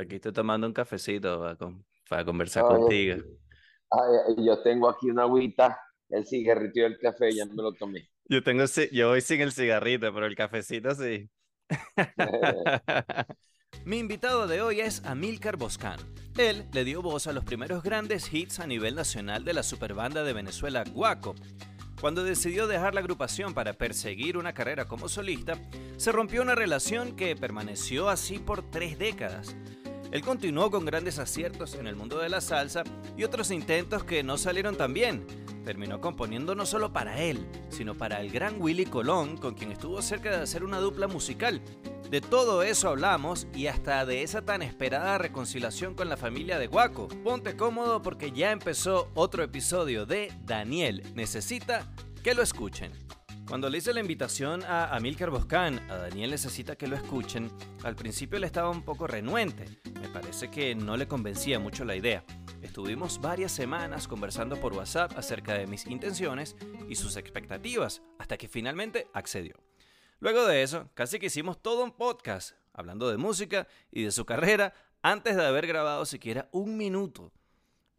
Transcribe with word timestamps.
Aquí 0.00 0.16
estoy 0.16 0.32
tomando 0.32 0.66
un 0.66 0.72
cafecito 0.72 1.44
para, 2.08 2.24
conversar 2.24 2.64
contigo. 2.64 3.22
yo 4.38 4.62
tengo 4.62 4.88
aquí 4.88 5.10
una 5.10 5.24
agüita, 5.24 5.78
el 6.08 6.26
cigarrito 6.26 6.80
y 6.80 6.84
el 6.84 6.98
café, 6.98 7.30
ya 7.34 7.44
me 7.44 7.62
lo 7.62 7.74
tomé. 7.74 8.08
Yo 8.24 8.42
tengo, 8.42 8.64
yo 8.92 9.08
voy 9.08 9.20
sin 9.20 9.42
el 9.42 9.52
cigarrito, 9.52 10.12
pero 10.14 10.24
el 10.24 10.34
cafecito 10.34 10.94
sí. 10.94 11.28
Mi 13.84 13.98
invitado 13.98 14.46
de 14.46 14.62
hoy 14.62 14.80
es 14.80 15.04
Amilcar 15.04 15.58
Boscan. 15.58 16.00
Él 16.38 16.66
le 16.72 16.84
dio 16.84 17.02
voz 17.02 17.26
a 17.26 17.32
los 17.34 17.44
primeros 17.44 17.82
grandes 17.82 18.32
hits 18.32 18.58
a 18.58 18.66
nivel 18.66 18.94
nacional 18.94 19.44
de 19.44 19.52
la 19.52 19.62
superbanda 19.62 20.24
de 20.24 20.32
Venezuela 20.32 20.82
Guaco. 20.84 21.34
Cuando 22.00 22.24
decidió 22.24 22.66
dejar 22.66 22.94
la 22.94 23.00
agrupación 23.00 23.52
para 23.52 23.74
perseguir 23.74 24.38
una 24.38 24.54
carrera 24.54 24.86
como 24.86 25.10
solista, 25.10 25.58
se 25.98 26.10
rompió 26.10 26.40
una 26.40 26.54
relación 26.54 27.16
que 27.16 27.36
permaneció 27.36 28.08
así 28.08 28.38
por 28.38 28.70
tres 28.70 28.98
décadas. 28.98 29.54
Él 30.12 30.22
continuó 30.22 30.70
con 30.70 30.84
grandes 30.84 31.18
aciertos 31.18 31.74
en 31.74 31.86
el 31.86 31.94
mundo 31.94 32.18
de 32.18 32.28
la 32.28 32.40
salsa 32.40 32.82
y 33.16 33.22
otros 33.22 33.50
intentos 33.50 34.02
que 34.02 34.22
no 34.22 34.36
salieron 34.36 34.76
tan 34.76 34.92
bien. 34.92 35.24
Terminó 35.64 36.00
componiendo 36.00 36.54
no 36.54 36.66
solo 36.66 36.92
para 36.92 37.20
él, 37.20 37.46
sino 37.68 37.96
para 37.96 38.20
el 38.20 38.30
gran 38.30 38.60
Willy 38.60 38.86
Colón, 38.86 39.36
con 39.36 39.54
quien 39.54 39.70
estuvo 39.70 40.02
cerca 40.02 40.30
de 40.30 40.42
hacer 40.42 40.64
una 40.64 40.78
dupla 40.78 41.06
musical. 41.06 41.60
De 42.10 42.20
todo 42.20 42.64
eso 42.64 42.88
hablamos 42.88 43.46
y 43.54 43.68
hasta 43.68 44.04
de 44.04 44.24
esa 44.24 44.42
tan 44.42 44.62
esperada 44.62 45.16
reconciliación 45.18 45.94
con 45.94 46.08
la 46.08 46.16
familia 46.16 46.58
de 46.58 46.66
Guaco. 46.66 47.06
Ponte 47.22 47.56
cómodo 47.56 48.02
porque 48.02 48.32
ya 48.32 48.50
empezó 48.50 49.10
otro 49.14 49.44
episodio 49.44 50.06
de 50.06 50.32
Daniel 50.44 51.04
Necesita 51.14 51.86
que 52.24 52.34
lo 52.34 52.42
escuchen. 52.42 53.09
Cuando 53.50 53.68
le 53.68 53.78
hice 53.78 53.92
la 53.92 53.98
invitación 53.98 54.62
a 54.62 54.94
Amilcar 54.94 55.28
Boscan, 55.30 55.80
a 55.90 55.96
Daniel 55.96 56.30
necesita 56.30 56.76
que 56.76 56.86
lo 56.86 56.94
escuchen, 56.94 57.50
al 57.82 57.96
principio 57.96 58.36
él 58.36 58.44
estaba 58.44 58.70
un 58.70 58.84
poco 58.84 59.08
renuente. 59.08 59.64
Me 60.00 60.08
parece 60.08 60.52
que 60.52 60.76
no 60.76 60.96
le 60.96 61.08
convencía 61.08 61.58
mucho 61.58 61.84
la 61.84 61.96
idea. 61.96 62.24
Estuvimos 62.62 63.20
varias 63.20 63.50
semanas 63.50 64.06
conversando 64.06 64.54
por 64.60 64.72
WhatsApp 64.72 65.18
acerca 65.18 65.54
de 65.54 65.66
mis 65.66 65.84
intenciones 65.86 66.54
y 66.88 66.94
sus 66.94 67.16
expectativas, 67.16 68.02
hasta 68.20 68.38
que 68.38 68.46
finalmente 68.46 69.08
accedió. 69.14 69.56
Luego 70.20 70.46
de 70.46 70.62
eso, 70.62 70.88
casi 70.94 71.18
que 71.18 71.26
hicimos 71.26 71.60
todo 71.60 71.82
un 71.82 71.90
podcast 71.90 72.54
hablando 72.72 73.10
de 73.10 73.16
música 73.16 73.66
y 73.90 74.04
de 74.04 74.12
su 74.12 74.24
carrera 74.24 74.74
antes 75.02 75.34
de 75.34 75.44
haber 75.44 75.66
grabado 75.66 76.06
siquiera 76.06 76.48
un 76.52 76.76
minuto. 76.76 77.32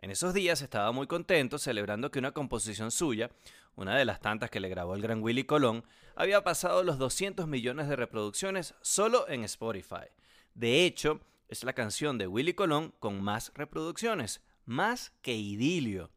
En 0.01 0.09
esos 0.09 0.33
días 0.33 0.63
estaba 0.63 0.91
muy 0.91 1.05
contento 1.05 1.59
celebrando 1.59 2.09
que 2.09 2.17
una 2.17 2.31
composición 2.31 2.89
suya, 2.89 3.29
una 3.75 3.95
de 3.95 4.03
las 4.03 4.19
tantas 4.19 4.49
que 4.49 4.59
le 4.59 4.67
grabó 4.67 4.95
el 4.95 5.01
gran 5.03 5.21
Willy 5.21 5.43
Colón, 5.43 5.83
había 6.15 6.43
pasado 6.43 6.81
los 6.81 6.97
200 6.97 7.47
millones 7.47 7.87
de 7.87 7.95
reproducciones 7.95 8.73
solo 8.81 9.29
en 9.29 9.43
Spotify. 9.43 10.07
De 10.55 10.85
hecho, 10.85 11.21
es 11.49 11.63
la 11.63 11.73
canción 11.73 12.17
de 12.17 12.25
Willy 12.25 12.55
Colón 12.55 12.95
con 12.97 13.21
más 13.21 13.51
reproducciones, 13.53 14.41
más 14.65 15.11
que 15.21 15.35
Idilio. 15.35 16.09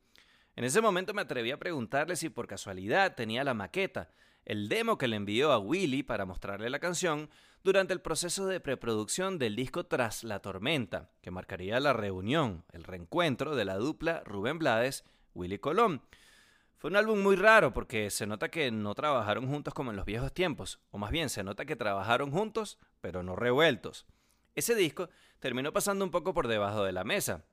En 0.57 0.65
ese 0.65 0.81
momento 0.81 1.13
me 1.13 1.21
atreví 1.21 1.51
a 1.51 1.59
preguntarle 1.59 2.17
si 2.17 2.31
por 2.31 2.47
casualidad 2.47 3.15
tenía 3.15 3.45
la 3.45 3.53
maqueta, 3.53 4.09
el 4.45 4.69
demo 4.69 4.99
que 4.99 5.09
le 5.09 5.17
envió 5.17 5.53
a 5.53 5.59
Willy 5.59 6.03
para 6.03 6.27
mostrarle 6.27 6.71
la 6.71 6.79
canción 6.79 7.31
durante 7.63 7.95
el 7.95 8.01
proceso 8.01 8.47
de 8.47 8.61
preproducción 8.61 9.39
del 9.39 9.57
disco 9.57 9.87
Tras 9.87 10.23
la 10.23 10.41
Tormenta, 10.41 11.11
que 11.23 11.31
marcaría 11.31 11.81
la 11.81 11.95
reunión, 11.95 12.65
el 12.73 12.85
reencuentro 12.85 13.57
de 13.57 13.65
la 13.65 13.77
dupla 13.77 14.23
Rubén 14.27 14.59
Blades, 14.59 15.05
Willy 15.35 15.59
Colón. 15.59 16.03
Fue 16.77 16.91
un 16.91 16.97
álbum 16.97 17.23
muy 17.23 17.37
raro 17.37 17.73
porque 17.73 18.11
se 18.11 18.27
nota 18.27 18.51
que 18.51 18.71
no 18.71 18.95
trabajaron 18.95 19.49
juntos 19.49 19.73
como 19.73 19.91
en 19.91 19.97
los 19.97 20.05
viejos 20.05 20.35
tiempos, 20.35 20.79
o 20.91 20.99
más 20.99 21.11
bien 21.11 21.31
se 21.31 21.43
nota 21.43 21.65
que 21.65 21.77
trabajaron 21.77 22.31
juntos, 22.31 22.79
pero 23.01 23.23
no 23.23 23.35
revueltos. 23.35 24.05
Ese 24.55 24.75
disco 24.75 25.09
terminó 25.41 25.73
pasando 25.73 26.05
un 26.05 26.11
poco 26.11 26.35
por 26.35 26.49
debajo 26.49 26.85
de 26.85 26.93
la 26.93 27.05
mesa, 27.05 27.47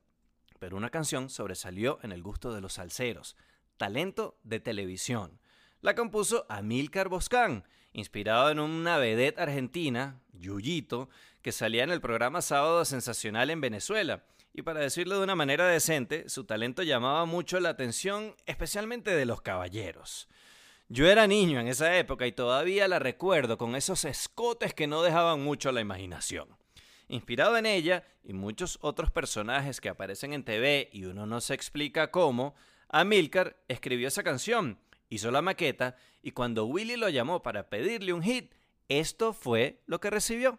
pero 0.59 0.76
una 0.76 0.89
canción 0.89 1.30
sobresalió 1.30 2.00
en 2.03 2.11
el 2.11 2.22
gusto 2.22 2.53
de 2.53 2.59
los 2.59 2.73
salseros, 2.73 3.38
talento 3.78 4.38
de 4.44 4.59
televisión. 4.59 5.39
La 5.81 5.95
compuso 5.95 6.45
Amilcar 6.47 7.09
Boscán, 7.09 7.64
inspirado 7.92 8.52
en 8.52 8.59
una 8.59 8.99
vedette 8.99 9.39
argentina, 9.39 10.21
Yuyito, 10.31 11.09
que 11.42 11.52
salía 11.52 11.83
en 11.83 11.89
el 11.89 12.02
programa 12.02 12.43
Sábado 12.43 12.86
Sensacional 12.86 13.49
en 13.49 13.61
Venezuela. 13.61 14.23
Y 14.53 14.61
para 14.61 14.81
decirlo 14.81 15.17
de 15.17 15.23
una 15.23 15.33
manera 15.33 15.65
decente, 15.65 16.30
su 16.30 16.43
talento 16.43 16.83
llamaba 16.83 17.25
mucho 17.25 17.59
la 17.59 17.70
atención, 17.70 18.36
especialmente 18.45 19.09
de 19.09 19.25
los 19.25 19.41
caballeros. 19.41 20.30
Yo 20.87 21.09
era 21.09 21.25
niño 21.25 21.59
en 21.59 21.67
esa 21.67 21.97
época 21.97 22.27
y 22.27 22.31
todavía 22.31 22.87
la 22.87 22.99
recuerdo 22.99 23.58
con 23.58 23.75
esos 23.75 24.05
escotes 24.05 24.75
que 24.75 24.86
no 24.86 25.02
dejaban 25.02 25.41
mucho 25.41 25.71
la 25.71 25.81
imaginación. 25.81 26.47
Inspirado 27.08 27.58
en 27.58 27.65
ella 27.65 28.03
y 28.23 28.33
muchos 28.33 28.77
otros 28.81 29.09
personajes 29.09 29.81
que 29.81 29.89
aparecen 29.89 30.33
en 30.33 30.43
TV 30.43 30.91
y 30.93 31.05
uno 31.05 31.25
no 31.25 31.41
se 31.41 31.55
explica 31.55 32.11
cómo, 32.11 32.53
Amilcar 32.87 33.58
escribió 33.67 34.09
esa 34.09 34.21
canción 34.21 34.77
hizo 35.11 35.30
la 35.30 35.44
maqueta 35.44 35.95
y 36.23 36.32
cuando 36.32 36.66
Willy 36.66 36.95
lo 36.95 37.10
llamó 37.10 37.44
para 37.44 37.70
pedirle 37.70 38.14
un 38.14 38.23
hit, 38.23 38.54
esto 38.88 39.33
fue 39.33 39.83
lo 39.86 39.99
que 39.99 40.10
recibió. 40.10 40.58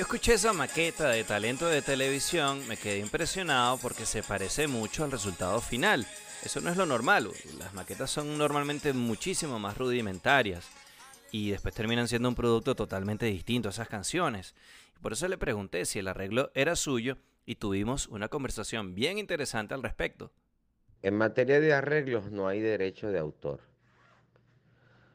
Yo 0.00 0.04
escuché 0.04 0.32
esa 0.32 0.54
maqueta 0.54 1.10
de 1.10 1.24
talento 1.24 1.68
de 1.68 1.82
televisión, 1.82 2.66
me 2.68 2.78
quedé 2.78 3.00
impresionado 3.00 3.76
porque 3.76 4.06
se 4.06 4.22
parece 4.22 4.66
mucho 4.66 5.04
al 5.04 5.10
resultado 5.10 5.60
final. 5.60 6.06
Eso 6.42 6.62
no 6.62 6.70
es 6.70 6.78
lo 6.78 6.86
normal. 6.86 7.28
Las 7.58 7.74
maquetas 7.74 8.10
son 8.10 8.38
normalmente 8.38 8.94
muchísimo 8.94 9.58
más 9.58 9.76
rudimentarias 9.76 10.66
y 11.30 11.50
después 11.50 11.74
terminan 11.74 12.08
siendo 12.08 12.30
un 12.30 12.34
producto 12.34 12.74
totalmente 12.74 13.26
distinto 13.26 13.68
a 13.68 13.72
esas 13.72 13.88
canciones. 13.88 14.54
Por 15.02 15.12
eso 15.12 15.28
le 15.28 15.36
pregunté 15.36 15.84
si 15.84 15.98
el 15.98 16.08
arreglo 16.08 16.50
era 16.54 16.76
suyo 16.76 17.18
y 17.44 17.56
tuvimos 17.56 18.08
una 18.08 18.28
conversación 18.28 18.94
bien 18.94 19.18
interesante 19.18 19.74
al 19.74 19.82
respecto. 19.82 20.32
En 21.02 21.14
materia 21.14 21.60
de 21.60 21.74
arreglos 21.74 22.30
no 22.30 22.48
hay 22.48 22.60
derecho 22.60 23.08
de 23.08 23.18
autor. 23.18 23.60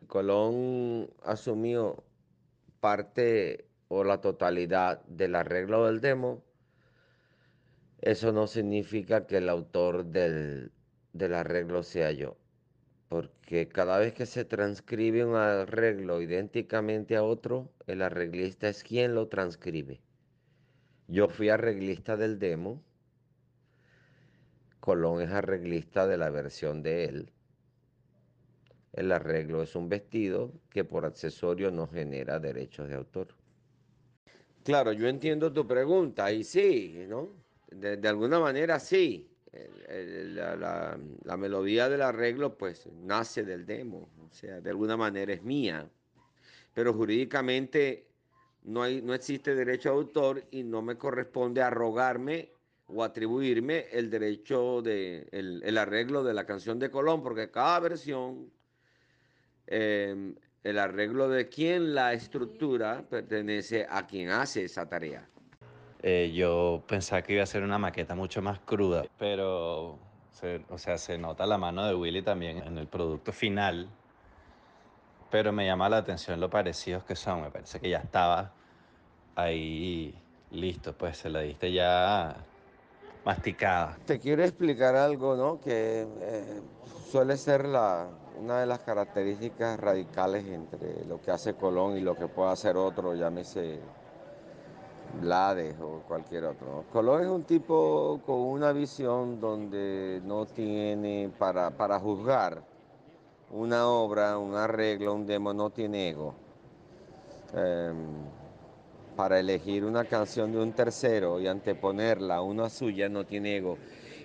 Colón 0.05 1.09
asumió 1.23 2.03
parte 2.79 3.64
o 3.87 4.03
la 4.03 4.21
totalidad 4.21 5.03
del 5.05 5.35
arreglo 5.35 5.85
del 5.85 6.01
demo, 6.01 6.43
eso 8.01 8.31
no 8.31 8.47
significa 8.47 9.25
que 9.25 9.37
el 9.37 9.49
autor 9.49 10.05
del, 10.05 10.71
arreglo 11.33 11.83
sea 11.83 12.11
yo. 12.11 12.37
Porque 13.09 13.67
cada 13.67 13.97
vez 13.99 14.13
que 14.13 14.25
se 14.25 14.45
transcribe 14.45 15.25
un 15.25 15.35
arreglo 15.35 16.21
idénticamente 16.21 17.15
a 17.15 17.23
otro, 17.23 17.71
el 17.87 18.01
arreglista 18.01 18.67
es 18.67 18.83
quien 18.83 19.15
lo 19.15 19.27
transcribe. 19.27 20.01
Yo 21.07 21.29
fui 21.29 21.49
arreglista 21.49 22.17
del 22.17 22.39
demo, 22.39 22.83
Colón 24.79 25.21
es 25.21 25.31
arreglista 25.31 26.05
de 26.05 26.17
la 26.17 26.29
versión 26.29 26.83
de 26.83 27.05
él. 27.05 27.31
El 28.93 29.11
arreglo 29.11 29.63
es 29.63 29.75
un 29.75 29.89
vestido 29.89 30.53
que 30.69 30.83
por 30.83 31.05
accesorio 31.05 31.71
no 31.71 31.87
genera 31.87 32.39
derechos 32.39 32.87
de 32.87 32.95
autor. 32.95 33.29
Claro, 34.65 34.93
yo 34.93 35.07
entiendo 35.07 35.53
tu 35.53 35.67
pregunta 35.67 36.31
y 36.31 36.43
sí, 36.43 37.05
¿no? 37.07 37.29
De, 37.69 38.07
alguna 38.07 38.39
manera 38.39 38.79
sí. 38.79 39.29
la, 40.33 40.97
melodía 41.37 41.87
del 41.87 42.01
arreglo 42.01 42.57
pues 42.57 42.87
nace 43.03 43.43
del 43.43 43.67
demo, 43.67 44.09
o 44.27 44.33
sea, 44.33 44.61
de 44.61 44.69
alguna 44.71 44.97
manera 44.97 45.31
es 45.33 45.43
mía, 45.43 45.87
pero 46.73 46.95
jurídicamente 46.95 48.07
no, 48.63 48.81
hay, 48.81 49.03
no 49.03 49.13
existe 49.13 49.53
derecho 49.53 49.89
a 49.89 49.93
autor 49.93 50.43
y 50.49 50.63
no 50.63 50.81
me 50.81 50.97
corresponde 50.97 51.61
arrogarme 51.61 52.49
o 52.87 53.03
atribuirme 53.03 53.85
el 53.91 54.09
derecho 54.09 54.81
de 54.81 55.27
el, 55.31 55.77
arreglo 55.77 56.23
de 56.23 56.33
la 56.33 56.47
canción 56.47 56.79
de 56.79 56.89
Colón, 56.89 57.21
porque 57.21 57.51
cada 57.51 57.81
versión 57.81 58.51
eh, 59.67 60.33
el 60.65 60.79
arreglo 60.79 61.29
de 61.29 61.47
quién 61.47 61.93
la 61.93 62.13
estructura 62.13 63.03
pertenece 63.07 63.85
a 63.87 64.07
quien 64.07 64.31
hace 64.31 64.65
esa 64.65 64.89
tarea. 64.89 65.29
Eh, 66.01 66.31
yo 66.35 66.83
pensaba 66.87 67.21
que 67.21 67.33
iba 67.33 67.43
a 67.43 67.45
ser 67.45 67.61
una 67.61 67.77
maqueta 67.77 68.15
mucho 68.15 68.41
más 68.41 68.59
cruda, 68.61 69.05
pero 69.19 69.99
o 70.69 70.77
sea, 70.77 70.97
se 70.97 71.19
nota 71.19 71.45
la 71.45 71.59
mano 71.59 71.85
de 71.85 71.93
Willy 71.93 72.23
también 72.23 72.63
en 72.63 72.79
el 72.79 72.87
producto 72.87 73.31
final. 73.31 73.87
Pero 75.29 75.51
me 75.51 75.67
llama 75.67 75.87
la 75.87 75.97
atención 75.97 76.39
lo 76.39 76.49
parecidos 76.49 77.03
que 77.03 77.15
son. 77.15 77.43
Me 77.43 77.51
parece 77.51 77.79
que 77.79 77.89
ya 77.89 77.99
estaba 77.99 78.51
ahí 79.35 80.15
listo, 80.49 80.93
pues 80.93 81.17
se 81.17 81.29
la 81.29 81.41
diste 81.41 81.71
ya 81.71 82.35
masticada. 83.23 83.97
Te 84.05 84.19
quiero 84.19 84.43
explicar 84.43 84.95
algo, 84.95 85.35
¿no? 85.35 85.59
Que 85.59 86.07
eh, 86.21 86.61
suele 87.11 87.37
ser 87.37 87.65
la, 87.65 88.09
una 88.41 88.59
de 88.59 88.65
las 88.65 88.79
características 88.79 89.79
radicales 89.79 90.45
entre 90.45 91.05
lo 91.05 91.21
que 91.21 91.31
hace 91.31 91.53
Colón 91.55 91.97
y 91.97 92.01
lo 92.01 92.15
que 92.15 92.27
puede 92.27 92.51
hacer 92.51 92.77
otro, 92.77 93.15
llámese 93.15 93.79
Blades 95.21 95.75
o 95.81 96.01
cualquier 96.07 96.45
otro. 96.45 96.85
Colón 96.91 97.21
es 97.21 97.27
un 97.27 97.43
tipo 97.43 98.19
con 98.25 98.39
una 98.39 98.71
visión 98.71 99.39
donde 99.39 100.21
no 100.25 100.45
tiene 100.45 101.31
para, 101.37 101.71
para 101.71 101.99
juzgar 101.99 102.63
una 103.51 103.87
obra, 103.87 104.37
un 104.37 104.55
arreglo, 104.55 105.13
un 105.13 105.25
demo, 105.25 105.53
no 105.53 105.69
tiene 105.69 106.09
ego. 106.09 106.33
Em, 107.53 107.95
para 109.15 109.39
elegir 109.39 109.85
una 109.85 110.03
canción 110.03 110.51
de 110.51 110.59
un 110.59 110.73
tercero 110.73 111.39
y 111.39 111.47
anteponerla 111.47 112.37
a 112.37 112.41
una 112.41 112.69
suya 112.69 113.07
no 113.07 113.25
tiene 113.25 113.57
ego. 113.57 113.77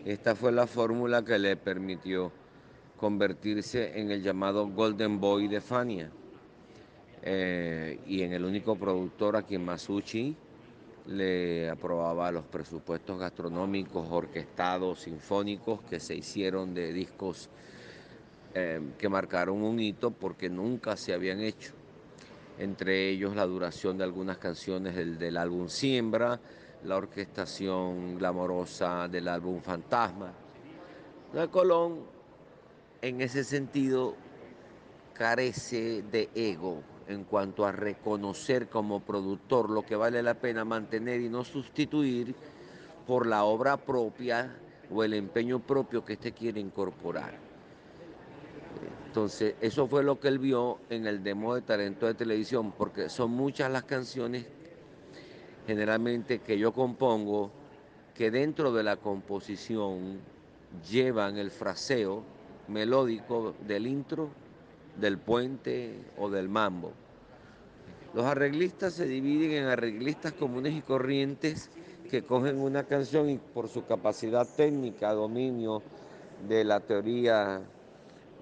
Esta 0.04 0.34
fue 0.34 0.50
la 0.50 0.66
fórmula 0.66 1.24
que 1.24 1.38
le 1.38 1.56
permitió 1.56 2.32
convertirse 3.00 3.98
en 3.98 4.10
el 4.10 4.22
llamado 4.22 4.68
Golden 4.68 5.18
Boy 5.18 5.48
de 5.48 5.62
Fania 5.62 6.10
eh, 7.22 7.98
y 8.06 8.20
en 8.20 8.34
el 8.34 8.44
único 8.44 8.76
productor 8.76 9.36
a 9.36 9.42
quien 9.42 9.64
Masucci 9.64 10.36
le 11.06 11.70
aprobaba 11.70 12.30
los 12.30 12.44
presupuestos 12.44 13.18
gastronómicos, 13.18 14.06
orquestados, 14.10 15.00
sinfónicos 15.00 15.80
que 15.84 15.98
se 15.98 16.14
hicieron 16.14 16.74
de 16.74 16.92
discos 16.92 17.48
eh, 18.54 18.80
que 18.98 19.08
marcaron 19.08 19.62
un 19.62 19.80
hito 19.80 20.10
porque 20.10 20.50
nunca 20.50 20.94
se 20.96 21.14
habían 21.14 21.40
hecho 21.40 21.72
entre 22.60 23.08
ellos 23.08 23.34
la 23.34 23.46
duración 23.46 23.96
de 23.96 24.04
algunas 24.04 24.36
canciones 24.36 24.94
del, 24.94 25.36
álbum 25.38 25.68
Siembra, 25.68 26.38
la 26.84 26.98
orquestación 26.98 28.18
glamorosa 28.18 29.08
del 29.08 29.28
álbum 29.28 29.62
Fantasma. 29.62 30.30
La 31.32 31.48
Colón, 31.48 32.00
en 33.02 33.20
ese 33.20 33.44
sentido, 33.44 34.14
carece 35.14 36.02
de 36.02 36.28
ego 36.34 36.82
en 37.08 37.24
cuanto 37.24 37.66
a 37.66 37.72
reconocer 37.72 38.68
como 38.68 39.00
productor 39.00 39.68
lo 39.68 39.84
que 39.84 39.96
vale 39.96 40.22
la 40.22 40.34
pena 40.34 40.64
mantener 40.64 41.20
y 41.20 41.28
no 41.28 41.44
sustituir 41.44 42.34
por 43.06 43.26
la 43.26 43.44
obra 43.44 43.76
propia 43.76 44.56
o 44.92 45.04
el 45.04 45.14
empeño 45.14 45.58
propio 45.58 46.04
que 46.04 46.14
éste 46.14 46.32
quiere 46.32 46.60
incorporar. 46.60 47.34
Entonces, 49.06 49.56
eso 49.60 49.88
fue 49.88 50.04
lo 50.04 50.20
que 50.20 50.28
él 50.28 50.38
vio 50.38 50.78
en 50.88 51.06
el 51.06 51.24
demo 51.24 51.54
de 51.54 51.62
talento 51.62 52.06
de 52.06 52.14
televisión, 52.14 52.72
porque 52.72 53.08
son 53.08 53.32
muchas 53.32 53.70
las 53.70 53.82
canciones 53.82 54.46
generalmente 55.66 56.38
que 56.38 56.58
yo 56.58 56.72
compongo 56.72 57.50
que 58.14 58.30
dentro 58.30 58.72
de 58.72 58.84
la 58.84 58.96
composición 58.96 60.20
llevan 60.88 61.38
el 61.38 61.50
fraseo 61.50 62.22
melódico 62.70 63.54
del 63.66 63.86
intro, 63.86 64.30
del 64.96 65.18
puente 65.18 65.94
o 66.18 66.30
del 66.30 66.48
mambo. 66.48 66.92
Los 68.14 68.24
arreglistas 68.24 68.94
se 68.94 69.06
dividen 69.06 69.52
en 69.52 69.64
arreglistas 69.66 70.32
comunes 70.32 70.74
y 70.74 70.80
corrientes 70.80 71.70
que 72.10 72.22
cogen 72.22 72.58
una 72.58 72.84
canción 72.84 73.30
y 73.30 73.38
por 73.38 73.68
su 73.68 73.84
capacidad 73.84 74.46
técnica, 74.56 75.12
dominio 75.12 75.82
de 76.48 76.64
la 76.64 76.80
teoría 76.80 77.60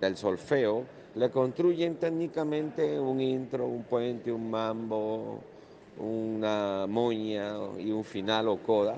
del 0.01 0.17
solfeo, 0.17 0.85
le 1.15 1.31
construyen 1.31 1.97
técnicamente 1.97 2.99
un 2.99 3.21
intro, 3.21 3.67
un 3.67 3.83
puente, 3.83 4.33
un 4.33 4.51
mambo, 4.51 5.41
una 5.99 6.87
moña 6.89 7.55
y 7.79 7.91
un 7.91 8.05
final 8.05 8.49
o 8.49 8.59
coda. 8.59 8.97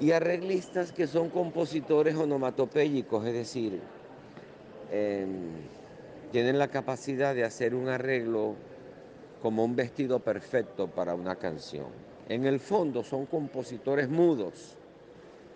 Y 0.00 0.12
arreglistas 0.12 0.92
que 0.92 1.06
son 1.06 1.30
compositores 1.30 2.16
onomatopéyicos, 2.16 3.26
es 3.26 3.32
decir, 3.32 3.80
em, 4.92 5.28
tienen 6.32 6.58
la 6.58 6.68
capacidad 6.68 7.34
de 7.34 7.44
hacer 7.44 7.74
un 7.74 7.88
arreglo 7.88 8.54
como 9.40 9.64
un 9.64 9.74
vestido 9.74 10.20
perfecto 10.20 10.88
para 10.88 11.14
una 11.14 11.36
canción. 11.36 11.86
En 12.28 12.44
el 12.44 12.60
fondo 12.60 13.04
son 13.04 13.26
compositores 13.26 14.08
mudos 14.08 14.76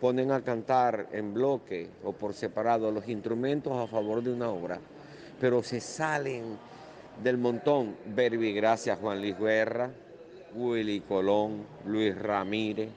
ponen 0.01 0.33
a 0.33 0.41
cantar 0.41 1.09
en 1.13 1.35
bloque 1.35 1.89
o 2.05 2.13
por 2.13 2.33
separado 2.33 2.91
los 2.91 3.07
instrumentos 3.09 3.77
a 3.77 3.87
favor 3.87 4.23
de 4.23 4.33
una 4.33 4.51
obra, 4.51 4.81
pero 5.39 5.63
se 5.63 5.81
salen 5.81 6.57
del 7.23 7.37
montón. 7.37 7.97
Verbi 8.07 8.53
Gracias, 8.55 8.99
Juan 8.99 9.21
Luis 9.21 9.39
Guerra, 9.39 9.91
Willy 10.55 11.01
Colón, 11.01 11.67
Luis 11.85 12.17
Ramírez, 12.17 12.89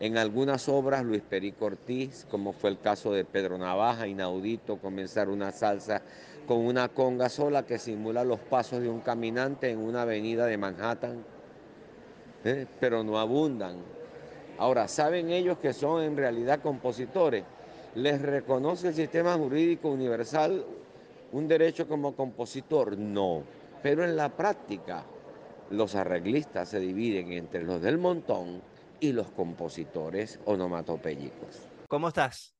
en 0.00 0.16
algunas 0.16 0.68
obras 0.68 1.04
Luis 1.04 1.22
Perico 1.22 1.66
Ortiz, 1.66 2.26
como 2.30 2.52
fue 2.52 2.70
el 2.70 2.78
caso 2.78 3.12
de 3.12 3.24
Pedro 3.24 3.58
Navaja, 3.58 4.06
inaudito 4.06 4.78
comenzar 4.78 5.28
una 5.28 5.52
salsa 5.52 6.02
con 6.46 6.58
una 6.58 6.88
conga 6.88 7.28
sola 7.28 7.66
que 7.66 7.78
simula 7.78 8.24
los 8.24 8.40
pasos 8.40 8.80
de 8.80 8.88
un 8.88 9.00
caminante 9.00 9.70
en 9.70 9.78
una 9.78 10.02
avenida 10.02 10.46
de 10.46 10.56
Manhattan, 10.56 11.24
¿eh? 12.44 12.66
pero 12.80 13.02
no 13.02 13.18
abundan 13.18 13.76
Ahora, 14.58 14.88
¿saben 14.88 15.30
ellos 15.30 15.58
que 15.58 15.72
son 15.72 16.02
en 16.02 16.16
realidad 16.16 16.60
compositores? 16.60 17.44
¿Les 17.94 18.20
reconoce 18.20 18.88
el 18.88 18.94
sistema 18.94 19.34
jurídico 19.34 19.88
universal 19.88 20.64
un 21.30 21.46
derecho 21.46 21.86
como 21.86 22.16
compositor? 22.16 22.98
No. 22.98 23.44
Pero 23.84 24.02
en 24.02 24.16
la 24.16 24.30
práctica, 24.30 25.04
los 25.70 25.94
arreglistas 25.94 26.70
se 26.70 26.80
dividen 26.80 27.30
entre 27.30 27.62
los 27.62 27.80
del 27.80 27.98
montón 27.98 28.60
y 29.00 29.12
los 29.12 29.30
compositores 29.30 30.40
onomatopéyicos. 30.44 31.68
¿Cómo 31.88 32.08
estás? 32.08 32.56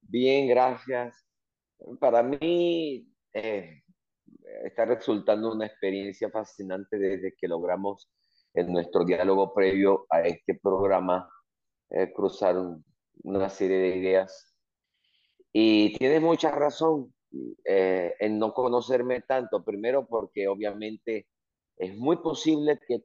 Bien, 0.00 0.48
gracias. 0.48 1.26
Para 2.00 2.22
mí 2.22 3.06
eh, 3.32 3.82
está 4.64 4.84
resultando 4.84 5.52
una 5.52 5.66
experiencia 5.66 6.30
fascinante 6.30 6.98
desde 6.98 7.34
que 7.34 7.48
logramos 7.48 8.08
en 8.54 8.72
nuestro 8.72 9.04
diálogo 9.04 9.52
previo 9.52 10.06
a 10.10 10.22
este 10.22 10.54
programa 10.54 11.28
eh, 11.90 12.12
cruzaron 12.12 12.84
una 13.22 13.48
serie 13.48 13.78
de 13.78 13.96
ideas. 13.96 14.54
Y 15.52 15.96
tienes 15.98 16.20
mucha 16.20 16.50
razón 16.50 17.14
eh, 17.64 18.14
en 18.18 18.38
no 18.38 18.52
conocerme 18.52 19.22
tanto, 19.22 19.64
primero 19.64 20.06
porque 20.06 20.48
obviamente 20.48 21.28
es 21.76 21.96
muy 21.96 22.16
posible 22.16 22.78
que 22.86 23.04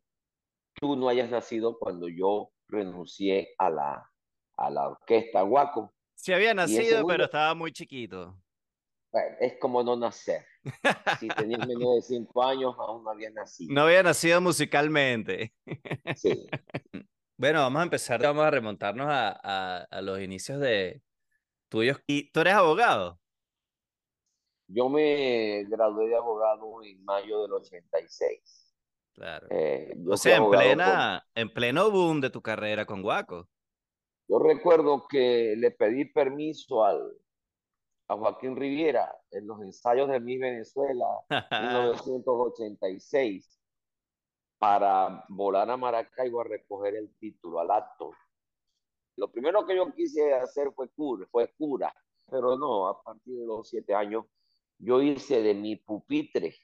tú 0.74 0.96
no 0.96 1.10
hayas 1.10 1.30
nacido 1.30 1.78
cuando 1.78 2.08
yo 2.08 2.52
renuncié 2.72 3.54
a 3.58 3.70
la, 3.70 4.10
a 4.58 4.70
la 4.70 4.90
orquesta 4.90 5.42
Guaco. 5.42 5.94
Sí 6.16 6.34
había 6.34 6.54
nacido, 6.54 7.06
pero 7.06 7.26
estaba 7.26 7.54
muy 7.54 7.72
chiquito. 7.72 8.38
Es 9.40 9.58
como 9.60 9.84
no 9.84 9.96
nacer. 9.98 10.46
Si 11.20 11.28
tenías 11.28 11.68
menos 11.68 11.96
de 11.96 12.02
cinco 12.02 12.44
años, 12.44 12.74
aún 12.78 13.04
no 13.04 13.12
había 13.12 13.30
nacido. 13.30 13.74
No 13.74 13.82
había 13.82 14.04
nacido 14.04 14.42
musicalmente. 14.42 15.54
Sí. 16.16 16.48
Bueno, 17.38 17.62
vamos 17.62 17.80
a 17.80 17.84
empezar, 17.86 18.22
vamos 18.22 18.46
a 18.46 18.52
remontarnos 18.52 19.08
a, 19.10 19.88
a, 19.90 20.02
los 20.04 20.22
inicios 20.22 20.60
de 20.60 21.02
tuyos. 21.70 21.98
¿Y 22.06 22.32
tú 22.32 22.42
eres 22.42 22.54
abogado? 22.54 23.20
Yo 24.68 24.90
me 24.90 25.64
gradué 25.64 26.10
de 26.10 26.18
abogado 26.18 26.84
en 26.84 27.04
mayo 27.04 27.42
del 27.42 27.54
86. 27.54 28.61
Claro. 29.14 29.48
Eh, 29.50 29.94
o 30.08 30.18
sea, 30.18 30.38
en, 30.38 30.50
plena, 30.50 31.26
en 31.36 31.54
pleno 31.54 31.92
boom 31.92 32.22
de 32.22 32.30
tu 32.30 32.42
carrera 32.42 32.86
con 32.86 33.02
Guaco. 33.02 33.50
Yo 34.28 34.40
recuerdo 34.40 35.06
que 35.10 35.56
le 35.58 35.72
pedí 35.72 36.06
permiso 36.06 36.86
al, 36.86 37.18
a 38.08 38.16
Joaquín 38.16 38.56
Riviera 38.56 39.14
en 39.32 39.48
los 39.48 39.62
ensayos 39.62 40.10
de 40.10 40.20
Mi 40.20 40.38
Venezuela 40.38 41.06
en 41.30 41.68
1986 41.68 43.60
para 44.58 45.26
volar 45.30 45.70
a 45.70 45.78
Maracaibo 45.78 46.42
a 46.42 46.44
recoger 46.44 46.96
el 46.96 47.16
título 47.18 47.60
al 47.60 47.72
acto. 47.72 48.12
Lo 49.16 49.32
primero 49.32 49.66
que 49.66 49.76
yo 49.76 49.92
quise 49.94 50.34
hacer 50.34 50.72
fue 50.74 50.90
cura, 50.90 51.28
fue 51.32 51.52
cura, 51.58 51.94
pero 52.30 52.58
no, 52.58 52.88
a 52.88 53.02
partir 53.02 53.38
de 53.38 53.46
los 53.46 53.68
siete 53.68 53.94
años 53.94 54.26
yo 54.78 55.02
hice 55.02 55.42
de 55.42 55.54
mi 55.54 55.76
pupitre 55.76 56.56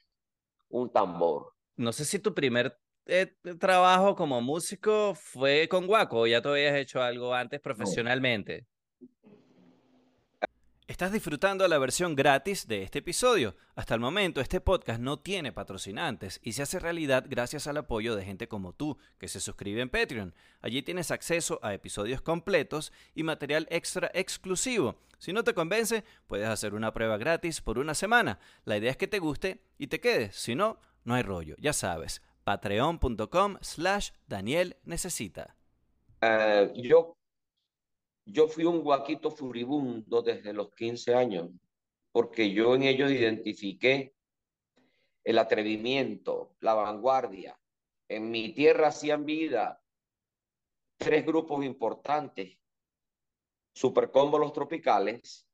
un 0.68 0.92
tambor. 0.92 1.54
No 1.78 1.92
sé 1.92 2.04
si 2.04 2.18
tu 2.18 2.34
primer 2.34 2.76
eh, 3.06 3.32
trabajo 3.60 4.16
como 4.16 4.40
músico 4.40 5.14
fue 5.14 5.68
con 5.68 5.86
Guaco 5.86 6.22
o 6.22 6.26
ya 6.26 6.42
te 6.42 6.48
habías 6.48 6.74
hecho 6.74 7.00
algo 7.00 7.32
antes 7.32 7.60
profesionalmente. 7.60 8.66
Estás 10.88 11.12
disfrutando 11.12 11.68
la 11.68 11.78
versión 11.78 12.16
gratis 12.16 12.66
de 12.66 12.82
este 12.82 12.98
episodio. 12.98 13.54
Hasta 13.76 13.94
el 13.94 14.00
momento 14.00 14.40
este 14.40 14.60
podcast 14.60 14.98
no 14.98 15.20
tiene 15.20 15.52
patrocinantes 15.52 16.40
y 16.42 16.54
se 16.54 16.62
hace 16.62 16.80
realidad 16.80 17.26
gracias 17.28 17.68
al 17.68 17.76
apoyo 17.76 18.16
de 18.16 18.24
gente 18.24 18.48
como 18.48 18.72
tú 18.72 18.98
que 19.16 19.28
se 19.28 19.38
suscribe 19.38 19.80
en 19.80 19.90
Patreon. 19.90 20.34
Allí 20.60 20.82
tienes 20.82 21.12
acceso 21.12 21.60
a 21.62 21.74
episodios 21.74 22.22
completos 22.22 22.92
y 23.14 23.22
material 23.22 23.68
extra 23.70 24.10
exclusivo. 24.14 24.98
Si 25.18 25.32
no 25.32 25.44
te 25.44 25.54
convence, 25.54 26.02
puedes 26.26 26.48
hacer 26.48 26.74
una 26.74 26.92
prueba 26.92 27.18
gratis 27.18 27.60
por 27.60 27.78
una 27.78 27.94
semana. 27.94 28.40
La 28.64 28.76
idea 28.76 28.90
es 28.90 28.96
que 28.96 29.06
te 29.06 29.20
guste 29.20 29.62
y 29.78 29.86
te 29.86 30.00
quedes. 30.00 30.34
Si 30.34 30.56
no, 30.56 30.80
no 31.08 31.14
hay 31.14 31.22
rollo. 31.22 31.56
Ya 31.58 31.72
sabes, 31.72 32.22
patreon.com 32.44 33.56
slash 33.62 34.10
Daniel 34.26 34.76
Necesita. 34.84 35.56
Eh, 36.20 36.72
yo 36.76 37.14
yo 38.30 38.46
fui 38.46 38.64
un 38.64 38.82
guaquito 38.82 39.30
furibundo 39.30 40.20
desde 40.20 40.52
los 40.52 40.70
15 40.74 41.14
años, 41.14 41.48
porque 42.12 42.52
yo 42.52 42.74
en 42.74 42.82
ellos 42.82 43.10
identifiqué 43.10 44.14
el 45.24 45.38
atrevimiento, 45.38 46.54
la 46.60 46.74
vanguardia. 46.74 47.58
En 48.06 48.30
mi 48.30 48.52
tierra 48.52 48.88
hacían 48.88 49.24
vida 49.24 49.82
tres 50.98 51.24
grupos 51.24 51.64
importantes, 51.64 52.58
Supercombo 53.72 54.38
Los 54.38 54.52
Tropicales, 54.52 55.46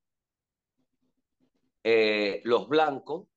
eh, 1.84 2.40
Los 2.44 2.68
Blancos, 2.68 3.28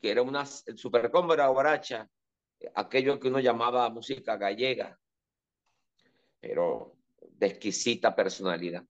que 0.00 0.10
era 0.10 0.22
una, 0.22 0.44
el 0.66 0.78
Supercombo 0.78 1.34
era 1.34 1.48
guaracha, 1.48 2.08
aquello 2.74 3.18
que 3.18 3.28
uno 3.28 3.40
llamaba 3.40 3.88
música 3.90 4.36
gallega, 4.36 4.98
pero 6.40 6.96
de 7.20 7.46
exquisita 7.46 8.14
personalidad. 8.14 8.84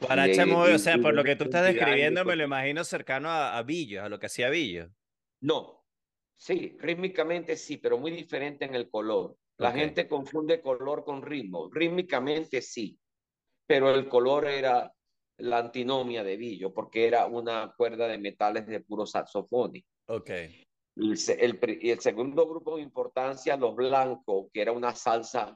Guaracha 0.00 0.44
o 0.46 0.78
sea, 0.78 0.98
por 0.98 1.14
lo 1.14 1.24
que 1.24 1.36
tú 1.36 1.44
estás 1.44 1.64
describiendo, 1.64 2.24
me 2.24 2.36
lo 2.36 2.44
imagino 2.44 2.84
cercano 2.84 3.30
a, 3.30 3.56
a 3.56 3.62
Billo, 3.62 4.02
a 4.02 4.08
lo 4.08 4.18
que 4.18 4.26
hacía 4.26 4.50
Billo. 4.50 4.90
No, 5.40 5.84
sí, 6.34 6.76
rítmicamente 6.80 7.56
sí, 7.56 7.78
pero 7.78 7.98
muy 7.98 8.10
diferente 8.10 8.64
en 8.64 8.74
el 8.74 8.90
color. 8.90 9.36
La 9.58 9.72
gente 9.72 10.06
confunde 10.06 10.60
color 10.60 11.02
con 11.02 11.22
ritmo. 11.22 11.70
Rítmicamente 11.72 12.60
sí, 12.60 12.98
pero 13.66 13.94
el 13.94 14.06
color 14.06 14.46
era 14.46 14.92
la 15.38 15.58
antinomia 15.58 16.22
de 16.22 16.36
Billo, 16.36 16.72
porque 16.72 17.06
era 17.06 17.26
una 17.26 17.72
cuerda 17.76 18.06
de 18.06 18.18
metales 18.18 18.66
de 18.66 18.80
puro 18.80 19.06
saxofón. 19.06 19.72
Ok. 20.08 20.30
Y 20.98 21.12
el, 21.32 21.58
el 21.82 22.00
segundo 22.00 22.48
grupo 22.48 22.76
de 22.76 22.82
importancia, 22.82 23.56
los 23.56 23.74
blancos, 23.74 24.46
que 24.52 24.62
era 24.62 24.72
una 24.72 24.94
salsa 24.94 25.54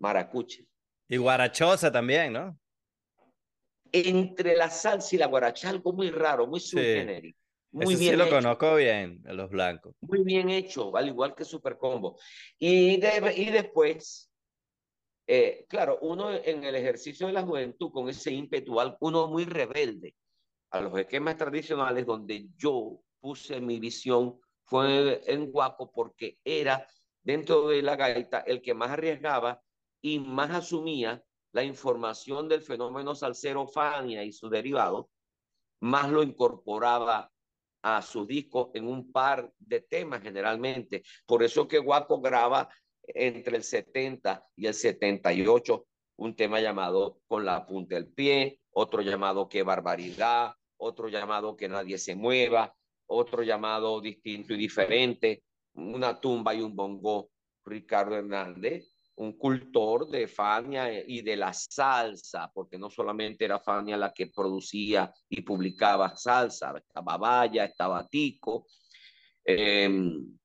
maracuche. 0.00 0.66
Y 1.08 1.16
guarachosa 1.16 1.92
también, 1.92 2.32
¿no? 2.32 2.58
Entre 3.92 4.56
la 4.56 4.70
salsa 4.70 5.16
y 5.16 5.18
la 5.18 5.26
guaracha, 5.26 5.68
algo 5.68 5.92
muy 5.92 6.10
raro, 6.10 6.46
muy 6.46 6.60
subgenérico. 6.60 7.38
Muy 7.72 7.94
bien 7.94 8.12
sí 8.12 8.16
lo 8.16 8.28
conozco 8.28 8.74
bien, 8.74 9.20
los 9.24 9.48
blancos. 9.50 9.94
Muy 10.00 10.24
bien 10.24 10.50
hecho, 10.50 10.96
al 10.96 11.08
igual 11.08 11.34
que 11.34 11.44
Super 11.44 11.76
Combo. 11.76 12.18
Y, 12.58 12.94
y 12.94 13.50
después, 13.50 14.30
eh, 15.28 15.66
claro, 15.68 15.98
uno 16.02 16.32
en 16.32 16.64
el 16.64 16.74
ejercicio 16.74 17.28
de 17.28 17.32
la 17.32 17.42
juventud, 17.42 17.92
con 17.92 18.08
ese 18.08 18.32
ímpetu, 18.32 18.76
uno 19.00 19.28
muy 19.28 19.44
rebelde 19.44 20.14
a 20.72 20.80
los 20.80 20.98
esquemas 20.98 21.36
tradicionales, 21.36 22.06
donde 22.06 22.46
yo 22.56 23.00
puse 23.20 23.60
mi 23.60 23.78
visión, 23.78 24.40
fue 24.64 25.20
en 25.30 25.50
Guaco, 25.50 25.90
porque 25.92 26.38
era 26.44 26.86
dentro 27.22 27.68
de 27.68 27.82
la 27.82 27.96
gaita 27.96 28.40
el 28.40 28.62
que 28.62 28.74
más 28.74 28.90
arriesgaba 28.90 29.62
y 30.00 30.18
más 30.18 30.50
asumía 30.50 31.22
la 31.52 31.64
información 31.64 32.48
del 32.48 32.62
fenómeno 32.62 33.14
salsero 33.14 33.66
Fania 33.66 34.22
y 34.24 34.32
su 34.32 34.48
derivado, 34.48 35.10
más 35.80 36.10
lo 36.10 36.22
incorporaba 36.22 37.30
a 37.82 38.02
su 38.02 38.26
disco 38.26 38.70
en 38.74 38.86
un 38.86 39.10
par 39.10 39.52
de 39.58 39.80
temas 39.80 40.22
generalmente. 40.22 41.02
Por 41.26 41.42
eso 41.42 41.66
que 41.66 41.78
Guaco 41.78 42.20
graba 42.20 42.68
entre 43.02 43.56
el 43.56 43.64
70 43.64 44.44
y 44.56 44.66
el 44.66 44.74
78 44.74 45.86
un 46.16 46.36
tema 46.36 46.60
llamado 46.60 47.20
Con 47.26 47.44
la 47.44 47.66
punta 47.66 47.94
del 47.94 48.08
pie, 48.08 48.60
otro 48.72 49.00
llamado 49.00 49.48
Qué 49.48 49.62
barbaridad, 49.62 50.54
otro 50.76 51.08
llamado 51.08 51.56
Que 51.56 51.68
nadie 51.68 51.98
se 51.98 52.14
mueva, 52.14 52.74
otro 53.10 53.42
llamado 53.42 54.00
Distinto 54.00 54.54
y 54.54 54.56
diferente, 54.56 55.42
una 55.74 56.20
tumba 56.20 56.54
y 56.54 56.60
un 56.60 56.74
bongo 56.74 57.30
Ricardo 57.64 58.16
Hernández, 58.16 58.88
un 59.16 59.36
cultor 59.36 60.08
de 60.08 60.26
Fania 60.26 61.04
y 61.06 61.20
de 61.20 61.36
la 61.36 61.52
salsa, 61.52 62.50
porque 62.54 62.78
no 62.78 62.88
solamente 62.88 63.44
era 63.44 63.58
Fania 63.58 63.96
la 63.96 64.12
que 64.12 64.28
producía 64.28 65.12
y 65.28 65.42
publicaba 65.42 66.16
salsa, 66.16 66.74
estaba 66.76 67.18
Vaya, 67.18 67.64
estaba 67.64 68.06
Tico. 68.08 68.66
Em, 69.44 70.38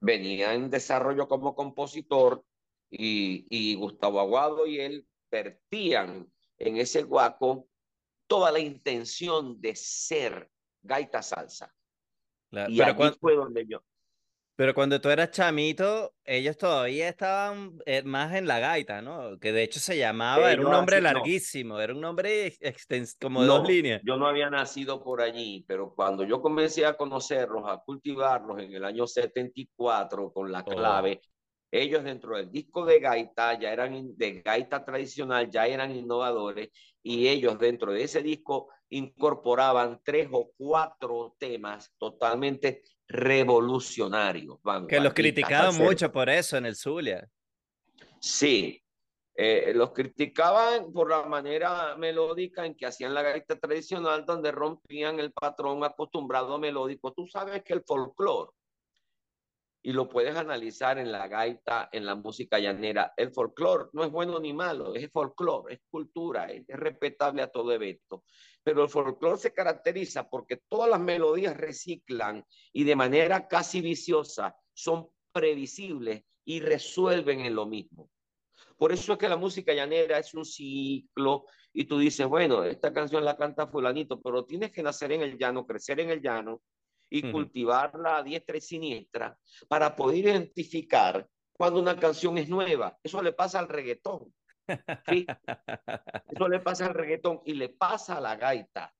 venía 0.00 0.54
en 0.54 0.70
desarrollo 0.70 1.28
como 1.28 1.54
compositor 1.54 2.44
y, 2.90 3.46
y 3.50 3.74
Gustavo 3.74 4.20
Aguado 4.20 4.66
y 4.66 4.80
él 4.80 5.06
vertían 5.30 6.26
en 6.56 6.76
ese 6.78 7.02
guaco 7.02 7.68
toda 8.26 8.50
la 8.50 8.58
intención 8.58 9.60
de 9.60 9.76
ser 9.76 10.50
gaita 10.82 11.22
salsa. 11.22 11.72
y 12.50 12.78
pero 12.78 13.12
fue 13.20 13.34
donde 13.34 13.66
yo, 13.66 13.82
pero 14.58 14.74
cuando 14.74 15.00
tú 15.00 15.08
eras 15.08 15.30
chamito, 15.30 16.16
ellos 16.24 16.58
todavía 16.58 17.08
estaban 17.08 17.78
eh, 17.86 18.02
más 18.02 18.34
en 18.34 18.48
la 18.48 18.58
gaita, 18.58 19.00
¿no? 19.00 19.38
Que 19.38 19.52
de 19.52 19.62
hecho 19.62 19.78
se 19.78 19.96
llamaba, 19.96 20.50
era 20.50 20.62
un 20.62 20.72
nombre 20.72 21.00
larguísimo, 21.00 21.78
era 21.78 21.94
un 21.94 22.00
nombre 22.00 22.58
como 23.20 23.42
de 23.42 23.46
dos 23.46 23.68
líneas. 23.68 24.02
Yo 24.04 24.16
no 24.16 24.26
había 24.26 24.50
nacido 24.50 25.00
por 25.00 25.20
allí, 25.22 25.64
pero 25.68 25.94
cuando 25.94 26.24
yo 26.24 26.42
comencé 26.42 26.84
a 26.84 26.94
conocerlos, 26.94 27.70
a 27.70 27.78
cultivarlos 27.78 28.60
en 28.60 28.74
el 28.74 28.84
año 28.84 29.06
74 29.06 30.32
con 30.32 30.50
la 30.50 30.62
oh. 30.62 30.64
clave, 30.64 31.20
ellos 31.70 32.02
dentro 32.02 32.36
del 32.36 32.50
disco 32.50 32.84
de 32.84 32.98
gaita 32.98 33.56
ya 33.60 33.72
eran 33.72 34.16
de 34.16 34.42
gaita 34.42 34.84
tradicional, 34.84 35.48
ya 35.48 35.68
eran 35.68 35.94
innovadores 35.94 36.70
y 37.00 37.28
ellos 37.28 37.60
dentro 37.60 37.92
de 37.92 38.02
ese 38.02 38.24
disco 38.24 38.70
incorporaban 38.90 40.00
tres 40.04 40.28
o 40.32 40.50
cuatro 40.56 41.36
temas 41.38 41.92
totalmente 41.98 42.82
revolucionarios. 43.06 44.58
Que 44.88 45.00
los 45.00 45.14
criticaban 45.14 45.76
mucho 45.76 46.12
por 46.12 46.28
eso 46.28 46.56
en 46.56 46.66
el 46.66 46.76
Zulia. 46.76 47.28
Sí, 48.20 48.82
eh, 49.34 49.72
los 49.74 49.92
criticaban 49.92 50.92
por 50.92 51.10
la 51.10 51.22
manera 51.22 51.94
melódica 51.96 52.66
en 52.66 52.74
que 52.74 52.86
hacían 52.86 53.14
la 53.14 53.22
gaita 53.22 53.56
tradicional, 53.56 54.24
donde 54.24 54.50
rompían 54.50 55.20
el 55.20 55.32
patrón 55.32 55.84
acostumbrado 55.84 56.58
melódico. 56.58 57.12
Tú 57.12 57.26
sabes 57.26 57.62
que 57.62 57.74
el 57.74 57.84
folclore 57.84 58.50
y 59.82 59.92
lo 59.92 60.08
puedes 60.08 60.36
analizar 60.36 60.98
en 60.98 61.12
la 61.12 61.28
gaita, 61.28 61.88
en 61.92 62.04
la 62.04 62.14
música 62.14 62.58
llanera. 62.58 63.12
El 63.16 63.30
folclore 63.32 63.86
no 63.92 64.04
es 64.04 64.10
bueno 64.10 64.38
ni 64.40 64.52
malo, 64.52 64.94
es 64.94 65.10
folclore, 65.10 65.74
es 65.74 65.80
cultura, 65.88 66.46
es, 66.46 66.66
respetable 66.66 67.42
a 67.42 67.50
todo 67.50 67.72
evento. 67.72 68.24
Pero 68.62 68.82
el 68.82 68.88
folclore 68.88 69.38
se 69.38 69.52
caracteriza 69.52 70.28
porque 70.28 70.60
todas 70.68 70.90
las 70.90 71.00
melodías 71.00 71.56
reciclan 71.56 72.44
y 72.72 72.84
de 72.84 72.96
manera 72.96 73.46
casi 73.46 73.80
viciosa 73.80 74.56
son 74.72 75.08
previsibles 75.32 76.24
y 76.44 76.60
resuelven 76.60 77.40
en 77.40 77.54
lo 77.54 77.66
mismo. 77.66 78.10
Por 78.76 78.92
eso 78.92 79.12
es 79.12 79.18
que 79.18 79.28
la 79.28 79.36
música 79.36 79.72
llanera 79.72 80.18
es 80.18 80.34
un 80.34 80.44
ciclo 80.44 81.46
y 81.72 81.84
tú 81.84 81.98
dices, 81.98 82.26
bueno, 82.26 82.64
esta 82.64 82.92
canción 82.92 83.24
la 83.24 83.36
canta 83.36 83.66
fulanito, 83.68 84.20
pero 84.20 84.44
tienes 84.44 84.72
que 84.72 84.82
nacer 84.82 85.12
en 85.12 85.22
el 85.22 85.38
llano, 85.38 85.66
crecer 85.66 86.00
en 86.00 86.10
el 86.10 86.20
llano 86.20 86.62
y 87.10 87.30
cultivarla 87.30 88.18
a 88.18 88.22
diestra 88.22 88.56
y 88.56 88.60
siniestra 88.60 89.38
para 89.68 89.94
poder 89.94 90.18
identificar 90.18 91.26
cuando 91.52 91.80
una 91.80 91.98
canción 91.98 92.38
es 92.38 92.48
nueva. 92.48 92.98
Eso 93.02 93.22
le 93.22 93.32
pasa 93.32 93.58
al 93.58 93.68
reggaetón. 93.68 94.32
¿sí? 95.08 95.26
Eso 96.30 96.48
le 96.48 96.60
pasa 96.60 96.86
al 96.86 96.94
reggaetón 96.94 97.40
y 97.44 97.54
le 97.54 97.70
pasa 97.70 98.18
a 98.18 98.20
la 98.20 98.36
gaita. 98.36 98.94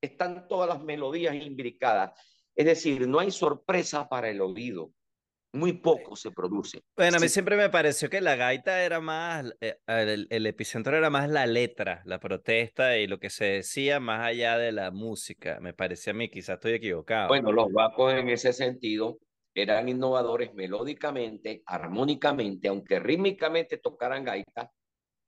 Están 0.00 0.48
todas 0.48 0.68
las 0.68 0.82
melodías 0.82 1.34
imbricadas. 1.34 2.12
Es 2.54 2.66
decir, 2.66 3.06
no 3.08 3.18
hay 3.18 3.30
sorpresa 3.30 4.08
para 4.08 4.28
el 4.28 4.40
oído 4.40 4.92
muy 5.54 5.72
poco 5.74 6.16
se 6.16 6.30
produce. 6.32 6.82
Bueno, 6.96 7.16
a 7.16 7.20
mí 7.20 7.28
siempre 7.28 7.56
me 7.56 7.70
pareció 7.70 8.10
que 8.10 8.20
la 8.20 8.34
gaita 8.34 8.82
era 8.82 9.00
más, 9.00 9.54
eh, 9.60 9.78
el, 9.86 10.46
epicentro 10.46 10.96
era 10.96 11.10
más 11.10 11.30
la 11.30 11.46
letra, 11.46 12.02
la 12.04 12.18
protesta 12.18 12.98
y 12.98 13.06
lo 13.06 13.18
que 13.18 13.30
se 13.30 13.44
decía 13.44 14.00
más 14.00 14.26
allá 14.26 14.58
de 14.58 14.72
la 14.72 14.90
música. 14.90 15.60
Me 15.60 15.72
parecía 15.72 16.12
a 16.12 16.16
mí, 16.16 16.28
quizás 16.28 16.54
estoy 16.54 16.72
equivocado. 16.72 17.28
Bueno, 17.28 17.52
los 17.52 17.70
guapos 17.70 18.12
en 18.14 18.28
ese 18.28 18.52
sentido 18.52 19.18
eran 19.54 19.88
innovadores 19.88 20.52
melódicamente, 20.54 21.62
armónicamente, 21.66 22.68
aunque 22.68 22.98
rítmicamente 22.98 23.78
tocaran 23.78 24.24
gaita 24.24 24.72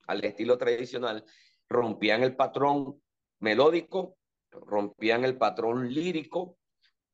al 0.09 0.25
estilo 0.25 0.59
tradicional, 0.59 1.25
rompían 1.68 2.25
el 2.25 2.35
patrón 2.35 3.00
melódico, 3.38 4.16
rompían 4.50 5.25
el 5.25 5.37
patrón 5.37 5.92
lírico 5.92 6.59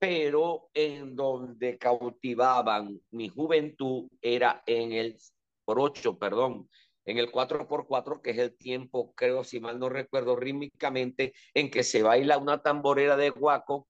pero 0.02 0.68
en 0.75 1.14
donde 1.14 1.78
cautivaban 1.78 3.00
mi 3.12 3.28
juventud 3.28 4.09
era 4.21 4.61
en 4.66 4.90
el, 4.90 5.16
por 5.64 5.78
ocho, 5.78 6.18
perdón, 6.18 6.68
en 7.04 7.18
el 7.18 7.30
4x4, 7.30 8.21
que 8.21 8.30
es 8.30 8.38
el 8.38 8.56
tiempo, 8.56 9.14
creo, 9.14 9.44
si 9.44 9.61
mal 9.61 9.78
no 9.78 9.88
recuerdo, 9.88 10.35
rítmicamente, 10.35 11.32
en 11.54 11.71
que 11.71 11.85
se 11.85 12.02
baila 12.02 12.38
una 12.38 12.61
tamborera 12.61 13.16
de 13.16 13.30
guaco, 13.30 13.87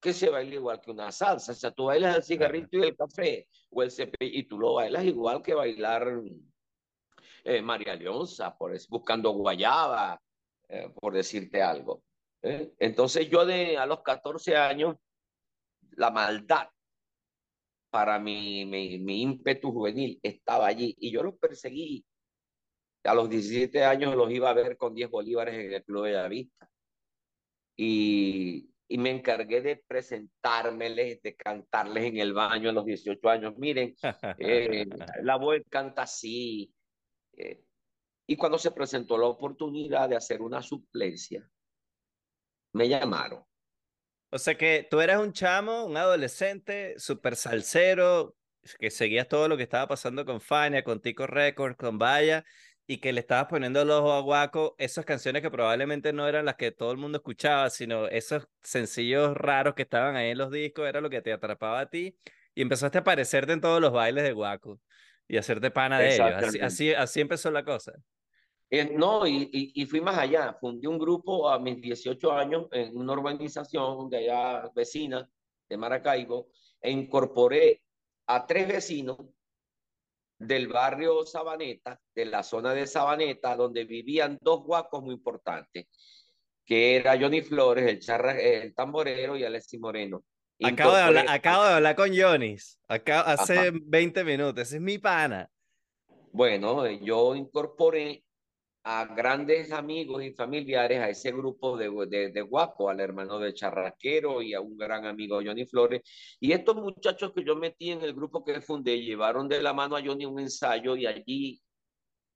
que 0.00 0.12
se 0.12 0.30
baila 0.30 0.56
igual 0.56 0.80
que 0.80 0.90
una 0.90 1.12
salsa. 1.12 1.52
O 1.52 1.54
sea, 1.54 1.70
tú 1.70 1.84
bailas 1.84 2.16
el 2.16 2.24
cigarrito 2.24 2.78
y 2.78 2.82
el 2.82 2.96
café, 2.96 3.46
o 3.70 3.84
el 3.84 3.92
cepillo, 3.92 4.36
y 4.36 4.42
tú 4.42 4.58
lo 4.58 4.74
bailas 4.74 5.04
igual 5.04 5.42
que 5.42 5.54
bailar 5.54 6.22
eh, 7.44 7.62
María 7.62 7.94
Leonza, 7.94 8.58
por, 8.58 8.76
buscando 8.88 9.30
guayaba, 9.30 10.20
eh, 10.68 10.90
por 11.00 11.14
decirte 11.14 11.62
algo. 11.62 12.02
¿eh? 12.42 12.72
Entonces 12.80 13.30
yo 13.30 13.46
de, 13.46 13.78
a 13.78 13.86
los 13.86 14.02
14 14.02 14.56
años, 14.56 14.96
la 15.96 16.10
maldad 16.10 16.68
para 17.90 18.18
mi, 18.18 18.64
mi, 18.64 18.98
mi 18.98 19.22
ímpetu 19.22 19.72
juvenil 19.72 20.18
estaba 20.22 20.66
allí 20.66 20.96
y 20.98 21.10
yo 21.10 21.22
los 21.22 21.36
perseguí 21.36 22.04
a 23.04 23.14
los 23.14 23.28
17 23.28 23.84
años 23.84 24.14
los 24.14 24.30
iba 24.30 24.50
a 24.50 24.54
ver 24.54 24.76
con 24.76 24.94
10 24.94 25.10
bolívares 25.10 25.54
en 25.54 25.72
el 25.72 25.84
Club 25.84 26.04
de 26.04 26.12
la 26.12 26.28
Vista. 26.28 26.68
Y, 27.76 28.70
y 28.88 28.98
me 28.98 29.10
encargué 29.10 29.60
de 29.60 29.82
presentármeles, 29.86 31.20
de 31.22 31.34
cantarles 31.34 32.04
en 32.04 32.18
el 32.18 32.32
baño 32.32 32.70
a 32.70 32.72
los 32.72 32.84
18 32.84 33.28
años. 33.28 33.54
Miren, 33.56 33.94
eh, 34.38 34.86
la 35.22 35.36
voz 35.36 35.60
canta 35.68 36.02
así. 36.02 36.72
Eh, 37.36 37.64
y 38.26 38.36
cuando 38.36 38.58
se 38.58 38.70
presentó 38.70 39.18
la 39.18 39.26
oportunidad 39.26 40.08
de 40.08 40.16
hacer 40.16 40.42
una 40.42 40.62
suplencia, 40.62 41.48
me 42.74 42.88
llamaron. 42.88 43.44
O 44.32 44.38
sea 44.38 44.56
que 44.56 44.86
tú 44.90 45.02
eras 45.02 45.20
un 45.20 45.34
chamo, 45.34 45.84
un 45.84 45.96
adolescente, 45.96 46.94
súper 46.98 47.36
salsero, 47.36 48.34
que 48.78 48.90
seguías 48.90 49.28
todo 49.28 49.46
lo 49.46 49.58
que 49.58 49.62
estaba 49.62 49.86
pasando 49.86 50.24
con 50.24 50.40
Fania, 50.40 50.82
con 50.82 51.02
Tico 51.02 51.26
Records, 51.26 51.76
con 51.76 51.98
Vaya, 51.98 52.42
y 52.86 52.96
que 52.96 53.12
le 53.12 53.20
estabas 53.20 53.46
poniendo 53.46 53.84
los 53.84 54.00
ojos 54.00 54.14
a 54.14 54.20
Guaco 54.20 54.74
esas 54.78 55.04
canciones 55.04 55.42
que 55.42 55.50
probablemente 55.50 56.14
no 56.14 56.26
eran 56.26 56.46
las 56.46 56.56
que 56.56 56.72
todo 56.72 56.92
el 56.92 56.96
mundo 56.96 57.18
escuchaba, 57.18 57.68
sino 57.68 58.08
esos 58.08 58.48
sencillos 58.62 59.36
raros 59.36 59.74
que 59.74 59.82
estaban 59.82 60.16
ahí 60.16 60.30
en 60.30 60.38
los 60.38 60.50
discos, 60.50 60.88
era 60.88 61.02
lo 61.02 61.10
que 61.10 61.20
te 61.20 61.32
atrapaba 61.34 61.80
a 61.80 61.90
ti, 61.90 62.16
y 62.54 62.62
empezaste 62.62 62.96
a 62.96 63.00
aparecerte 63.02 63.52
en 63.52 63.60
todos 63.60 63.82
los 63.82 63.92
bailes 63.92 64.24
de 64.24 64.32
Guaco 64.32 64.80
y 65.28 65.36
hacerte 65.36 65.70
pana 65.70 65.98
de 65.98 66.14
ellos. 66.14 66.56
Así, 66.62 66.94
así, 66.94 67.20
empezó 67.20 67.50
la 67.50 67.64
cosa. 67.64 67.92
Eh, 68.74 68.90
no, 68.90 69.26
y, 69.26 69.50
y, 69.52 69.84
fui 69.84 70.00
más 70.00 70.16
allá. 70.16 70.56
Fundé 70.58 70.88
un 70.88 70.98
grupo 70.98 71.46
a 71.50 71.58
mis 71.58 71.78
18 71.78 72.32
años 72.32 72.68
en 72.72 72.96
una 72.96 73.12
urbanización 73.12 74.08
de 74.08 74.16
allá 74.16 74.70
vecina 74.74 75.28
de 75.68 75.76
Maracaibo 75.76 76.48
e 76.80 76.90
incorporé 76.90 77.82
a 78.28 78.46
tres 78.46 78.66
vecinos 78.66 79.18
del 80.38 80.68
barrio 80.68 81.26
Sabaneta, 81.26 82.00
de 82.14 82.24
la 82.24 82.42
zona 82.42 82.72
de 82.72 82.86
Sabaneta, 82.86 83.54
donde 83.56 83.84
vivían 83.84 84.38
dos 84.40 84.64
guacos 84.64 85.02
muy 85.02 85.16
importantes, 85.16 85.86
que 86.64 86.96
era 86.96 87.20
Johnny 87.20 87.42
Flores, 87.42 87.86
el, 87.86 88.00
charra, 88.00 88.40
el 88.40 88.74
tamborero 88.74 89.36
y 89.36 89.44
Alexis 89.44 89.80
Moreno. 89.80 90.24
Acabo 90.62 90.94
de, 90.94 91.02
hablar, 91.02 91.26
acabo 91.28 91.64
de 91.64 91.72
hablar 91.74 91.94
con 91.94 92.16
Johnny, 92.16 92.56
hace 92.88 93.70
20 93.70 94.24
minutos, 94.24 94.62
ese 94.62 94.76
es 94.76 94.82
mi 94.82 94.96
pana. 94.96 95.46
Bueno, 96.32 96.88
yo 96.88 97.34
incorporé 97.34 98.24
a 98.84 99.06
grandes 99.06 99.70
amigos 99.70 100.24
y 100.24 100.32
familiares 100.32 100.98
a 100.98 101.08
ese 101.08 101.30
grupo 101.30 101.76
de, 101.76 101.88
de, 102.08 102.32
de, 102.32 102.40
guapo, 102.42 102.90
al 102.90 103.00
hermano 103.00 103.38
de 103.38 103.54
Charraquero 103.54 104.42
y 104.42 104.54
a 104.54 104.60
un 104.60 104.76
gran 104.76 105.06
amigo 105.06 105.40
Johnny 105.44 105.66
Flores. 105.66 106.02
Y 106.40 106.52
estos 106.52 106.76
muchachos 106.76 107.32
que 107.32 107.44
yo 107.44 107.54
metí 107.54 107.90
en 107.90 108.02
el 108.02 108.12
grupo 108.12 108.44
que 108.44 108.60
fundé 108.60 109.00
llevaron 109.00 109.48
de 109.48 109.62
la 109.62 109.72
mano 109.72 109.96
a 109.96 110.02
Johnny 110.02 110.26
un 110.26 110.40
ensayo 110.40 110.96
y 110.96 111.06
allí 111.06 111.62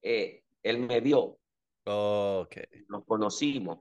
eh, 0.03 0.43
él 0.63 0.79
me 0.79 1.01
vio. 1.01 1.39
Okay. 1.85 2.85
Nos 2.89 3.05
conocimos. 3.05 3.81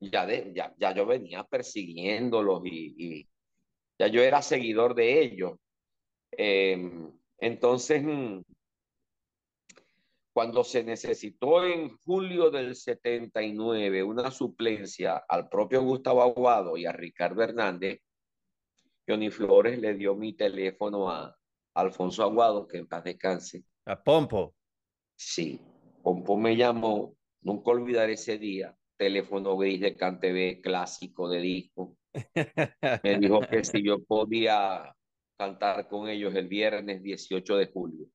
Ya, 0.00 0.24
de, 0.26 0.52
ya, 0.54 0.72
ya 0.78 0.94
yo 0.94 1.06
venía 1.06 1.42
persiguiéndolos 1.42 2.62
y, 2.64 2.94
y 2.96 3.28
ya 3.98 4.06
yo 4.06 4.22
era 4.22 4.40
seguidor 4.42 4.94
de 4.94 5.20
ellos. 5.20 5.58
Eh, 6.30 6.90
entonces, 7.38 8.02
mm, 8.04 8.42
cuando 10.38 10.62
se 10.62 10.84
necesitó 10.84 11.64
en 11.64 11.96
julio 11.96 12.48
del 12.48 12.76
79 12.76 14.04
una 14.04 14.30
suplencia 14.30 15.24
al 15.28 15.48
propio 15.48 15.82
Gustavo 15.82 16.22
Aguado 16.22 16.76
y 16.76 16.86
a 16.86 16.92
Ricardo 16.92 17.42
Hernández, 17.42 18.02
Johnny 19.04 19.30
Flores 19.30 19.80
le 19.80 19.94
dio 19.94 20.14
mi 20.14 20.34
teléfono 20.34 21.10
a 21.10 21.36
Alfonso 21.74 22.22
Aguado, 22.22 22.68
que 22.68 22.78
en 22.78 22.86
paz 22.86 23.02
descanse. 23.02 23.64
A 23.84 24.00
Pompo. 24.00 24.54
Sí, 25.16 25.60
Pompo 26.04 26.36
me 26.36 26.56
llamó, 26.56 27.16
nunca 27.40 27.72
olvidaré 27.72 28.12
ese 28.12 28.38
día, 28.38 28.72
teléfono 28.96 29.56
gris 29.56 29.80
de 29.80 29.96
CanTV 29.96 30.60
clásico 30.62 31.28
de 31.28 31.40
disco. 31.40 31.96
Me 33.02 33.18
dijo 33.18 33.40
que 33.40 33.64
si 33.64 33.82
yo 33.82 34.04
podía 34.04 34.94
cantar 35.36 35.88
con 35.88 36.08
ellos 36.08 36.32
el 36.36 36.46
viernes 36.46 37.02
18 37.02 37.56
de 37.56 37.66
julio. 37.66 38.06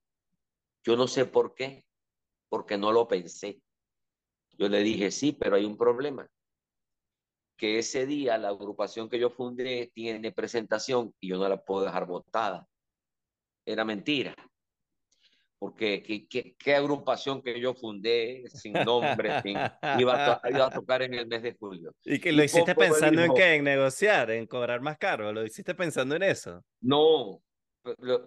Yo 0.86 0.96
no 0.96 1.10
sé 1.10 1.26
por 1.26 1.54
qué, 1.54 1.84
porque 2.54 2.78
no 2.78 2.92
lo 2.92 3.08
pensé. 3.08 3.60
Yo 4.60 4.70
le 4.70 4.84
dije, 4.84 5.10
sí, 5.10 5.32
pero 5.32 5.56
hay 5.56 5.66
un 5.66 5.76
problema. 5.76 6.30
Que 7.58 7.80
ese 7.80 8.06
día 8.06 8.38
la 8.38 8.50
agrupación 8.50 9.10
que 9.10 9.18
yo 9.18 9.32
fundé 9.32 9.90
tiene 9.92 10.32
presentación 10.32 11.16
y 11.20 11.30
yo 11.30 11.38
no 11.38 11.50
la 11.50 11.58
puedo 11.58 11.84
dejar 11.84 12.06
votada. 12.06 12.68
Era 13.66 13.84
mentira. 13.84 14.36
Porque 15.58 16.04
¿qué, 16.04 16.56
qué, 16.56 16.76
agrupación 16.76 17.42
que 17.42 17.60
yo 17.60 17.74
fundé 17.74 18.44
sin 18.50 18.74
nombre, 18.74 19.42
sin, 19.42 19.58
iba, 20.00 20.34
a, 20.34 20.42
iba, 20.48 20.68
a, 20.68 20.70
tocar 20.70 21.02
en 21.02 21.16
el 21.16 21.26
mes 21.26 21.42
de 21.42 21.56
julio. 21.56 21.96
¿Y 22.06 22.20
que 22.20 22.32
lo 22.32 22.44
hiciste 22.44 22.76
pensando 22.76 23.24
en 23.24 23.34
qué? 23.34 23.56
¿En 23.56 23.64
negociar? 23.64 24.30
¿En 24.30 24.46
cobrar 24.46 24.80
más 24.80 25.00
caro? 25.00 25.34
¿Lo 25.34 25.44
hiciste 25.44 25.74
pensando 25.74 26.16
en 26.16 26.22
eso? 26.22 26.64
No, 26.82 27.42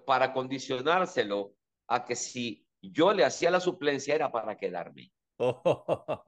para 0.04 0.32
condicionárselo 0.32 1.54
a 1.86 2.04
que 2.04 2.16
si 2.16 2.65
yo 2.82 3.12
le 3.12 3.24
hacía 3.24 3.50
la 3.50 3.60
suplencia 3.60 4.14
era 4.14 4.30
para 4.30 4.56
quedarme. 4.56 5.12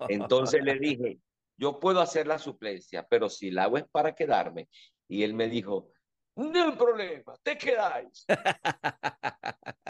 Entonces 0.08 0.62
le 0.62 0.78
dije, 0.80 1.18
yo 1.56 1.80
puedo 1.80 2.00
hacer 2.00 2.26
la 2.26 2.38
suplencia, 2.38 3.06
pero 3.08 3.28
si 3.28 3.50
la 3.50 3.64
hago 3.64 3.78
es 3.78 3.84
para 3.90 4.14
quedarme. 4.14 4.68
Y 5.08 5.22
él 5.22 5.34
me 5.34 5.48
dijo, 5.48 5.90
no 6.36 6.64
hay 6.64 6.72
problema, 6.72 7.34
te 7.42 7.58
quedáis. 7.58 8.24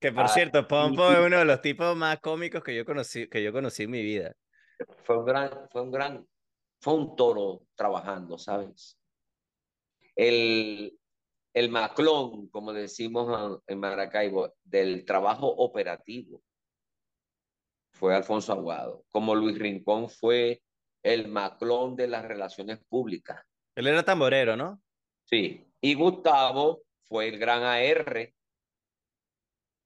que 0.00 0.12
por 0.12 0.24
ah, 0.24 0.28
cierto, 0.28 0.66
Pompo 0.66 1.10
es 1.10 1.18
uno 1.18 1.38
de 1.38 1.44
los 1.44 1.60
tipos 1.60 1.96
más 1.96 2.18
cómicos 2.20 2.62
que 2.62 2.74
yo 2.74 2.84
conocí, 2.84 3.28
que 3.28 3.42
yo 3.42 3.52
conocí 3.52 3.84
en 3.84 3.90
mi 3.90 4.02
vida. 4.02 4.34
Fue 5.04 5.18
un 5.18 5.24
gran, 5.24 5.68
fue 5.70 5.82
un 5.82 5.90
gran, 5.90 6.26
fue 6.80 6.94
un 6.94 7.14
toro 7.14 7.66
trabajando, 7.74 8.38
¿sabes? 8.38 8.98
El, 10.16 10.97
el 11.58 11.70
maclón, 11.70 12.48
como 12.50 12.72
decimos 12.72 13.60
en 13.66 13.80
Maracaibo, 13.80 14.54
del 14.62 15.04
trabajo 15.04 15.48
operativo 15.48 16.40
fue 17.90 18.14
Alfonso 18.14 18.52
Aguado, 18.52 19.04
como 19.10 19.34
Luis 19.34 19.58
Rincón 19.58 20.08
fue 20.08 20.62
el 21.02 21.26
maclón 21.26 21.96
de 21.96 22.06
las 22.06 22.24
relaciones 22.24 22.78
públicas. 22.88 23.44
Él 23.74 23.88
era 23.88 24.04
tamborero, 24.04 24.56
¿no? 24.56 24.80
Sí, 25.24 25.66
y 25.80 25.94
Gustavo 25.94 26.82
fue 27.08 27.26
el 27.26 27.38
gran 27.38 27.64
AR 27.64 28.32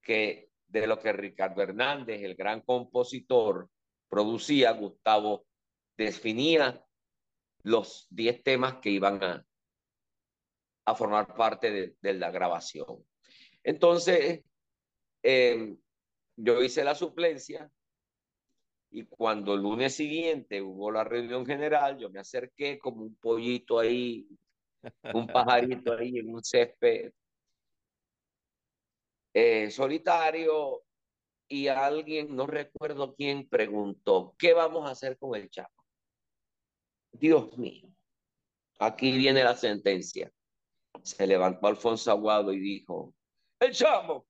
que 0.02 0.50
de 0.66 0.86
lo 0.86 0.98
que 0.98 1.12
Ricardo 1.12 1.62
Hernández, 1.62 2.22
el 2.22 2.34
gran 2.34 2.60
compositor, 2.60 3.70
producía, 4.10 4.72
Gustavo 4.72 5.46
definía 5.96 6.84
los 7.62 8.06
10 8.10 8.42
temas 8.42 8.74
que 8.74 8.90
iban 8.90 9.22
a, 9.22 9.46
a 10.84 10.94
formar 10.94 11.34
parte 11.34 11.70
de, 11.70 11.96
de 12.00 12.14
la 12.14 12.30
grabación. 12.30 13.04
Entonces, 13.62 14.42
eh, 15.22 15.76
yo 16.36 16.62
hice 16.62 16.84
la 16.84 16.94
suplencia 16.94 17.70
y 18.90 19.04
cuando 19.06 19.54
el 19.54 19.62
lunes 19.62 19.94
siguiente 19.94 20.60
hubo 20.60 20.90
la 20.90 21.04
reunión 21.04 21.46
general, 21.46 21.98
yo 21.98 22.10
me 22.10 22.20
acerqué 22.20 22.78
como 22.78 23.02
un 23.02 23.14
pollito 23.16 23.78
ahí, 23.78 24.28
un 25.14 25.26
pajarito 25.32 25.94
ahí 25.94 26.18
en 26.18 26.34
un 26.34 26.42
césped 26.42 27.12
eh, 29.32 29.70
solitario 29.70 30.82
y 31.48 31.68
alguien, 31.68 32.34
no 32.34 32.46
recuerdo 32.46 33.14
quién, 33.14 33.48
preguntó, 33.48 34.34
¿qué 34.38 34.52
vamos 34.52 34.86
a 34.86 34.92
hacer 34.92 35.16
con 35.18 35.34
el 35.36 35.48
chavo? 35.48 35.70
Dios 37.12 37.56
mío, 37.56 37.88
aquí 38.78 39.16
viene 39.16 39.44
la 39.44 39.54
sentencia 39.54 40.32
se 41.02 41.26
levantó 41.26 41.66
Alfonso 41.66 42.10
Aguado 42.10 42.52
y 42.52 42.58
dijo, 42.58 43.14
el 43.60 43.72
chamo, 43.72 44.26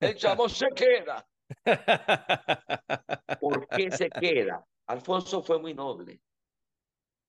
el 0.00 0.14
chamo 0.16 0.48
se 0.48 0.68
queda. 0.70 1.26
¿Por 3.40 3.68
qué 3.68 3.90
se 3.90 4.10
queda? 4.10 4.64
Alfonso 4.86 5.42
fue 5.42 5.58
muy 5.58 5.74
noble. 5.74 6.20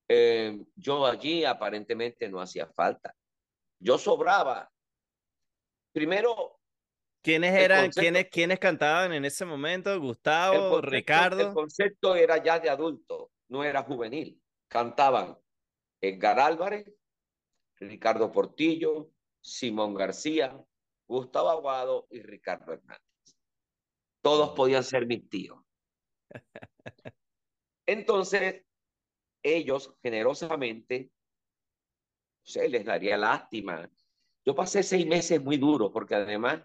Eh, 0.08 0.60
yo 0.76 1.06
allí 1.06 1.46
aparentemente 1.46 2.28
no 2.30 2.42
hacía 2.42 2.68
falta. 2.68 3.16
Yo 3.80 3.98
sobraba. 3.98 4.70
Primero, 5.92 6.60
¿Quiénes 7.22 7.54
eran, 7.54 7.90
quiénes, 7.92 8.30
quiénes 8.30 8.60
cantaban 8.60 9.12
en 9.12 9.26
ese 9.26 9.46
momento? 9.46 10.00
Gustavo, 10.00 10.82
Ricardo. 10.82 11.50
El 11.50 11.54
concepto 11.54 12.16
era 12.16 12.42
ya 12.42 12.60
de 12.60 12.70
adulto, 12.70 13.32
no 13.50 13.64
era 13.64 13.84
juvenil. 13.84 14.42
Cantaban 14.70 15.38
Edgar 16.02 16.40
Álvarez, 16.40 16.86
Ricardo 17.80 18.32
Portillo, 18.32 19.12
Simón 19.42 19.94
García, 19.94 20.64
Gustavo 21.08 21.50
Aguado 21.50 22.08
y 22.12 22.22
Ricardo 22.22 22.74
Hernández. 22.74 23.06
Todos 24.22 24.52
podían 24.52 24.84
ser 24.84 25.06
mis 25.08 25.28
tíos. 25.30 25.60
Entonces, 27.86 28.64
ellos 29.42 29.96
generosamente, 30.04 31.12
se 32.44 32.68
les 32.68 32.86
daría 32.86 33.18
lástima. 33.18 33.90
Yo 34.46 34.56
pasé 34.56 34.84
seis 34.84 35.06
meses 35.06 35.42
muy 35.42 35.58
duros 35.58 35.92
porque 35.92 36.16
además 36.16 36.64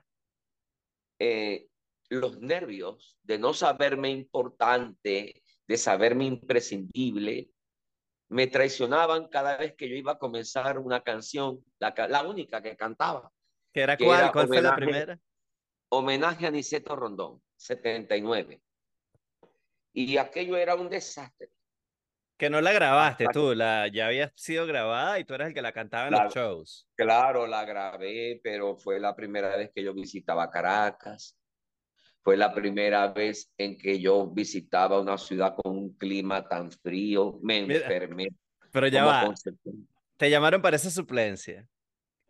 eh, 1.19 1.69
los 2.09 2.41
nervios 2.41 3.19
de 3.23 3.39
no 3.39 3.55
saberme 3.55 4.11
importante, 4.11 5.43
de 5.67 5.77
saberme 5.77 6.25
imprescindible, 6.25 7.51
me 8.29 8.47
traicionaban 8.47 9.29
cada 9.29 9.57
vez 9.57 9.75
que 9.75 9.89
yo 9.89 9.97
iba 9.97 10.13
a 10.13 10.19
comenzar 10.19 10.79
una 10.79 11.03
canción, 11.03 11.65
la, 11.79 11.95
la 12.09 12.23
única 12.23 12.63
que 12.63 12.77
cantaba. 12.77 13.31
¿Qué 13.73 13.83
era 13.83 13.97
cuál? 13.97 14.33
¿Cuál 14.33 14.47
fue 14.49 14.63
la 14.63 14.77
primera? 14.77 15.19
Homenaje 15.91 16.47
a 16.47 16.51
Niceto 16.51 16.97
Rondón, 16.97 17.43
79. 17.57 18.61
Y 19.93 20.17
aquello 20.17 20.57
era 20.57 20.75
un 20.75 20.89
desastre. 20.89 21.51
Que 22.37 22.51
no 22.51 22.61
la 22.61 22.73
grabaste 22.73 23.27
tú, 23.33 23.55
la, 23.55 23.87
ya 23.87 24.09
había 24.09 24.33
sido 24.35 24.67
grabada 24.67 25.21
y 25.21 25.25
tú 25.25 25.35
eras 25.35 25.49
el 25.49 25.55
que 25.55 25.63
la 25.63 25.73
cantaba 25.73 26.09
en 26.09 26.15
los 26.15 26.35
shows. 26.35 26.89
Claro, 26.97 27.47
la 27.47 27.65
grabé, 27.65 28.41
pero 28.43 28.77
fue 28.77 28.99
la 28.99 29.15
primera 29.15 29.57
vez 29.57 29.71
que 29.73 29.85
yo 29.85 29.95
visitaba 29.95 30.51
Caracas. 30.51 31.39
Fue 32.25 32.37
la 32.37 32.53
primera 32.53 33.13
vez 33.13 33.53
en 33.59 33.79
que 33.79 34.01
yo 34.01 34.27
visitaba 34.27 35.01
una 35.01 35.17
ciudad 35.19 35.55
con 35.55 35.77
un 35.77 35.95
clima 35.97 36.49
tan 36.49 36.73
frío. 36.73 37.39
Me 37.43 37.59
enfermé. 37.59 38.29
Pero 38.73 38.89
ya 38.89 39.05
va. 39.05 39.33
Te 40.17 40.31
llamaron 40.31 40.61
para 40.61 40.77
esa 40.77 40.91
suplencia. 40.91 41.69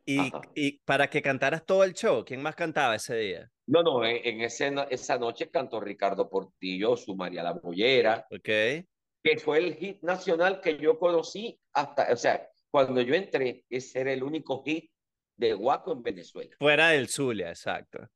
Y, 0.04 0.30
y, 0.54 0.80
para 0.85 1.09
que 1.09 1.22
cantaras 1.22 1.64
todo 1.64 1.83
el 1.83 1.94
show, 1.94 2.24
¿quién 2.26 2.42
más 2.42 2.54
cantaba 2.54 2.96
ese 2.96 3.16
día? 3.16 3.50
No, 3.66 3.83
no, 3.83 4.04
en, 4.04 4.42
ese, 4.42 4.74
esa 4.90 5.16
noche 5.16 5.48
cantó 5.48 5.80
Ricardo 5.80 6.28
Portillo, 6.28 6.94
su 6.94 7.16
María 7.16 7.42
La 7.42 7.52
Bollera. 7.52 8.26
Ok 8.30 8.85
que 9.24 9.38
fue 9.38 9.59
el 9.59 9.74
hit 9.76 10.02
nacional 10.02 10.61
que 10.61 10.76
yo 10.76 10.98
conocí 10.98 11.59
hasta, 11.72 12.12
o 12.12 12.16
sea, 12.16 12.46
cuando 12.70 13.00
yo 13.00 13.14
entré, 13.14 13.64
ese 13.70 14.00
era 14.02 14.12
el 14.12 14.22
único 14.22 14.62
hit 14.62 14.90
de 15.37 15.54
Guaco 15.54 15.92
en 15.92 16.02
Venezuela. 16.02 16.54
Fuera 16.59 16.90
del 16.90 17.09
Zulia, 17.09 17.48
exacto. 17.48 18.07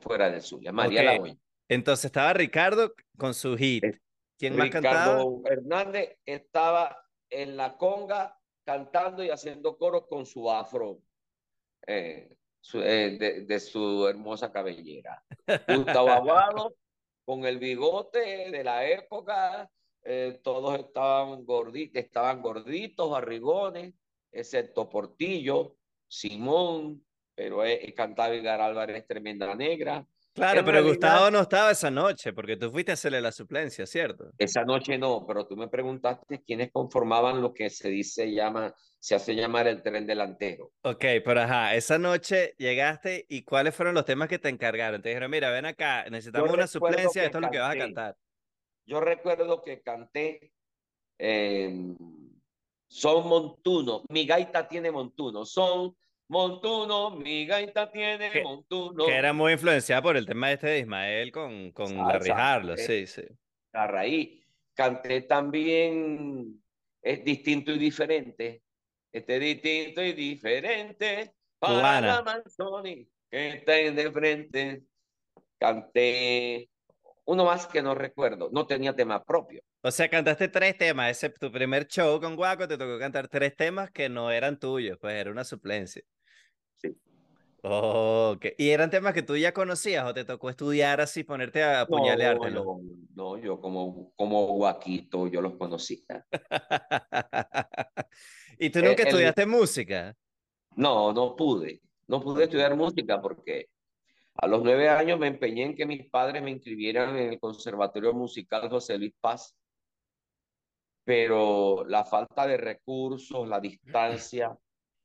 Fuera 0.00 0.30
del 0.30 0.42
Zulia, 0.42 0.72
María 0.72 1.02
La 1.02 1.18
Boya. 1.18 1.36
Entonces 1.68 2.06
estaba 2.06 2.32
Ricardo 2.32 2.94
con 3.16 3.34
su 3.34 3.56
hit. 3.56 3.84
¿Quién 4.38 4.56
más 4.56 4.66
Ricardo 4.66 5.42
Hernández 5.46 6.18
estaba 6.24 6.96
en 7.30 7.56
la 7.56 7.76
conga 7.76 8.38
cantando 8.64 9.24
y 9.24 9.30
haciendo 9.30 9.76
coro 9.76 10.06
con 10.06 10.26
su 10.26 10.50
afro 10.50 11.00
eh, 11.86 12.36
eh, 12.74 13.16
de, 13.18 13.44
de, 13.44 13.60
su 13.60 14.06
hermosa 14.06 14.52
cabellera. 14.52 15.24
Gustavo 15.68 16.10
Aguado 16.10 16.74
con 17.24 17.44
el 17.44 17.58
bigote 17.58 18.50
de 18.50 18.64
la 18.64 18.86
época, 18.88 19.70
eh, 20.02 20.40
todos 20.42 20.78
estaban 20.78 21.44
gorditos, 21.44 22.02
estaban 22.02 22.42
gorditos, 22.42 23.10
barrigones, 23.10 23.94
excepto 24.30 24.88
Portillo, 24.88 25.76
Simón, 26.08 27.04
pero 27.42 27.64
es, 27.64 27.92
cantaba 27.94 28.32
Edgar 28.32 28.60
Álvarez 28.60 29.04
Tremenda 29.04 29.52
Negra. 29.56 30.06
Claro, 30.32 30.64
pero 30.64 30.84
Gustavo 30.84 31.28
no 31.28 31.40
estaba 31.40 31.72
esa 31.72 31.90
noche, 31.90 32.32
porque 32.32 32.56
tú 32.56 32.70
fuiste 32.70 32.92
a 32.92 32.94
hacerle 32.94 33.20
la 33.20 33.32
suplencia, 33.32 33.84
¿cierto? 33.84 34.30
Esa 34.38 34.64
noche 34.64 34.96
no, 34.96 35.26
pero 35.26 35.44
tú 35.44 35.56
me 35.56 35.66
preguntaste 35.66 36.40
quiénes 36.44 36.70
conformaban 36.70 37.42
lo 37.42 37.52
que 37.52 37.68
se 37.68 37.88
dice, 37.88 38.32
llama, 38.32 38.72
se 39.00 39.16
hace 39.16 39.34
llamar 39.34 39.66
el 39.66 39.82
tren 39.82 40.06
delantero. 40.06 40.70
Ok, 40.82 41.04
pero 41.24 41.40
ajá, 41.40 41.74
esa 41.74 41.98
noche 41.98 42.54
llegaste 42.58 43.26
y 43.28 43.42
¿cuáles 43.42 43.74
fueron 43.74 43.94
los 43.94 44.04
temas 44.04 44.28
que 44.28 44.38
te 44.38 44.48
encargaron? 44.48 45.02
Te 45.02 45.08
dijeron, 45.08 45.30
mira, 45.30 45.50
ven 45.50 45.66
acá, 45.66 46.08
necesitamos 46.08 46.52
una 46.52 46.68
suplencia, 46.68 47.24
esto 47.24 47.38
es 47.38 47.42
lo 47.42 47.50
que 47.50 47.58
vas 47.58 47.74
a 47.74 47.78
cantar. 47.78 48.16
Yo 48.86 49.00
recuerdo 49.00 49.62
que 49.62 49.82
canté 49.82 50.52
Son 52.86 53.28
Montuno, 53.28 54.04
mi 54.08 54.26
gaita 54.26 54.68
tiene 54.68 54.92
Montuno, 54.92 55.44
son 55.44 55.96
Montuno, 56.28 57.10
mi 57.10 57.46
gaita 57.46 57.90
tiene 57.90 58.42
Montuno. 58.42 59.06
Que 59.06 59.14
era 59.14 59.32
muy 59.32 59.52
influenciada 59.52 60.02
por 60.02 60.16
el 60.16 60.26
tema 60.26 60.52
este 60.52 60.68
de 60.68 60.78
Ismael 60.80 61.30
con, 61.30 61.72
con 61.72 61.96
Larry 61.96 62.30
Harlow, 62.30 62.76
sí, 62.76 63.06
sí. 63.06 63.22
A 63.72 63.86
raíz. 63.86 64.42
Canté 64.74 65.22
también 65.22 66.62
Es 67.02 67.24
distinto 67.24 67.72
y 67.72 67.78
diferente. 67.78 68.62
Este 69.12 69.38
distinto 69.38 70.02
y 70.02 70.12
diferente. 70.12 71.34
Para 71.58 72.00
la 72.00 72.22
Manzoni, 72.22 73.06
que 73.30 73.48
está 73.50 73.78
en 73.78 73.94
de 73.94 74.10
frente. 74.10 74.82
Canté 75.58 76.70
uno 77.24 77.44
más 77.44 77.66
que 77.66 77.82
no 77.82 77.94
recuerdo. 77.94 78.48
No 78.50 78.66
tenía 78.66 78.94
tema 78.96 79.22
propio. 79.22 79.62
O 79.84 79.90
sea, 79.90 80.08
cantaste 80.08 80.48
tres 80.48 80.78
temas. 80.78 81.10
Ese 81.10 81.28
tu 81.30 81.50
primer 81.50 81.88
show 81.88 82.20
con 82.20 82.36
Guaco 82.36 82.68
te 82.68 82.78
tocó 82.78 82.98
cantar 82.98 83.26
tres 83.28 83.56
temas 83.56 83.90
que 83.90 84.08
no 84.08 84.30
eran 84.30 84.58
tuyos, 84.58 84.96
pues 85.00 85.14
era 85.14 85.30
una 85.30 85.44
suplencia. 85.44 86.02
Oh, 87.64 88.36
¿Y 88.58 88.70
eran 88.70 88.90
temas 88.90 89.14
que 89.14 89.22
tú 89.22 89.36
ya 89.36 89.54
conocías 89.54 90.04
o 90.04 90.12
te 90.12 90.24
tocó 90.24 90.50
estudiar 90.50 91.00
así, 91.00 91.22
ponerte 91.22 91.62
a 91.62 91.82
apuñaleártelo? 91.82 92.64
No, 92.64 92.80
no, 93.14 93.38
yo 93.38 93.60
como, 93.60 94.12
como 94.16 94.46
guaquito, 94.48 95.28
yo 95.28 95.40
los 95.40 95.54
conocía. 95.54 96.26
¿Y 98.58 98.70
tú 98.70 98.80
nunca 98.80 99.04
estudiaste 99.04 99.46
música? 99.46 100.16
No, 100.74 101.12
no 101.12 101.36
pude. 101.36 101.80
No 102.08 102.20
pude 102.20 102.44
estudiar 102.44 102.76
música 102.76 103.20
porque 103.20 103.68
a 104.34 104.48
los 104.48 104.62
nueve 104.62 104.88
años 104.88 105.20
me 105.20 105.28
empeñé 105.28 105.64
en 105.64 105.76
que 105.76 105.86
mis 105.86 106.08
padres 106.10 106.42
me 106.42 106.50
inscribieran 106.50 107.16
en 107.16 107.32
el 107.32 107.40
Conservatorio 107.40 108.12
Musical 108.12 108.68
José 108.68 108.98
Luis 108.98 109.14
Paz. 109.20 109.56
Pero 111.04 111.84
la 111.86 112.04
falta 112.04 112.46
de 112.46 112.56
recursos, 112.56 113.48
la 113.48 113.60
distancia, 113.60 114.56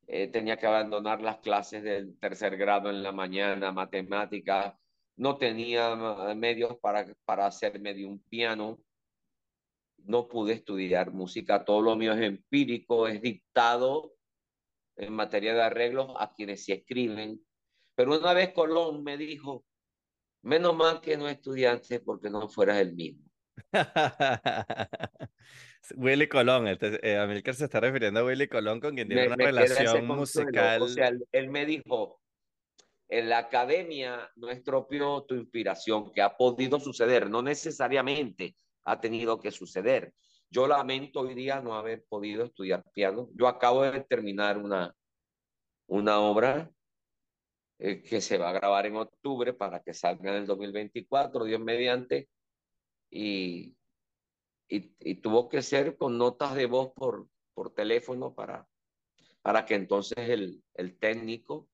eh, 0.06 0.28
tenía 0.28 0.58
que 0.58 0.68
abandonar 0.68 1.22
las 1.22 1.40
clases 1.40 1.84
del 1.84 2.18
tercer 2.20 2.56
grado 2.58 2.90
en 2.90 3.04
la 3.04 3.12
mañana, 3.12 3.72
matemáticas, 3.72 4.76
no 5.18 5.38
tenía 5.38 5.96
medios 6.36 6.78
para, 6.80 7.06
para 7.26 7.48
hacerme 7.48 7.94
de 7.94 8.06
un 8.06 8.20
piano, 8.20 8.80
no 9.98 10.28
pude 10.28 10.54
estudiar 10.54 11.12
música, 11.12 11.66
todo 11.66 11.82
lo 11.82 11.96
mío 11.96 12.14
es 12.14 12.22
empírico, 12.22 13.08
es 13.08 13.22
dictado 13.22 14.14
en 14.96 15.14
materia 15.14 15.54
de 15.54 15.62
arreglos 15.62 16.14
a 16.20 16.34
quienes 16.34 16.66
se 16.66 16.74
escriben. 16.74 17.42
Pero 17.96 18.18
una 18.18 18.34
vez 18.34 18.54
Colón 18.54 19.04
me 19.04 19.18
dijo, 19.18 19.66
menos 20.44 20.76
mal 20.76 21.02
que 21.02 21.18
no 21.18 21.28
estudiante 21.28 22.00
porque 22.00 22.30
no 22.30 22.48
fueras 22.48 22.78
el 22.78 22.94
mismo. 22.94 23.30
Willy 25.96 26.28
Colón, 26.28 26.68
eh, 26.68 27.18
Amilcar 27.18 27.56
se 27.56 27.66
está 27.66 27.80
refiriendo 27.80 28.20
a 28.20 28.26
Willy 28.26 28.48
Colón 28.48 28.80
con 28.80 28.96
quien 28.96 29.08
tiene 29.08 29.28
una 29.28 29.36
relación 29.36 30.06
musical. 30.06 30.82
O 30.82 30.88
sea, 30.88 31.12
él 31.32 31.50
me 31.50 31.66
dijo, 31.66 32.20
en 33.10 33.30
la 33.30 33.40
academia 33.40 34.30
no 34.36 34.50
estropeó 34.50 35.24
tu 35.24 35.36
inspiración, 35.36 36.12
que 36.12 36.22
ha 36.22 36.36
podido 36.36 36.80
suceder, 36.80 37.30
no 37.30 37.42
necesariamente 37.42 38.56
ha 38.86 39.00
tenido 39.00 39.40
que 39.40 39.52
suceder. 39.52 40.14
Yo 40.50 40.68
lamento 40.68 41.22
hoy 41.22 41.36
día 41.36 41.62
no 41.62 41.76
haber 41.76 42.06
podido 42.08 42.46
estudiar 42.46 42.84
piano. 42.94 43.30
Yo 43.34 43.48
acabo 43.48 43.84
de 43.84 44.02
terminar 44.02 44.58
una, 44.58 44.94
una 45.88 46.20
obra 46.20 46.72
eh, 47.80 48.02
que 48.02 48.22
se 48.22 48.38
va 48.38 48.50
a 48.50 48.54
grabar 48.54 48.86
en 48.86 48.96
octubre 48.96 49.54
para 49.54 49.82
que 49.82 49.94
salga 49.94 50.32
en 50.32 50.38
el 50.38 50.46
2024, 50.46 51.44
Dios 51.44 51.60
mediante, 51.60 52.30
y 53.10 53.76
y, 54.70 55.16
tuvo 55.16 55.50
que 55.50 55.62
ser 55.62 55.98
con 55.98 56.18
notas 56.18 56.56
de 56.56 56.66
voz 56.66 56.92
por, 56.94 57.28
por 57.54 57.74
teléfono 57.74 58.34
para, 58.34 58.68
para 59.42 59.66
que 59.66 59.76
entonces 59.76 60.18
el, 60.30 60.64
el 60.74 60.98
técnico... 60.98 61.70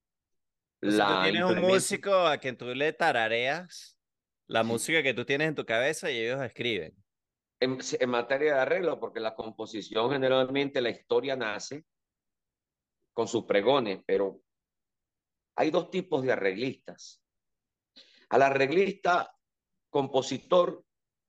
la 0.79 1.08
tú 1.08 1.23
tienes 1.23 1.43
un 1.43 1.62
músico 1.62 2.13
a 2.13 2.38
quien 2.38 2.58
tú 2.58 2.65
le 2.67 2.93
tarareas 2.93 3.97
la 4.47 4.63
música 4.63 5.01
que 5.01 5.13
tú 5.13 5.25
tienes 5.25 5.47
en 5.47 5.56
tu 5.56 5.65
cabeza 5.65 6.12
y 6.12 6.19
ellos 6.19 6.41
escriben. 6.43 6.95
En, 7.60 7.79
en, 7.99 8.10
materia 8.10 8.56
de 8.56 8.60
arreglo, 8.60 8.99
porque 8.99 9.19
la 9.19 9.36
composición 9.36 10.12
generalmente 10.12 10.82
la 10.82 10.89
historia 10.89 11.36
nace 11.36 11.86
con 13.13 13.27
sus 13.27 13.45
pregones, 13.45 14.01
pero 14.06 14.41
hay 15.56 15.71
dos 15.71 15.89
tipos 15.89 16.23
de 16.23 16.34
arreglistas. 16.34 17.23
Al 18.29 18.41
arreglista 18.41 19.34
compositor 19.89 20.84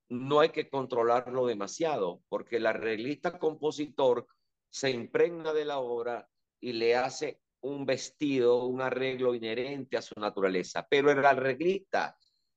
no 0.09 0.41
hay 0.41 0.51
que 0.51 0.69
controlarlo 0.69 1.47
demasiado, 1.47 2.23
porque 2.29 2.57
el 2.57 2.67
arreglista 2.67 3.39
compositor 3.39 4.27
se 4.71 4.91
impregna 4.91 5.53
de 5.53 5.65
la 5.65 5.79
obra 5.79 6.29
y 6.61 6.73
le 6.73 6.97
hace 6.97 7.41
un 7.61 7.87
vestido, 7.87 8.65
un 8.67 8.83
arreglo 8.83 9.35
inherente 9.35 9.97
a 9.97 10.03
su 10.03 10.19
naturaleza, 10.19 10.87
pero 10.89 11.11
el 11.11 11.25
arreglista 11.25 12.17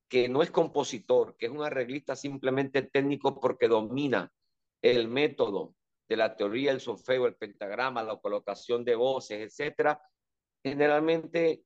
que 0.10 0.30
no 0.30 0.42
es 0.42 0.52
compositor, 0.52 1.36
que 1.38 1.48
es 1.48 1.52
un 1.52 1.64
arreglista 1.64 2.16
simplemente 2.16 2.84
técnico 2.84 3.40
porque 3.40 3.68
domina 3.68 4.32
el 4.82 5.08
método 5.08 5.76
de 6.08 6.18
la 6.18 6.36
teoría, 6.36 6.72
el 6.72 6.80
solfeo, 6.80 7.28
el 7.28 7.36
pentagrama, 7.36 8.04
la 8.04 8.18
colocación 8.18 8.86
de 8.86 8.96
voces, 8.96 9.40
etcétera, 9.40 10.02
generalmente 10.64 11.64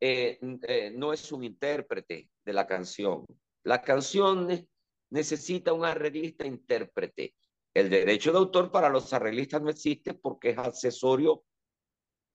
eh, 0.00 0.38
eh, 0.40 0.92
no 0.94 1.12
es 1.12 1.30
un 1.32 1.44
intérprete 1.44 2.30
de 2.44 2.52
la 2.52 2.66
canción. 2.66 3.24
La 3.64 3.80
canción 3.80 4.68
necesita 5.14 5.72
un 5.72 5.84
arreglista 5.84 6.44
intérprete. 6.44 7.36
El 7.72 7.88
derecho 7.88 8.32
de 8.32 8.38
autor 8.38 8.72
para 8.72 8.88
los 8.88 9.12
arreglistas 9.12 9.62
no 9.62 9.70
existe 9.70 10.14
porque 10.14 10.50
es 10.50 10.58
accesorio 10.58 11.44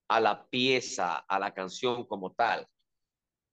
a 0.08 0.22
la 0.22 0.48
pieza, 0.48 1.18
a 1.18 1.40
la 1.40 1.54
canción 1.54 2.06
como 2.06 2.32
tal. 2.32 2.66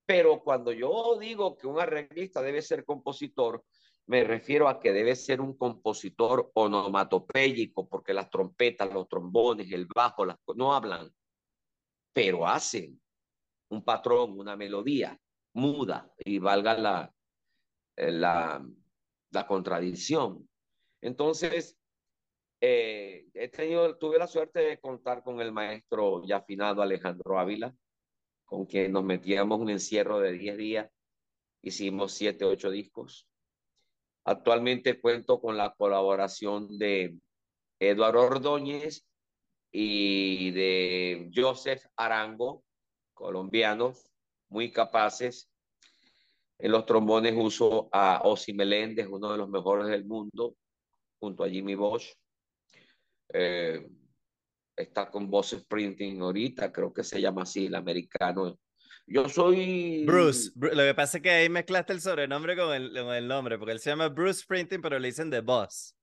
Pero 0.06 0.44
cuando 0.44 0.70
yo 0.70 1.18
digo 1.18 1.56
que 1.56 1.66
un 1.66 1.80
arreglista 1.80 2.40
debe 2.40 2.62
ser 2.62 2.84
compositor, 2.84 3.64
me 4.06 4.22
refiero 4.22 4.68
a 4.68 4.78
que 4.78 4.92
debe 4.92 5.16
ser 5.16 5.40
un 5.40 5.56
compositor 5.56 6.52
onomatopéyico, 6.54 7.88
porque 7.88 8.14
las 8.14 8.30
trompetas, 8.30 8.92
los 8.94 9.08
trombones, 9.08 9.72
el 9.72 9.88
bajo, 9.92 10.24
las, 10.24 10.38
no 10.54 10.72
hablan, 10.72 11.12
pero 12.12 12.46
hacen 12.46 13.00
un 13.70 13.82
patrón, 13.82 14.38
una 14.38 14.54
melodía 14.54 15.18
muda, 15.54 16.12
y 16.24 16.38
valga 16.38 16.74
la, 16.78 17.12
eh, 17.96 18.12
la, 18.12 18.64
la 19.30 19.46
contradicción. 19.46 20.48
Entonces, 21.00 21.76
eh, 22.60 23.26
he 23.34 23.48
tenido, 23.48 23.96
tuve 23.98 24.18
la 24.18 24.26
suerte 24.26 24.60
de 24.60 24.78
contar 24.78 25.22
con 25.22 25.40
el 25.40 25.52
maestro 25.52 26.24
ya 26.24 26.38
afinado 26.38 26.82
Alejandro 26.82 27.38
Ávila, 27.38 27.74
con 28.44 28.66
quien 28.66 28.92
nos 28.92 29.04
metíamos 29.04 29.60
un 29.60 29.70
encierro 29.70 30.20
de 30.20 30.32
10 30.32 30.56
días, 30.56 30.90
hicimos 31.62 32.12
7, 32.12 32.44
8 32.44 32.70
discos. 32.70 33.28
Actualmente 34.24 35.00
cuento 35.00 35.40
con 35.40 35.56
la 35.56 35.74
colaboración 35.74 36.78
de 36.78 37.18
Eduardo 37.78 38.22
Ordóñez 38.22 39.06
y 39.70 40.50
de 40.52 41.30
Joseph 41.34 41.84
Arango, 41.96 42.64
colombianos 43.14 44.10
muy 44.48 44.72
capaces. 44.72 45.50
En 46.58 46.72
los 46.72 46.86
trombones 46.86 47.34
uso 47.36 47.88
a 47.92 48.22
Osi 48.24 48.54
Meléndez, 48.54 49.06
uno 49.08 49.32
de 49.32 49.38
los 49.38 49.48
mejores 49.48 49.88
del 49.88 50.04
mundo, 50.04 50.56
junto 51.18 51.44
a 51.44 51.48
Jimmy 51.48 51.74
Bosch. 51.74 52.12
Eh, 53.32 53.86
está 54.76 55.10
con 55.10 55.30
Boss 55.30 55.56
Sprinting 55.58 56.20
ahorita, 56.20 56.72
creo 56.72 56.92
que 56.92 57.04
se 57.04 57.20
llama 57.20 57.42
así, 57.42 57.66
el 57.66 57.74
americano. 57.74 58.58
Yo 59.06 59.28
soy... 59.28 60.04
Bruce, 60.04 60.50
lo 60.56 60.82
que 60.82 60.94
pasa 60.94 61.18
es 61.18 61.22
que 61.22 61.30
ahí 61.30 61.48
mezclaste 61.48 61.92
el 61.92 62.00
sobrenombre 62.00 62.56
con 62.56 62.74
el, 62.74 62.92
con 62.92 63.14
el 63.14 63.28
nombre, 63.28 63.58
porque 63.58 63.72
él 63.72 63.80
se 63.80 63.90
llama 63.90 64.08
Bruce 64.08 64.42
Sprinting, 64.42 64.82
pero 64.82 64.98
le 64.98 65.08
dicen 65.08 65.30
The 65.30 65.40
Boss. 65.40 65.94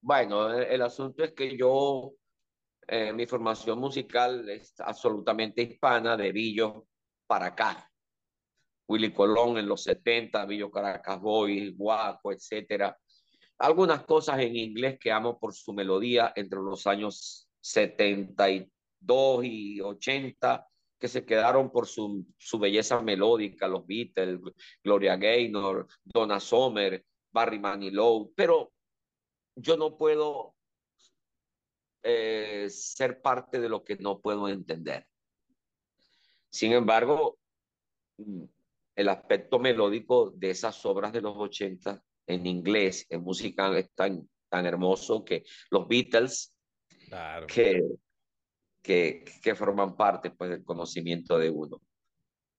Bueno, 0.00 0.50
el, 0.54 0.80
asunto 0.80 1.22
es 1.22 1.32
que 1.32 1.56
yo, 1.56 2.14
eh, 2.88 3.12
mi 3.12 3.26
formación 3.26 3.78
musical 3.78 4.48
es 4.48 4.72
absolutamente 4.80 5.62
hispana, 5.62 6.16
de 6.16 6.32
Villo 6.32 6.86
para 7.26 7.46
acá. 7.46 7.89
Willy 8.90 9.12
Colón 9.12 9.56
en 9.56 9.68
los 9.68 9.84
70, 9.84 10.44
Villo 10.46 10.68
Caracas 10.68 11.20
Boy, 11.20 11.70
Guaco, 11.76 12.32
etcétera. 12.32 12.98
Algunas 13.58 14.04
cosas 14.04 14.40
en 14.40 14.56
inglés 14.56 14.98
que 14.98 15.12
amo 15.12 15.38
por 15.38 15.54
su 15.54 15.72
melodía 15.72 16.32
entre 16.34 16.58
los 16.58 16.88
años 16.88 17.48
72 17.60 19.44
y 19.44 19.80
80 19.80 20.66
que 20.98 21.06
se 21.06 21.24
quedaron 21.24 21.70
por 21.70 21.86
su, 21.86 22.26
su 22.36 22.58
belleza 22.58 23.00
melódica, 23.00 23.68
los 23.68 23.86
Beatles, 23.86 24.40
Gloria 24.82 25.16
Gaynor, 25.16 25.86
Donna 26.04 26.40
Summer, 26.40 27.04
Barry 27.30 27.60
Manilow, 27.60 28.32
pero 28.34 28.72
yo 29.54 29.76
no 29.76 29.96
puedo 29.96 30.56
eh, 32.02 32.66
ser 32.68 33.22
parte 33.22 33.60
de 33.60 33.68
lo 33.68 33.84
que 33.84 33.96
no 33.96 34.18
puedo 34.18 34.48
entender. 34.48 35.06
Sin 36.50 36.72
embargo, 36.72 37.38
el 38.94 39.08
aspecto 39.08 39.58
melódico 39.58 40.32
de 40.36 40.50
esas 40.50 40.84
obras 40.84 41.12
de 41.12 41.20
los 41.20 41.36
80 41.36 42.02
en 42.26 42.46
inglés, 42.46 43.06
en 43.08 43.22
música, 43.22 43.76
es 43.78 43.90
tan, 43.94 44.28
tan 44.48 44.66
hermoso 44.66 45.24
que 45.24 45.44
los 45.70 45.88
Beatles 45.88 46.54
que, 47.48 47.82
que, 48.82 49.24
que, 49.42 49.54
forman 49.54 49.96
parte 49.96 50.30
pues, 50.30 50.50
del 50.50 50.64
conocimiento 50.64 51.38
de 51.38 51.50
uno. 51.50 51.80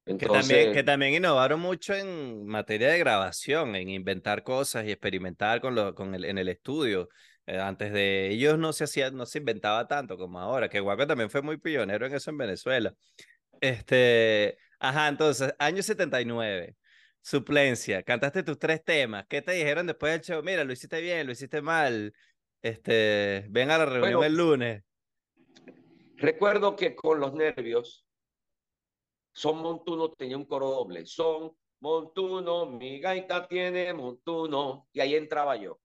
Entonces, 0.06 0.48
que, 0.48 0.54
también, 0.56 0.74
que 0.74 0.84
también 0.84 1.14
innovaron 1.14 1.60
mucho 1.60 1.94
en 1.94 2.46
materia 2.46 2.90
de 2.90 3.00
grabación, 3.00 3.76
en 3.76 3.90
inventar 3.90 4.44
cosas 4.44 4.86
y 4.86 4.92
experimentar 4.92 5.62
con 5.62 5.76
lo, 5.76 5.94
con 5.94 6.16
el, 6.16 6.26
en 6.26 6.38
el 6.38 6.50
estudio. 6.50 7.08
Eh, 7.46 7.58
antes 7.58 7.94
de 7.94 8.30
ellos 8.30 8.58
no 8.58 8.74
se 8.74 8.86
hacía, 8.86 9.12
no 9.12 9.26
se 9.26 9.40
inventaba 9.40 9.88
tanto 9.88 10.18
como 10.18 10.40
ahora, 10.40 10.70
que 10.70 10.80
Guaco 10.80 11.08
también 11.08 11.30
fue 11.30 11.42
muy 11.42 11.58
pionero 11.58 12.06
en 12.06 12.14
eso 12.14 12.32
en 12.32 12.38
Venezuela. 12.38 12.94
Este, 13.60 14.58
ajá, 14.82 15.08
entonces, 15.08 15.54
año 15.60 15.82
79, 15.82 16.76
suplencia, 17.22 18.04
cantaste 18.04 18.44
tus 18.44 18.60
tres 18.60 18.84
temas, 18.84 19.26
¿qué 19.30 19.42
te 19.42 19.54
dijeron 19.54 19.88
después 19.88 20.12
del 20.12 20.22
show? 20.22 20.44
Mira, 20.44 20.64
lo 20.64 20.74
hiciste 20.74 21.00
bien, 21.00 21.28
lo 21.28 21.32
hiciste 21.32 21.62
mal, 21.62 22.14
este, 22.62 23.46
ven 23.50 23.72
a 23.72 23.78
la 23.78 23.86
reunión 23.86 24.24
el 24.24 24.36
lunes. 24.36 24.84
Recuerdo 26.18 26.76
que 26.76 26.96
con 26.96 27.20
los 27.20 27.34
nervios, 27.34 28.06
Son 29.34 29.58
Montuno 29.58 30.12
tenía 30.12 30.38
un 30.38 30.46
coro 30.46 30.70
doble. 30.70 31.06
Son 31.06 31.52
Montuno, 31.80 32.68
mi 32.68 33.00
gaita 33.00 33.48
tiene 33.48 33.92
Montuno. 33.94 34.88
Y 34.92 35.00
ahí 35.00 35.16
entraba 35.16 35.56
yo. 35.56 35.80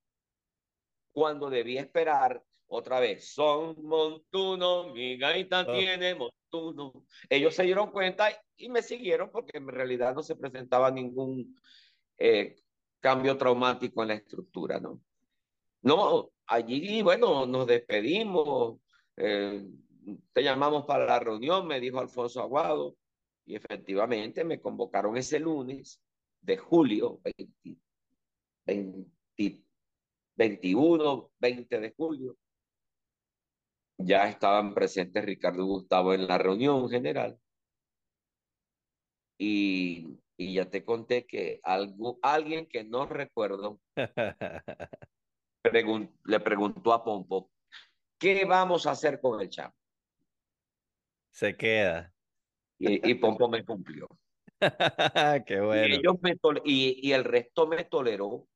Cuando 1.13 1.49
debía 1.49 1.81
esperar 1.81 2.43
otra 2.69 3.01
vez. 3.01 3.33
Son 3.33 3.77
Montuno, 3.83 4.93
mi 4.93 5.17
gaita 5.17 5.61
ah. 5.61 5.73
tiene 5.73 6.15
Montuno. 6.15 7.05
Ellos 7.29 7.55
se 7.55 7.65
dieron 7.65 7.91
cuenta 7.91 8.29
y 8.57 8.69
me 8.69 8.83
siguieron 8.83 9.31
porque 9.31 9.59
en 9.59 9.69
realidad 9.69 10.15
no 10.15 10.23
se 10.23 10.37
presentaba 10.37 10.91
ningún 10.91 11.57
eh, 12.19 12.57
cambio 13.01 13.37
traumático 13.37 14.03
en 14.03 14.09
la 14.09 14.15
estructura, 14.15 14.81
¿no? 14.81 15.01
No, 15.83 16.31
allí, 16.47 17.03
bueno, 17.03 17.47
nos 17.47 17.67
despedimos, 17.67 18.81
eh, 19.17 19.65
te 20.33 20.43
llamamos 20.43 20.85
para 20.85 21.07
la 21.07 21.21
reunión, 21.21 21.67
me 21.67 21.79
dijo 21.79 22.01
Alfonso 22.01 22.41
Aguado, 22.41 22.97
y 23.45 23.55
efectivamente 23.55 24.43
me 24.45 24.61
convocaron 24.61 25.17
ese 25.17 25.39
lunes 25.39 26.01
de 26.41 26.57
julio, 26.57 27.21
21, 30.37 31.31
20 31.39 31.81
de 31.81 31.95
julio. 31.97 32.37
Ya 33.99 34.29
estaban 34.29 34.75
presentes 34.75 35.25
Ricardo 35.25 35.63
y 35.63 35.67
Gustavo 35.67 36.15
en 36.15 36.27
la 36.27 36.39
reunión 36.39 36.89
general. 36.89 37.39
Y, 39.39 40.19
y 40.37 40.55
ya 40.55 40.69
te 40.69 40.85
conté 40.85 41.27
que 41.27 41.61
algo, 41.63 42.19
alguien 42.23 42.67
que 42.67 42.85
no 42.85 43.07
recuerdo 43.07 43.81
le 46.25 46.41
preguntó 46.41 46.93
a 46.93 47.05
Pompo, 47.05 47.51
¿qué 48.19 48.45
vamos 48.45 48.87
a 48.87 48.93
hacer 48.93 49.21
con 49.21 49.41
el 49.41 49.49
chamo? 49.49 49.75
Se 51.33 51.57
queda. 51.57 52.13
Y, 52.79 53.15
Pompo 53.15 53.49
me 53.49 53.65
cumplió. 53.65 54.09
Qué 55.47 55.61
bueno. 55.61 55.95
Y, 55.95 55.99
ellos 55.99 56.17
me 56.21 56.37
y, 56.65 57.09
y 57.09 57.13
el 57.13 57.25
resto 57.25 57.67
me 57.67 57.85
toleró 57.85 58.47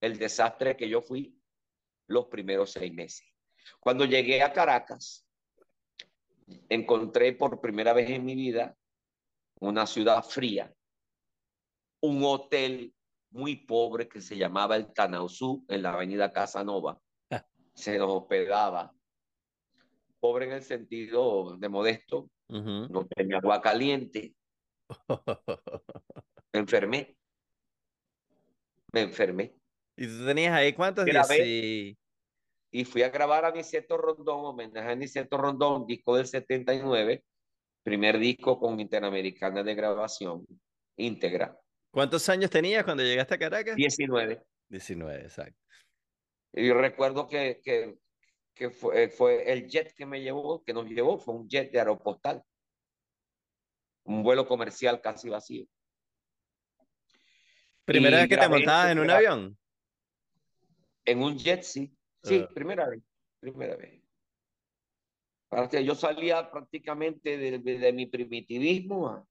el 0.00 0.18
desastre 0.18 0.76
que 0.76 0.88
yo 0.88 1.02
fui 1.02 1.38
los 2.08 2.26
primeros 2.26 2.72
seis 2.72 2.92
meses. 2.92 3.29
Cuando 3.78 4.04
llegué 4.04 4.42
a 4.42 4.52
Caracas, 4.52 5.26
encontré 6.68 7.32
por 7.32 7.60
primera 7.60 7.92
vez 7.92 8.10
en 8.10 8.24
mi 8.24 8.34
vida 8.34 8.76
una 9.60 9.86
ciudad 9.86 10.22
fría, 10.22 10.72
un 12.00 12.22
hotel 12.24 12.94
muy 13.30 13.56
pobre 13.56 14.08
que 14.08 14.20
se 14.20 14.36
llamaba 14.36 14.76
el 14.76 14.92
Tanausú 14.92 15.64
en 15.68 15.82
la 15.82 15.92
avenida 15.92 16.32
Casanova. 16.32 17.00
Se 17.74 17.98
nos 17.98 18.10
hospedaba. 18.10 18.92
Pobre 20.18 20.46
en 20.46 20.52
el 20.52 20.62
sentido 20.62 21.56
de 21.56 21.68
modesto. 21.68 22.30
No 22.48 23.06
tenía 23.06 23.38
agua 23.38 23.60
caliente. 23.60 24.34
Me 26.52 26.60
enfermé. 26.60 27.16
Me 28.92 29.02
enfermé. 29.02 29.54
¿Y 29.96 30.06
tú 30.06 30.26
tenías 30.26 30.52
ahí 30.52 30.72
cuántos 30.72 31.04
días? 31.04 31.28
Y 32.70 32.84
fui 32.84 33.02
a 33.02 33.08
grabar 33.08 33.44
a 33.44 33.50
Niceto 33.50 33.96
Rondón, 33.96 34.44
homenaje 34.44 34.90
a 34.90 34.94
Niceto 34.94 35.36
Rondón, 35.36 35.86
disco 35.86 36.16
del 36.16 36.26
79, 36.26 37.24
primer 37.82 38.18
disco 38.18 38.58
con 38.58 38.78
Interamericana 38.78 39.62
de 39.62 39.74
grabación 39.74 40.46
íntegra. 40.96 41.58
¿Cuántos 41.90 42.28
años 42.28 42.50
tenías 42.50 42.84
cuando 42.84 43.02
llegaste 43.02 43.34
a 43.34 43.38
Caracas? 43.38 43.74
19. 43.74 44.42
19, 44.68 45.22
exacto. 45.22 45.58
Y 46.52 46.68
yo 46.68 46.74
recuerdo 46.74 47.26
que, 47.26 47.60
que, 47.62 47.96
que 48.54 48.70
fue, 48.70 49.08
fue, 49.08 49.50
el 49.50 49.68
jet 49.68 49.92
que 49.94 50.06
me 50.06 50.20
llevó, 50.20 50.62
que 50.62 50.72
nos 50.72 50.86
llevó, 50.86 51.18
fue 51.18 51.34
un 51.34 51.48
jet 51.48 51.72
de 51.72 51.78
aeropostal. 51.80 52.42
un 54.04 54.22
vuelo 54.22 54.46
comercial 54.46 55.00
casi 55.00 55.28
vacío. 55.28 55.66
¿Primera 57.84 58.18
vez 58.18 58.28
que 58.28 58.36
te 58.36 58.48
montabas 58.48 58.92
en 58.92 58.98
un 59.00 59.10
avión? 59.10 59.58
En 61.04 61.22
un 61.22 61.36
jet, 61.36 61.62
sí. 61.62 61.92
Sí, 62.22 62.44
ah. 62.44 62.48
primera 62.54 62.88
vez. 62.88 63.02
Primera 63.40 63.76
vez. 63.76 64.02
Yo 65.84 65.94
salía 65.94 66.50
prácticamente 66.50 67.36
de, 67.36 67.92
mi 67.92 68.06
primitivismo. 68.06 69.26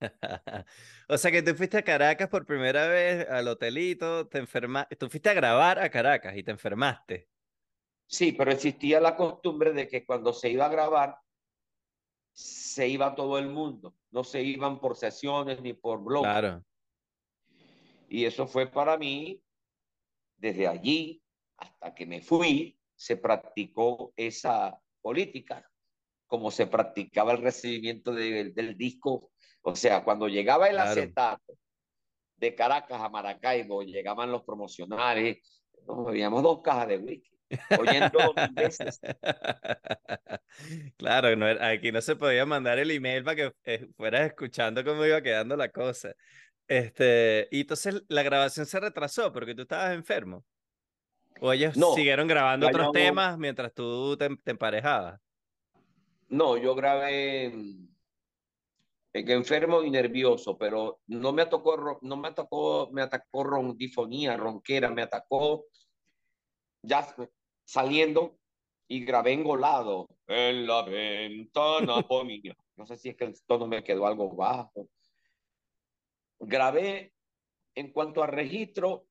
o 1.08 1.18
sea 1.18 1.30
que 1.30 1.42
tú 1.42 1.54
fuiste 1.54 1.76
a 1.76 1.82
Caracas 1.82 2.28
por 2.28 2.46
primera 2.46 2.88
vez 2.88 3.28
al 3.28 3.46
hotelito, 3.46 4.26
te 4.28 4.38
enfermaste, 4.38 4.96
tú 4.96 5.08
fuiste 5.08 5.28
a 5.28 5.34
grabar 5.34 5.78
a 5.78 5.90
Caracas 5.90 6.36
y 6.36 6.42
te 6.42 6.50
enfermaste. 6.50 7.28
Sí, 8.06 8.32
pero 8.32 8.50
existía 8.50 9.00
la 9.00 9.14
costumbre 9.14 9.72
de 9.72 9.86
que 9.88 10.04
cuando 10.04 10.32
se 10.32 10.50
iba 10.50 10.66
a 10.66 10.70
grabar, 10.70 11.18
se 12.32 12.88
iba 12.88 13.14
todo 13.14 13.38
el 13.38 13.48
mundo, 13.48 13.94
no 14.10 14.24
se 14.24 14.42
iban 14.42 14.80
por 14.80 14.96
sesiones 14.96 15.60
ni 15.60 15.74
por 15.74 16.02
bloques. 16.02 16.30
Claro. 16.30 16.64
Y 18.08 18.24
eso 18.24 18.46
fue 18.46 18.66
para 18.66 18.96
mí, 18.98 19.42
desde 20.36 20.66
allí 20.66 21.21
hasta 21.62 21.94
que 21.94 22.06
me 22.06 22.20
fui, 22.20 22.76
se 22.94 23.16
practicó 23.16 24.12
esa 24.16 24.78
política, 25.00 25.68
como 26.26 26.50
se 26.50 26.66
practicaba 26.66 27.32
el 27.32 27.42
recibimiento 27.42 28.12
del 28.12 28.76
disco. 28.76 29.30
O 29.62 29.76
sea, 29.76 30.02
cuando 30.04 30.28
llegaba 30.28 30.68
el 30.68 30.78
acetato 30.78 31.54
de 32.36 32.54
Caracas 32.54 33.00
a 33.00 33.08
Maracaibo, 33.08 33.82
llegaban 33.82 34.32
los 34.32 34.42
promocionales, 34.42 35.38
nos 35.86 36.06
bebíamos 36.06 36.42
dos 36.42 36.60
cajas 36.62 36.88
de 36.88 36.98
whisky. 36.98 37.30
Oyendo 37.78 38.34
veces. 38.52 39.00
Claro, 40.96 41.28
aquí 41.60 41.92
no 41.92 42.00
se 42.02 42.14
podía 42.14 42.44
mandar 42.44 42.78
el 42.78 42.90
email 42.90 43.24
para 43.24 43.36
que 43.36 43.52
eh, 43.64 43.88
fueras 43.96 44.26
escuchando 44.26 44.84
cómo 44.84 45.04
iba 45.04 45.22
quedando 45.22 45.56
la 45.56 45.70
cosa. 45.70 46.14
Este, 46.68 47.48
y 47.50 47.62
entonces 47.62 48.02
la 48.08 48.22
grabación 48.22 48.66
se 48.66 48.80
retrasó 48.80 49.32
porque 49.32 49.54
tú 49.54 49.62
estabas 49.62 49.94
enfermo. 49.94 50.44
¿O 51.44 51.52
ellos 51.52 51.74
siguieron 51.94 52.28
grabando 52.28 52.68
otros 52.68 52.92
temas 52.92 53.36
mientras 53.36 53.74
tú 53.74 54.16
te, 54.16 54.28
emparejabas? 54.46 55.20
No, 56.28 56.56
yo 56.56 56.74
grabé 56.74 57.50
mm, 57.50 57.88
enfermo 59.12 59.82
y 59.82 59.90
nervioso, 59.90 60.56
pero 60.56 61.00
no 61.08 61.32
me 61.32 61.42
atacó, 61.42 61.98
no 62.00 62.16
me 62.16 62.28
atacó, 62.28 62.88
me 62.92 63.02
atacó 63.02 63.44
rondifonía, 63.44 64.36
ronquera, 64.36 64.90
me 64.90 65.02
atacó 65.02 65.66
ya 66.82 67.06
saliendo 67.64 68.38
y 68.88 69.04
grabé 69.04 69.32
engolado 69.32 70.08
en 70.26 70.66
la 70.66 70.82
ventana 70.82 72.06
No 72.76 72.86
sé 72.86 72.96
si 72.96 73.10
es 73.10 73.16
que 73.16 73.24
el 73.24 73.34
tono 73.46 73.66
me 73.66 73.84
quedó 73.84 74.06
algo 74.06 74.34
bajo 74.34 74.88
grabé 76.42 77.14
en 77.74 77.92
cuanto 77.92 78.22
a 78.22 78.26
registro, 78.26 79.06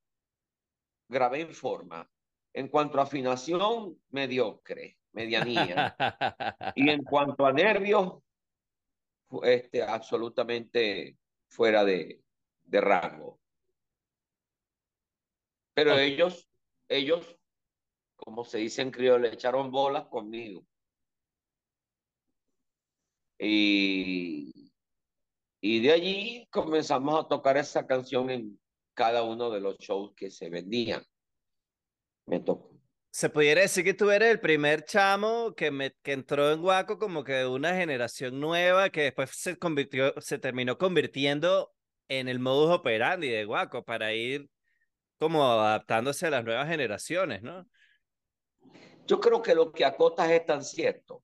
grabé 1.08 1.42
en 1.42 1.54
forma. 1.54 2.10
En 2.54 2.68
cuanto 2.68 3.00
a 3.00 3.04
afinación, 3.04 4.00
mediocre, 4.10 4.98
medianía. 5.14 5.96
y 6.76 6.90
en 6.90 7.04
cuanto 7.04 7.46
a 7.46 7.54
nervios, 7.54 8.22
este, 9.44 9.84
absolutamente 9.84 11.18
fuera 11.50 11.84
de, 11.84 12.22
de 12.64 12.82
rango. 12.82 13.40
Pero 15.74 15.98
ellos, 15.98 16.50
ellos, 16.90 17.38
como 18.18 18.44
se 18.44 18.58
dice 18.58 18.82
en 18.82 18.92
criollo, 18.92 19.20
le 19.20 19.34
echaron 19.34 19.72
bolas 19.72 20.08
conmigo. 20.08 20.66
Y 23.40 24.72
y 25.64 25.80
de 25.80 25.92
allí 25.92 26.48
comenzamos 26.50 27.24
a 27.24 27.28
tocar 27.28 27.56
esa 27.56 27.86
canción 27.86 28.32
en 28.32 28.60
cada 28.96 29.22
uno 29.22 29.52
de 29.52 29.62
los 29.62 29.78
shows 29.78 30.12
que 30.16 30.32
se 30.32 30.50
vendían. 30.50 31.06
Me 32.32 32.40
tocó. 32.40 32.72
Se 33.10 33.30
pudiera 33.30 33.60
decir 33.60 33.84
que 33.84 33.94
tú 33.94 34.10
eres 34.10 34.32
el 34.32 34.40
primer 34.40 34.86
chamo 34.86 35.54
que, 35.54 35.70
me, 35.70 35.92
que 36.02 36.14
entró 36.14 36.50
en 36.54 36.62
Guaco 36.62 36.98
como 36.98 37.26
que 37.26 37.34
de 37.34 37.46
una 37.46 37.76
generación 37.76 38.40
nueva 38.40 38.90
que 38.90 39.02
después 39.02 39.32
se 39.32 39.58
convirtió, 39.58 40.14
se 40.22 40.40
terminó 40.40 40.78
convirtiendo 40.78 41.74
en 42.08 42.30
el 42.30 42.40
modus 42.40 42.74
operandi 42.74 43.28
de 43.28 43.44
Guaco 43.44 43.84
para 43.84 44.14
ir 44.14 44.50
como 45.20 45.44
adaptándose 45.44 46.28
a 46.28 46.30
las 46.30 46.46
nuevas 46.46 46.70
generaciones, 46.70 47.44
¿no? 47.44 47.68
Yo 49.08 49.20
creo 49.20 49.42
que 49.42 49.54
lo 49.54 49.74
que 49.74 49.84
acotas 49.84 50.32
es 50.32 50.46
tan 50.46 50.64
cierto 50.64 51.22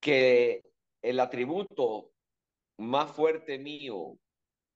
que 0.00 0.64
el 1.00 1.18
atributo 1.18 2.12
más 2.76 3.10
fuerte 3.10 3.58
mío 3.58 4.18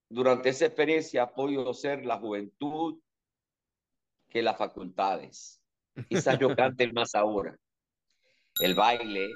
durante 0.08 0.48
esa 0.48 0.64
experiencia 0.64 1.24
ha 1.24 1.34
podido 1.34 1.74
ser 1.74 2.06
la 2.06 2.16
juventud 2.16 2.98
que 4.30 4.42
las 4.42 4.56
facultades. 4.56 5.60
Quizás 6.08 6.38
yo 6.38 6.54
cante 6.56 6.90
más 6.92 7.14
ahora. 7.14 7.58
El 8.60 8.74
baile, 8.74 9.28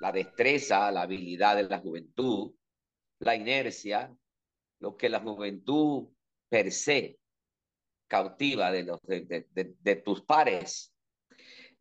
la 0.00 0.12
destreza, 0.12 0.90
la 0.90 1.02
habilidad 1.02 1.56
de 1.56 1.64
la 1.64 1.78
juventud, 1.78 2.54
la 3.18 3.34
inercia, 3.34 4.14
lo 4.80 4.96
que 4.96 5.08
la 5.08 5.20
juventud 5.20 6.08
per 6.48 6.70
se 6.72 7.18
cautiva 8.06 8.70
de, 8.72 10.02
tus 10.04 10.22
pares. 10.22 10.94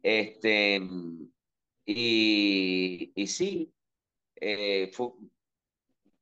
Este, 0.02 0.82
y, 1.86 3.12
y 3.16 3.28
sí, 3.28 3.74
eh, 4.36 4.92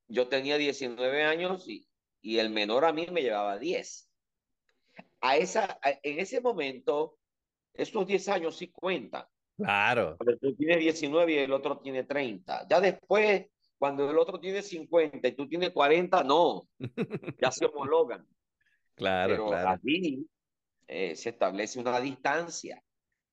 yo 0.08 0.28
tenía 0.28 0.58
19 0.58 1.24
años 1.24 1.68
y, 1.68 1.88
y 2.22 2.40
el 2.40 2.50
menor 2.50 2.86
a 2.86 2.94
mí 2.94 3.08
me 3.12 3.22
llevaba 3.22 3.58
10. 3.58 4.05
A 5.26 5.38
esa, 5.38 5.80
en 5.82 6.20
ese 6.20 6.40
momento, 6.40 7.18
estos 7.74 8.06
10 8.06 8.30
años 8.30 8.58
sí 8.58 8.72
cuentan. 8.72 9.26
Claro. 9.58 10.18
Pero 10.20 10.38
tú 10.38 10.56
tienes 10.56 10.80
19 10.80 11.34
y 11.34 11.38
el 11.38 11.52
otro 11.52 11.80
tiene 11.80 12.04
30. 12.04 12.68
Ya 12.70 12.80
después, 12.80 13.48
cuando 13.80 14.10
el 14.10 14.18
otro 14.18 14.40
tiene 14.40 14.62
50 14.62 15.28
y 15.28 15.32
tú 15.32 15.48
tienes 15.48 15.72
40, 15.72 16.24
no. 16.24 16.68
Ya 17.42 17.52
se 17.52 17.66
homologan. 17.66 18.28
Claro, 18.94 19.32
Pero 19.32 19.48
claro. 19.48 19.82
Eh, 20.88 21.16
se 21.16 21.30
establece 21.30 21.80
una 21.80 22.00
distancia. 22.00 22.82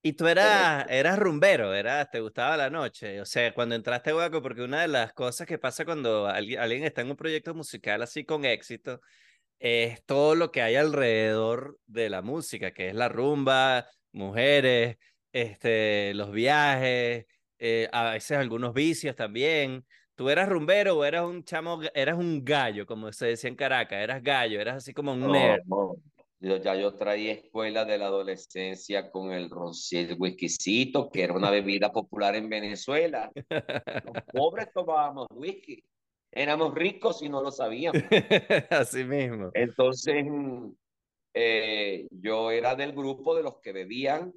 Y 0.04 0.14
tú 0.14 0.26
eras, 0.26 0.84
eras 0.88 1.16
rumbero, 1.18 1.72
eras, 1.74 2.10
te 2.10 2.20
gustaba 2.20 2.56
la 2.56 2.70
noche. 2.70 3.20
O 3.20 3.26
sea, 3.26 3.54
cuando 3.54 3.76
entraste 3.76 4.10
a 4.10 4.14
Guaco, 4.14 4.42
porque 4.42 4.62
una 4.62 4.80
de 4.80 4.88
las 4.88 5.12
cosas 5.12 5.46
que 5.46 5.58
pasa 5.58 5.84
cuando 5.84 6.26
alguien, 6.26 6.82
está 6.82 7.02
en 7.02 7.10
un 7.10 7.16
proyecto 7.16 7.54
musical 7.54 8.02
así 8.02 8.24
con 8.24 8.44
éxito, 8.44 9.00
es 9.62 10.04
todo 10.04 10.34
lo 10.34 10.50
que 10.50 10.60
hay 10.60 10.74
alrededor 10.74 11.78
de 11.86 12.10
la 12.10 12.20
música, 12.20 12.74
que 12.74 12.88
es 12.88 12.96
la 12.96 13.08
rumba, 13.08 13.86
mujeres, 14.10 14.96
este, 15.30 16.12
los 16.14 16.32
viajes, 16.32 17.26
eh, 17.60 17.88
a 17.92 18.10
veces 18.10 18.38
algunos 18.38 18.74
vicios 18.74 19.14
también. 19.14 19.86
¿Tú 20.16 20.30
eras 20.30 20.48
rumbero 20.48 20.98
o 20.98 21.04
eras 21.04 21.24
un 21.26 21.44
chamo, 21.44 21.80
eras 21.94 22.18
un 22.18 22.44
gallo, 22.44 22.86
como 22.86 23.12
se 23.12 23.26
decía 23.26 23.48
en 23.50 23.54
Caracas? 23.54 24.00
Eras 24.00 24.20
gallo, 24.20 24.60
eras 24.60 24.78
así 24.78 24.92
como 24.92 25.12
un 25.12 25.30
nerd. 25.30 25.62
Yo, 26.40 26.56
ya 26.56 26.74
yo 26.74 26.96
traía 26.96 27.34
escuela 27.34 27.84
de 27.84 27.98
la 27.98 28.06
adolescencia 28.06 29.12
con 29.12 29.30
el 29.30 29.48
roncil 29.48 30.16
whiskycito, 30.18 31.08
que 31.08 31.22
era 31.22 31.34
una 31.34 31.50
bebida 31.52 31.92
popular 31.92 32.34
en 32.34 32.48
Venezuela. 32.48 33.30
Los 33.48 34.24
pobres 34.32 34.72
tomábamos 34.74 35.28
whisky. 35.30 35.84
Éramos 36.32 36.74
ricos 36.74 37.22
y 37.22 37.28
no 37.28 37.42
lo 37.42 37.50
sabíamos. 37.50 38.02
Así 38.70 39.04
mismo. 39.04 39.50
Entonces, 39.54 40.24
eh, 41.34 42.08
yo 42.10 42.50
era 42.50 42.74
del 42.74 42.92
grupo 42.92 43.36
de 43.36 43.42
los 43.42 43.60
que 43.60 43.72
bebían 43.72 44.32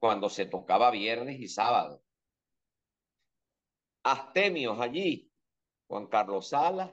cuando 0.00 0.28
se 0.28 0.46
tocaba 0.46 0.90
viernes 0.90 1.38
y 1.38 1.48
sábado. 1.48 2.02
Astemios 4.04 4.80
allí, 4.80 5.30
Juan 5.86 6.06
Carlos 6.06 6.48
Salas, 6.48 6.90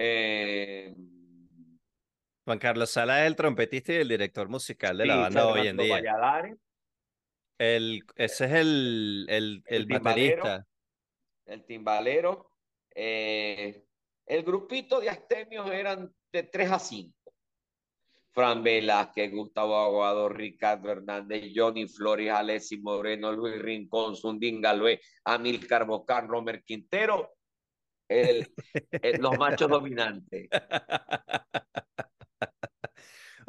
eh, 0.00 0.94
Juan 2.44 2.58
Carlos 2.60 2.90
Sala 2.90 3.22
es 3.22 3.26
el 3.26 3.36
trompetista 3.36 3.92
y 3.92 3.96
el 3.96 4.08
director 4.08 4.48
musical 4.48 4.96
de 4.96 5.06
la 5.06 5.16
banda 5.16 5.48
hoy 5.48 5.66
en 5.66 5.76
día. 5.76 6.00
El, 7.58 8.04
ese 8.14 8.44
es 8.44 8.52
el, 8.52 9.26
el, 9.28 9.62
el, 9.66 9.86
baterista. 9.86 10.64
El 11.44 11.64
timbalero. 11.64 12.47
Eh, 13.00 13.84
el 14.26 14.42
grupito 14.42 15.00
de 15.00 15.08
astemios 15.08 15.70
eran 15.70 16.12
de 16.32 16.42
3 16.42 16.72
a 16.72 16.78
5. 16.80 17.14
Fran 18.32 18.64
Velázquez, 18.64 19.30
Gustavo 19.30 19.76
Aguado, 19.76 20.28
Ricardo 20.28 20.90
Hernández, 20.90 21.52
Johnny 21.54 21.86
Flores, 21.86 22.32
Alessi 22.32 22.78
Moreno, 22.78 23.30
Luis 23.30 23.62
Rincón, 23.62 24.16
Sundín 24.16 24.60
Galvez, 24.60 25.00
Amilcar 25.24 25.86
Bocán, 25.86 26.26
Romer 26.26 26.64
Quintero, 26.64 27.34
el, 28.08 28.52
los 29.20 29.38
machos 29.38 29.68
dominantes. 29.68 30.48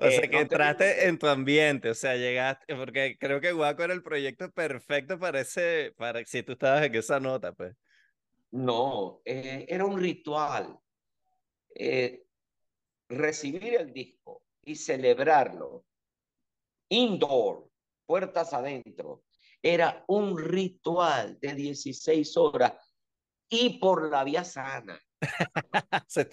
O 0.02 0.10
sea, 0.10 0.24
eh, 0.24 0.30
que 0.30 0.40
entraste 0.40 1.10
en 1.10 1.20
tu 1.20 1.28
ambiente, 1.28 1.90
o 1.90 1.94
sea, 1.94 2.16
llegaste, 2.16 2.74
porque 2.74 3.18
creo 3.20 3.42
que 3.42 3.52
Guaco 3.52 3.84
era 3.84 3.94
el 3.94 4.02
proyecto 4.02 4.50
perfecto 4.50 5.20
para 5.20 5.42
ese, 5.42 5.94
para 5.98 6.24
si 6.24 6.42
tú 6.42 6.54
estabas 6.54 6.84
en 6.84 6.96
esa 6.96 7.20
nota, 7.20 7.52
pues. 7.52 7.76
No, 8.52 9.22
eh, 9.26 9.66
era 9.68 9.86
un 9.86 10.00
ritual. 10.00 10.80
Eh, 11.76 12.26
recibir 13.10 13.76
el 13.76 13.94
disco 13.94 14.44
y 14.64 14.76
celebrarlo 14.76 15.86
indoor, 16.90 17.70
puertas 18.06 18.54
adentro, 18.54 19.24
era 19.62 20.04
un 20.08 20.38
ritual 20.38 21.38
de 21.40 21.54
16 21.54 22.38
horas 22.38 22.74
y 23.50 23.80
por 23.80 24.10
la 24.10 24.24
vía 24.24 24.44
sana. 24.44 25.00
se, 26.08 26.24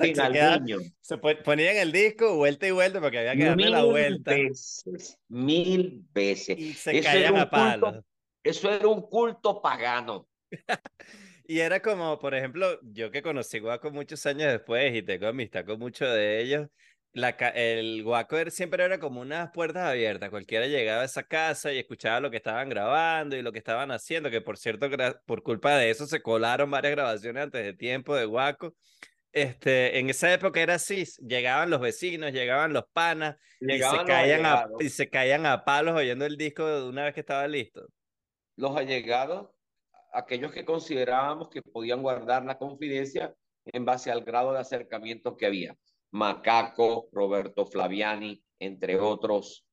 se, 1.00 1.18
ponían 1.18 1.76
el 1.76 1.90
disco 1.90 2.36
vuelta 2.36 2.68
y 2.68 2.70
vuelta 2.70 3.00
porque 3.00 3.18
había 3.18 3.34
que 3.34 3.44
darle 3.44 3.70
la 3.70 3.84
vuelta. 3.84 4.30
Veces, 4.30 5.18
mil 5.28 6.04
veces. 6.12 6.56
Y 6.58 6.72
se 6.74 7.00
caían 7.00 7.36
a 7.36 7.50
palos. 7.50 8.04
Eso 8.42 8.70
era 8.70 8.86
un 8.86 9.02
culto 9.02 9.60
pagano. 9.60 10.28
y 11.48 11.60
era 11.60 11.80
como, 11.80 12.18
por 12.18 12.34
ejemplo, 12.34 12.78
yo 12.82 13.10
que 13.10 13.22
conocí 13.22 13.58
Guaco 13.58 13.90
muchos 13.90 14.24
años 14.26 14.52
después 14.52 14.94
y 14.94 15.02
tengo 15.02 15.26
amistad 15.26 15.64
con 15.64 15.78
muchos 15.78 16.12
de 16.12 16.40
ellos, 16.40 16.68
la, 17.16 17.30
el 17.30 18.02
Guaco 18.04 18.36
siempre 18.50 18.84
era 18.84 19.00
como 19.00 19.22
unas 19.22 19.50
puertas 19.52 19.84
abiertas. 19.84 20.28
Cualquiera 20.28 20.66
llegaba 20.66 21.00
a 21.00 21.06
esa 21.06 21.22
casa 21.22 21.72
y 21.72 21.78
escuchaba 21.78 22.20
lo 22.20 22.30
que 22.30 22.36
estaban 22.36 22.68
grabando 22.68 23.36
y 23.36 23.42
lo 23.42 23.52
que 23.52 23.58
estaban 23.58 23.90
haciendo, 23.90 24.30
que 24.30 24.42
por 24.42 24.58
cierto, 24.58 24.90
por 25.24 25.42
culpa 25.42 25.76
de 25.76 25.88
eso 25.88 26.06
se 26.06 26.20
colaron 26.20 26.70
varias 26.70 26.92
grabaciones 26.92 27.44
antes 27.44 27.64
de 27.64 27.72
tiempo 27.72 28.14
de 28.14 28.26
Guaco. 28.26 28.74
Este, 29.32 29.98
en 29.98 30.10
esa 30.10 30.32
época 30.32 30.60
era 30.60 30.74
así, 30.74 31.04
llegaban 31.26 31.70
los 31.70 31.80
vecinos, 31.80 32.32
llegaban 32.32 32.72
los 32.74 32.84
panas 32.92 33.36
y, 33.60 33.78
se 33.78 34.04
caían 34.06 34.44
a, 34.44 34.66
y 34.78 34.88
se 34.90 35.08
caían 35.08 35.46
a 35.46 35.64
palos 35.64 35.94
oyendo 35.94 36.26
el 36.26 36.36
disco 36.36 36.66
de 36.66 36.88
una 36.88 37.04
vez 37.04 37.14
que 37.14 37.20
estaba 37.20 37.48
listo. 37.48 37.86
Los 38.56 38.76
allegados, 38.76 39.48
aquellos 40.16 40.50
que 40.50 40.64
considerábamos 40.64 41.50
que 41.50 41.60
podían 41.62 42.02
guardar 42.02 42.44
la 42.44 42.56
confidencia 42.56 43.34
en 43.66 43.84
base 43.84 44.10
al 44.10 44.24
grado 44.24 44.52
de 44.52 44.60
acercamiento 44.60 45.36
que 45.36 45.46
había. 45.46 45.76
Macaco, 46.10 47.08
Roberto 47.12 47.66
Flaviani, 47.66 48.42
entre 48.58 48.98
otros. 48.98 49.66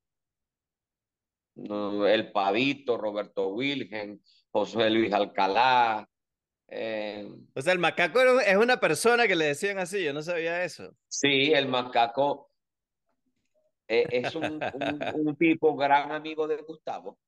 El 1.56 2.32
Pavito, 2.32 2.98
Roberto 2.98 3.48
Wilgen, 3.48 4.20
José 4.50 4.90
Luis 4.90 5.12
Alcalá. 5.12 6.06
Eh, 6.68 7.26
o 7.54 7.62
sea, 7.62 7.72
el 7.72 7.78
macaco 7.78 8.20
es 8.40 8.56
una 8.56 8.80
persona 8.80 9.26
que 9.28 9.36
le 9.36 9.46
decían 9.46 9.78
así, 9.78 10.02
yo 10.02 10.12
no 10.12 10.22
sabía 10.22 10.64
eso. 10.64 10.94
Sí, 11.08 11.52
el 11.52 11.68
macaco 11.68 12.50
eh, 13.86 14.06
es 14.10 14.34
un, 14.34 14.60
un, 15.14 15.36
tipo 15.36 15.76
gran 15.76 16.10
amigo 16.10 16.48
de 16.48 16.56
Gustavo 16.56 17.18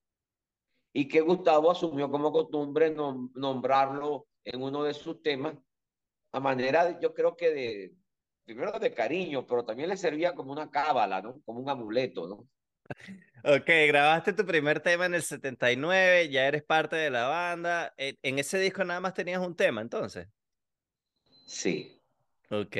y 0.96 1.08
que 1.08 1.20
Gustavo 1.20 1.70
asumió 1.70 2.10
como 2.10 2.32
costumbre 2.32 2.90
nombrarlo 2.90 4.28
en 4.42 4.62
uno 4.62 4.82
de 4.82 4.94
sus 4.94 5.20
temas 5.20 5.54
a 6.32 6.40
manera, 6.40 6.98
yo 6.98 7.12
creo 7.12 7.36
que 7.36 7.50
de, 7.50 7.92
primero 8.46 8.78
de 8.78 8.94
cariño, 8.94 9.46
pero 9.46 9.62
también 9.62 9.90
le 9.90 9.98
servía 9.98 10.34
como 10.34 10.52
una 10.52 10.70
cábala, 10.70 11.20
¿no? 11.20 11.42
Como 11.44 11.60
un 11.60 11.68
amuleto, 11.68 12.26
¿no? 12.26 12.48
Ok, 13.44 13.66
grabaste 13.88 14.32
tu 14.32 14.46
primer 14.46 14.80
tema 14.80 15.04
en 15.04 15.12
el 15.12 15.22
79, 15.22 16.30
ya 16.30 16.46
eres 16.46 16.62
parte 16.62 16.96
de 16.96 17.10
la 17.10 17.28
banda. 17.28 17.92
Eh, 17.98 18.16
¿En 18.22 18.38
ese 18.38 18.58
disco 18.58 18.82
nada 18.82 19.00
más 19.00 19.12
tenías 19.12 19.46
un 19.46 19.54
tema 19.54 19.82
entonces? 19.82 20.28
Sí. 21.44 22.00
Ok. 22.50 22.76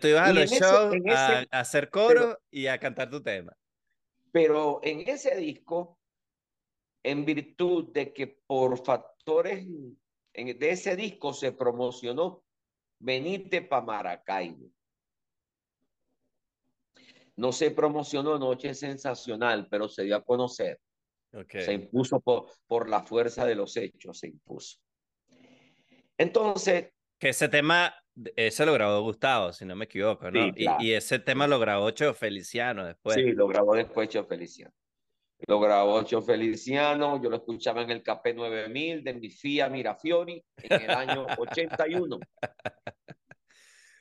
Tú 0.00 0.08
ibas 0.08 0.30
a 0.30 0.32
los 0.32 0.50
shows 0.50 0.94
a, 1.14 1.44
hacer 1.50 1.90
coro 1.90 2.38
y 2.50 2.68
a 2.68 2.78
cantar 2.78 3.10
tu 3.10 3.22
tema. 3.22 3.54
Pero 4.32 4.80
en 4.82 5.06
ese 5.06 5.36
disco, 5.36 5.98
en 7.06 7.24
virtud 7.24 7.92
de 7.92 8.12
que 8.12 8.26
por 8.26 8.84
factores 8.84 9.64
de 10.34 10.70
ese 10.70 10.96
disco 10.96 11.32
se 11.32 11.52
promocionó 11.52 12.42
venite 12.98 13.62
para 13.62 13.82
Maracaibo. 13.82 14.68
No 17.36 17.52
se 17.52 17.70
promocionó 17.70 18.38
Noche 18.40 18.74
Sensacional, 18.74 19.68
pero 19.70 19.88
se 19.88 20.02
dio 20.02 20.16
a 20.16 20.24
conocer. 20.24 20.80
Se 21.48 21.74
impuso 21.74 22.18
por, 22.20 22.50
por 22.66 22.88
la 22.88 23.02
fuerza 23.02 23.44
de 23.44 23.54
los 23.54 23.76
hechos, 23.76 24.18
se 24.18 24.28
impuso. 24.28 24.78
Entonces... 26.18 26.90
Que 27.20 27.28
ese 27.28 27.48
tema, 27.48 27.94
ese 28.34 28.66
lo 28.66 28.72
grabó 28.72 29.00
Gustavo, 29.02 29.52
si 29.52 29.64
no 29.64 29.76
me 29.76 29.84
equivoco, 29.84 30.28
¿no? 30.30 30.50
y, 30.56 30.92
ese 30.92 31.20
tema 31.20 31.46
lo 31.46 31.60
grabó 31.60 31.90
Cho 31.92 32.14
Feliciano 32.14 32.84
después. 32.84 33.14
Sí, 33.14 33.32
lo 33.32 33.46
grabó 33.46 33.76
después 33.76 34.08
Cho 34.08 34.24
Feliciano. 34.24 34.74
Lo 35.46 35.60
grabó 35.60 36.02
Cho 36.02 36.22
Feliciano, 36.22 37.22
yo 37.22 37.28
lo 37.28 37.36
escuchaba 37.36 37.82
en 37.82 37.90
el 37.90 38.02
KP 38.02 38.34
9000 38.34 39.04
de 39.04 39.14
mi 39.14 39.28
FIA 39.28 39.68
Mirafiori 39.68 40.42
en 40.56 40.82
el 40.82 40.90
año 40.90 41.26
81. 41.38 42.18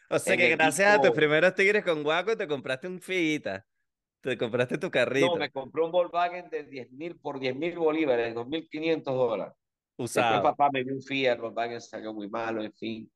O 0.10 0.20
sea 0.20 0.38
que 0.38 0.50
gracias 0.50 0.96
a 0.96 1.02
tus 1.02 1.12
primeros 1.12 1.54
tigres 1.56 1.84
con 1.84 2.04
Guaco 2.04 2.38
te 2.38 2.48
compraste 2.48 2.88
un 2.88 3.02
Fita. 3.02 3.66
Te 4.22 4.38
compraste 4.38 4.78
tu 4.78 4.90
carrito. 4.90 5.28
No, 5.28 5.36
me 5.36 5.52
compré 5.52 5.84
un 5.84 5.92
Volkswagen 5.92 6.50
de 6.50 6.64
10 6.64 6.92
mil 6.94 7.18
por 7.18 7.40
10 7.40 7.56
mil 7.56 7.78
bolívares, 7.78 8.34
2.500 8.34 9.04
dólares. 9.04 9.54
Usado. 9.98 10.34
Después 10.34 10.52
papá 10.52 10.70
me 10.72 10.84
dio 10.84 10.94
un 10.94 11.02
Fiat, 11.02 11.36
el 11.36 11.42
Volkswagen 11.42 11.82
salió 11.82 12.14
muy 12.14 12.30
malo, 12.30 12.64
en 12.64 12.74
fin. 12.74 13.12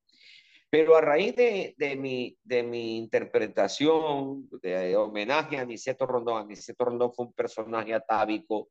Pero 0.72 0.96
a 0.96 1.02
raíz 1.02 1.36
de, 1.36 1.96
mi, 1.98 2.98
interpretación, 2.98 4.48
de, 4.62 4.96
homenaje 4.96 5.58
a 5.58 5.62
Aniceto 5.62 6.06
Rondón, 6.06 6.44
Aniceto 6.44 6.86
Rondón 6.86 7.12
fue 7.12 7.26
un 7.26 7.34
personaje 7.34 7.94
atávico 7.94 8.70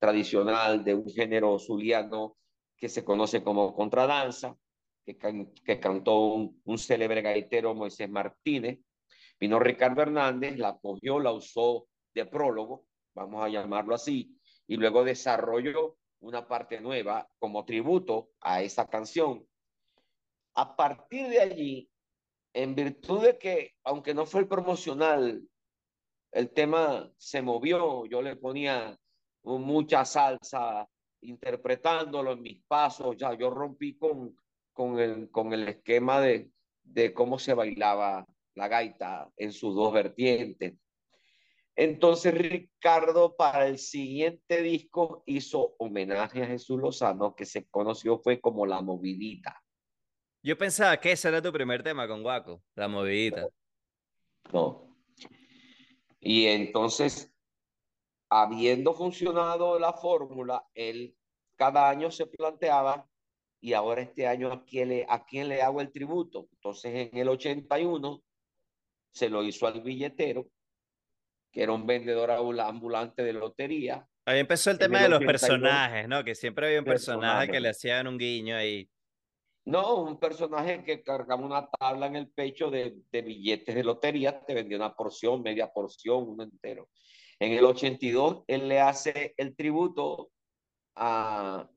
tradicional 0.00 0.82
de 0.82 0.94
un 0.94 1.08
género 1.08 1.56
zuliano 1.60 2.36
que 2.76 2.88
se 2.88 3.04
conoce 3.04 3.44
como 3.44 3.74
contradanza, 3.74 4.56
que, 5.04 5.16
que 5.64 5.78
cantó 5.78 6.34
un, 6.34 6.60
un, 6.64 6.78
célebre 6.78 7.22
gaitero 7.22 7.74
Moisés 7.76 8.10
Martínez. 8.10 8.80
Vino 9.38 9.60
Ricardo 9.60 10.02
Hernández, 10.02 10.58
la 10.58 10.76
cogió, 10.76 11.20
la 11.20 11.32
usó 11.32 11.86
de 12.12 12.26
prólogo, 12.26 12.86
vamos 13.14 13.44
a 13.44 13.48
llamarlo 13.48 13.94
así, 13.94 14.36
y 14.66 14.76
luego 14.76 15.04
desarrolló 15.04 15.96
una 16.20 16.48
parte 16.48 16.80
nueva 16.80 17.28
como 17.38 17.64
tributo 17.64 18.30
a 18.40 18.62
esa 18.62 18.88
canción 18.88 19.46
a 20.56 20.74
partir 20.74 21.28
de 21.28 21.40
allí, 21.40 21.90
en 22.54 22.74
virtud 22.74 23.22
de 23.22 23.38
que, 23.38 23.74
aunque 23.84 24.14
no 24.14 24.24
fue 24.24 24.48
promocional, 24.48 25.46
el 26.32 26.50
tema 26.50 27.12
se 27.18 27.42
movió, 27.42 28.06
yo 28.06 28.22
le 28.22 28.36
ponía 28.36 28.98
mucha 29.44 30.04
salsa 30.06 30.88
interpretándolo 31.20 32.32
en 32.32 32.42
mis 32.42 32.62
pasos, 32.64 33.16
ya 33.18 33.34
yo 33.34 33.50
rompí 33.50 33.98
con, 33.98 34.34
con, 34.72 34.98
el, 34.98 35.30
con 35.30 35.52
el 35.52 35.68
esquema 35.68 36.20
de, 36.20 36.50
de 36.82 37.12
cómo 37.12 37.38
se 37.38 37.52
bailaba 37.52 38.26
la 38.54 38.68
gaita 38.68 39.30
en 39.36 39.52
sus 39.52 39.74
dos 39.74 39.92
vertientes. 39.92 40.74
Entonces 41.74 42.32
Ricardo 42.32 43.36
para 43.36 43.66
el 43.66 43.78
siguiente 43.78 44.62
disco 44.62 45.22
hizo 45.26 45.74
homenaje 45.78 46.42
a 46.42 46.46
Jesús 46.46 46.80
Lozano, 46.80 47.34
que 47.34 47.44
se 47.44 47.66
conoció 47.66 48.18
fue 48.18 48.40
como 48.40 48.64
La 48.64 48.80
Movidita. 48.80 49.62
Yo 50.46 50.56
pensaba 50.56 50.96
que 51.00 51.10
ese 51.10 51.26
era 51.26 51.42
tu 51.42 51.52
primer 51.52 51.82
tema 51.82 52.06
con 52.06 52.22
Guaco, 52.22 52.62
la 52.76 52.86
movidita. 52.86 53.48
No. 54.52 54.96
Y 56.20 56.46
entonces, 56.46 57.34
habiendo 58.30 58.94
funcionado 58.94 59.76
la 59.80 59.92
fórmula, 59.92 60.64
él 60.72 61.16
cada 61.56 61.90
año 61.90 62.12
se 62.12 62.26
planteaba, 62.26 63.08
y 63.60 63.72
ahora 63.72 64.02
este 64.02 64.28
año, 64.28 64.52
¿a 64.52 64.64
quién 64.64 64.90
le, 64.90 65.06
a 65.08 65.24
quién 65.24 65.48
le 65.48 65.62
hago 65.62 65.80
el 65.80 65.90
tributo? 65.90 66.46
Entonces, 66.52 67.10
en 67.12 67.18
el 67.18 67.28
81, 67.28 68.22
se 69.10 69.28
lo 69.28 69.42
hizo 69.42 69.66
al 69.66 69.80
billetero, 69.80 70.46
que 71.50 71.64
era 71.64 71.72
un 71.72 71.88
vendedor 71.88 72.30
ambulante 72.30 73.24
de 73.24 73.32
lotería. 73.32 74.06
Ahí 74.24 74.38
empezó 74.38 74.70
el 74.70 74.78
tema 74.78 75.02
de 75.02 75.08
los 75.08 75.24
personajes, 75.24 76.06
¿no? 76.06 76.22
Que 76.22 76.36
siempre 76.36 76.68
había 76.68 76.78
un 76.78 76.84
personaje 76.84 77.50
que 77.50 77.58
le 77.58 77.70
hacían 77.70 78.06
un 78.06 78.16
guiño 78.16 78.54
ahí. 78.54 78.88
No, 79.66 79.96
un 79.96 80.20
personaje 80.20 80.84
que 80.84 81.02
cargaba 81.02 81.44
una 81.44 81.68
tabla 81.68 82.06
en 82.06 82.14
el 82.14 82.30
pecho 82.30 82.70
de, 82.70 82.98
de, 83.10 83.22
billetes 83.22 83.74
de 83.74 83.82
lotería, 83.82 84.44
te 84.44 84.54
vendía 84.54 84.76
una 84.76 84.94
porción, 84.94 85.42
media 85.42 85.72
porción, 85.72 86.22
uno 86.28 86.44
entero. 86.44 86.88
En 87.40 87.50
el 87.52 87.64
82, 87.64 88.44
él 88.46 88.68
le 88.68 88.80
hace 88.80 89.34
el 89.36 89.56
tributo 89.56 90.30
a, 90.94 91.68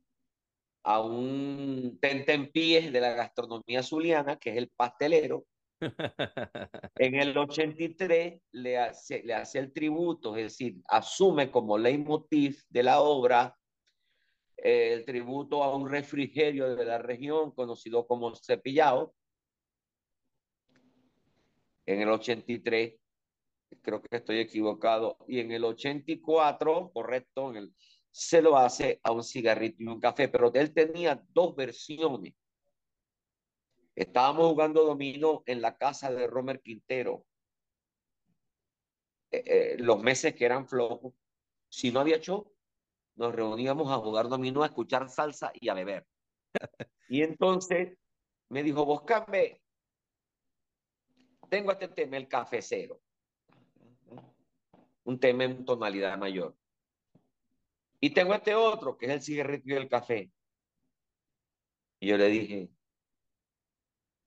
a 0.84 1.02
un 1.02 1.98
tentempié 2.00 2.92
de 2.92 3.02
la 3.02 3.14
gastronomía 3.14 3.82
zuliana, 3.82 4.38
que 4.38 4.52
es 4.52 4.58
el 4.58 4.70
pastelero. 4.70 5.46
en 6.96 7.16
el 7.16 7.36
83 7.36 8.40
le 8.52 8.78
hace, 8.78 9.24
le 9.24 9.34
hace 9.34 9.58
el 9.58 9.74
tributo, 9.74 10.36
es 10.36 10.44
decir, 10.44 10.76
asume 10.88 11.50
como 11.50 11.76
leitmotiv 11.78 12.62
de 12.70 12.84
la 12.84 13.02
obra 13.02 13.59
el 14.64 15.06
tributo 15.06 15.64
a 15.64 15.76
un 15.76 15.90
refrigerio 15.90 16.76
de 16.76 16.86
la 16.86 16.98
región 16.98 17.52
conocido 17.52 18.06
como 18.08 18.36
Cepillado. 18.36 19.14
En 21.86 22.02
el 22.02 22.10
83, 22.10 22.96
creo 23.82 24.02
que 24.02 24.18
estoy 24.18 24.40
equivocado, 24.40 25.18
y 25.28 25.40
en 25.40 25.52
el 25.52 25.64
84, 25.64 26.92
correcto, 26.94 27.50
en 27.52 27.58
el, 27.58 27.74
se 28.12 28.42
lo 28.42 28.58
hace 28.58 29.00
a 29.04 29.12
un 29.12 29.24
cigarrito 29.24 29.84
y 29.84 29.88
un 29.88 30.00
café, 30.00 30.28
pero 30.28 30.52
él 30.54 30.74
tenía 30.74 31.24
dos 31.34 31.56
versiones 31.56 32.34
Estábamos 34.00 34.48
jugando 34.48 34.86
dominó 34.86 35.44
en 35.46 35.62
la 35.62 35.76
casa 35.76 36.10
de 36.10 36.26
Romer 36.26 36.62
Quintero. 36.62 37.26
Eh, 39.30 39.44
eh, 39.46 39.76
los 39.78 40.02
meses 40.02 40.34
que 40.36 40.46
eran 40.46 40.70
flojos. 40.70 41.14
Si 41.68 41.92
no 41.92 42.00
había 42.00 42.18
show, 42.22 42.50
nos 43.20 43.36
reuníamos 43.36 43.92
a 43.92 43.98
jugar 43.98 44.30
dominó, 44.30 44.64
a 44.64 44.68
escuchar 44.68 45.10
salsa 45.10 45.52
y 45.54 45.68
a 45.68 45.74
beber. 45.74 46.08
y 47.10 47.22
entonces 47.22 47.98
me 48.48 48.64
dijo, 48.64 48.86
Boscame, 48.86 49.62
tengo 51.50 51.74
este 51.74 51.90
tema, 51.90 52.16
el 52.16 52.30
cafecero. 52.30 53.02
Un 55.04 55.20
tema 55.20 55.44
en 55.44 55.66
tonalidad 55.66 56.18
mayor. 56.18 56.56
Y 58.00 58.12
tengo 58.12 58.34
este 58.34 58.56
otro, 58.56 58.98
que 58.98 59.08
es 59.08 59.12
el 59.12 59.22
cigarrito 59.22 59.68
y 59.68 59.74
el 59.74 59.90
café. 59.90 60.32
Y 62.00 62.08
yo 62.08 62.18
le 62.18 62.28
dije, 62.28 62.70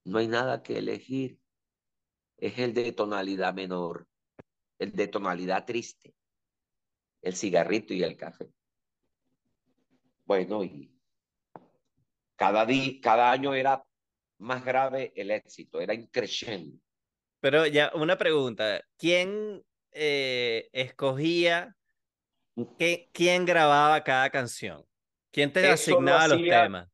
no 0.04 0.18
hay 0.18 0.28
nada 0.28 0.62
que 0.62 0.76
elegir. 0.76 1.40
Es 2.36 2.58
el 2.58 2.74
de 2.74 2.92
tonalidad 2.92 3.54
menor, 3.54 4.06
el 4.78 4.92
de 4.92 5.08
tonalidad 5.08 5.64
triste, 5.64 6.14
el 7.22 7.34
cigarrito 7.34 7.94
y 7.94 8.02
el 8.02 8.18
café. 8.18 8.52
Bueno, 10.32 10.64
y 10.64 10.90
cada, 12.36 12.64
día, 12.64 12.94
cada 13.02 13.30
año 13.30 13.52
era 13.52 13.84
más 14.38 14.64
grave 14.64 15.12
el 15.14 15.30
éxito, 15.30 15.78
era 15.78 15.92
increciendo. 15.92 16.78
Pero 17.40 17.66
ya, 17.66 17.92
una 17.94 18.16
pregunta, 18.16 18.82
¿quién 18.96 19.62
eh, 19.90 20.70
escogía, 20.72 21.76
qué, 22.78 23.10
quién 23.12 23.44
grababa 23.44 24.02
cada 24.02 24.30
canción? 24.30 24.82
¿Quién 25.30 25.52
te 25.52 25.68
asignaba 25.68 26.28
los 26.28 26.40
temas? 26.40 26.88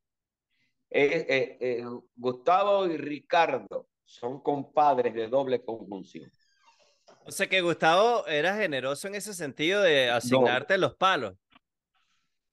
Eh, 0.89 1.57
eh, 1.61 1.85
Gustavo 2.17 2.87
y 2.87 2.97
Ricardo 2.97 3.87
son 4.03 4.41
compadres 4.41 5.13
de 5.13 5.29
doble 5.29 5.63
conjunción. 5.63 6.29
O 7.23 7.31
sea 7.31 7.47
que 7.47 7.61
Gustavo 7.61 8.27
era 8.27 8.57
generoso 8.57 9.07
en 9.07 9.15
ese 9.15 9.33
sentido 9.33 9.81
de 9.81 10.09
asignarte 10.09 10.77
los 10.77 10.93
palos. 10.95 11.37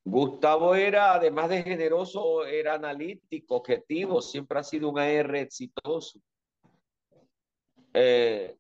Gustavo 0.09 0.77
era, 0.77 1.15
además 1.15 1.49
de 1.49 1.65
generoso, 1.65 2.47
era 2.47 2.75
analítico, 2.75 3.57
objetivo, 3.57 4.23
siempre 4.23 4.61
ha 4.61 4.63
sido 4.63 4.89
un 4.89 5.01
AR 5.01 5.35
exitoso. 5.35 6.21
Eh, 7.93 8.57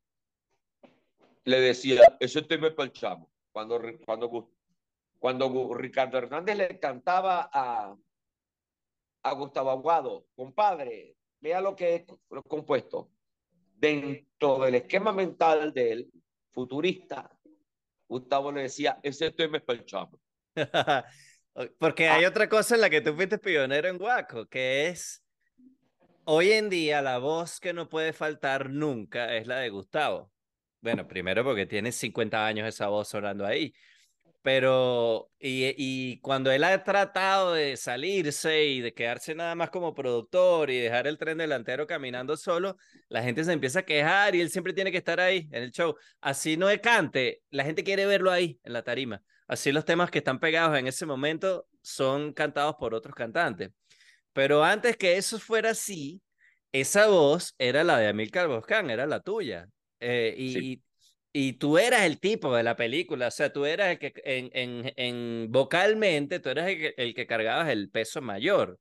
le 1.45 1.61
decía, 1.61 2.17
ese 2.19 2.43
tema 2.43 2.67
es 2.67 2.75
para 2.75 2.87
el 2.87 2.93
chamo. 2.93 3.31
Cuando, 3.53 3.81
cuando, 4.05 4.51
cuando 5.21 5.73
Ricardo 5.75 6.19
Hernández 6.19 6.57
le 6.57 6.81
cantaba 6.81 7.49
a, 7.53 7.97
a 9.23 9.33
Gustavo 9.35 9.71
Aguado, 9.71 10.27
compadre, 10.35 11.15
vea 11.39 11.61
lo 11.61 11.77
que 11.77 11.95
es 11.95 12.05
compuesto. 12.49 13.09
Dentro 13.77 14.59
del 14.59 14.75
esquema 14.75 15.13
mental 15.13 15.73
del 15.73 16.11
futurista, 16.51 17.31
Gustavo 18.09 18.51
le 18.51 18.63
decía, 18.63 18.99
ese 19.01 19.31
tema 19.31 19.59
es 19.59 19.63
para 19.63 19.79
el 19.79 19.85
chamo. 19.85 20.19
Porque 21.79 22.09
hay 22.09 22.25
ah. 22.25 22.29
otra 22.29 22.49
cosa 22.49 22.75
en 22.75 22.83
la 22.83 22.91
que 22.91 23.01
tú 23.01 23.15
fuiste 23.15 23.39
pionero 23.39 23.89
en 23.89 23.99
Guaco, 23.99 24.47
que 24.47 24.89
es 24.89 25.25
hoy 26.25 26.53
en 26.53 26.69
día 26.69 27.01
la 27.01 27.19
voz 27.19 27.61
que 27.61 27.73
no 27.73 27.89
puede 27.89 28.13
faltar 28.13 28.69
nunca 28.69 29.35
es 29.35 29.47
la 29.47 29.59
de 29.61 29.71
Gustavo. 29.71 30.31
Bueno, 30.81 31.09
primero 31.09 31.43
porque 31.45 31.67
tiene 31.67 31.93
50 31.93 32.47
años 32.47 32.69
esa 32.69 32.89
voz 32.89 33.09
sonando 33.09 33.47
ahí, 33.47 33.73
pero, 34.43 35.33
y, 35.41 35.75
y, 35.77 36.21
cuando 36.21 36.53
él 36.53 36.63
ha 36.63 36.85
tratado 36.85 37.55
de 37.55 37.77
salirse 37.77 38.65
y 38.67 38.81
de 38.81 38.95
quedarse 38.95 39.35
nada 39.35 39.57
más 39.57 39.71
como 39.71 39.95
productor 39.95 40.71
y 40.71 40.79
dejar 40.79 41.09
el 41.09 41.19
tren 41.19 41.39
delantero 41.39 41.87
caminando 41.87 42.37
solo, 42.37 42.77
la 43.09 43.23
gente 43.23 43.43
se 43.43 43.53
empieza 43.53 43.81
a 43.81 43.85
quejar 43.85 44.37
y 44.37 44.41
él 44.41 44.51
siempre 44.51 44.73
tiene 44.73 44.93
que 44.93 44.99
estar 44.99 45.19
ahí 45.19 45.49
en 45.51 45.65
el 45.65 45.73
show. 45.73 45.97
Así 46.21 46.57
no 46.57 46.71
es 46.71 46.81
cante, 46.81 47.43
la 47.51 47.65
gente 47.65 47.83
quiere 47.83 48.07
verlo 48.07 48.31
ahí 48.31 48.61
en 48.63 48.73
la 48.75 48.85
tarima. 48.85 49.21
Así 49.49 49.71
los 49.73 49.85
temas 49.85 50.11
que 50.11 50.19
están 50.19 50.41
pegados 50.41 50.77
en 50.77 50.87
ese 50.87 51.07
momento 51.07 51.69
son 51.83 52.33
cantados 52.33 52.77
por 52.79 52.95
otros 52.95 53.15
cantantes. 53.15 53.71
Pero 54.33 54.65
antes 54.65 54.97
que 54.97 55.17
eso 55.17 55.39
fuera 55.39 55.71
así, 55.71 56.21
esa 56.73 57.07
voz 57.07 57.55
era 57.59 57.85
la 57.85 57.99
de 57.99 58.09
Amilcar 58.09 58.49
Boscán, 58.49 58.91
era 58.91 59.07
la 59.07 59.21
tuya. 59.21 59.69
Eh, 60.01 60.35
y, 60.37 60.83
y 61.33 61.53
tú 61.55 61.79
eras 61.79 62.03
el 62.03 62.19
tipo 62.21 62.55
de 62.55 62.63
la 62.63 62.77
película, 62.77 63.29
o 63.29 63.31
sea, 63.31 63.53
tú 63.53 63.65
eras 63.65 63.93
el 63.93 63.99
que 63.99 64.13
en, 64.25 64.51
en, 64.53 64.93
en 64.97 65.51
vocalmente, 65.51 66.41
tú 66.41 66.51
eras 66.51 66.69
el 66.69 66.79
que, 66.79 66.95
el 66.97 67.15
que, 67.15 67.27
cargabas 67.27 67.69
el 67.69 67.89
peso 67.89 68.21
mayor. 68.21 68.79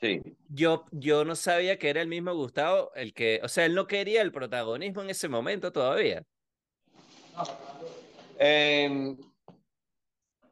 Sí. 0.00 0.20
Yo, 0.48 0.84
yo 0.90 1.24
no 1.24 1.34
sabía 1.36 1.78
que 1.78 1.88
era 1.88 2.02
el 2.02 2.08
mismo 2.08 2.34
Gustavo 2.34 2.92
el 2.94 3.14
que, 3.14 3.40
o 3.42 3.48
sea, 3.48 3.64
él 3.66 3.74
no 3.74 3.86
quería 3.86 4.20
el 4.20 4.32
protagonismo 4.32 5.02
en 5.02 5.10
ese 5.10 5.28
momento 5.28 5.72
todavía. 5.72 6.22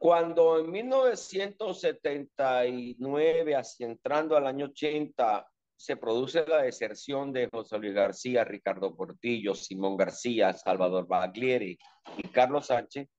Cuando 0.01 0.57
en 0.57 0.71
1979, 0.71 3.55
así 3.55 3.83
entrando 3.83 4.35
al 4.35 4.47
año 4.47 4.65
80, 4.65 5.47
se 5.75 5.95
produce 5.95 6.43
la 6.47 6.63
deserción 6.63 7.31
de 7.31 7.47
José 7.53 7.77
Luis 7.77 7.93
García, 7.93 8.43
Ricardo 8.43 8.95
Portillo, 8.95 9.53
Simón 9.53 9.97
García, 9.97 10.53
Salvador 10.53 11.05
Baglieri 11.05 11.77
y 12.17 12.27
Carlos 12.29 12.65
Sánchez, 12.65 13.09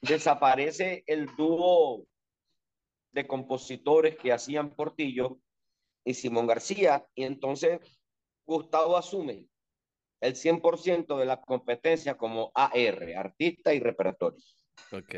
desaparece 0.00 1.02
el 1.08 1.26
dúo 1.34 2.06
de 3.10 3.26
compositores 3.26 4.16
que 4.16 4.32
hacían 4.32 4.76
Portillo 4.76 5.40
y 6.04 6.14
Simón 6.14 6.46
García, 6.46 7.04
y 7.16 7.24
entonces 7.24 7.80
Gustavo 8.46 8.96
asume 8.96 9.48
el 10.22 10.36
100% 10.36 11.18
de 11.18 11.26
la 11.26 11.40
competencia 11.40 12.16
como 12.16 12.52
AR, 12.54 13.16
artista 13.16 13.74
y 13.74 13.80
repertorio. 13.80 14.38
Ok. 14.92 15.14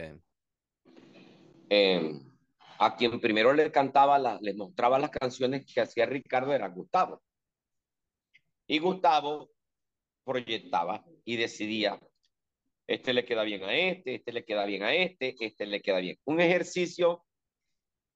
Eh, 1.69 2.13
a 2.79 2.97
quien 2.97 3.21
primero 3.21 3.53
le 3.53 3.71
cantaba, 3.71 4.19
la, 4.19 4.39
le 4.41 4.55
mostraba 4.55 4.99
las 4.99 5.11
canciones 5.11 5.67
que 5.67 5.83
hacía 5.83 6.07
Ricardo 6.07 6.55
era 6.55 6.69
Gustavo. 6.69 7.23
Y 8.67 8.79
Gustavo 8.79 9.51
proyectaba 10.25 11.05
y 11.27 11.37
decidía, 11.37 12.01
este 12.87 13.13
le 13.13 13.27
queda 13.27 13.43
bien 13.43 13.63
a 13.65 13.75
este, 13.75 14.15
este 14.15 14.33
le 14.33 14.45
queda 14.45 14.65
bien 14.65 14.85
a 14.85 14.95
este, 14.95 15.37
este 15.39 15.67
le 15.67 15.83
queda 15.83 15.99
bien. 15.99 16.19
Un 16.25 16.41
ejercicio 16.41 17.27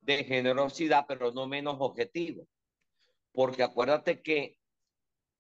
de 0.01 0.25
generosidad, 0.25 1.05
pero 1.07 1.33
no 1.33 1.47
menos 1.47 1.77
objetivo. 1.81 2.49
Porque 3.33 3.63
acuérdate 3.63 4.23
que 4.23 4.58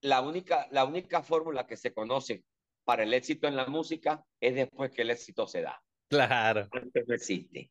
la 0.00 0.20
única, 0.20 0.68
la 0.70 0.84
única 0.84 1.22
fórmula 1.22 1.66
que 1.66 1.76
se 1.76 1.92
conoce 1.92 2.44
para 2.84 3.02
el 3.02 3.12
éxito 3.12 3.46
en 3.46 3.56
la 3.56 3.66
música 3.66 4.24
es 4.40 4.54
después 4.54 4.90
que 4.92 5.02
el 5.02 5.10
éxito 5.10 5.46
se 5.46 5.62
da. 5.62 5.82
Claro. 6.08 6.68
Antes 6.72 7.06
no 7.06 7.14
existe. 7.14 7.70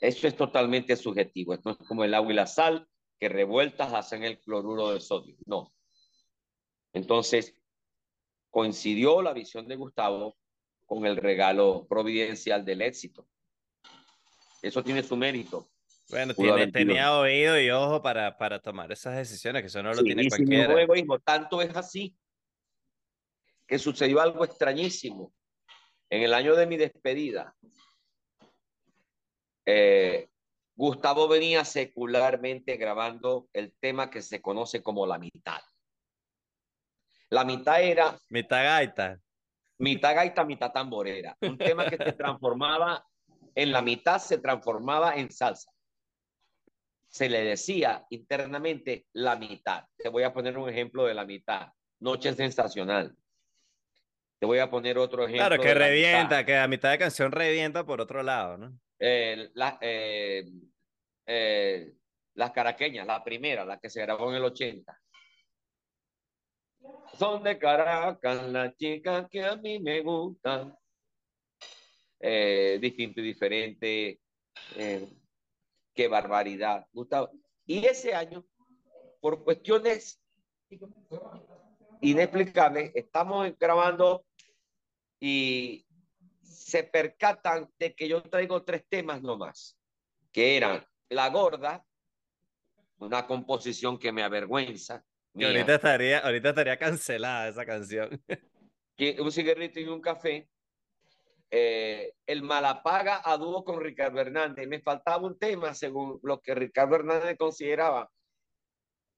Eso 0.00 0.26
es 0.26 0.36
totalmente 0.36 0.96
subjetivo. 0.96 1.54
Esto 1.54 1.70
es 1.70 1.76
como 1.88 2.04
el 2.04 2.14
agua 2.14 2.32
y 2.32 2.36
la 2.36 2.46
sal 2.46 2.88
que 3.18 3.28
revueltas 3.28 3.92
hacen 3.92 4.24
el 4.24 4.38
cloruro 4.38 4.90
de 4.90 5.00
sodio. 5.00 5.36
No. 5.46 5.72
Entonces, 6.92 7.54
coincidió 8.50 9.22
la 9.22 9.32
visión 9.32 9.68
de 9.68 9.76
Gustavo 9.76 10.36
con 10.86 11.04
el 11.04 11.16
regalo 11.16 11.86
providencial 11.88 12.64
del 12.64 12.82
éxito. 12.82 13.28
Eso 14.62 14.82
tiene 14.82 15.02
su 15.02 15.16
mérito. 15.16 15.70
Bueno, 16.10 16.34
tiene, 16.34 16.72
tenía 16.72 17.14
oído 17.18 17.60
y 17.60 17.70
ojo 17.70 18.00
para, 18.00 18.36
para 18.38 18.60
tomar 18.60 18.90
esas 18.90 19.16
decisiones, 19.16 19.62
que 19.62 19.66
eso 19.66 19.82
no 19.82 19.92
lo 19.92 20.02
tiene 20.02 20.26
cualquiera. 20.28 20.74
Tanto 21.24 21.60
es 21.60 21.76
así 21.76 22.16
que 23.66 23.78
sucedió 23.78 24.20
algo 24.20 24.44
extrañísimo. 24.44 25.32
En 26.10 26.22
el 26.22 26.32
año 26.32 26.56
de 26.56 26.66
mi 26.66 26.78
despedida, 26.78 27.54
eh, 29.66 30.30
Gustavo 30.74 31.28
venía 31.28 31.64
secularmente 31.66 32.76
grabando 32.78 33.48
el 33.52 33.74
tema 33.78 34.08
que 34.08 34.22
se 34.22 34.40
conoce 34.40 34.82
como 34.82 35.06
la 35.06 35.18
mitad. 35.18 35.60
La 37.28 37.44
mitad 37.44 37.82
era... 37.82 38.18
Mitad 38.30 38.64
gaita. 38.64 39.20
Mitad 39.76 40.14
gaita, 40.14 40.44
mitad 40.44 40.72
tamborera. 40.72 41.36
Un 41.42 41.58
tema 41.58 41.84
que 41.84 41.98
se 41.98 42.12
transformaba, 42.14 43.04
en 43.54 43.70
la 43.70 43.82
mitad 43.82 44.18
se 44.18 44.38
transformaba 44.38 45.14
en 45.16 45.30
salsa. 45.30 45.70
Se 47.08 47.28
le 47.28 47.42
decía 47.42 48.04
internamente 48.10 49.06
la 49.12 49.36
mitad. 49.36 49.84
Te 49.96 50.08
voy 50.08 50.22
a 50.22 50.32
poner 50.32 50.56
un 50.58 50.68
ejemplo 50.68 51.06
de 51.06 51.14
la 51.14 51.24
mitad. 51.24 51.68
Noche 52.00 52.34
sensacional. 52.34 53.16
Te 54.38 54.46
voy 54.46 54.58
a 54.58 54.70
poner 54.70 54.98
otro 54.98 55.24
ejemplo. 55.24 55.46
Claro, 55.46 55.62
que 55.62 55.74
revienta, 55.74 56.44
que 56.44 56.56
a 56.56 56.68
mitad 56.68 56.90
de 56.90 56.98
canción 56.98 57.32
revienta 57.32 57.84
por 57.84 58.00
otro 58.00 58.22
lado, 58.22 58.56
¿no? 58.56 58.78
Eh, 59.00 59.50
la, 59.54 59.78
eh, 59.80 60.44
eh, 61.26 61.92
las 62.34 62.50
caraqueñas, 62.52 63.06
la 63.06 63.22
primera, 63.24 63.64
la 63.64 63.78
que 63.78 63.90
se 63.90 64.00
grabó 64.02 64.30
en 64.30 64.36
el 64.36 64.44
80. 64.44 65.00
Son 67.18 67.42
de 67.42 67.58
Caracas 67.58 68.44
las 68.48 68.76
chicas 68.76 69.26
que 69.28 69.44
a 69.44 69.56
mí 69.56 69.80
me 69.80 70.00
gustan. 70.02 70.74
distinto 72.20 73.20
y 73.20 73.24
diferente. 73.24 74.20
Qué 75.98 76.06
barbaridad. 76.06 76.86
Gustavo. 76.92 77.28
Y 77.66 77.84
ese 77.84 78.14
año 78.14 78.46
por 79.20 79.42
cuestiones 79.42 80.22
inexplicables, 82.00 82.92
estamos 82.94 83.52
grabando 83.58 84.24
y 85.18 85.84
se 86.40 86.84
percatan 86.84 87.68
de 87.80 87.96
que 87.96 88.06
yo 88.06 88.22
traigo 88.22 88.62
tres 88.62 88.84
temas 88.88 89.22
nomás, 89.22 89.76
que 90.30 90.56
eran 90.56 90.86
La 91.08 91.30
Gorda, 91.30 91.84
una 92.98 93.26
composición 93.26 93.98
que 93.98 94.12
me 94.12 94.22
avergüenza. 94.22 95.04
ahorita 95.34 95.74
estaría, 95.74 96.20
ahorita 96.20 96.50
estaría 96.50 96.78
cancelada 96.78 97.48
esa 97.48 97.66
canción. 97.66 98.22
un 99.18 99.32
cigarrito 99.32 99.80
y 99.80 99.88
un 99.88 100.00
café. 100.00 100.48
Eh, 101.50 102.12
el 102.26 102.42
Malapaga 102.42 103.22
a 103.24 103.36
dúo 103.38 103.64
con 103.64 103.80
Ricardo 103.80 104.20
Hernández. 104.20 104.68
Me 104.68 104.80
faltaba 104.80 105.26
un 105.26 105.38
tema 105.38 105.74
según 105.74 106.20
lo 106.22 106.40
que 106.40 106.54
Ricardo 106.54 106.96
Hernández 106.96 107.36
consideraba. 107.38 108.10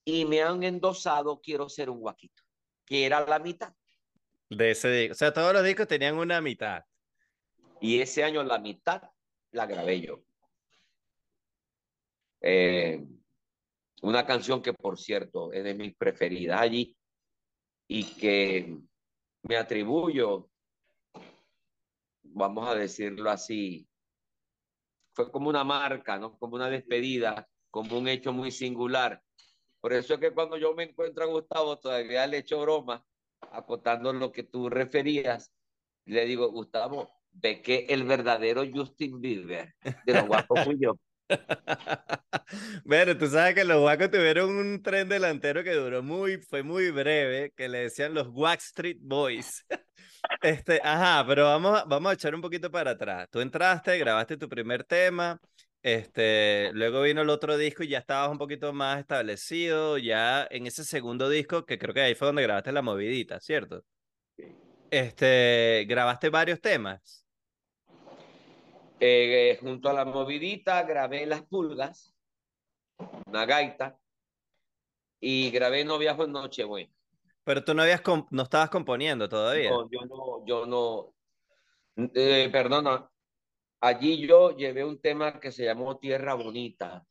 Y 0.05 0.25
me 0.25 0.43
han 0.43 0.63
endosado 0.63 1.41
Quiero 1.41 1.69
ser 1.69 1.91
un 1.91 2.01
guaquito, 2.01 2.43
que 2.85 3.05
era 3.05 3.21
la 3.27 3.39
mitad. 3.39 3.75
De 4.49 4.71
ese 4.73 4.91
disco. 4.91 5.13
O 5.13 5.17
sea, 5.17 5.33
todos 5.33 5.53
los 5.53 5.65
discos 5.65 5.87
tenían 5.87 6.17
una 6.17 6.41
mitad. 6.41 6.85
Y 7.81 8.01
ese 8.01 8.25
año 8.25 8.43
la 8.43 8.59
mitad 8.59 9.03
la 9.53 9.67
grabé 9.67 10.01
yo. 10.01 10.21
Eh, 12.43 13.05
una 14.03 14.25
canción 14.25 14.63
que, 14.63 14.73
por 14.73 14.99
cierto, 14.99 15.53
es 15.53 15.63
de 15.65 15.75
mis 15.75 15.95
preferidas 15.95 16.61
allí 16.61 16.97
y 17.87 18.05
que 18.05 18.79
me 19.43 19.57
atribuyo, 19.57 20.50
vamos 22.33 22.69
a 22.69 22.75
decirlo 22.75 23.31
así, 23.31 23.89
fue 25.15 25.31
como 25.31 25.49
una 25.49 25.65
marca, 25.65 26.19
¿no? 26.19 26.39
Como 26.39 26.57
una 26.57 26.71
despedida, 26.71 27.49
como 27.71 27.99
un 27.99 28.09
hecho 28.09 28.33
muy 28.33 28.51
singular. 28.51 29.23
Por 29.81 29.93
eso 29.93 30.15
es 30.15 30.21
que 30.21 30.33
cuando 30.33 30.57
yo 30.57 30.75
me 30.75 30.85
encuentro 30.85 31.25
a 31.25 31.29
Gustavo, 31.29 31.79
todavía 31.79 32.27
le 32.27 32.39
echo 32.39 32.61
broma, 32.61 33.05
acotando 33.53 34.13
lo 34.13 34.31
que 34.31 34.43
tú 34.43 34.69
referías, 34.69 35.53
le 36.05 36.25
digo, 36.27 36.51
Gustavo, 36.51 37.11
ve 37.33 37.63
que 37.63 37.87
el 37.89 38.05
verdadero 38.05 38.63
Justin 38.73 39.21
Bieber 39.21 39.75
de 40.05 40.15
los 40.15 40.27
guapos 40.27 40.65
fui 40.65 40.77
yo. 40.79 40.95
bueno, 42.85 43.17
tú 43.17 43.29
sabes 43.29 43.55
que 43.55 43.65
los 43.65 43.81
guacos 43.81 44.11
tuvieron 44.11 44.51
un 44.51 44.83
tren 44.83 45.09
delantero 45.09 45.63
que 45.63 45.75
duró 45.75 46.03
muy, 46.03 46.39
fue 46.39 46.63
muy 46.63 46.91
breve, 46.91 47.53
que 47.57 47.69
le 47.69 47.79
decían 47.79 48.15
los 48.15 48.29
Wack 48.29 48.61
Street 48.61 48.99
Boys. 49.01 49.65
Este, 50.43 50.81
ajá, 50.83 51.25
pero 51.27 51.45
vamos, 51.45 51.83
vamos 51.87 52.11
a 52.11 52.15
echar 52.15 52.35
un 52.35 52.41
poquito 52.41 52.71
para 52.71 52.93
atrás. 52.93 53.29
Tú 53.31 53.41
entraste, 53.41 53.99
grabaste 53.99 54.37
tu 54.37 54.49
primer 54.49 54.85
tema, 54.85 55.41
este, 55.83 56.71
luego 56.75 57.03
vino 57.03 57.23
el 57.23 57.31
otro 57.31 57.57
disco 57.57 57.83
y 57.83 57.89
ya 57.89 57.99
estabas 57.99 58.31
un 58.31 58.39
poquito 58.39 58.73
más 58.73 59.01
establecido, 59.01 59.97
ya 59.99 60.47
en 60.51 60.67
ese 60.67 60.85
segundo 60.85 61.29
disco, 61.29 61.65
que 61.65 61.79
creo 61.79 61.95
que 61.95 62.03
ahí 62.03 62.15
fue 62.15 62.27
donde 62.27 62.43
grabaste 62.43 62.73
la 62.73 62.83
movidita, 62.83 63.41
¿cierto? 63.41 63.83
Este, 64.91 65.87
grabaste 65.89 66.29
varios 66.29 66.61
temas. 66.61 67.25
Eh, 68.99 69.57
junto 69.61 69.89
a 69.89 69.95
la 69.95 70.05
movidita 70.05 70.83
grabé 70.83 71.25
Las 71.25 71.43
Pulgas, 71.43 72.15
una 73.27 73.47
gaita, 73.47 73.99
y 75.21 75.51
grabé 75.51 75.85
No 75.85 75.99
Viajo 75.99 76.25
en 76.25 76.33
Nochebuena. 76.33 76.93
Pero 77.51 77.65
tú 77.65 77.75
no, 77.75 77.83
habías 77.83 78.01
no 78.31 78.43
estabas 78.45 78.71
componiendo 78.71 79.29
todavía. 79.29 79.71
No, 79.71 79.91
yo 79.91 80.01
no, 80.07 80.47
yo 80.47 80.67
no. 80.67 81.13
Eh, 82.15 82.49
perdona, 82.53 83.11
allí 83.81 84.25
yo 84.25 84.57
llevé 84.57 84.85
un 84.85 85.01
tema 85.01 85.41
que 85.41 85.51
se 85.51 85.65
llamó 85.65 85.99
Tierra 85.99 86.35
Bonita, 86.35 87.05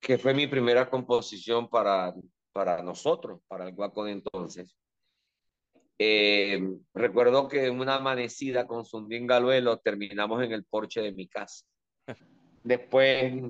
que 0.00 0.16
fue 0.16 0.32
mi 0.32 0.46
primera 0.46 0.88
composición 0.88 1.68
para, 1.68 2.14
para 2.54 2.82
nosotros, 2.82 3.42
para 3.48 3.68
el 3.68 3.74
Guaco 3.74 4.04
de 4.04 4.12
entonces. 4.12 4.74
Eh, 5.98 6.58
recuerdo 6.94 7.48
que 7.48 7.66
en 7.66 7.78
una 7.78 7.96
amanecida 7.96 8.66
con 8.66 8.86
Sundín 8.86 9.26
Galuelo 9.26 9.76
terminamos 9.80 10.42
en 10.42 10.52
el 10.52 10.64
porche 10.64 11.02
de 11.02 11.12
mi 11.12 11.28
casa. 11.28 11.66
Después... 12.64 13.42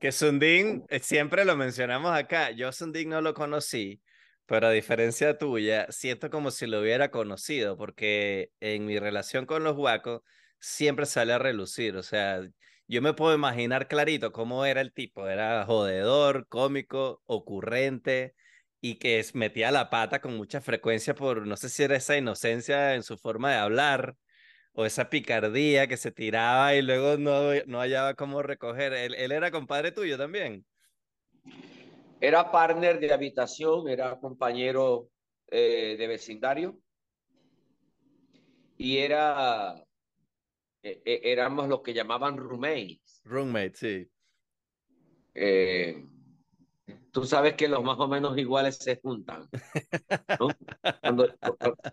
Que 0.00 0.10
Sundín, 0.10 0.86
eh, 0.88 1.00
siempre 1.00 1.44
lo 1.44 1.54
mencionamos 1.54 2.12
acá, 2.12 2.50
yo 2.52 2.72
Sundín 2.72 3.10
no 3.10 3.20
lo 3.20 3.34
conocí, 3.34 4.00
pero 4.48 4.68
a 4.68 4.70
diferencia 4.72 5.38
tuya, 5.38 5.86
siento 5.90 6.30
como 6.30 6.50
si 6.50 6.66
lo 6.66 6.80
hubiera 6.80 7.10
conocido, 7.10 7.76
porque 7.76 8.50
en 8.60 8.86
mi 8.86 8.98
relación 8.98 9.46
con 9.46 9.62
los 9.64 9.76
guacos 9.76 10.22
siempre 10.58 11.06
sale 11.06 11.34
a 11.34 11.38
relucir, 11.38 11.96
o 11.98 12.02
sea, 12.02 12.40
yo 12.88 13.02
me 13.02 13.12
puedo 13.14 13.34
imaginar 13.34 13.88
clarito 13.88 14.32
cómo 14.32 14.64
era 14.64 14.80
el 14.80 14.94
tipo, 14.94 15.28
era 15.28 15.66
jodedor, 15.66 16.48
cómico, 16.48 17.22
ocurrente, 17.26 18.34
y 18.80 18.96
que 18.96 19.24
metía 19.34 19.70
la 19.70 19.90
pata 19.90 20.20
con 20.20 20.36
mucha 20.36 20.60
frecuencia 20.62 21.14
por, 21.14 21.46
no 21.46 21.56
sé 21.58 21.68
si 21.68 21.82
era 21.82 21.96
esa 21.96 22.16
inocencia 22.16 22.94
en 22.94 23.02
su 23.02 23.18
forma 23.18 23.50
de 23.52 23.58
hablar 23.58 24.16
o 24.72 24.86
esa 24.86 25.10
picardía 25.10 25.88
que 25.88 25.96
se 25.98 26.12
tiraba 26.12 26.74
y 26.74 26.82
luego 26.82 27.18
no, 27.18 27.52
no 27.66 27.80
hallaba 27.80 28.14
cómo 28.14 28.42
recoger. 28.42 28.92
¿Él, 28.94 29.14
él 29.14 29.32
era 29.32 29.50
compadre 29.50 29.92
tuyo 29.92 30.16
también? 30.18 30.64
Era 32.20 32.50
partner 32.50 32.98
de 32.98 33.12
habitación, 33.12 33.88
era 33.88 34.18
compañero 34.18 35.08
eh, 35.50 35.96
de 35.98 36.06
vecindario 36.06 36.78
y 38.76 38.98
era, 38.98 39.74
e, 40.82 41.02
e, 41.04 41.20
éramos 41.24 41.68
los 41.68 41.82
que 41.82 41.94
llamaban 41.94 42.36
roommates. 42.36 43.20
Roommates, 43.24 43.78
sí. 43.78 44.10
Eh, 45.34 46.04
tú 47.12 47.24
sabes 47.24 47.54
que 47.54 47.68
los 47.68 47.84
más 47.84 47.98
o 47.98 48.08
menos 48.08 48.36
iguales 48.36 48.76
se 48.76 48.96
juntan. 48.96 49.48
Cuando, 51.02 51.28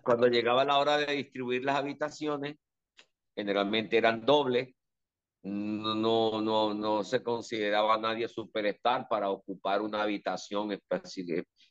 cuando 0.02 0.28
llegaba 0.28 0.64
la 0.64 0.78
hora 0.78 0.98
de 0.98 1.12
distribuir 1.12 1.64
las 1.64 1.76
habitaciones, 1.76 2.56
generalmente 3.34 3.96
eran 3.96 4.24
dobles, 4.24 4.74
no, 5.46 6.42
no, 6.42 6.74
no 6.74 7.04
se 7.04 7.22
consideraba 7.22 7.94
a 7.94 7.98
nadie 7.98 8.26
superstar 8.26 9.06
para 9.08 9.30
ocupar 9.30 9.80
una 9.80 10.02
habitación 10.02 10.76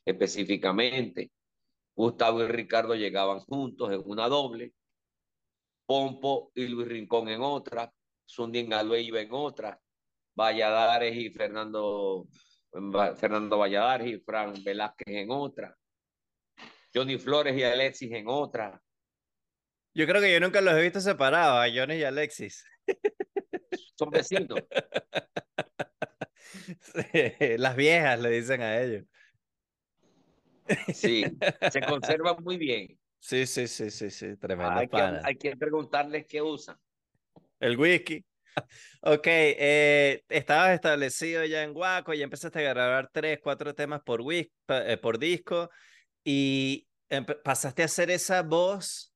específicamente. 0.04 1.30
Gustavo 1.94 2.42
y 2.42 2.46
Ricardo 2.46 2.94
llegaban 2.94 3.40
juntos 3.40 3.92
en 3.92 4.02
una 4.04 4.28
doble, 4.28 4.72
Pompo 5.86 6.50
y 6.54 6.68
Luis 6.68 6.88
Rincón 6.88 7.28
en 7.28 7.42
otra, 7.42 7.92
Sundin 8.24 8.70
Galvez 8.70 9.04
iba 9.04 9.20
en 9.20 9.32
otra, 9.32 9.78
Valladares 10.34 11.14
y 11.14 11.30
Fernando 11.30 12.26
Fernando 13.16 13.58
Valladares 13.58 14.08
y 14.08 14.18
Fran 14.20 14.52
Velázquez 14.62 15.06
en 15.08 15.30
otra. 15.30 15.74
Johnny 16.94 17.18
Flores 17.18 17.56
y 17.56 17.62
Alexis 17.62 18.12
en 18.12 18.26
otra. 18.28 18.80
Yo 19.94 20.06
creo 20.06 20.20
que 20.20 20.32
yo 20.32 20.40
nunca 20.40 20.60
los 20.60 20.74
he 20.74 20.82
visto 20.82 21.00
separados, 21.00 21.70
Johnny 21.74 21.96
y 21.96 22.04
Alexis. 22.04 22.64
Son 23.96 24.10
vecinos. 24.10 24.62
las 27.58 27.76
viejas 27.76 28.20
le 28.20 28.30
dicen 28.30 28.62
a 28.62 28.80
ellos. 28.80 29.04
Sí, 30.92 31.24
se 31.70 31.80
conservan 31.80 32.36
muy 32.44 32.56
bien. 32.56 32.98
Sí, 33.18 33.46
sí, 33.46 33.66
sí, 33.66 33.90
sí, 33.90 34.10
sí, 34.10 34.36
tremendo. 34.36 34.78
Hay, 34.78 34.88
que, 34.88 34.96
hay 35.00 35.36
que 35.36 35.56
preguntarles 35.56 36.26
qué 36.26 36.42
usan. 36.42 36.76
El 37.60 37.76
whisky. 37.76 38.24
Ok, 39.02 39.26
eh, 39.26 40.24
estabas 40.30 40.72
establecido 40.72 41.44
ya 41.44 41.62
en 41.62 41.74
Guaco 41.74 42.14
y 42.14 42.22
empezaste 42.22 42.66
a 42.66 42.72
grabar 42.72 43.10
tres, 43.12 43.38
cuatro 43.42 43.74
temas 43.74 44.00
por, 44.00 44.22
eh, 44.32 44.96
por 44.96 45.18
disco 45.18 45.68
y 46.24 46.88
pasaste 47.44 47.82
a 47.82 47.84
hacer 47.84 48.10
esa 48.10 48.40
voz. 48.40 49.14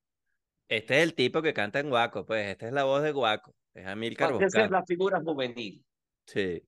Este 0.69 0.99
es 0.99 1.05
el 1.05 1.15
tipo 1.15 1.41
que 1.41 1.55
canta 1.55 1.81
en 1.81 1.89
Guaco, 1.89 2.27
pues 2.27 2.49
esta 2.49 2.67
es 2.67 2.73
la 2.75 2.85
voz 2.85 3.03
de 3.03 3.13
Guaco, 3.13 3.55
es 3.75 3.87
Amilcar 3.87 4.33
Esa 4.43 4.65
es 4.65 4.71
la 4.71 4.85
figura 4.85 5.21
juvenil. 5.21 5.85
Sí. 6.27 6.63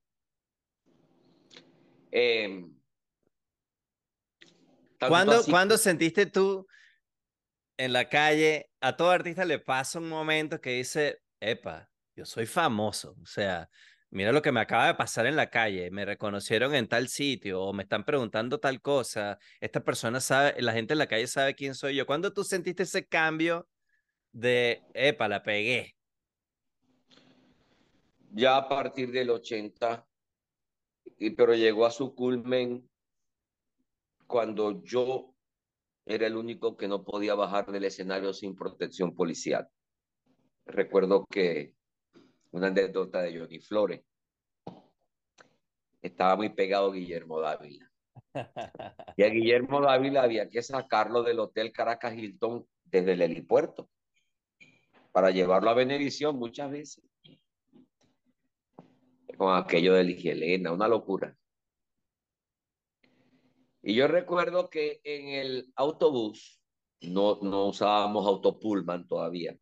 Eh, 2.10 2.66
¿Cuándo 4.98 5.78
sentiste 5.78 6.26
tú 6.26 6.66
en 7.76 7.92
la 7.92 8.08
calle, 8.08 8.70
a 8.80 8.96
todo 8.96 9.10
artista 9.10 9.44
le 9.44 9.58
pasa 9.58 9.98
un 9.98 10.08
momento 10.08 10.60
que 10.60 10.70
dice, 10.70 11.20
epa, 11.40 11.90
yo 12.14 12.24
soy 12.24 12.46
famoso, 12.46 13.16
o 13.20 13.26
sea, 13.26 13.68
mira 14.10 14.30
lo 14.30 14.42
que 14.42 14.52
me 14.52 14.60
acaba 14.60 14.86
de 14.86 14.94
pasar 14.94 15.26
en 15.26 15.36
la 15.36 15.50
calle, 15.50 15.90
me 15.90 16.04
reconocieron 16.04 16.74
en 16.74 16.86
tal 16.86 17.08
sitio 17.08 17.62
o 17.62 17.72
me 17.72 17.82
están 17.82 18.04
preguntando 18.04 18.60
tal 18.60 18.80
cosa, 18.80 19.38
esta 19.60 19.82
persona 19.82 20.20
sabe, 20.20 20.60
la 20.60 20.72
gente 20.72 20.94
en 20.94 20.98
la 20.98 21.06
calle 21.08 21.26
sabe 21.26 21.54
quién 21.54 21.74
soy 21.74 21.96
yo. 21.96 22.06
¿Cuándo 22.06 22.32
tú 22.32 22.44
sentiste 22.44 22.84
ese 22.84 23.06
cambio 23.06 23.68
de, 24.32 24.82
epa, 24.94 25.28
la 25.28 25.42
pegué? 25.42 25.96
Ya 28.34 28.56
a 28.56 28.66
partir 28.66 29.12
del 29.12 29.28
80, 29.28 30.06
pero 31.36 31.54
llegó 31.54 31.84
a 31.84 31.90
su 31.90 32.14
culmen 32.14 32.88
cuando 34.26 34.82
yo 34.82 35.34
era 36.06 36.26
el 36.26 36.36
único 36.36 36.74
que 36.76 36.88
no 36.88 37.04
podía 37.04 37.34
bajar 37.34 37.70
del 37.70 37.84
escenario 37.84 38.32
sin 38.32 38.56
protección 38.56 39.14
policial. 39.14 39.68
Recuerdo 40.64 41.26
que 41.26 41.74
una 42.52 42.68
anécdota 42.68 43.20
de 43.20 43.38
Johnny 43.38 43.58
Flores. 43.58 44.02
estaba 46.00 46.34
muy 46.34 46.48
pegado 46.48 46.90
Guillermo 46.90 47.38
Dávila. 47.40 47.90
Y 49.16 49.24
a 49.24 49.28
Guillermo 49.28 49.82
Dávila 49.82 50.22
había 50.22 50.48
que 50.48 50.62
sacarlo 50.62 51.22
del 51.22 51.38
Hotel 51.38 51.70
Caracas 51.70 52.14
Hilton 52.14 52.66
desde 52.84 53.12
el 53.12 53.20
helipuerto 53.20 53.90
para 55.12 55.30
llevarlo 55.30 55.68
a 55.68 55.74
Benevisión 55.74 56.36
muchas 56.36 56.70
veces. 56.70 57.11
Con 59.36 59.56
aquello 59.56 59.94
de 59.94 60.04
Ligelena, 60.04 60.72
una 60.72 60.88
locura. 60.88 61.36
Y 63.82 63.94
yo 63.94 64.06
recuerdo 64.06 64.70
que 64.70 65.00
en 65.02 65.28
el 65.28 65.72
autobús, 65.74 66.60
no, 67.00 67.40
no 67.42 67.66
usábamos 67.66 68.26
autopullman 68.26 69.08
todavía, 69.08 69.58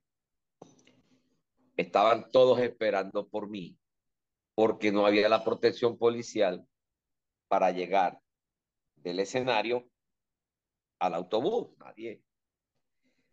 estaban 1.77 2.31
todos 2.31 2.61
esperando 2.61 3.29
por 3.29 3.49
mí, 3.49 3.79
porque 4.55 4.93
no 4.93 5.07
había 5.07 5.29
la 5.29 5.43
protección 5.43 5.97
policial 5.97 6.67
para 7.49 7.71
llegar 7.71 8.21
del 8.97 9.21
escenario 9.21 9.89
al 10.99 11.15
autobús, 11.15 11.71
nadie. 11.79 12.23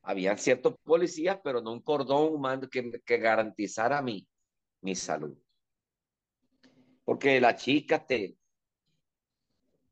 Habían 0.04 0.38
ciertos 0.38 0.76
policías, 0.84 1.40
pero 1.44 1.62
no 1.62 1.74
un 1.74 1.82
cordón 1.82 2.34
humano 2.34 2.70
que, 2.70 3.02
que 3.06 3.18
garantizara 3.18 4.02
mi, 4.02 4.26
mi 4.82 4.96
salud. 4.96 5.38
Porque 7.08 7.40
las 7.40 7.64
chicas 7.64 8.06
te, 8.06 8.36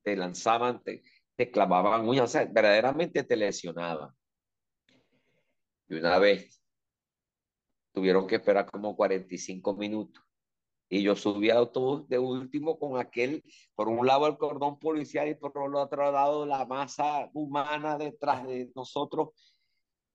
te 0.04 0.18
lanzaban, 0.18 0.84
te, 0.84 1.02
te 1.38 1.50
clavaban 1.50 2.06
uñas, 2.06 2.26
o 2.26 2.28
sea, 2.28 2.44
verdaderamente 2.44 3.24
te 3.24 3.38
lesionaban. 3.38 4.14
Y 5.88 5.96
una 5.96 6.20
vez 6.20 6.62
tuvieron 7.94 8.28
que 8.28 8.36
esperar 8.36 8.70
como 8.70 8.98
45 8.98 9.78
minutos. 9.78 10.22
Y 10.90 11.04
yo 11.04 11.16
subí 11.16 11.50
al 11.50 11.60
autobús 11.60 12.06
de 12.10 12.20
último 12.20 12.78
con 12.78 13.00
aquel, 13.00 13.46
por 13.76 13.88
un 13.88 14.06
lado 14.06 14.28
el 14.28 14.36
cordón 14.36 14.78
policial 14.78 15.30
y 15.30 15.36
por 15.36 15.58
otro 15.58 16.12
lado 16.12 16.46
la 16.46 16.66
masa 16.66 17.30
humana 17.34 17.98
detrás 17.98 18.46
de 18.46 18.74
nosotros. 18.76 19.30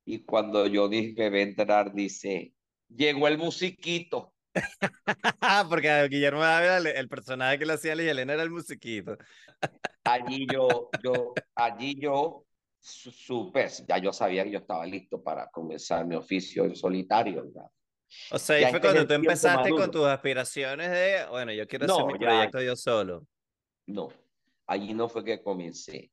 Y 0.05 0.27
cuando 0.27 0.67
yo 0.67 0.87
dije 0.87 1.31
ve 1.31 1.41
entrar, 1.41 1.95
dice, 1.95 2.53
llegó 2.95 3.27
el 3.27 3.39
musiquito. 3.39 4.35
Porque 5.69 6.09
Guillermo 6.09 6.41
Dávila, 6.41 6.91
el 6.91 7.09
personaje 7.09 7.59
que 7.59 7.67
le 7.67 7.75
hacía 7.75 7.93
a 7.93 7.95
Elena 7.95 8.35
era 8.35 8.43
el 8.43 8.51
musiquito. 8.51 9.17
allí 10.05 10.47
yo, 10.53 10.91
yo, 11.03 11.35
allí 11.55 12.01
yo 12.01 12.45
supe, 12.81 13.69
ya 13.87 13.99
yo 13.99 14.13
sabía 14.13 14.45
que 14.45 14.51
yo 14.51 14.59
estaba 14.59 14.87
listo 14.87 15.23
para 15.23 15.49
comenzar 15.51 16.07
mi 16.07 16.17
oficio 16.17 16.65
en 16.65 16.75
solitario. 16.75 17.51
O 18.33 18.39
sea, 18.39 18.57
ahí 18.57 18.67
fue 18.71 18.81
cuando 18.81 19.07
tú 19.07 19.15
empezaste 19.15 19.71
con 19.71 19.91
tus 19.91 20.07
aspiraciones 20.07 20.91
de, 20.91 21.27
bueno, 21.31 21.53
yo 21.53 21.67
quiero 21.67 21.87
hacer 21.87 22.07
mi 22.07 22.19
proyecto 22.19 22.61
yo 22.61 22.75
solo. 22.75 23.27
No, 23.87 24.09
allí 24.67 24.95
no 24.95 25.09
fue 25.09 25.25
que 25.25 25.43
comencé. 25.43 26.11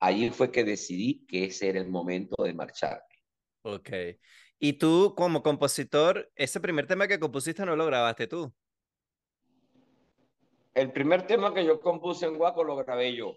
Allí 0.00 0.30
fue 0.30 0.50
que 0.50 0.64
decidí 0.64 1.24
que 1.26 1.44
ese 1.44 1.68
era 1.68 1.80
el 1.80 1.88
momento 1.88 2.42
de 2.42 2.52
marcharme. 2.52 3.04
Ok. 3.62 3.90
Y 4.58 4.74
tú, 4.74 5.14
como 5.16 5.42
compositor, 5.42 6.30
ese 6.34 6.60
primer 6.60 6.86
tema 6.86 7.08
que 7.08 7.18
compusiste 7.18 7.64
no 7.64 7.76
lo 7.76 7.86
grabaste 7.86 8.26
tú. 8.26 8.52
El 10.74 10.92
primer 10.92 11.26
tema 11.26 11.52
que 11.52 11.64
yo 11.64 11.80
compuse 11.80 12.26
en 12.26 12.36
Guaco 12.36 12.62
lo 12.62 12.76
grabé 12.76 13.14
yo, 13.14 13.36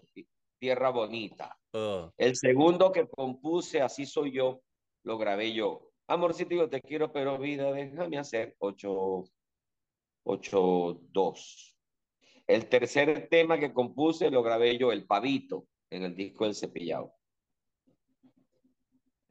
Tierra 0.58 0.90
Bonita. 0.90 1.58
Oh. 1.72 2.12
El 2.16 2.36
segundo 2.36 2.92
que 2.92 3.08
compuse, 3.08 3.80
Así 3.80 4.06
Soy 4.06 4.32
Yo, 4.32 4.62
lo 5.02 5.18
grabé 5.18 5.52
yo. 5.52 5.90
Amorcito, 6.06 6.54
yo 6.54 6.68
te 6.68 6.80
quiero, 6.80 7.10
pero 7.12 7.38
vida, 7.38 7.72
déjame 7.72 8.18
hacer 8.18 8.54
8, 8.58 9.24
8, 10.24 11.00
2. 11.10 11.76
El 12.46 12.68
tercer 12.68 13.28
tema 13.28 13.58
que 13.58 13.72
compuse 13.72 14.30
lo 14.30 14.42
grabé 14.42 14.76
yo, 14.78 14.92
El 14.92 15.06
Pavito, 15.06 15.66
en 15.90 16.04
el 16.04 16.14
disco 16.14 16.44
del 16.44 16.54
Cepillado. 16.54 17.14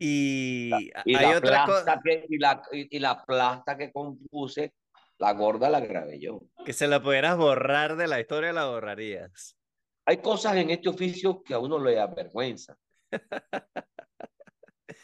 Y, 0.06 0.70
y, 1.06 1.16
hay 1.16 1.32
la 1.32 1.38
otra 1.38 1.66
cosa. 1.66 2.02
y, 2.28 2.38
la, 2.38 2.62
y, 2.74 3.00
la 3.00 3.24
plasta 3.24 3.78
que 3.78 3.90
compuse, 3.90 4.74
la 5.18 5.32
gorda 5.32 5.70
la 5.70 5.80
grabé 5.80 6.20
yo. 6.20 6.42
Que 6.66 6.74
se 6.74 6.90
la 6.90 7.02
pudieras 7.02 7.38
borrar 7.38 7.96
de 7.96 8.08
la 8.08 8.20
historia, 8.20 8.52
la 8.52 8.66
borrarías. 8.66 9.56
Hay 10.06 10.18
cosas 10.18 10.58
en 10.58 10.72
este 10.72 10.90
oficio 10.90 11.42
que 11.42 11.54
a 11.54 11.60
uno 11.60 11.80
le 11.80 12.02
avergüenza. 12.02 12.78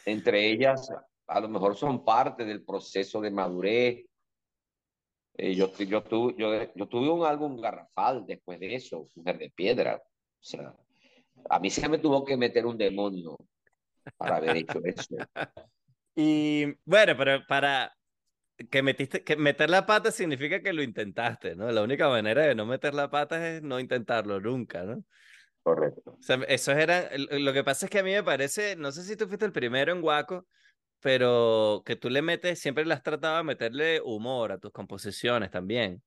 Entre 0.04 0.50
ellas, 0.50 0.92
a 1.26 1.40
lo 1.40 1.48
mejor 1.48 1.76
son 1.76 2.04
parte 2.04 2.44
del 2.44 2.62
proceso 2.62 3.22
de 3.22 3.30
madurez. 3.30 4.04
Eh, 5.38 5.54
yo, 5.54 5.72
yo, 5.78 6.02
tuve, 6.02 6.34
yo, 6.36 6.74
yo 6.74 6.86
tuve 6.88 7.08
un 7.08 7.24
álbum 7.24 7.58
garrafal 7.58 8.26
después 8.26 8.60
de 8.60 8.74
eso, 8.74 9.08
Mujer 9.14 9.38
de 9.38 9.48
Piedra. 9.48 9.96
O 9.96 10.42
sea, 10.42 10.74
a 11.48 11.58
mí 11.58 11.70
se 11.70 11.88
me 11.88 11.96
tuvo 11.96 12.22
que 12.22 12.36
meter 12.36 12.66
un 12.66 12.76
demonio 12.76 13.38
para 14.16 14.36
haber 14.36 14.56
hecho 14.56 14.80
eso. 14.84 15.16
Y 16.16 16.66
bueno, 16.84 17.16
pero 17.16 17.46
para 17.46 17.96
que 18.68 18.82
metiste, 18.82 19.22
que 19.24 19.36
meter 19.36 19.70
la 19.70 19.86
pata 19.86 20.10
significa 20.10 20.60
que 20.60 20.72
lo 20.72 20.82
intentaste, 20.82 21.54
¿no? 21.54 21.70
La 21.70 21.82
única 21.82 22.08
manera 22.08 22.42
de 22.42 22.54
no 22.54 22.66
meter 22.66 22.94
la 22.94 23.08
pata 23.08 23.48
es 23.48 23.62
no 23.62 23.80
intentarlo 23.80 24.40
nunca, 24.40 24.82
¿no? 24.82 25.02
Correcto. 25.62 26.16
O 26.18 26.22
sea, 26.22 26.36
esos 26.48 26.74
eran, 26.74 27.06
lo 27.30 27.52
que 27.52 27.64
pasa 27.64 27.86
es 27.86 27.90
que 27.90 28.00
a 28.00 28.02
mí 28.02 28.12
me 28.12 28.22
parece, 28.22 28.76
no 28.76 28.92
sé 28.92 29.02
si 29.04 29.16
tú 29.16 29.28
fuiste 29.28 29.46
el 29.46 29.52
primero 29.52 29.92
en 29.92 30.00
Guaco, 30.00 30.46
pero 31.00 31.82
que 31.84 31.96
tú 31.96 32.10
le 32.10 32.22
metes, 32.22 32.58
siempre 32.58 32.84
le 32.84 32.94
has 32.94 33.02
tratado 33.02 33.38
de 33.38 33.44
meterle 33.44 34.00
humor 34.02 34.52
a 34.52 34.58
tus 34.58 34.72
composiciones 34.72 35.50
también. 35.50 36.02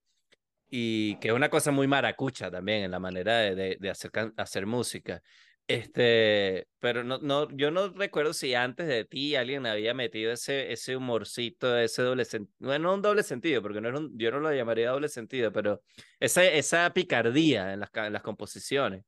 Y 0.70 1.18
que 1.20 1.28
es 1.30 1.34
una 1.34 1.50
cosa 1.50 1.72
muy 1.72 1.88
maracucha 1.88 2.50
también 2.50 2.84
en 2.84 2.92
la 2.92 3.00
manera 3.00 3.38
de, 3.38 3.78
de, 3.80 3.90
hacer, 3.90 4.12
hacer 4.38 4.66
música. 4.66 5.22
Este, 5.66 6.68
pero 6.80 7.06
no, 7.06 7.20
no, 7.20 7.50
yo 7.52 7.72
no 7.72 7.88
recuerdo 7.88 8.34
si 8.34 8.54
antes 8.54 8.86
de 8.86 9.06
ti 9.06 9.36
alguien 9.36 9.66
había 9.66 9.94
metido 9.94 10.34
ese, 10.34 10.74
ese 10.74 10.98
humorcito, 10.98 11.78
ese 11.78 12.02
doble 12.02 12.26
sentido, 12.26 12.54
bueno, 12.60 12.90
no 12.90 12.96
un 12.96 13.02
doble 13.02 13.24
sentido, 13.24 13.62
porque 13.62 13.80
no 13.80 13.98
un, 13.98 14.18
yo 14.18 14.30
no 14.32 14.42
lo 14.42 14.54
llamaría 14.54 14.90
doble 14.90 15.08
sentido, 15.08 15.54
pero 15.54 15.82
esa, 16.20 16.44
esa 16.44 16.92
picardía 16.94 17.74
en 17.74 17.80
las, 17.80 17.90
en 17.96 18.12
las 18.12 18.22
composiciones. 18.22 19.06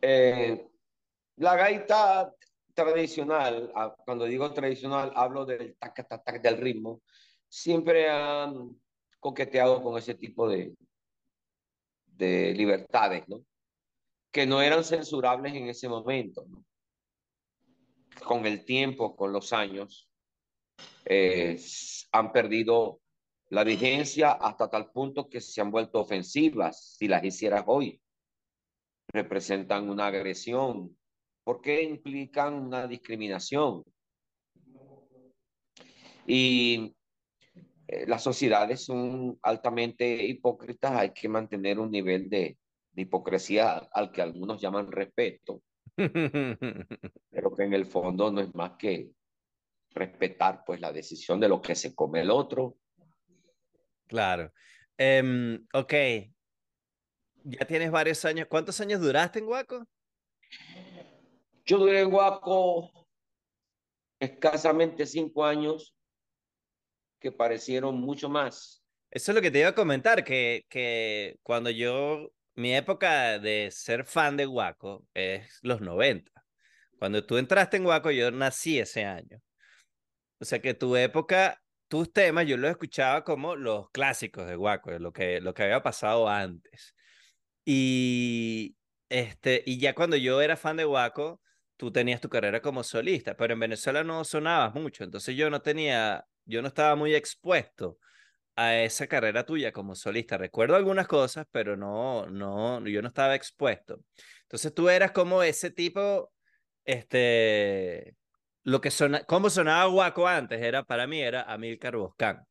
Eh, 0.00 0.64
la 1.36 1.56
gaita 1.56 2.32
tradicional, 2.72 3.72
ah, 3.74 3.94
cuando 4.04 4.26
digo 4.26 4.52
tradicional, 4.52 5.12
hablo 5.16 5.44
del 5.44 5.76
tac, 5.76 6.06
tac, 6.08 6.24
tac 6.24 6.40
del 6.40 6.56
ritmo, 6.56 7.02
siempre 7.48 8.08
han 8.08 8.80
coqueteado 9.18 9.82
con 9.82 9.98
ese 9.98 10.14
tipo 10.14 10.48
de, 10.48 10.72
de 12.06 12.54
libertades, 12.54 13.28
¿no? 13.28 13.44
Que 14.30 14.46
no 14.46 14.62
eran 14.62 14.84
censurables 14.84 15.54
en 15.54 15.68
ese 15.68 15.88
momento. 15.88 16.46
Con 18.24 18.46
el 18.46 18.64
tiempo, 18.64 19.16
con 19.16 19.32
los 19.32 19.52
años, 19.52 20.08
eh, 21.04 21.58
han 22.12 22.32
perdido 22.32 23.00
la 23.48 23.64
vigencia 23.64 24.32
hasta 24.32 24.70
tal 24.70 24.90
punto 24.92 25.28
que 25.28 25.40
se 25.40 25.60
han 25.60 25.70
vuelto 25.70 26.00
ofensivas 26.00 26.96
si 26.98 27.08
las 27.08 27.24
hicieras 27.24 27.64
hoy. 27.66 28.00
Representan 29.12 29.90
una 29.90 30.06
agresión 30.06 30.96
porque 31.42 31.82
implican 31.82 32.54
una 32.54 32.86
discriminación. 32.86 33.82
Y 36.26 36.94
eh, 37.88 38.06
las 38.06 38.22
sociedades 38.22 38.84
son 38.84 39.36
altamente 39.42 40.24
hipócritas, 40.24 40.92
hay 40.92 41.12
que 41.12 41.28
mantener 41.28 41.80
un 41.80 41.90
nivel 41.90 42.30
de, 42.30 42.56
de 42.92 43.02
hipocresía 43.02 43.76
al 43.92 44.10
que 44.12 44.22
algunos 44.22 44.60
llaman 44.60 44.90
respeto, 44.90 45.62
pero 45.96 47.54
que 47.56 47.62
en 47.62 47.74
el 47.74 47.86
fondo 47.86 48.30
no 48.30 48.40
es 48.40 48.54
más 48.54 48.72
que 48.78 49.10
respetar 49.92 50.62
pues 50.64 50.80
la 50.80 50.92
decisión 50.92 51.40
de 51.40 51.48
lo 51.48 51.60
que 51.60 51.74
se 51.74 51.94
come 51.94 52.20
el 52.20 52.30
otro. 52.30 52.76
Claro. 54.06 54.52
Um, 54.98 55.66
ok. 55.72 55.94
Ya 57.44 57.66
tienes 57.66 57.90
varios 57.90 58.24
años. 58.24 58.48
¿Cuántos 58.48 58.80
años 58.80 59.00
duraste 59.00 59.38
en 59.38 59.46
Guaco? 59.46 59.86
Yo 61.64 61.78
duré 61.78 62.00
en 62.00 62.10
Guaco 62.10 62.90
escasamente 64.18 65.06
cinco 65.06 65.44
años 65.44 65.94
que 67.20 67.32
parecieron 67.32 68.00
mucho 68.00 68.28
más. 68.28 68.82
Eso 69.10 69.32
es 69.32 69.34
lo 69.34 69.42
que 69.42 69.50
te 69.50 69.60
iba 69.60 69.68
a 69.68 69.74
comentar, 69.74 70.24
que, 70.24 70.64
que 70.68 71.38
cuando 71.42 71.70
yo 71.70 72.30
mi 72.60 72.74
época 72.74 73.38
de 73.38 73.70
ser 73.72 74.04
fan 74.04 74.36
de 74.36 74.46
Guaco 74.46 75.06
es 75.14 75.58
los 75.62 75.80
90. 75.80 76.30
Cuando 76.98 77.24
tú 77.24 77.38
entraste 77.38 77.78
en 77.78 77.84
Guaco, 77.84 78.10
yo 78.10 78.30
nací 78.30 78.78
ese 78.78 79.04
año. 79.04 79.40
O 80.38 80.44
sea 80.44 80.60
que 80.60 80.74
tu 80.74 80.96
época, 80.96 81.62
tus 81.88 82.12
temas, 82.12 82.46
yo 82.46 82.56
los 82.56 82.70
escuchaba 82.70 83.24
como 83.24 83.56
los 83.56 83.90
clásicos 83.90 84.46
de 84.46 84.56
Guaco, 84.56 84.90
lo 84.98 85.12
que, 85.12 85.40
lo 85.40 85.54
que 85.54 85.64
había 85.64 85.82
pasado 85.82 86.28
antes. 86.28 86.94
Y, 87.64 88.76
este, 89.08 89.62
y 89.66 89.78
ya 89.78 89.94
cuando 89.94 90.16
yo 90.16 90.40
era 90.40 90.56
fan 90.56 90.76
de 90.76 90.84
Guaco, 90.84 91.40
tú 91.76 91.90
tenías 91.90 92.20
tu 92.20 92.28
carrera 92.28 92.60
como 92.60 92.82
solista, 92.84 93.36
pero 93.36 93.54
en 93.54 93.60
Venezuela 93.60 94.04
no 94.04 94.24
sonabas 94.24 94.74
mucho, 94.74 95.04
entonces 95.04 95.36
yo 95.36 95.48
no 95.50 95.62
tenía, 95.62 96.26
yo 96.44 96.62
no 96.62 96.68
estaba 96.68 96.94
muy 96.96 97.14
expuesto 97.14 97.98
a 98.56 98.76
esa 98.82 99.06
carrera 99.06 99.44
tuya 99.44 99.72
como 99.72 99.94
solista? 99.94 100.38
Recuerdo 100.38 100.76
algunas 100.76 101.06
cosas, 101.06 101.46
pero 101.50 101.76
no, 101.76 102.26
no, 102.26 102.86
yo 102.86 103.02
no 103.02 103.08
estaba 103.08 103.34
expuesto. 103.34 104.00
Entonces 104.42 104.74
tú 104.74 104.88
eras 104.88 105.12
como 105.12 105.42
ese 105.42 105.70
tipo, 105.70 106.32
este, 106.84 108.16
lo 108.64 108.80
que 108.80 108.90
sona, 108.90 109.24
cómo 109.24 109.50
sonaba 109.50 109.86
Guaco 109.86 110.26
antes 110.26 110.60
era 110.60 110.82
para 110.84 111.06
mí 111.06 111.20
era 111.20 111.42
Amilcar 111.42 111.96
Boscán. 111.96 112.44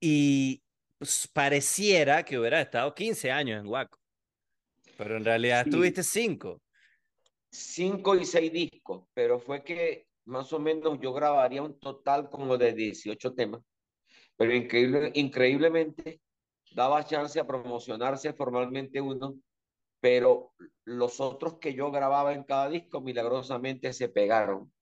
Y 0.00 0.62
pues, 0.98 1.28
pareciera 1.32 2.24
que 2.24 2.38
hubiera 2.38 2.60
estado 2.60 2.94
15 2.94 3.30
años 3.30 3.60
en 3.60 3.66
Guaco, 3.66 3.98
pero 4.96 5.16
en 5.16 5.24
realidad 5.24 5.66
tuviste 5.70 6.02
5. 6.02 6.60
5 7.50 8.16
y 8.16 8.24
6 8.24 8.52
discos, 8.52 9.04
pero 9.12 9.38
fue 9.38 9.62
que 9.62 10.06
más 10.24 10.52
o 10.52 10.58
menos 10.58 10.98
yo 11.00 11.12
grabaría 11.12 11.62
un 11.62 11.78
total 11.78 12.30
como 12.30 12.56
de 12.56 12.72
18 12.72 13.34
temas, 13.34 13.62
pero 14.42 14.56
increíble, 14.56 15.12
increíblemente 15.14 16.20
daba 16.72 17.04
chance 17.04 17.38
a 17.38 17.46
promocionarse 17.46 18.32
formalmente 18.32 19.00
uno, 19.00 19.36
pero 20.00 20.52
los 20.84 21.20
otros 21.20 21.60
que 21.60 21.74
yo 21.74 21.92
grababa 21.92 22.32
en 22.32 22.42
cada 22.42 22.68
disco 22.68 23.00
milagrosamente 23.00 23.92
se 23.92 24.08
pegaron 24.08 24.72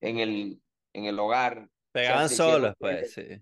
en 0.00 0.18
el, 0.18 0.60
en 0.92 1.04
el 1.04 1.16
hogar. 1.20 1.68
Pegaban 1.92 2.28
solos, 2.28 2.74
pues, 2.80 3.12
sí. 3.12 3.40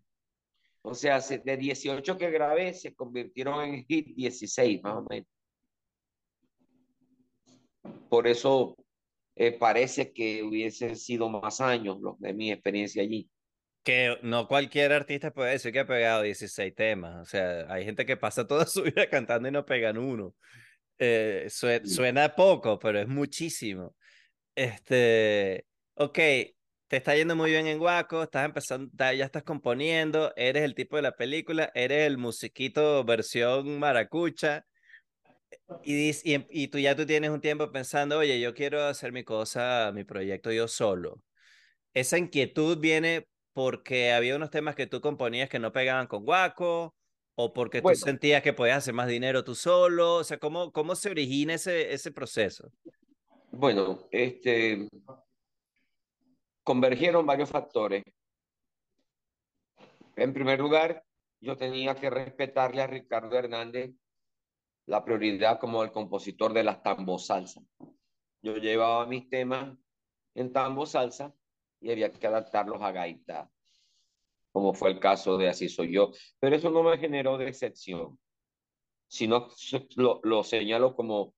O 0.83 0.95
sea, 0.95 1.19
de 1.21 1.57
18 1.57 2.19
que 2.19 2.31
grabé 2.31 2.75
se 2.75 2.95
convirtieron 2.95 3.65
en 3.65 3.87
hit 3.87 4.15
16, 4.15 4.83
más 4.83 4.97
o 4.97 5.07
menos. 5.09 5.29
Por 8.11 8.27
eso 8.27 8.77
eh, 9.35 9.53
parece 9.53 10.13
que 10.13 10.43
hubiesen 10.43 10.95
sido 10.95 11.31
más 11.31 11.63
años 11.63 12.03
los 12.03 12.21
de 12.21 12.35
mi 12.35 12.53
experiencia 12.53 13.03
allí. 13.03 13.31
Que 13.85 14.19
no 14.23 14.49
cualquier 14.49 14.93
artista 14.93 15.31
puede 15.31 15.53
decir 15.53 15.73
que 15.73 15.81
ha 15.81 15.87
pegado 15.87 16.23
16 16.23 16.75
temas. 16.75 17.17
O 17.21 17.25
sea, 17.27 17.67
hay 17.73 17.85
gente 17.85 18.07
que 18.07 18.17
pasa 18.17 18.47
toda 18.47 18.67
su 18.67 18.83
vida 18.83 19.09
cantando 19.09 19.49
y 19.49 19.53
no 19.53 19.65
pegan 19.67 19.99
uno. 19.99 20.35
Eh, 20.99 21.49
suena, 21.51 22.35
poco, 22.35 22.79
pero 22.79 23.01
es 23.01 23.09
muchísimo. 23.09 23.95
Este, 24.55 25.67
ok, 25.95 26.15
te 26.89 26.97
está 26.97 27.17
yendo 27.17 27.37
muy 27.37 27.51
bien 27.51 27.67
en 27.67 27.79
Guaco, 27.79 28.23
estás 28.23 28.47
empezando, 28.47 28.91
ya 28.97 29.25
estás 29.25 29.43
componiendo, 29.43 30.33
eres 30.37 30.63
el 30.65 30.75
tipo 30.75 30.97
de 30.97 31.03
la 31.03 31.17
película, 31.17 31.71
eres 31.75 32.07
el 32.07 32.19
musiquito 32.19 33.05
versión 33.05 33.79
maracucha. 33.79 34.65
Y, 35.83 36.11
y, 36.11 36.47
y, 36.51 36.69
tú 36.69 36.79
ya 36.79 36.97
tú 36.97 37.07
tienes 37.07 37.31
un 37.31 37.41
tiempo 37.41 37.71
pensando, 37.73 38.19
oye, 38.19 38.41
yo 38.41 38.55
quiero 38.55 38.83
hacer 38.85 39.13
mi 39.13 39.25
cosa, 39.25 39.93
mi 39.95 40.05
proyecto 40.05 40.53
yo 40.53 40.69
solo. 40.69 41.23
Esa 41.95 42.19
inquietud 42.19 42.79
viene 42.79 43.27
porque 43.55 44.13
había 44.13 44.37
unos 44.37 44.51
temas 44.51 44.75
que 44.75 44.87
tú 44.87 45.01
componías 45.01 45.49
que 45.49 45.61
no 45.61 45.73
pegaban 45.73 46.07
con 46.07 46.25
Guaco, 46.25 46.95
o 47.37 47.53
porque 47.53 47.81
tú 47.81 47.95
sentías 47.95 48.43
que 48.43 48.53
podías 48.53 48.79
hacer 48.79 48.95
más 48.95 49.09
dinero 49.09 49.43
tú 49.43 49.55
solo, 49.55 50.17
o 50.17 50.25
sea, 50.25 50.39
¿cómo, 50.39 50.73
cómo 50.73 50.95
se 50.95 51.11
origina 51.11 51.55
ese, 51.55 51.93
ese 51.93 52.13
proceso? 52.13 52.71
Bueno, 53.51 54.07
este, 54.11 54.89
convergieron 56.63 57.25
varios 57.25 57.49
factores. 57.51 58.05
En 60.17 60.33
primer 60.33 60.61
lugar, 60.61 61.05
yo 61.41 61.57
tenía 61.57 61.95
que 61.95 62.11
respetarle 62.11 62.83
a 62.83 62.87
Ricardo 62.87 63.37
Hernández 63.37 63.93
la 64.87 65.05
prioridad 65.05 65.59
como 65.59 65.83
el 65.83 65.93
compositor 65.93 66.53
de 66.53 66.65
las 66.65 66.83
tambo 66.83 67.19
salsa. 67.19 67.61
Yo 68.43 68.57
llevaba 68.57 69.07
mis 69.07 69.29
temas 69.29 69.77
en 70.35 70.53
tambo 70.53 70.87
salsa 70.87 71.35
y 71.85 71.91
había 71.91 72.11
que 72.11 72.27
adaptarlos 72.27 72.81
a 72.81 72.93
gaita, 72.93 73.51
como 74.53 74.75
fue 74.75 74.91
el 74.91 75.01
caso 75.01 75.37
de 75.37 75.49
Así 75.49 75.69
Soy 75.69 75.93
Yo. 75.93 76.11
Pero 76.41 76.57
eso 76.57 76.71
no 76.71 76.83
me 76.83 76.99
generó 76.99 77.39
decepción, 77.39 78.19
sino 79.07 79.49
lo, 79.97 80.21
lo 80.23 80.43
señalo 80.43 80.97
como 80.97 81.35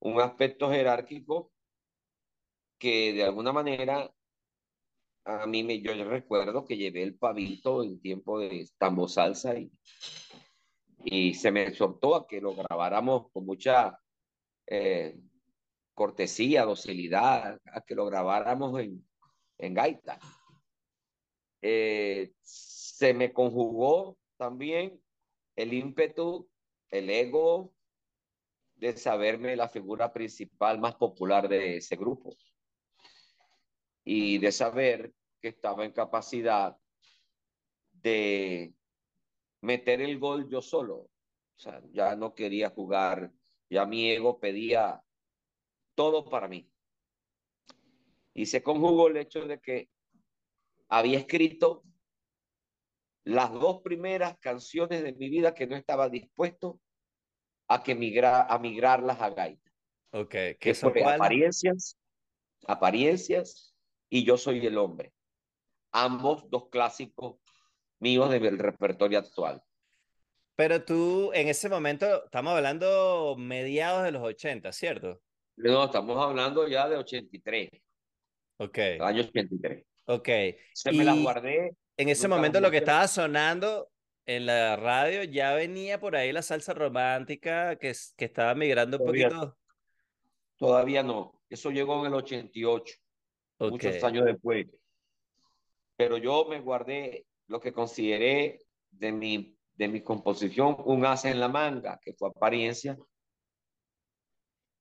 un 0.00 0.20
aspecto 0.20 0.70
jerárquico 0.70 1.52
que 2.78 3.12
de 3.12 3.24
alguna 3.24 3.52
manera 3.52 4.12
a 5.24 5.46
mí 5.46 5.62
me, 5.62 5.80
yo 5.80 5.92
recuerdo 6.04 6.64
que 6.64 6.76
llevé 6.76 7.02
el 7.02 7.16
pavito 7.16 7.82
en 7.82 8.00
tiempo 8.00 8.38
de 8.38 8.66
tambo 8.78 9.08
salsa 9.08 9.58
y 9.58 9.70
y 11.04 11.34
se 11.34 11.50
me 11.50 11.64
exhortó 11.64 12.14
a 12.16 12.26
que 12.26 12.40
lo 12.40 12.54
grabáramos 12.54 13.30
con 13.32 13.46
mucha 13.46 13.98
eh, 14.66 15.18
cortesía, 15.94 16.64
docilidad, 16.64 17.60
a 17.64 17.80
que 17.82 17.94
lo 17.94 18.06
grabáramos 18.06 18.80
en, 18.80 19.07
en 19.58 19.74
gaita. 19.74 20.18
Eh, 21.60 22.32
se 22.42 23.14
me 23.14 23.32
conjugó 23.32 24.16
también 24.36 25.02
el 25.56 25.72
ímpetu, 25.72 26.48
el 26.90 27.10
ego 27.10 27.74
de 28.76 28.96
saberme 28.96 29.56
la 29.56 29.68
figura 29.68 30.12
principal 30.12 30.78
más 30.78 30.94
popular 30.94 31.48
de 31.48 31.78
ese 31.78 31.96
grupo 31.96 32.36
y 34.04 34.38
de 34.38 34.52
saber 34.52 35.12
que 35.40 35.48
estaba 35.48 35.84
en 35.84 35.92
capacidad 35.92 36.76
de 37.92 38.72
meter 39.60 40.00
el 40.00 40.18
gol 40.18 40.48
yo 40.48 40.62
solo. 40.62 40.94
O 40.94 41.60
sea, 41.60 41.82
ya 41.90 42.14
no 42.14 42.34
quería 42.34 42.70
jugar, 42.70 43.32
ya 43.68 43.84
mi 43.84 44.08
ego 44.10 44.38
pedía 44.38 45.02
todo 45.96 46.24
para 46.30 46.46
mí. 46.46 46.70
Y 48.38 48.46
se 48.46 48.62
conjugó 48.62 49.08
el 49.08 49.16
hecho 49.16 49.48
de 49.48 49.58
que 49.58 49.88
había 50.88 51.18
escrito 51.18 51.82
las 53.24 53.52
dos 53.52 53.82
primeras 53.82 54.38
canciones 54.38 55.02
de 55.02 55.12
mi 55.12 55.28
vida 55.28 55.54
que 55.54 55.66
no 55.66 55.74
estaba 55.74 56.08
dispuesto 56.08 56.78
a 57.66 57.82
que 57.82 57.96
migra, 57.96 58.42
a 58.44 58.60
migrarlas 58.60 59.20
a 59.20 59.30
gaita. 59.30 59.72
Ok, 60.12 60.34
que 60.60 60.72
son 60.72 60.92
apariencias, 60.96 61.98
apariencias 62.68 63.74
y 64.08 64.24
yo 64.24 64.36
soy 64.36 64.64
el 64.64 64.78
hombre. 64.78 65.12
Ambos 65.90 66.48
dos 66.48 66.68
clásicos 66.68 67.40
míos 67.98 68.30
del 68.30 68.56
repertorio 68.56 69.18
actual. 69.18 69.60
Pero 70.54 70.84
tú, 70.84 71.32
en 71.34 71.48
ese 71.48 71.68
momento, 71.68 72.26
estamos 72.26 72.52
hablando 72.52 73.34
mediados 73.36 74.04
de 74.04 74.12
los 74.12 74.22
80, 74.22 74.70
¿cierto? 74.70 75.20
No, 75.56 75.86
estamos 75.86 76.24
hablando 76.24 76.68
ya 76.68 76.88
de 76.88 76.98
83. 76.98 77.68
Ok. 78.58 78.78
Año 79.00 79.22
83. 79.22 79.84
Ok. 80.06 80.28
Se 80.72 80.92
me 80.92 81.04
las 81.04 81.20
guardé. 81.20 81.76
En 81.96 82.08
ese 82.08 82.28
momento 82.28 82.60
lo 82.60 82.70
que 82.70 82.78
estaba 82.78 83.08
sonando 83.08 83.90
en 84.26 84.46
la 84.46 84.76
radio 84.76 85.24
ya 85.24 85.54
venía 85.54 85.98
por 85.98 86.14
ahí 86.14 86.32
la 86.32 86.42
salsa 86.42 86.74
romántica 86.74 87.76
que, 87.76 87.92
que 88.16 88.24
estaba 88.24 88.54
migrando 88.54 88.98
un 88.98 89.06
poquito. 89.06 89.56
Todavía 90.56 91.02
no. 91.02 91.40
Eso 91.48 91.70
llegó 91.70 92.00
en 92.00 92.12
el 92.12 92.14
88. 92.14 92.94
Muchos 93.60 94.04
años 94.04 94.24
después. 94.26 94.66
Pero 95.96 96.18
yo 96.18 96.46
me 96.48 96.60
guardé 96.60 97.26
lo 97.46 97.60
que 97.60 97.72
consideré 97.72 98.60
de 98.90 99.12
mi, 99.12 99.56
de 99.74 99.88
mi 99.88 100.02
composición 100.02 100.76
un 100.84 101.04
as 101.06 101.24
en 101.24 101.40
la 101.40 101.48
manga, 101.48 101.98
que 102.00 102.12
fue 102.12 102.28
apariencia, 102.28 102.96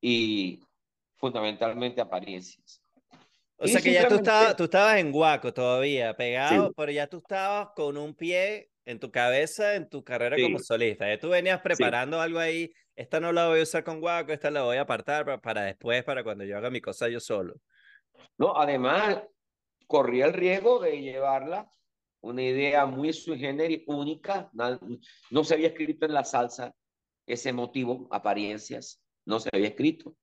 y 0.02 0.62
fundamentalmente 1.16 2.02
apariencias. 2.02 2.82
O 3.58 3.68
sea 3.68 3.82
que 3.82 3.92
ya 3.92 4.08
tú 4.08 4.16
estabas, 4.16 4.56
tú 4.56 4.66
estabas 4.66 4.98
en 4.98 5.12
Guaco 5.12 5.54
todavía, 5.54 6.16
pegado, 6.16 6.72
pero 6.74 6.92
ya 6.92 7.08
tú 7.08 7.18
estabas 7.18 7.70
con 7.76 7.98
un 7.98 8.14
pie 8.14 8.70
en 8.86 9.00
tu 9.00 9.12
cabeza, 9.12 9.76
en 9.76 9.90
tu 9.90 10.04
carrera 10.04 10.38
como 10.42 10.60
solista. 10.60 11.08
Ya 11.08 11.20
tú 11.20 11.30
venías 11.30 11.60
preparando 11.62 12.22
algo 12.22 12.40
ahí, 12.40 12.72
esta 12.96 13.20
no 13.20 13.32
la 13.32 13.48
voy 13.48 13.60
a 13.60 13.64
usar 13.64 13.84
con 13.84 14.00
Guaco, 14.00 14.32
esta 14.32 14.52
la 14.52 14.64
voy 14.64 14.78
a 14.78 14.82
apartar 14.82 15.26
para, 15.26 15.42
para 15.42 15.62
después, 15.64 16.04
para 16.04 16.24
cuando 16.24 16.44
yo 16.44 16.58
haga 16.58 16.70
mi 16.70 16.82
cosa 16.82 17.10
yo 17.10 17.20
solo. 17.20 17.56
No, 18.38 18.56
además, 18.56 19.24
corría 19.88 20.26
el 20.26 20.34
riesgo 20.34 20.80
de 20.80 21.02
llevarla 21.02 21.68
una 22.22 22.44
idea 22.44 22.86
muy 22.86 23.14
sui 23.14 23.40
generis, 23.40 23.84
única, 23.88 24.52
no 25.30 25.44
se 25.44 25.54
había 25.54 25.70
escrito 25.70 26.06
en 26.06 26.14
la 26.14 26.24
salsa 26.24 26.74
ese 27.26 27.54
motivo, 27.54 28.08
apariencias, 28.12 29.02
no 29.26 29.40
se 29.40 29.50
había 29.54 29.70
escrito. 29.70 30.16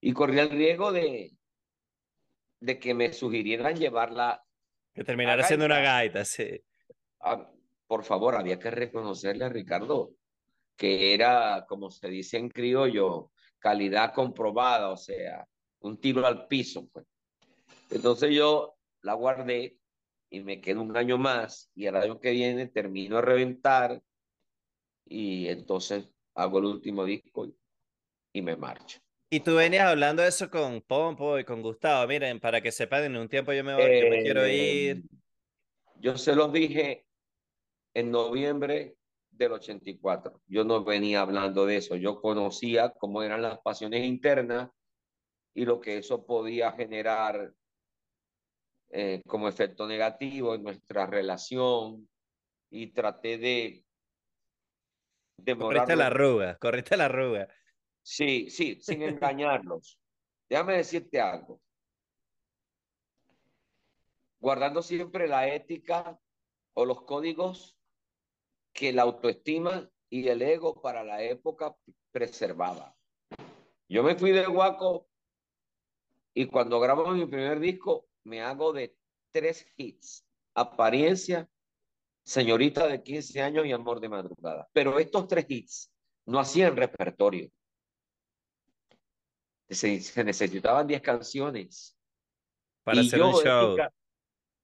Y 0.00 0.12
corría 0.12 0.42
el 0.42 0.50
riesgo 0.50 0.92
de, 0.92 1.32
de 2.64 2.78
que 2.78 2.94
me 2.94 3.12
sugirieran 3.12 3.76
llevarla. 3.76 4.44
Que 4.92 5.04
terminara 5.04 5.42
siendo 5.42 5.66
una 5.66 5.80
gaita, 5.80 6.24
sí. 6.24 6.60
Ah, 7.20 7.50
por 7.86 8.04
favor, 8.04 8.34
había 8.34 8.58
que 8.58 8.70
reconocerle 8.70 9.44
a 9.44 9.48
Ricardo 9.48 10.14
que 10.76 11.14
era, 11.14 11.64
como 11.68 11.90
se 11.90 12.08
dice 12.08 12.36
en 12.38 12.48
criollo, 12.48 13.30
calidad 13.58 14.12
comprobada, 14.12 14.90
o 14.90 14.96
sea, 14.96 15.46
un 15.80 16.00
tiro 16.00 16.26
al 16.26 16.46
piso. 16.48 16.88
Pues. 16.88 17.06
Entonces 17.90 18.34
yo 18.34 18.76
la 19.02 19.14
guardé 19.14 19.78
y 20.30 20.40
me 20.40 20.60
quedo 20.60 20.82
un 20.82 20.96
año 20.96 21.18
más 21.18 21.70
y 21.74 21.86
el 21.86 21.96
año 21.96 22.18
que 22.18 22.32
viene 22.32 22.66
termino 22.66 23.18
a 23.18 23.22
reventar 23.22 24.02
y 25.06 25.48
entonces 25.48 26.08
hago 26.34 26.58
el 26.58 26.64
último 26.64 27.04
disco 27.04 27.46
y, 28.32 28.42
me 28.42 28.56
marcho. 28.56 28.98
Y 29.34 29.40
tú 29.40 29.56
venías 29.56 29.86
hablando 29.88 30.22
de 30.22 30.28
eso 30.28 30.48
con 30.48 30.80
Pompo 30.80 31.40
y 31.40 31.44
con 31.44 31.60
Gustavo. 31.60 32.06
Miren, 32.06 32.38
para 32.38 32.60
que 32.60 32.70
sepan, 32.70 33.02
en 33.02 33.16
un 33.16 33.28
tiempo 33.28 33.52
yo 33.52 33.64
me, 33.64 33.74
voy, 33.74 33.82
yo 33.82 34.08
me 34.08 34.22
quiero 34.22 34.46
ir. 34.46 35.02
Yo 35.96 36.16
se 36.16 36.36
los 36.36 36.52
dije 36.52 37.04
en 37.94 38.12
noviembre 38.12 38.94
del 39.32 39.54
84. 39.54 40.40
Yo 40.46 40.62
no 40.62 40.84
venía 40.84 41.20
hablando 41.20 41.66
de 41.66 41.78
eso, 41.78 41.96
yo 41.96 42.20
conocía 42.20 42.90
cómo 42.90 43.24
eran 43.24 43.42
las 43.42 43.58
pasiones 43.58 44.04
internas 44.04 44.70
y 45.52 45.64
lo 45.64 45.80
que 45.80 45.98
eso 45.98 46.24
podía 46.24 46.70
generar 46.70 47.52
eh, 48.90 49.20
como 49.26 49.48
efecto 49.48 49.88
negativo 49.88 50.54
en 50.54 50.62
nuestra 50.62 51.06
relación 51.06 52.08
y 52.70 52.92
traté 52.92 53.38
de 53.38 53.84
Corriste 55.58 55.96
la 55.96 56.06
arruga, 56.06 56.56
corriste 56.58 56.96
la 56.96 57.06
arruga. 57.06 57.48
Sí, 58.04 58.50
sí, 58.50 58.78
sin 58.80 59.02
engañarlos. 59.02 59.98
Déjame 60.48 60.76
decirte 60.76 61.20
algo. 61.20 61.60
Guardando 64.38 64.82
siempre 64.82 65.26
la 65.26 65.48
ética 65.48 66.20
o 66.74 66.84
los 66.84 67.02
códigos 67.02 67.76
que 68.72 68.92
la 68.92 69.02
autoestima 69.02 69.90
y 70.10 70.28
el 70.28 70.42
ego 70.42 70.80
para 70.82 71.02
la 71.02 71.22
época 71.22 71.74
preservaba. 72.12 72.94
Yo 73.88 74.02
me 74.02 74.16
fui 74.16 74.32
de 74.32 74.46
Guaco 74.46 75.08
y 76.34 76.46
cuando 76.46 76.80
grabo 76.80 77.08
mi 77.12 77.24
primer 77.26 77.58
disco 77.58 78.06
me 78.24 78.42
hago 78.42 78.72
de 78.72 78.94
tres 79.32 79.66
hits. 79.76 80.26
Apariencia, 80.54 81.48
Señorita 82.22 82.86
de 82.86 83.02
15 83.02 83.42
años 83.42 83.66
y 83.66 83.72
Amor 83.72 84.00
de 84.00 84.08
madrugada. 84.08 84.68
Pero 84.72 84.98
estos 84.98 85.26
tres 85.26 85.46
hits 85.48 85.92
no 86.26 86.38
hacían 86.38 86.76
repertorio. 86.76 87.50
Se, 89.68 90.24
necesitaban 90.24 90.86
10 90.86 91.00
canciones. 91.00 91.96
Para 92.82 93.00
hacer 93.00 93.22
un 93.22 93.32
show. 93.32 93.76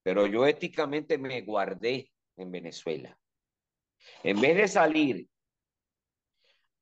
pero 0.03 0.27
yo 0.27 0.45
éticamente 0.45 1.17
me 1.17 1.41
guardé 1.41 2.11
en 2.37 2.51
Venezuela. 2.51 3.17
En 4.23 4.39
vez 4.39 4.55
de 4.55 4.67
salir 4.67 5.27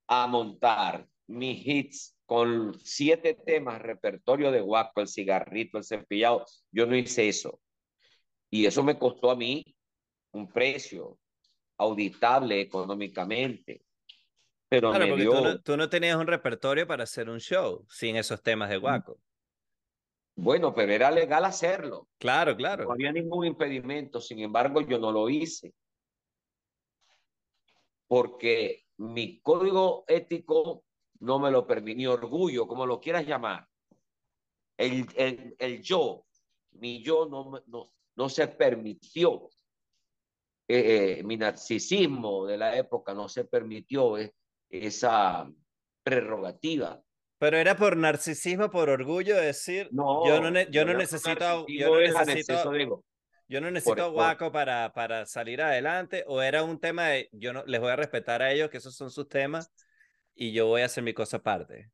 a 0.07 0.28
montar 0.28 1.07
mis 1.28 1.65
hits 1.65 2.17
con 2.26 2.74
siete 2.84 3.34
temas, 3.34 3.82
repertorio 3.82 4.51
de 4.51 4.61
guaco, 4.61 5.01
el 5.01 5.07
cigarrito, 5.07 5.78
el 5.78 5.84
cepillado, 5.84 6.45
yo 6.72 6.86
no 6.86 6.95
hice 6.95 7.28
eso. 7.28 7.59
Y 8.49 8.65
eso 8.65 8.84
me 8.84 8.97
costó 8.97 9.32
a 9.32 9.36
mí 9.36 9.63
un 10.32 10.47
precio 10.51 11.17
auditable 11.78 12.61
económicamente. 12.61 13.84
Pero 14.70 14.93
me 14.93 15.15
dio... 15.15 15.61
tú, 15.61 15.76
no, 15.76 15.89
tenías 15.89 16.15
un 16.15 16.28
repertorio 16.28 16.86
para 16.86 17.03
hacer 17.03 17.30
un 17.30 17.39
show 17.39 17.86
sin 17.89 18.15
esos 18.15 18.41
temas 18.41 18.70
de 18.70 18.78
guaco. 18.78 19.20
Bueno, 20.36 20.74
pero 20.74 20.93
era 20.93 21.11
legal 21.11 21.43
hacerlo. 21.43 22.07
Claro, 22.17 22.55
claro. 22.55 22.86
No 22.86 22.91
había 22.91 23.11
ningún 23.11 23.45
impedimento, 23.45 24.22
sin 24.22 24.39
embargo, 24.39 24.82
yo 24.82 24.99
no 24.99 25.11
lo 25.11 25.28
hice. 25.28 25.74
Porque 28.07 28.86
mi 28.97 29.41
código 29.41 30.05
ético 30.07 30.86
no 31.20 31.39
me 31.39 31.51
lo 31.51 31.67
permitió, 31.67 32.13
orgullo, 32.13 32.67
como 32.67 32.86
lo 32.86 32.99
quieras 32.99 33.26
llamar. 33.26 33.67
El, 34.78 35.05
el, 35.17 35.55
el 35.59 35.82
yo, 35.82 36.26
mi 36.72 37.03
yo 37.03 37.26
no, 37.26 37.61
no, 37.67 37.91
no 38.15 38.30
se 38.30 38.47
permitió 38.47 39.49
eh, 40.72 41.17
eh, 41.20 41.24
mi 41.24 41.36
narcisismo 41.36 42.45
de 42.45 42.55
la 42.55 42.78
época 42.78 43.11
no 43.11 43.28
se 43.28 43.45
permitió 43.45 44.20
eh, 44.20 44.36
esa 44.70 45.51
prerrogativa. 46.03 47.01
Pero 47.38 47.57
era 47.57 47.76
por 47.76 47.95
narcisismo, 47.95 48.70
por 48.70 48.89
orgullo 48.89 49.36
decir, 49.38 49.89
no, 49.91 50.28
yo 50.28 50.41
no, 50.41 50.61
yo 50.70 50.86
no 50.86 50.93
necesito, 50.93 51.65
yo 51.67 51.89
no 51.89 51.99
necesito, 52.01 53.03
yo 53.47 53.61
no 53.61 53.72
necesito 53.72 54.11
guaco 54.11 54.51
para, 54.51 54.91
para 54.93 55.26
salir 55.26 55.61
adelante, 55.61 56.26
o 56.28 56.41
era 56.41 56.63
un 56.63 56.80
tema 56.80 57.07
de, 57.07 57.30
yo 57.32 57.53
no, 57.53 57.63
les 57.65 57.80
voy 57.80 57.91
a 57.91 57.95
respetar 57.95 58.41
a 58.41 58.51
ellos, 58.51 58.70
que 58.70 58.78
esos 58.78 58.95
son 58.95 59.09
sus 59.09 59.30
temas, 59.30 59.72
y 60.36 60.51
yo 60.51 60.67
voy 60.67 60.82
a 60.82 60.86
hacer 60.86 61.03
mi 61.03 61.13
cosa 61.13 61.38
aparte. 61.38 61.89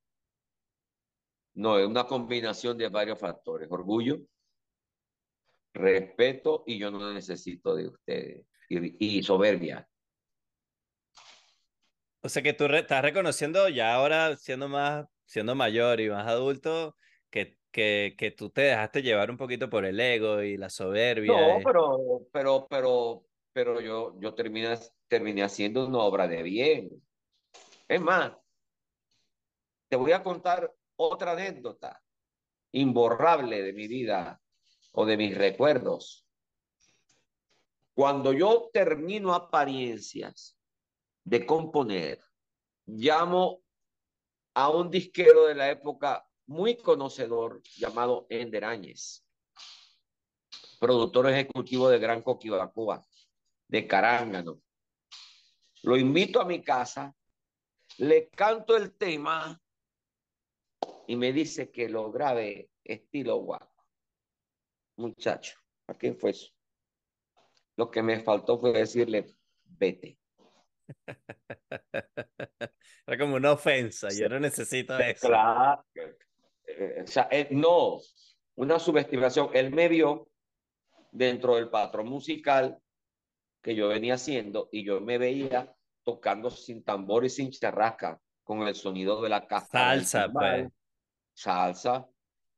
No, 1.54 1.78
es 1.78 1.88
una 1.88 2.06
combinación 2.06 2.78
de 2.78 2.90
varios 2.90 3.20
factores, 3.20 3.70
orgullo, 3.72 4.20
respeto, 5.74 6.64
y 6.66 6.80
yo 6.80 6.90
no 6.90 7.14
necesito 7.14 7.76
de 7.76 7.88
ustedes 7.88 8.46
y, 8.70 9.24
soberbia. 9.24 9.88
O 12.26 12.30
sea 12.30 12.42
que 12.42 12.54
tú 12.54 12.66
estás 12.66 13.04
reconociendo 13.04 13.70
ya 13.70 13.94
ahora 13.94 14.36
siendo 14.36 14.68
más, 14.68 15.06
siendo 15.26 15.54
mayor 15.54 16.02
y 16.02 16.10
más 16.10 16.26
adulto, 16.26 16.98
que, 17.30 17.60
que, 17.70 18.16
que 18.18 18.32
tú 18.32 18.50
te 18.50 18.62
dejaste 18.62 19.04
llevar 19.04 19.30
un 19.30 19.38
poquito 19.38 19.70
por 19.70 19.86
el 19.86 20.00
ego 20.00 20.42
y 20.42 20.58
la 20.58 20.72
soberbia. 20.72 21.32
No, 21.32 21.60
pero, 21.64 22.28
pero, 22.32 22.68
pero, 22.68 23.26
pero 23.54 23.80
yo, 23.80 24.20
yo 24.20 24.34
terminé, 24.34 24.76
terminé 25.08 25.44
haciendo 25.44 25.86
una 25.86 26.00
obra 26.00 26.28
de 26.28 26.42
bien. 26.42 26.90
Es 27.88 28.02
más, 28.02 28.32
te 29.88 29.96
voy 29.96 30.12
a 30.12 30.24
contar 30.24 30.74
otra 30.96 31.34
anécdota 31.34 32.02
imborrable 32.72 33.62
de 33.62 33.72
mi 33.72 33.88
vida 33.88 34.42
o 34.94 35.06
de 35.06 35.16
mis 35.16 35.38
recuerdos. 35.38 36.26
Cuando 37.94 38.34
yo 38.34 38.72
termino 38.74 39.36
apariencias 39.36 40.55
de 41.26 41.46
componer, 41.46 42.24
llamo 42.86 43.62
a 44.54 44.70
un 44.70 44.90
disquero 44.90 45.46
de 45.46 45.56
la 45.56 45.70
época 45.70 46.26
muy 46.46 46.78
conocedor 46.78 47.62
llamado 47.76 48.28
Ender 48.30 48.64
Áñez, 48.64 49.26
productor 50.80 51.30
ejecutivo 51.30 51.90
de 51.90 52.00
Gran 52.00 52.22
Coquibacoa, 52.22 53.04
de 53.68 53.88
Carángano. 53.88 54.62
Lo 55.82 55.98
invito 55.98 56.40
a 56.40 56.46
mi 56.46 56.64
casa, 56.64 57.16
le 57.98 58.30
canto 58.30 58.78
el 58.78 58.96
tema 58.96 59.60
y 61.08 61.16
me 61.16 61.34
dice 61.34 61.72
que 61.72 61.90
lo 61.90 62.12
grabe 62.12 62.70
estilo 62.84 63.38
guapo. 63.38 63.84
Muchacho, 64.98 65.58
¿a 65.88 65.96
quién 65.96 66.18
fue 66.18 66.32
eso? 66.32 66.52
Lo 67.78 67.90
que 67.90 68.04
me 68.04 68.20
faltó 68.22 68.60
fue 68.60 68.72
decirle, 68.72 69.26
vete. 69.66 70.20
Era 73.08 73.18
como 73.18 73.36
una 73.36 73.52
ofensa, 73.52 74.10
yo 74.10 74.30
no 74.30 74.40
necesito 74.40 74.98
eso. 74.98 75.28
Claro. 75.28 75.86
Eh, 76.68 77.04
o 77.04 77.08
sea, 77.08 77.30
no, 77.52 78.00
una 78.56 78.80
subestimación. 78.80 79.50
Él 79.54 79.72
me 79.72 79.88
vio 79.88 80.28
dentro 81.12 81.56
del 81.56 81.70
patrón 81.70 82.10
musical 82.10 82.80
que 83.62 83.76
yo 83.76 83.88
venía 83.88 84.16
haciendo 84.16 84.70
y 84.72 84.84
yo 84.84 85.02
me 85.02 85.18
veía 85.18 85.74
tocando 86.04 86.50
sin 86.50 86.84
tambor 86.84 87.26
y 87.26 87.30
sin 87.30 87.52
charrasca 87.52 88.20
con 88.44 88.62
el 88.62 88.76
sonido 88.76 89.22
de 89.22 89.30
la 89.30 89.48
caja. 89.48 89.68
Salsa, 89.68 90.30
pues. 90.32 90.70
Salsa. 91.34 92.08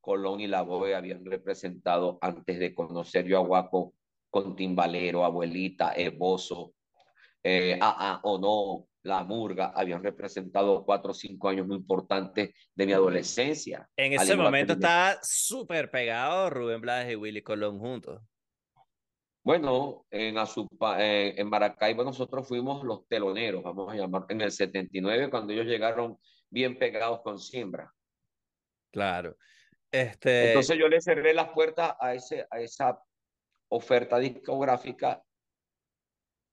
Colón 0.08 0.40
y 0.40 0.48
La 0.48 0.62
Boe 0.62 0.96
habían 0.96 1.26
representado 1.26 2.18
antes 2.22 2.60
de 2.60 2.74
conocer 2.74 3.26
yo 3.26 3.40
a 3.40 3.46
Guapo 3.46 3.94
con 4.30 4.56
Timbalero, 4.56 5.26
Abuelita, 5.26 5.92
Esbozo, 5.92 6.76
eh, 7.50 7.80
ah, 7.82 8.20
o 8.24 8.38
no, 8.38 8.90
La 9.04 9.24
Murga, 9.24 9.72
habían 9.74 10.04
representado 10.04 10.84
cuatro 10.84 11.12
o 11.12 11.14
cinco 11.14 11.48
años 11.48 11.66
muy 11.66 11.78
importantes 11.78 12.54
de 12.76 12.86
mi 12.86 12.92
adolescencia. 12.92 13.88
En 13.96 14.12
ese 14.12 14.36
momento 14.36 14.74
estaba 14.74 15.18
súper 15.22 15.90
pegado 15.90 16.50
Rubén 16.50 16.82
Blades 16.82 17.14
y 17.14 17.16
Willy 17.16 17.42
Colón 17.42 17.80
juntos. 17.80 18.22
Bueno, 19.46 20.06
en, 20.12 20.38
Azupa, 20.38 21.02
eh, 21.02 21.40
en 21.40 21.48
Maracaibo 21.48 22.04
nosotros 22.04 22.46
fuimos 22.46 22.84
los 22.84 23.08
teloneros, 23.08 23.64
vamos 23.64 23.94
a 23.94 23.96
llamar, 23.96 24.26
en 24.28 24.42
el 24.42 24.52
79, 24.52 25.30
cuando 25.30 25.54
ellos 25.54 25.68
llegaron 25.68 26.18
bien 26.50 26.78
pegados 26.78 27.22
con 27.22 27.40
Siembra. 27.40 27.94
Claro. 28.92 29.38
Este... 29.90 30.50
Entonces 30.50 30.78
yo 30.78 30.90
le 30.90 31.00
cerré 31.00 31.34
las 31.34 31.48
puertas 31.52 31.96
a, 31.98 32.14
ese, 32.14 32.46
a 32.52 32.60
esa 32.60 33.02
oferta 33.70 34.20
discográfica 34.20 35.24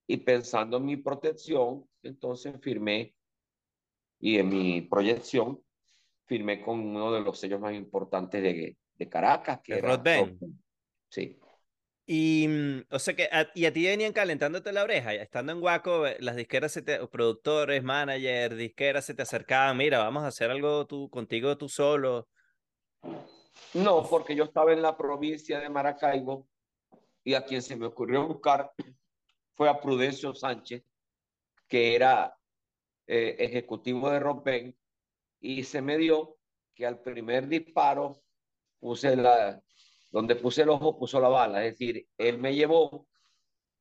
y 0.06 0.18
pensando 0.18 0.76
en 0.76 0.86
mi 0.86 0.96
protección, 0.96 1.88
entonces 2.02 2.54
firmé 2.60 3.14
y 4.18 4.38
en 4.38 4.48
mi 4.48 4.82
proyección 4.82 5.62
firmé 6.26 6.62
con 6.62 6.80
uno 6.80 7.12
de 7.12 7.20
los 7.20 7.38
sellos 7.38 7.60
más 7.60 7.74
importantes 7.74 8.42
de, 8.42 8.76
de 8.94 9.08
Caracas, 9.08 9.60
que 9.62 9.74
era 9.74 10.02
Sí. 11.10 11.38
Y, 12.06 12.46
mm, 12.48 12.86
o 12.90 12.98
sea 12.98 13.14
que, 13.14 13.28
y 13.54 13.64
a 13.64 13.72
ti 13.72 13.84
venían 13.86 14.12
calentándote 14.12 14.72
la 14.72 14.82
oreja, 14.82 15.14
estando 15.14 15.52
en 15.52 15.60
Guaco, 15.60 16.06
eh, 16.06 16.16
las 16.20 16.36
disqueras, 16.36 16.72
se 16.72 16.82
te, 16.82 17.06
productores, 17.06 17.82
managers, 17.82 18.56
disqueras 18.56 19.06
se 19.06 19.14
te 19.14 19.22
acercaban, 19.22 19.76
mira, 19.76 20.00
vamos 20.00 20.24
a 20.24 20.26
hacer 20.26 20.50
algo 20.50 20.86
tú, 20.86 21.08
contigo 21.08 21.56
tú 21.56 21.68
solo. 21.68 22.28
No, 23.72 24.06
porque 24.08 24.34
yo 24.34 24.44
estaba 24.44 24.72
en 24.72 24.82
la 24.82 24.96
provincia 24.96 25.60
de 25.60 25.68
Maracaibo 25.70 26.46
y 27.22 27.34
a 27.34 27.44
quien 27.44 27.62
se 27.62 27.76
me 27.76 27.86
ocurrió 27.86 28.26
buscar 28.26 28.72
fue 29.54 29.68
a 29.68 29.80
Prudencio 29.80 30.34
Sánchez, 30.34 30.82
que 31.68 31.94
era 31.94 32.36
eh, 33.06 33.36
ejecutivo 33.38 34.10
de 34.10 34.20
Rompen, 34.20 34.76
y 35.40 35.64
se 35.64 35.82
me 35.82 35.96
dio 35.96 36.36
que 36.74 36.86
al 36.86 37.00
primer 37.00 37.48
disparo 37.48 38.22
puse 38.80 39.16
la, 39.16 39.60
donde 40.10 40.36
puse 40.36 40.62
el 40.62 40.70
ojo 40.70 40.98
puso 40.98 41.20
la 41.20 41.28
bala, 41.28 41.64
es 41.64 41.72
decir, 41.72 42.06
él 42.18 42.38
me 42.38 42.54
llevó 42.54 43.06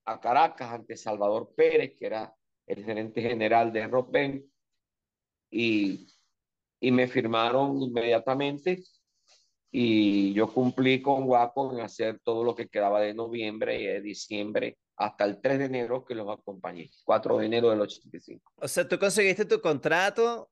a 0.05 0.19
Caracas 0.19 0.71
ante 0.71 0.97
Salvador 0.97 1.53
Pérez, 1.55 1.95
que 1.97 2.05
era 2.05 2.35
el 2.67 2.83
gerente 2.83 3.21
general 3.21 3.71
de 3.71 3.87
Ropen, 3.87 4.51
y, 5.49 6.07
y 6.79 6.91
me 6.91 7.07
firmaron 7.07 7.81
inmediatamente 7.81 8.83
y 9.75 10.33
yo 10.33 10.53
cumplí 10.53 11.01
con 11.01 11.25
Guapo 11.25 11.73
en 11.73 11.79
hacer 11.81 12.19
todo 12.19 12.43
lo 12.43 12.55
que 12.55 12.67
quedaba 12.67 13.01
de 13.01 13.15
noviembre 13.15 13.81
y 13.81 13.85
de 13.87 14.01
diciembre 14.01 14.77
hasta 14.95 15.25
el 15.25 15.41
3 15.41 15.59
de 15.59 15.65
enero 15.65 16.05
que 16.05 16.15
los 16.15 16.29
acompañé, 16.29 16.89
4 17.05 17.37
de 17.37 17.45
enero 17.45 17.69
del 17.69 17.81
85. 17.81 18.53
O 18.55 18.67
sea, 18.67 18.87
tú 18.87 18.99
conseguiste 18.99 19.45
tu 19.45 19.59
contrato 19.61 20.49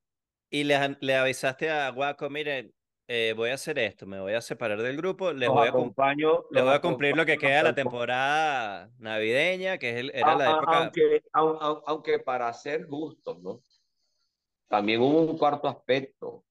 y 0.50 0.64
le, 0.64 0.98
le 1.00 1.16
avisaste 1.16 1.70
a 1.70 1.90
Guaco, 1.90 2.30
miren, 2.30 2.74
eh, 3.08 3.34
voy 3.36 3.50
a 3.50 3.56
hacer 3.56 3.78
esto, 3.78 4.06
me 4.06 4.22
voy 4.22 4.34
a 4.34 4.42
separar 4.42 4.82
del 4.82 4.96
grupo, 4.96 5.34
les 5.34 5.50
voy, 5.50 5.68
a, 5.68 5.74
les 6.52 6.64
voy 6.64 6.74
a 6.74 6.80
cumplir 6.80 7.16
lo 7.16 7.26
que 7.26 7.38
queda 7.38 7.58
de 7.58 7.64
la 7.64 7.76
temporada 7.76 8.90
navideña, 9.00 9.78
que 9.78 10.00
es 10.00 10.12
era 10.14 10.36
la 10.36 10.52
época... 10.52 10.78
Aunque, 10.78 11.22
aunque 11.34 12.20
para 12.20 12.54
ser 12.54 12.88
justos, 12.88 13.42
¿no? 13.42 13.62
También 14.70 15.02
hubo 15.02 15.24
un 15.24 15.38
cuarto 15.38 15.68
aspecto 15.68 16.46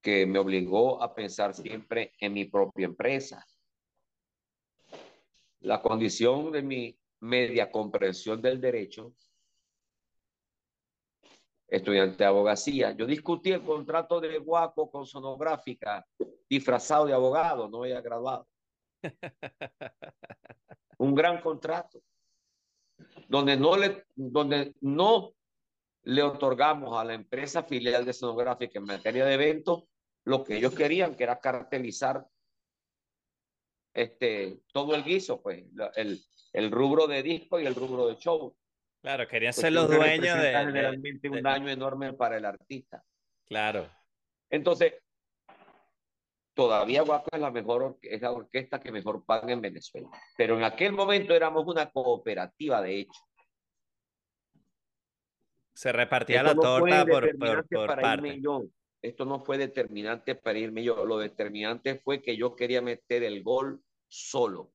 que 0.00 0.24
me 0.26 0.38
obligó 0.38 1.02
a 1.02 1.12
pensar 1.12 1.52
siempre 1.52 2.12
en 2.20 2.32
mi 2.32 2.44
propia 2.44 2.84
empresa. 2.84 3.44
La 5.64 5.80
condición 5.80 6.52
de 6.52 6.62
mi 6.62 6.98
media 7.20 7.70
comprensión 7.70 8.40
del 8.42 8.60
derecho 8.60 9.14
estudiante 11.66 12.18
de 12.18 12.24
abogacía. 12.26 12.92
Yo 12.92 13.06
discutí 13.06 13.50
el 13.50 13.62
contrato 13.62 14.20
de 14.20 14.38
Guaco 14.38 14.90
con 14.90 15.06
sonográfica 15.06 16.06
disfrazado 16.48 17.06
de 17.06 17.14
abogado, 17.14 17.68
no 17.70 17.82
había 17.82 18.02
graduado. 18.02 18.46
Un 20.98 21.14
gran 21.14 21.40
contrato, 21.40 22.02
donde 23.26 23.56
no 23.56 23.76
le, 23.78 24.04
donde 24.14 24.74
no 24.82 25.32
le 26.02 26.22
otorgamos 26.22 26.98
a 26.98 27.04
la 27.04 27.14
empresa 27.14 27.62
filial 27.62 28.04
de 28.04 28.12
sonográfica 28.12 28.78
en 28.78 28.84
materia 28.84 29.24
de 29.24 29.32
eventos 29.32 29.84
lo 30.24 30.44
que 30.44 30.58
ellos 30.58 30.74
querían, 30.74 31.14
que 31.14 31.24
era 31.24 31.40
cartelizar 31.40 32.26
este, 33.94 34.58
todo 34.72 34.94
el 34.94 35.04
guiso, 35.04 35.40
pues, 35.40 35.64
el, 35.94 36.20
el 36.52 36.70
rubro 36.70 37.06
de 37.06 37.22
disco 37.22 37.60
y 37.60 37.66
el 37.66 37.74
rubro 37.74 38.08
de 38.08 38.16
show. 38.16 38.54
Claro, 39.00 39.28
querían 39.28 39.52
ser 39.52 39.72
los 39.72 39.88
dueños 39.88 40.40
de, 40.40 40.52
Generalmente 40.52 41.28
un 41.28 41.42
daño 41.42 41.68
enorme 41.68 42.12
para 42.14 42.36
el 42.36 42.44
artista. 42.44 43.04
Claro. 43.46 43.88
Entonces, 44.50 44.94
todavía 46.54 47.02
Guaco 47.02 47.28
es 47.32 47.40
la 47.40 47.50
mejor, 47.50 47.98
es 48.00 48.22
la 48.22 48.32
orquesta 48.32 48.80
que 48.80 48.90
mejor 48.90 49.24
paga 49.24 49.52
en 49.52 49.60
Venezuela. 49.60 50.08
Pero 50.36 50.56
en 50.56 50.64
aquel 50.64 50.92
momento 50.92 51.34
éramos 51.34 51.66
una 51.66 51.90
cooperativa, 51.90 52.80
de 52.80 53.00
hecho. 53.00 53.20
Se 55.74 55.92
repartía 55.92 56.42
la 56.42 56.54
torta 56.54 57.04
por, 57.04 57.36
por, 57.36 57.68
por 57.68 58.00
parte. 58.00 58.40
Esto 59.04 59.26
no 59.26 59.44
fue 59.44 59.58
determinante 59.58 60.34
para 60.34 60.58
irme 60.58 60.82
yo. 60.82 61.04
Lo 61.04 61.18
determinante 61.18 61.96
fue 61.98 62.22
que 62.22 62.38
yo 62.38 62.56
quería 62.56 62.80
meter 62.80 63.22
el 63.22 63.42
gol 63.42 63.84
solo. 64.08 64.72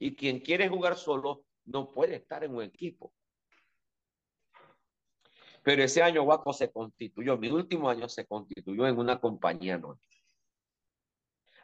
Y 0.00 0.16
quien 0.16 0.40
quiere 0.40 0.68
jugar 0.68 0.96
solo 0.96 1.44
no 1.64 1.92
puede 1.92 2.16
estar 2.16 2.42
en 2.42 2.52
un 2.52 2.64
equipo. 2.64 3.14
Pero 5.62 5.84
ese 5.84 6.02
año 6.02 6.24
Guaco 6.24 6.52
se 6.52 6.72
constituyó, 6.72 7.38
mi 7.38 7.48
último 7.48 7.88
año 7.88 8.08
se 8.08 8.26
constituyó 8.26 8.88
en 8.88 8.98
una 8.98 9.20
compañía 9.20 9.78
no 9.78 10.00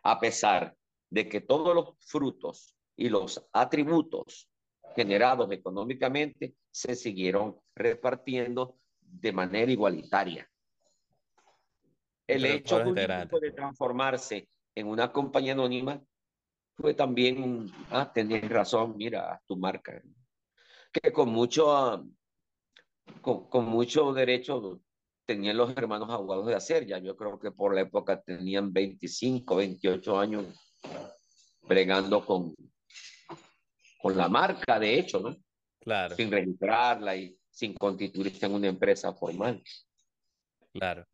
A 0.04 0.20
pesar 0.20 0.76
de 1.10 1.28
que 1.28 1.40
todos 1.40 1.74
los 1.74 1.96
frutos 1.98 2.76
y 2.96 3.08
los 3.08 3.44
atributos 3.52 4.48
generados 4.94 5.50
económicamente 5.50 6.54
se 6.70 6.94
siguieron 6.94 7.60
repartiendo 7.74 8.78
de 9.00 9.32
manera 9.32 9.72
igualitaria. 9.72 10.49
El 12.34 12.44
hecho 12.44 12.78
de 12.80 13.52
transformarse 13.52 14.48
en 14.74 14.86
una 14.86 15.12
compañía 15.12 15.52
anónima 15.52 16.00
fue 16.76 16.94
también, 16.94 17.70
ah, 17.90 18.10
tenés 18.12 18.48
razón, 18.48 18.96
mira, 18.96 19.40
tu 19.46 19.56
marca, 19.56 20.00
que 20.92 21.12
con 21.12 21.28
mucho 21.30 22.04
con, 23.20 23.66
mucho 23.66 24.12
derecho 24.12 24.80
tenían 25.26 25.56
los 25.56 25.76
hermanos 25.76 26.10
abogados 26.10 26.46
de 26.46 26.54
hacer. 26.54 26.86
Ya 26.86 26.98
yo 26.98 27.16
creo 27.16 27.38
que 27.38 27.50
por 27.50 27.74
la 27.74 27.82
época 27.82 28.20
tenían 28.20 28.72
25, 28.72 29.56
28 29.56 30.18
años 30.18 30.46
bregando 31.62 32.24
con, 32.24 32.54
con 34.00 34.16
la 34.16 34.28
marca, 34.28 34.78
de 34.78 34.98
hecho, 34.98 35.20
¿no? 35.20 35.36
Claro. 35.80 36.14
Sin 36.14 36.30
registrarla 36.30 37.16
y 37.16 37.36
sin 37.48 37.74
constituirse 37.74 38.46
en 38.46 38.54
una 38.54 38.68
empresa 38.68 39.12
formal. 39.14 39.62
Claro. 40.72 41.06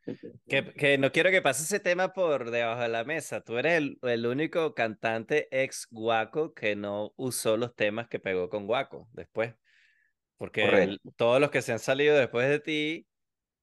Que, 0.47 0.73
que, 0.75 0.99
no 0.99 1.11
quiero 1.13 1.31
que 1.31 1.41
pase 1.41 1.63
ese 1.63 1.81
tema 1.81 2.13
por 2.13 2.51
debajo 2.51 2.83
de 2.83 2.89
la 2.89 3.05
mesa. 3.05 3.41
Tú 3.41 3.57
eres 3.57 3.75
el, 3.75 3.99
el 4.03 4.27
único 4.27 4.75
cantante 4.75 5.49
ex 5.51 5.89
Guaco 5.91 6.53
que 6.53 6.77
no 6.77 7.15
usó 7.17 7.57
los 7.57 7.75
temas 7.75 8.09
que 8.09 8.21
pegó 8.21 8.51
con 8.51 8.67
Guaco 8.67 9.09
después. 9.13 9.55
Porque 10.37 10.99
todos 11.17 11.41
los 11.41 11.51
que 11.51 11.63
se 11.63 11.73
han 11.73 11.79
salido 11.79 12.17
después 12.17 12.49
de 12.49 12.61
ti, 12.61 13.07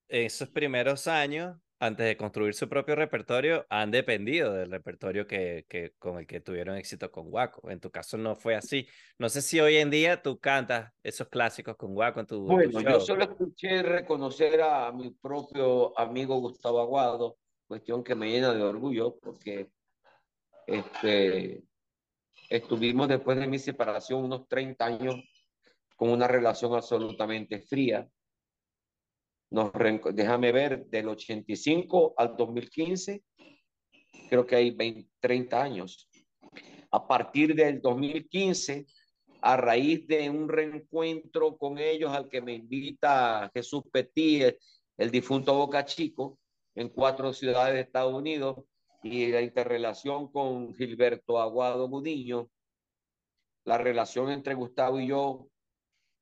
esos 0.07 0.49
primeros 0.49 1.07
años, 1.07 1.57
antes 1.85 2.05
de 2.05 2.15
construir 2.15 2.53
su 2.53 2.69
propio 2.69 2.95
repertorio, 2.95 3.65
han 3.69 3.91
dependido 3.91 4.53
del 4.53 4.71
repertorio 4.71 5.27
que, 5.27 5.65
que, 5.67 5.91
con 5.99 6.17
el 6.17 6.25
que 6.25 6.39
tuvieron 6.39 6.77
éxito 6.77 7.11
con 7.11 7.25
Waco. 7.27 7.69
En 7.69 7.81
tu 7.81 7.91
caso 7.91 8.17
no 8.17 8.35
fue 8.35 8.55
así. 8.55 8.87
No 9.17 9.27
sé 9.27 9.41
si 9.41 9.59
hoy 9.59 9.75
en 9.75 9.89
día 9.89 10.21
tú 10.21 10.39
cantas 10.39 10.93
esos 11.03 11.27
clásicos 11.27 11.75
con 11.75 11.95
Waco 11.95 12.21
en 12.21 12.25
tu 12.25 12.45
Bueno, 12.45 12.79
yo 12.79 12.99
solo 13.01 13.23
escuché 13.23 13.83
reconocer 13.83 14.61
a 14.61 14.91
mi 14.93 15.11
propio 15.11 15.97
amigo 15.99 16.39
Gustavo 16.39 16.79
Aguado, 16.79 17.37
cuestión 17.67 18.01
que 18.01 18.15
me 18.15 18.29
llena 18.29 18.53
de 18.53 18.63
orgullo 18.63 19.17
porque 19.21 19.69
este, 20.65 21.63
estuvimos 22.49 23.09
después 23.09 23.37
de 23.37 23.47
mi 23.47 23.59
separación 23.59 24.23
unos 24.23 24.47
30 24.47 24.85
años 24.85 25.15
con 25.97 26.09
una 26.09 26.29
relación 26.29 26.73
absolutamente 26.75 27.59
fría. 27.59 28.07
Nos 29.53 29.71
déjame 30.15 30.51
ver, 30.51 30.87
del 30.87 31.09
85 31.09 32.15
al 32.17 32.35
2015, 32.35 33.23
creo 34.27 34.47
que 34.47 34.55
hay 34.55 34.71
20, 34.71 35.07
30 35.19 35.61
años. 35.61 36.09
A 36.89 37.07
partir 37.07 37.53
del 37.53 37.79
2015, 37.79 38.87
a 39.43 39.55
raíz 39.55 40.07
de 40.07 40.27
un 40.27 40.49
reencuentro 40.49 41.55
con 41.55 41.77
ellos 41.77 42.11
al 42.11 42.29
que 42.29 42.41
me 42.41 42.53
invita 42.53 43.51
Jesús 43.53 43.83
Petit, 43.91 44.55
el 44.97 45.11
difunto 45.11 45.53
Boca 45.53 45.85
Chico, 45.85 46.39
en 46.73 46.89
cuatro 46.89 47.31
ciudades 47.31 47.75
de 47.75 47.81
Estados 47.81 48.15
Unidos, 48.15 48.55
y 49.03 49.27
la 49.27 49.41
interrelación 49.43 50.31
con 50.31 50.73
Gilberto 50.73 51.39
Aguado 51.39 51.87
Gudiño, 51.87 52.49
la 53.65 53.77
relación 53.77 54.31
entre 54.31 54.55
Gustavo 54.55 54.99
y 54.99 55.09
yo 55.09 55.47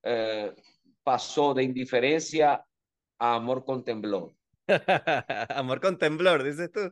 eh, 0.03 0.53
pasó 1.01 1.53
de 1.53 1.63
indiferencia 1.63 2.65
a 3.21 3.35
amor 3.35 3.63
con 3.63 3.83
temblor. 3.83 4.33
amor 5.49 5.79
con 5.79 5.99
temblor, 5.99 6.43
dices 6.43 6.71
tú. 6.71 6.91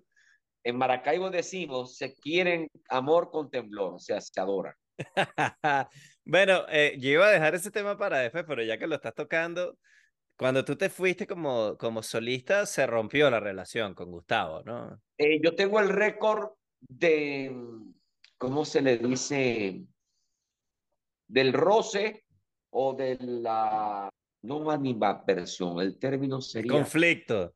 En 0.63 0.77
Maracaibo 0.77 1.31
decimos, 1.31 1.97
se 1.97 2.13
quieren 2.13 2.67
amor 2.87 3.31
con 3.31 3.49
temblor, 3.49 3.95
o 3.95 3.99
sea, 3.99 4.21
se 4.21 4.39
adoran. 4.39 4.75
bueno, 6.25 6.65
eh, 6.69 6.95
yo 6.99 7.09
iba 7.09 7.27
a 7.27 7.31
dejar 7.31 7.55
ese 7.55 7.71
tema 7.71 7.97
para 7.97 8.19
después, 8.19 8.45
pero 8.47 8.61
ya 8.61 8.77
que 8.77 8.85
lo 8.85 8.95
estás 8.95 9.15
tocando, 9.15 9.79
cuando 10.37 10.63
tú 10.63 10.75
te 10.75 10.89
fuiste 10.91 11.25
como, 11.25 11.75
como 11.77 12.03
solista, 12.03 12.67
se 12.67 12.85
rompió 12.85 13.31
la 13.31 13.39
relación 13.39 13.95
con 13.95 14.11
Gustavo, 14.11 14.61
¿no? 14.63 15.01
Eh, 15.17 15.41
yo 15.43 15.55
tengo 15.55 15.79
el 15.79 15.89
récord 15.89 16.51
de, 16.79 17.55
¿cómo 18.37 18.65
se 18.65 18.81
le 18.81 18.99
dice? 18.99 19.83
Del 21.27 21.53
roce 21.53 22.23
o 22.69 22.93
de 22.93 23.17
la 23.19 24.09
no 24.41 24.63
versión 25.25 25.79
el 25.81 25.97
término 25.97 26.41
sería 26.41 26.71
conflicto. 26.71 27.55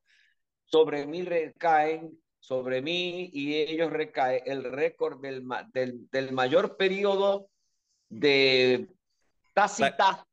Sobre 0.66 1.06
mí 1.06 1.24
recaen, 1.24 2.20
sobre 2.40 2.82
mí 2.82 3.30
y 3.32 3.56
ellos 3.56 3.92
recaen 3.92 4.42
el 4.46 4.64
récord 4.64 5.22
del, 5.22 5.44
del, 5.74 6.10
del, 6.10 6.32
mayor 6.32 6.78
periodo 6.78 7.50
de 8.10 8.90
tácita 9.54 10.26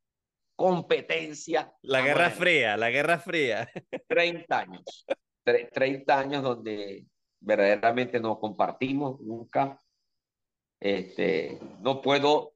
competencia. 0.56 1.72
La 1.82 2.01
Guerra 2.02 2.31
Fría, 2.31 2.77
la 2.77 2.90
Guerra 2.90 3.18
Fría. 3.18 3.70
30 4.09 4.59
años. 4.59 5.06
30 5.44 6.18
años 6.18 6.43
donde 6.43 7.06
verdaderamente 7.40 8.20
no 8.20 8.39
compartimos 8.39 9.20
nunca. 9.20 9.82
Este, 10.78 11.59
no 11.81 12.01
puedo 12.01 12.55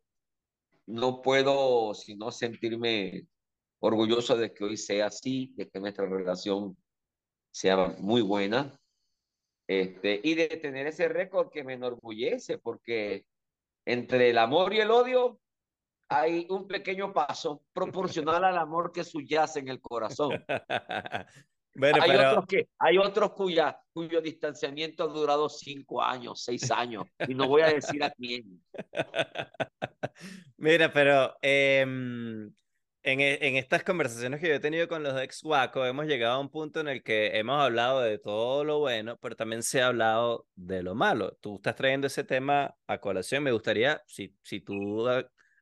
no 0.87 1.23
puedo 1.23 1.95
sino 1.95 2.31
sentirme 2.31 3.27
orgulloso 3.85 4.37
de 4.37 4.55
que 4.55 4.65
hoy 4.65 4.77
sea 4.79 5.07
así, 5.07 5.53
de 5.57 5.69
que 5.69 5.79
nuestra 5.79 6.07
relación 6.07 6.77
sea 7.53 7.95
muy 7.99 8.23
buena. 8.23 8.81
Este, 9.67 10.21
y 10.23 10.35
de 10.35 10.49
tener 10.49 10.87
ese 10.87 11.09
récord 11.09 11.51
que 11.51 11.65
me 11.65 11.75
enorgullece, 11.75 12.59
porque 12.59 13.27
entre 13.85 14.31
el 14.31 14.39
amor 14.39 14.73
y 14.73 14.81
el 14.81 14.91
odio 14.91 15.39
hay 16.09 16.47
un 16.49 16.67
pequeño 16.67 17.13
paso 17.13 17.63
proporcional 17.75 18.45
al 18.45 18.57
amor 18.57 18.91
que 18.91 19.05
subyace 19.05 19.61
en 19.61 19.69
el 19.69 19.81
corazón. 19.83 20.43
hay, 21.83 22.17
otros 22.17 22.47
que, 22.47 22.69
hay 22.79 22.99
otros 22.99 23.33
cuya, 23.33 23.79
cuyo 23.93 24.23
distanciamiento 24.23 25.05
ha 25.05 25.09
durado 25.09 25.49
cinco 25.51 26.03
años, 26.03 26.43
seis 26.43 26.71
años, 26.71 27.05
y 27.29 27.35
no 27.35 27.49
voy 27.49 27.63
a 27.63 27.69
decir 27.69 28.03
a 28.03 28.11
quién. 28.11 28.63
Mira, 30.57 30.91
pero 30.93 31.37
eh, 31.43 31.85
en, 33.05 33.21
e, 33.21 33.39
en, 33.47 33.57
estas 33.57 33.85
conversaciones 33.85 34.41
que 34.41 34.49
yo 34.49 34.55
he 34.55 34.61
tenido 34.61 34.89
con 34.89 35.03
los 35.03 35.21
ex 35.21 35.45
Waco, 35.45 35.87
hemos 35.87 36.07
llegado 36.07 36.35
a 36.35 36.41
un 36.41 36.51
punto 36.51 36.81
en 36.81 36.89
el 36.89 37.03
que 37.03 37.39
hemos 37.39 37.61
hablado 37.63 38.01
de 38.01 38.19
todo 38.19 38.65
lo 38.65 38.81
bueno, 38.81 39.19
pero 39.21 39.37
también 39.37 39.63
se 39.63 39.83
ha 39.83 39.89
hablado 39.89 40.47
de 40.57 40.83
lo 40.83 40.95
malo. 40.95 41.37
Tú 41.41 41.57
estás 41.57 41.77
trayendo 41.77 42.07
ese 42.07 42.25
tema 42.25 42.75
a 42.87 42.99
colación. 42.99 43.43
Me 43.43 43.53
gustaría, 43.53 44.03
si, 44.07 44.35
si 44.43 44.61
tú 44.61 45.07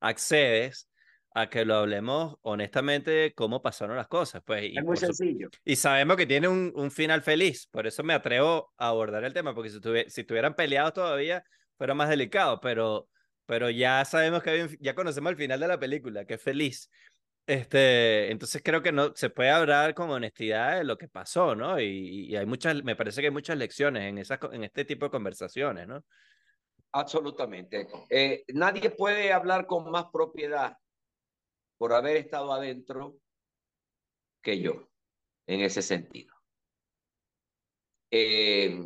accedes, 0.01 0.89
a 1.35 1.49
que 1.49 1.65
lo 1.65 1.77
hablemos 1.77 2.37
honestamente 2.43 3.11
de 3.11 3.35
cómo 3.35 3.63
pasaron 3.63 3.97
las 3.97 4.09
cosas. 4.09 4.43
Pues, 4.45 4.65
y 4.65 4.77
es 4.77 4.85
muy 4.85 4.97
sencillo. 4.97 5.49
Y 5.65 5.77
sabemos 5.77 6.17
que 6.17 6.27
tiene 6.27 6.49
un, 6.49 6.73
un, 6.75 6.91
final 6.91 7.23
feliz, 7.23 7.67
por 7.67 7.87
eso 7.87 8.03
me 8.03 8.15
atrevo 8.15 8.73
a 8.77 8.89
abordar 8.89 9.25
el 9.25 9.33
tema, 9.33 9.55
porque 9.55 9.71
si, 9.71 9.81
si 10.09 10.21
estuvieran 10.21 10.55
peleados 10.55 10.93
todavía, 10.93 11.45
fuera 11.79 11.95
más 11.95 12.09
delicado, 12.09 12.61
pero, 12.61 13.09
pero 13.47 13.71
ya 13.71 14.05
sabemos 14.05 14.43
que 14.43 14.77
ya 14.81 14.95
conocemos 14.95 15.31
el 15.31 15.39
final 15.39 15.61
de 15.61 15.69
la 15.69 15.79
película, 15.79 16.25
que 16.25 16.35
es 16.35 16.43
feliz. 16.43 16.91
Este, 17.47 18.31
entonces 18.31 18.63
creo 18.65 18.83
que 18.83 18.93
no 18.93 19.15
se 19.17 19.29
puede 19.29 19.51
hablar 19.51 19.95
con 19.95 20.11
honestidad 20.11 20.79
de 20.79 20.85
lo 20.85 20.97
que 20.97 21.09
pasó, 21.09 21.57
¿no? 21.57 21.81
Y, 21.81 22.35
hay 22.37 22.47
muchas, 22.47 22.83
me 22.85 22.95
parece 22.95 23.21
que 23.21 23.27
hay 23.29 23.33
muchas 23.33 23.59
lecciones 23.59 24.05
en, 24.05 24.19
esas, 24.19 24.39
en 24.53 24.63
este 24.63 24.85
tipo 24.85 25.07
de 25.07 25.11
conversaciones, 25.11 25.89
¿no? 25.89 26.05
Absolutamente. 26.93 27.89
Eh, 28.11 28.45
nadie 28.49 28.91
puede 28.91 29.33
hablar 29.33 29.67
con 29.67 29.91
más 29.91 30.07
propiedad 30.13 30.77
por 31.79 31.93
haber 31.95 32.17
estado 32.17 32.53
adentro 32.53 33.17
que 34.41 34.61
yo, 34.61 34.89
en 35.47 35.63
ese 35.63 35.83
sentido. 35.83 36.35
Eh, 38.11 38.79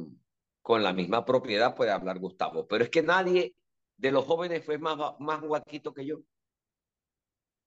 con 0.62 0.82
la 0.82 0.92
misma 0.92 1.24
propiedad 1.24 1.74
puede 1.74 1.90
hablar 1.90 2.18
Gustavo, 2.18 2.66
pero 2.66 2.84
es 2.84 2.90
que 2.90 3.02
nadie 3.02 3.54
de 3.96 4.12
los 4.12 4.24
jóvenes 4.24 4.64
fue 4.64 4.78
más, 4.78 4.96
más 5.18 5.40
guaquito 5.42 5.92
que 5.92 6.06
yo. 6.06 6.20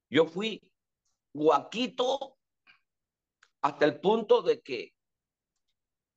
Yo 0.10 0.26
fui 0.26 0.62
guaquito 1.34 2.38
hasta 3.62 3.86
el 3.86 4.00
punto 4.00 4.42
de 4.42 4.62
que 4.62 4.94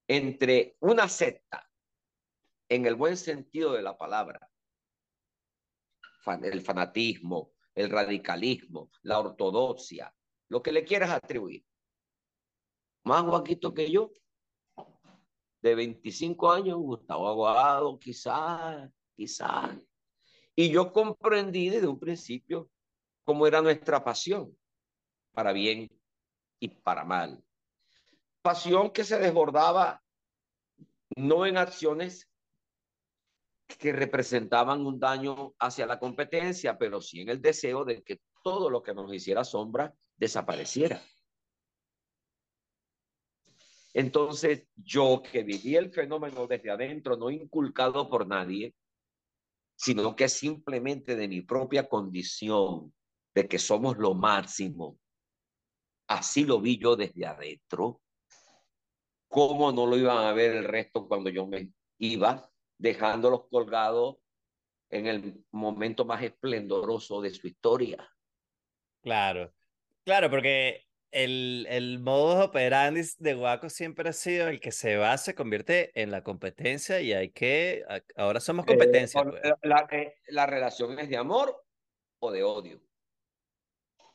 entre 0.09 0.77
una 0.81 1.09
secta, 1.09 1.69
en 2.69 2.87
el 2.87 2.95
buen 2.95 3.17
sentido 3.17 3.73
de 3.73 3.83
la 3.83 3.97
palabra, 3.97 4.51
el 6.43 6.61
fanatismo, 6.61 7.53
el 7.75 7.91
radicalismo, 7.91 8.91
la 9.03 9.19
ortodoxia, 9.19 10.15
lo 10.49 10.63
que 10.63 10.73
le 10.73 10.85
quieras 10.85 11.11
atribuir. 11.11 11.65
Más 13.05 13.25
guaquito 13.25 13.75
que 13.75 13.91
yo, 13.91 14.13
de 15.61 15.75
25 15.75 16.53
años, 16.53 16.79
Gustavo 16.79 17.29
Aguado, 17.29 17.99
quizás, 17.99 18.91
quizás. 19.15 19.77
Y 20.55 20.71
yo 20.71 20.93
comprendí 20.93 21.71
desde 21.71 21.89
un 21.89 21.99
principio 21.99 22.71
cómo 23.25 23.47
era 23.47 23.61
nuestra 23.61 24.03
pasión 24.05 24.57
para 25.33 25.53
bien 25.53 25.91
y 26.61 26.69
para 26.69 27.05
mal. 27.05 27.43
Pasión 28.43 28.91
que 28.91 29.05
se 29.05 29.19
desbordaba 29.19 30.03
no 31.17 31.47
en 31.47 31.57
acciones 31.57 32.29
que 33.79 33.93
representaban 33.93 34.85
un 34.87 34.99
daño 34.99 35.55
hacia 35.59 35.87
la 35.87 35.99
competencia, 35.99 36.77
pero 36.79 37.01
sí 37.01 37.21
en 37.21 37.31
el 37.31 37.41
deseo 37.41 37.85
de 37.85 38.03
que 38.03 38.21
todo 38.43 38.71
lo 38.71 38.83
que 38.83 38.95
nos 38.95 39.13
hiciera 39.13 39.45
sombra 39.45 39.95
desapareciera. 40.17 41.03
Entonces, 43.95 44.67
yo 44.75 45.23
que 45.23 45.43
viví 45.43 45.77
el 45.77 45.91
fenómeno 45.91 46.47
desde 46.47 46.71
adentro, 46.71 47.17
no 47.17 47.31
inculcado 47.31 48.09
por 48.09 48.27
nadie, 48.27 48.75
sino 49.77 50.17
que 50.17 50.29
simplemente 50.29 51.15
de 51.15 51.29
mi 51.29 51.43
propia 51.43 51.89
condición, 51.89 52.95
de 53.35 53.49
que 53.49 53.59
somos 53.59 53.99
lo 53.99 54.15
máximo, 54.15 54.99
Así 56.13 56.45
lo 56.45 56.61
vi 56.61 56.79
yo 56.79 56.95
desde 56.95 57.25
adentro. 57.25 58.03
¿Cómo 59.29 59.73
no 59.73 59.87
lo 59.87 59.97
iban 59.97 60.19
a 60.19 60.33
ver 60.35 60.55
el 60.55 60.65
resto 60.65 61.09
cuando 61.09 61.31
yo 61.31 61.47
me 61.47 61.71
iba 61.97 62.51
dejándolos 62.77 63.49
colgados 63.49 64.19
en 64.91 65.07
el 65.07 65.45
momento 65.53 66.05
más 66.05 66.23
esplendoroso 66.23 67.23
de 67.23 67.31
su 67.31 67.47
historia? 67.47 68.07
Claro, 69.01 69.55
claro, 70.05 70.29
porque 70.29 70.87
el, 71.11 71.67
el 71.71 71.99
modus 71.99 72.45
operandi 72.45 73.01
de 73.19 73.33
Guaco 73.33 73.71
siempre 73.71 74.11
ha 74.11 74.13
sido 74.13 74.49
el 74.49 74.61
que 74.61 74.71
se 74.71 74.99
va, 74.99 75.17
se 75.17 75.35
convierte 75.35 75.99
en 76.01 76.11
la 76.11 76.23
competencia 76.23 77.01
y 77.01 77.15
hay 77.15 77.31
que, 77.31 77.85
ahora 78.17 78.39
somos 78.39 78.67
competencia. 78.67 79.19
Eh, 79.23 79.25
pues. 79.25 79.55
la, 79.63 79.89
eh, 79.91 80.15
la 80.27 80.45
relación 80.45 80.99
es 80.99 81.09
de 81.09 81.17
amor 81.17 81.65
o 82.19 82.31
de 82.31 82.43
odio 82.43 82.83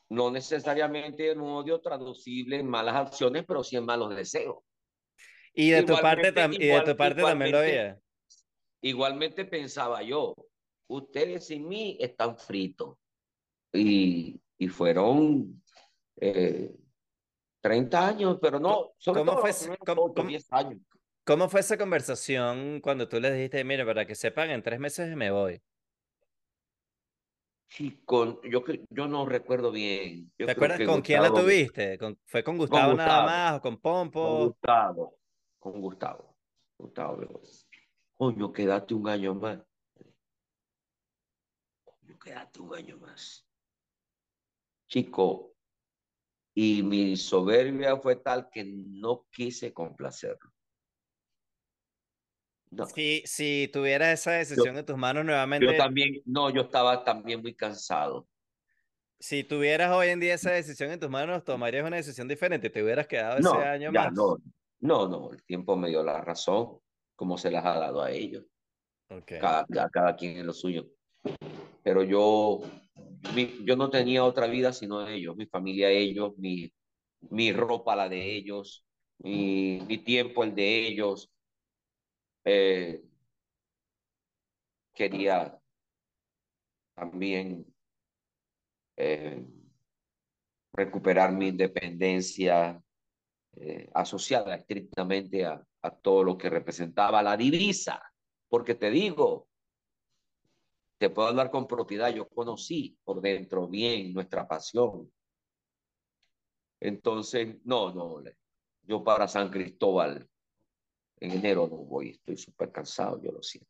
no 0.10 0.32
necesariamente 0.32 1.32
un 1.34 1.42
odio 1.42 1.80
traducible 1.80 2.60
en 2.60 2.68
malas 2.68 2.96
acciones, 2.96 3.46
pero 3.48 3.64
sí 3.64 3.76
en 3.76 3.86
malos 3.86 4.16
deseos. 4.16 4.58
Y 5.54 5.72
de 5.72 5.84
tu 5.84 5.96
parte, 5.96 6.34
y 6.52 6.68
de 6.68 6.82
tu 6.82 6.96
parte 6.96 7.22
también 7.22 7.52
lo 7.52 7.60
veía. 7.60 8.00
Igualmente 8.82 9.44
pensaba 9.46 10.04
yo, 10.04 10.36
ustedes 10.88 11.48
sin 11.48 11.68
mí 11.68 11.98
están 12.00 12.38
fritos. 12.38 12.98
Y, 13.74 14.40
y 14.58 14.68
fueron 14.68 15.62
eh, 16.22 16.74
30 17.62 18.08
años, 18.08 18.38
pero 18.42 18.60
no, 18.60 18.94
sobre 18.98 19.20
¿Cómo 19.22 19.38
fue, 19.40 19.52
¿cómo, 19.86 20.14
10 20.28 20.54
años. 20.54 20.82
¿Cómo 21.26 21.50
fue 21.50 21.60
esa 21.60 21.78
conversación 21.78 22.80
cuando 22.80 23.10
tú 23.10 23.20
les 23.20 23.34
dijiste, 23.34 23.64
mire, 23.64 23.86
para 23.86 24.06
que 24.06 24.16
sepan, 24.16 24.50
en 24.52 24.64
tres 24.64 24.80
meses 24.80 25.16
me 25.16 25.32
voy? 25.32 25.62
Sí, 27.69 28.02
con, 28.06 28.41
yo, 28.44 28.64
yo 28.89 29.07
no 29.07 29.26
recuerdo 29.26 29.72
bien. 29.72 30.31
¿Te 30.38 30.52
acuerdas 30.52 30.81
con 30.85 31.02
quién 31.02 31.22
la 31.22 31.34
tuviste? 31.34 31.99
¿Fue 32.26 32.44
con 32.44 32.57
Gustavo, 32.57 32.94
nada 32.94 33.26
más 33.26 33.57
o 33.57 33.61
con 33.61 33.77
Pompo? 33.77 34.22
Con 34.22 34.45
Gustavo, 34.48 35.18
con 35.60 35.81
Gustavo. 35.81 36.38
Gustavo, 36.80 37.41
coño, 38.15 38.53
quédate 38.53 38.94
un 38.94 39.10
año 39.10 39.34
más. 39.34 39.60
Coño, 41.84 42.19
quédate 42.19 42.61
un 42.61 42.76
año 42.76 42.98
más. 42.99 43.48
Chico, 44.88 45.56
y 46.53 46.81
mi 46.84 47.18
soberbia 47.18 47.98
fue 47.98 48.15
tal 48.15 48.49
que 48.49 48.64
no 48.64 49.26
quise 49.31 49.73
complacerlo. 49.73 50.52
Si, 52.94 53.23
si 53.26 53.69
tuvieras 53.72 54.19
esa 54.19 54.31
decisión 54.31 54.77
en 54.77 54.85
tus 54.85 54.98
manos 54.98 55.26
nuevamente. 55.26 55.65
Yo 55.65 55.77
también, 55.77 56.22
no, 56.26 56.49
yo 56.49 56.61
estaba 56.64 57.03
también 57.03 57.41
muy 57.41 57.56
cansado. 57.56 58.27
Si 59.19 59.44
tuvieras 59.44 59.91
hoy 59.94 60.10
en 60.10 60.19
día 60.19 60.35
esa 60.35 60.52
decisión 60.52 60.91
en 60.91 60.99
tus 60.99 61.10
manos, 61.10 61.44
tomarías 61.44 61.85
una 61.85 61.95
decisión 61.95 62.27
diferente. 62.27 62.69
¿Te 62.69 62.84
hubieras 62.84 63.07
quedado 63.07 63.38
ese 63.38 63.68
año 63.68 63.91
más? 63.91 64.14
No, 64.14 64.38
no, 64.80 65.07
no, 65.07 65.31
el 65.31 65.44
tiempo 65.44 65.76
me 65.76 65.89
dio 65.89 66.03
la 66.03 66.22
razón, 66.22 66.80
como 67.15 67.38
se 67.38 67.49
las 67.49 67.65
ha 67.65 67.80
dado 67.80 68.03
a 68.03 68.11
ellos. 68.11 68.45
Okay. 69.10 69.39
Cada, 69.39 69.65
cada 69.89 70.15
quien 70.15 70.38
en 70.38 70.45
lo 70.45 70.53
suyo. 70.53 70.88
Pero 71.84 72.03
yo, 72.03 72.61
yo 73.64 73.76
no 73.76 73.89
tenía 73.89 74.23
otra 74.23 74.48
vida 74.48 74.73
sino 74.73 75.07
ellos, 75.07 75.35
mi 75.35 75.45
familia 75.45 75.89
ellos, 75.89 76.34
mi, 76.38 76.72
mi 77.30 77.52
ropa 77.52 77.95
la 77.95 78.10
de 78.10 78.35
ellos, 78.35 78.85
mi, 79.19 79.81
mi 79.88 79.98
tiempo 79.98 80.44
el 80.44 80.53
de 80.53 80.88
ellos, 80.88 81.31
eh, 82.49 83.03
quería 84.94 85.60
también 86.95 87.65
eh, 88.95 89.45
recuperar 90.72 91.34
mi 91.34 91.49
independencia 91.49 92.82
eh, 93.57 93.90
asociada 93.94 94.56
estrictamente 94.56 95.45
a, 95.45 95.61
a 95.82 95.91
todo 95.91 96.24
lo 96.24 96.38
que 96.38 96.49
representaba 96.49 97.22
la 97.22 97.36
divisa, 97.36 98.02
porque 98.48 98.76
te 98.76 98.91
digo, 98.91 99.49
te 100.98 101.10
puedo 101.10 101.28
hablar 101.28 101.52
con 101.52 101.68
propiedad, 101.68 102.14
yo 102.14 102.30
conocí 102.30 102.98
por 103.03 103.19
dentro 103.19 103.68
bien 103.68 104.14
nuestra 104.14 104.48
pasión. 104.48 105.11
Entonces, 106.80 107.57
no, 107.65 107.94
no, 107.94 108.24
yo 108.84 109.03
para 109.03 109.28
San 109.28 109.49
Cristóbal 109.49 110.30
en 111.19 111.31
enero 111.31 111.68
no 111.68 111.77
voy, 111.77 112.11
estoy 112.11 112.38
súper 112.38 112.72
cansado, 112.72 113.22
yo 113.22 113.31
lo 113.31 113.41
siento. 113.41 113.69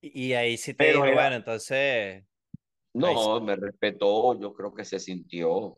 Y, 0.00 0.32
ahí 0.32 0.56
sí 0.56 0.72
te 0.72 0.84
Pero 0.84 1.00
bueno, 1.00 1.36
entonces... 1.36 2.24
No, 2.94 3.40
me 3.40 3.56
respetó, 3.56 4.38
yo 4.38 4.52
creo 4.54 4.74
que 4.74 4.84
se 4.84 4.98
sintió, 4.98 5.76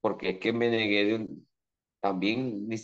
porque 0.00 0.30
es 0.30 0.38
que 0.38 0.52
me 0.52 0.68
negué 0.70 1.04
de 1.04 1.14
un, 1.14 1.48
también 2.00 2.68
ni, 2.68 2.76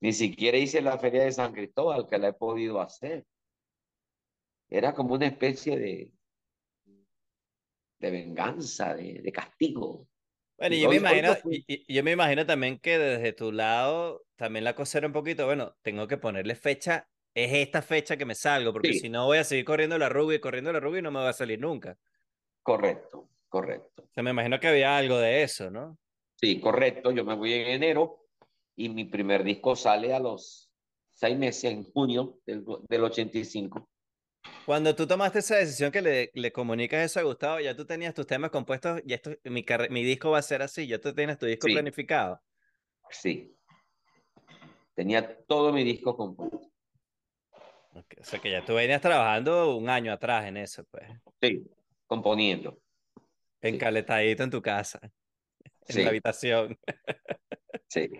ni 0.00 0.12
siquiera 0.12 0.58
hice 0.58 0.82
la 0.82 0.98
feria 0.98 1.24
de 1.24 1.32
San 1.32 1.52
Cristóbal, 1.52 2.06
que 2.08 2.18
la 2.18 2.28
he 2.28 2.32
podido 2.32 2.80
hacer. 2.80 3.24
Era 4.68 4.94
como 4.94 5.14
una 5.14 5.26
especie 5.26 5.78
de, 5.78 6.10
de 8.04 8.10
venganza, 8.10 8.94
de, 8.94 9.32
castigo. 9.32 10.08
Bueno, 10.56 10.76
y 10.76 10.80
yo, 10.80 10.88
me 10.88 10.96
imagino, 10.96 11.36
yo 11.88 12.04
me 12.04 12.12
imagino 12.12 12.46
también 12.46 12.78
que 12.78 12.98
desde 12.98 13.32
tu 13.32 13.50
lado 13.50 14.24
también 14.36 14.64
la 14.64 14.74
cosa 14.74 14.98
era 14.98 15.06
un 15.06 15.12
poquito, 15.12 15.46
bueno, 15.46 15.76
tengo 15.82 16.06
que 16.06 16.16
ponerle 16.16 16.54
fecha, 16.54 17.08
es 17.34 17.52
esta 17.52 17.82
fecha 17.82 18.16
que 18.16 18.24
me 18.24 18.34
salgo, 18.34 18.72
porque 18.72 18.94
si 18.94 19.08
no 19.08 19.26
voy 19.26 19.38
a 19.38 19.44
seguir 19.44 19.64
corriendo 19.64 19.98
la 19.98 20.08
rubia 20.08 20.36
y 20.36 20.40
corriendo 20.40 20.72
la 20.72 20.80
rubia 20.80 21.00
y 21.00 21.02
no 21.02 21.10
me 21.10 21.20
va 21.20 21.30
a 21.30 21.34
salir 21.34 21.60
nunca. 21.60 21.98
Correcto, 22.62 23.28
correcto. 23.48 24.08
O 24.16 24.22
me 24.22 24.30
imagino 24.30 24.60
que 24.60 24.68
había 24.68 24.96
algo 24.96 25.18
de 25.18 25.42
eso, 25.42 25.70
¿no? 25.70 25.98
Sí, 26.36 26.60
correcto. 26.60 27.10
Yo 27.10 27.24
me 27.24 27.34
voy 27.34 27.52
en 27.54 27.68
enero 27.68 28.26
y 28.76 28.88
mi 28.88 29.04
primer 29.04 29.44
disco 29.44 29.76
sale 29.76 30.14
a 30.14 30.20
los 30.20 30.70
seis 31.12 31.36
meses, 31.36 31.64
en 31.64 31.84
junio 31.84 32.40
del, 32.46 32.64
del 32.88 33.04
85. 33.04 33.88
Cuando 34.66 34.94
tú 34.94 35.06
tomaste 35.06 35.40
esa 35.40 35.56
decisión 35.56 35.92
que 35.92 36.00
le, 36.00 36.30
le, 36.34 36.52
comunicas 36.52 37.04
eso 37.04 37.20
a 37.20 37.22
Gustavo, 37.22 37.60
ya 37.60 37.76
tú 37.76 37.84
tenías 37.84 38.14
tus 38.14 38.26
temas 38.26 38.50
compuestos, 38.50 39.02
y 39.04 39.12
esto, 39.12 39.30
mi, 39.44 39.64
mi 39.90 40.04
disco 40.04 40.30
va 40.30 40.38
a 40.38 40.42
ser 40.42 40.62
así, 40.62 40.86
ya 40.86 40.98
tú 40.98 41.14
tienes 41.14 41.38
tu 41.38 41.46
disco 41.46 41.66
planificado. 41.66 42.40
Sí. 43.10 43.54
Tenía 44.94 45.36
todo 45.46 45.72
mi 45.72 45.84
disco 45.84 46.16
compuesto. 46.16 46.60
O 47.94 48.24
sea 48.24 48.40
que 48.40 48.50
ya 48.50 48.64
tú 48.64 48.74
venías 48.74 49.00
trabajando 49.00 49.76
un 49.76 49.88
año 49.88 50.12
atrás 50.12 50.46
en 50.46 50.56
eso, 50.56 50.84
pues. 50.84 51.04
Sí, 51.40 51.64
componiendo. 52.06 52.80
Encaletadito 53.60 54.42
en 54.42 54.50
tu 54.50 54.60
casa, 54.60 55.00
en 55.88 56.04
la 56.04 56.10
habitación. 56.10 56.78
Sí. 57.88 58.10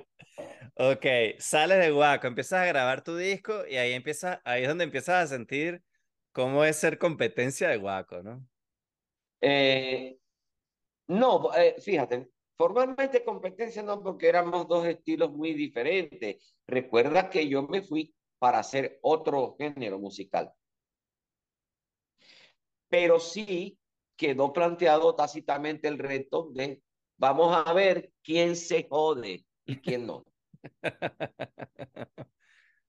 Ok, 0.76 1.06
sales 1.38 1.78
de 1.78 1.90
Guaco, 1.90 2.26
empiezas 2.26 2.60
a 2.60 2.66
grabar 2.66 3.02
tu 3.02 3.16
disco 3.16 3.66
y 3.66 3.76
ahí, 3.76 3.92
empieza, 3.92 4.40
ahí 4.44 4.62
es 4.62 4.68
donde 4.68 4.84
empiezas 4.84 5.24
a 5.24 5.26
sentir 5.26 5.82
cómo 6.35 6.65
es 6.65 6.77
ser 6.77 6.98
competencia 6.98 7.69
de 7.69 7.78
Guaco, 7.78 8.23
¿no? 8.23 8.47
Eh, 9.40 10.19
no, 11.06 11.55
eh, 11.55 11.77
fíjate, 11.81 12.28
formalmente 12.56 13.24
competencia 13.24 13.82
no, 13.82 14.02
porque 14.02 14.28
éramos 14.28 14.66
dos 14.66 14.85
estilos 14.85 15.31
muy 15.31 15.55
diferentes. 15.55 16.56
Recuerda 16.66 17.31
que 17.31 17.48
yo 17.48 17.62
me 17.62 17.82
fui 17.82 18.12
para 18.39 18.59
hacer 18.59 18.98
otro 19.02 19.55
género 19.56 19.98
musical. 20.01 20.52
Pero 22.89 23.20
sí 23.20 23.78
quedó 24.16 24.52
planteado 24.52 25.15
tácitamente 25.15 25.86
el 25.86 25.98
reto 25.98 26.51
de 26.52 26.82
vamos 27.16 27.56
a 27.56 27.73
ver 27.73 28.12
quién 28.23 28.56
se 28.56 28.89
jode 28.89 29.47
y 29.65 29.77
quién 29.77 30.06
no. 30.06 30.24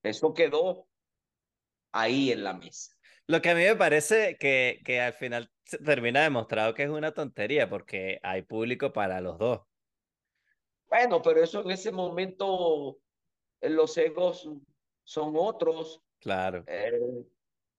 Eso 0.01 0.33
quedó 0.33 0.87
ahí 1.91 2.31
en 2.31 2.43
la 2.43 2.53
mesa. 2.53 2.94
Lo 3.27 3.41
que 3.41 3.49
a 3.49 3.55
mí 3.55 3.63
me 3.63 3.75
parece 3.75 4.37
que, 4.37 4.81
que 4.85 5.01
al 5.01 5.13
final 5.13 5.51
termina 5.83 6.21
demostrado 6.21 6.73
que 6.73 6.83
es 6.83 6.89
una 6.89 7.13
tontería 7.13 7.69
porque 7.69 8.19
hay 8.23 8.43
público 8.43 8.93
para 8.93 9.19
los 9.21 9.37
dos. 9.37 9.61
Bueno, 10.87 11.21
pero 11.21 11.43
eso 11.43 11.61
en 11.61 11.71
ese 11.71 11.91
momento 11.91 12.99
los 13.61 13.97
egos 13.97 14.49
son 15.03 15.33
otros. 15.37 16.01
Claro. 16.19 16.63
Eh, 16.67 16.99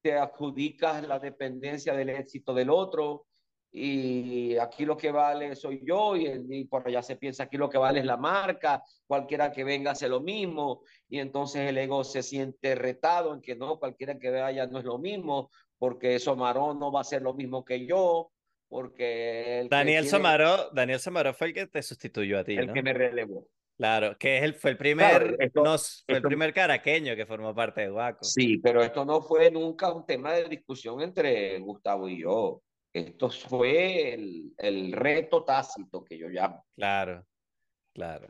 te 0.03 0.15
adjudicas 0.15 1.07
la 1.07 1.19
dependencia 1.19 1.95
del 1.95 2.11
éxito 2.11 2.55
del 2.55 2.71
otro 2.71 3.27
y 3.73 4.57
aquí 4.57 4.85
lo 4.85 4.97
que 4.97 5.11
vale 5.11 5.55
soy 5.55 5.83
yo 5.85 6.17
y, 6.17 6.65
por 6.65 6.87
allá 6.87 7.03
se 7.03 7.17
piensa 7.17 7.45
aquí 7.45 7.57
lo 7.57 7.69
que 7.69 7.79
vale 7.79 8.01
es 8.01 8.07
la 8.07 8.17
marca, 8.17 8.83
cualquiera 9.07 9.53
que 9.53 9.65
venga 9.65 9.91
hace 9.91 10.09
lo 10.09 10.21
mismo 10.21 10.83
y 11.09 11.19
entonces 11.19 11.69
el 11.69 11.77
ego 11.77 12.03
se 12.05 12.23
siente 12.23 12.75
retado 12.75 13.35
en 13.35 13.41
que 13.43 13.55
no, 13.55 13.79
cualquiera 13.79 14.19
que 14.19 14.31
vaya 14.31 14.67
no 14.67 14.79
es 14.79 14.85
lo 14.85 14.99
mismo 14.99 15.51
porque 15.79 16.19
Somaró 16.19 16.75
no 16.75 16.91
va 16.91 17.03
a 17.03 17.05
ser 17.05 17.23
lo 17.23 17.35
mismo 17.35 17.65
que 17.65 17.87
yo, 17.87 18.33
porque... 18.69 19.67
Daniel, 19.71 20.09
Somaró, 20.09 20.71
Daniel 20.73 21.01
Somaró 21.01 21.35
fue 21.35 21.49
el 21.49 21.55
que 21.55 21.67
te 21.67 21.83
sustituyó 21.83 22.39
a 22.39 22.45
ti. 22.45 22.57
El 22.57 22.73
que 22.73 22.83
me 22.83 22.93
relevó. 22.93 23.47
Claro, 23.77 24.17
que 24.19 24.39
es 24.39 24.43
el, 24.43 24.55
fue 24.55 24.71
el 24.71 24.79
primer, 24.79 25.37
fue 25.53 26.17
el 26.17 26.23
primer 26.23 26.55
caraqueño 26.55 27.15
que 27.15 27.27
formó 27.27 27.55
parte 27.55 27.83
de 27.83 27.91
Guaco. 27.91 28.25
Sí, 28.25 28.57
pero 28.57 28.83
esto 28.83 29.05
no 29.05 29.21
fue 29.21 29.51
nunca 29.51 29.93
un 29.93 30.07
tema 30.07 30.33
de 30.33 30.49
discusión 30.49 31.03
entre 31.03 31.59
Gustavo 31.59 32.09
y 32.09 32.23
yo. 32.23 32.63
Esto 32.97 33.29
fue 33.29 34.15
el, 34.15 34.55
el 34.57 34.91
reto 34.93 35.45
tácito 35.45 36.03
que 36.03 36.17
yo 36.17 36.29
llamo. 36.29 36.65
Claro, 36.75 37.27
claro. 37.93 38.29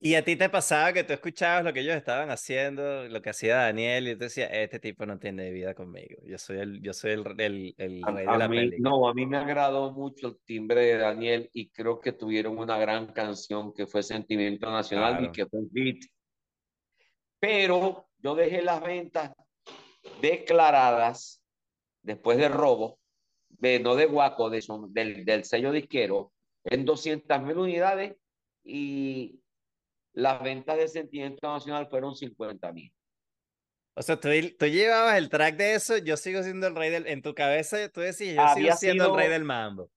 ¿Y 0.00 0.16
a 0.16 0.24
ti 0.24 0.34
te 0.34 0.50
pasaba 0.50 0.92
que 0.92 1.04
tú 1.04 1.12
escuchabas 1.12 1.62
lo 1.64 1.72
que 1.72 1.80
ellos 1.80 1.94
estaban 1.94 2.30
haciendo, 2.30 3.08
lo 3.08 3.22
que 3.22 3.30
hacía 3.30 3.58
Daniel, 3.58 4.08
y 4.08 4.14
tú 4.14 4.24
decías, 4.24 4.50
este 4.52 4.80
tipo 4.80 5.06
no 5.06 5.20
tiene 5.20 5.52
vida 5.52 5.72
conmigo, 5.72 6.20
yo 6.24 6.36
soy 6.36 6.58
el, 6.58 6.82
yo 6.82 6.92
soy 6.92 7.12
el, 7.12 7.24
el, 7.38 7.74
el 7.78 8.02
rey 8.02 8.26
de 8.26 8.38
la 8.38 8.48
mí, 8.48 8.70
No, 8.78 9.08
a 9.08 9.14
mí 9.14 9.24
me 9.24 9.38
agradó 9.38 9.92
mucho 9.92 10.26
el 10.26 10.38
timbre 10.44 10.84
de 10.84 10.98
Daniel 10.98 11.48
y 11.52 11.70
creo 11.70 12.00
que 12.00 12.12
tuvieron 12.12 12.58
una 12.58 12.76
gran 12.76 13.12
canción 13.12 13.72
que 13.72 13.86
fue 13.86 14.02
Sentimiento 14.02 14.68
Nacional 14.68 15.24
y 15.24 15.30
que 15.30 15.46
fue 15.46 15.60
hit. 15.72 16.04
Pero 17.38 18.08
yo 18.18 18.34
dejé 18.34 18.62
las 18.62 18.82
ventas 18.82 19.32
declaradas 20.20 21.45
después 22.06 22.38
del 22.38 22.52
robo, 22.52 22.98
de, 23.48 23.80
no 23.80 23.96
de 23.96 24.06
Guaco, 24.06 24.48
de, 24.48 24.64
del, 24.90 25.24
del 25.24 25.44
sello 25.44 25.72
disquero, 25.72 26.32
en 26.64 26.84
200 26.84 27.42
mil 27.42 27.58
unidades 27.58 28.16
y 28.64 29.40
las 30.12 30.42
ventas 30.42 30.76
de 30.78 30.88
Sentimiento 30.88 31.48
Nacional 31.48 31.88
fueron 31.88 32.14
50 32.14 32.72
mil. 32.72 32.92
O 33.94 34.02
sea, 34.02 34.18
tú, 34.20 34.28
tú, 34.58 34.66
llevabas 34.66 35.16
el 35.16 35.28
track 35.28 35.56
de 35.56 35.74
eso, 35.74 35.96
yo 35.98 36.16
sigo 36.16 36.42
siendo 36.42 36.66
el 36.66 36.76
rey 36.76 36.90
del... 36.90 37.06
En 37.06 37.22
tu 37.22 37.34
cabeza 37.34 37.88
tú 37.88 38.00
decías, 38.00 38.36
yo 38.36 38.54
sigo 38.54 38.76
siendo 38.76 39.06
el 39.06 39.16
rey 39.16 39.28
del 39.28 39.44
mambo. 39.44 39.90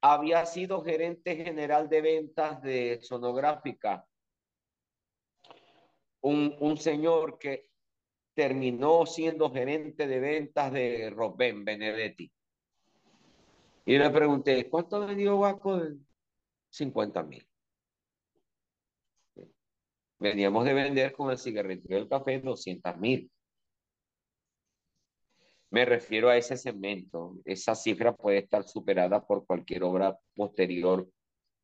Había 0.00 0.46
sido 0.46 0.82
gerente 0.82 1.34
general 1.34 1.88
de 1.88 2.02
ventas 2.02 2.62
de 2.62 3.00
sonográfica. 3.02 4.06
Un, 6.20 6.54
un 6.60 6.76
señor 6.76 7.38
que 7.38 7.67
terminó 8.38 9.04
siendo 9.04 9.50
gerente 9.50 10.06
de 10.06 10.20
ventas 10.20 10.72
de 10.72 11.10
Robben 11.10 11.64
Benedetti. 11.64 12.30
Y 13.84 13.98
le 13.98 14.08
pregunté, 14.10 14.70
¿cuánto 14.70 15.04
vendió 15.04 15.34
Guaco? 15.34 15.82
50 16.70 17.24
mil. 17.24 17.44
Veníamos 20.20 20.64
de 20.64 20.72
vender 20.72 21.12
con 21.14 21.32
el 21.32 21.38
cigarrillo 21.38 21.82
del 21.88 22.08
café 22.08 22.38
200 22.38 22.96
mil. 22.98 23.28
Me 25.70 25.84
refiero 25.84 26.28
a 26.28 26.36
ese 26.36 26.56
segmento. 26.56 27.38
Esa 27.44 27.74
cifra 27.74 28.14
puede 28.14 28.38
estar 28.38 28.62
superada 28.62 29.26
por 29.26 29.46
cualquier 29.46 29.82
obra 29.82 30.16
posterior 30.36 31.10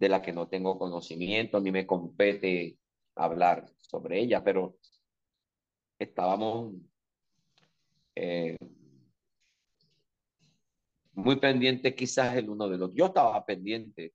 de 0.00 0.08
la 0.08 0.20
que 0.20 0.32
no 0.32 0.48
tengo 0.48 0.76
conocimiento. 0.76 1.58
A 1.58 1.60
mí 1.60 1.70
me 1.70 1.86
compete 1.86 2.78
hablar 3.14 3.64
sobre 3.78 4.18
ella, 4.18 4.42
pero 4.42 4.76
estábamos 5.98 6.74
eh, 8.14 8.56
muy 11.12 11.36
pendientes 11.36 11.94
quizás 11.94 12.36
el 12.36 12.50
uno 12.50 12.68
del 12.68 12.82
otro. 12.82 12.96
Yo 12.96 13.06
estaba 13.06 13.44
pendiente 13.44 14.12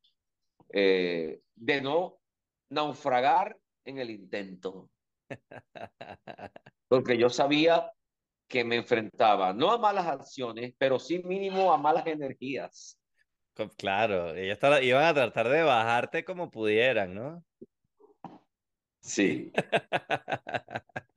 eh, 0.72 1.42
de 1.56 1.82
no 1.82 2.20
naufragar 2.70 3.58
en 3.86 4.00
el 4.00 4.10
intento. 4.10 4.90
Porque 6.88 7.18
yo 7.18 7.30
sabía 7.30 7.92
que 8.48 8.64
me 8.64 8.78
enfrentaba, 8.78 9.54
no 9.54 9.72
a 9.72 9.78
malas 9.78 10.08
acciones, 10.08 10.74
pero 10.78 11.00
sí 11.00 11.20
mínimo 11.24 11.72
a 11.72 11.78
malas 11.78 12.08
energías. 12.08 13.00
Claro, 13.78 14.36
ellos 14.36 14.58
iban 14.82 15.04
a 15.04 15.14
tratar 15.14 15.50
de 15.50 15.64
bajarte 15.64 16.24
como 16.24 16.50
pudieran, 16.50 17.14
¿no? 17.14 17.44
Sí. 19.02 19.52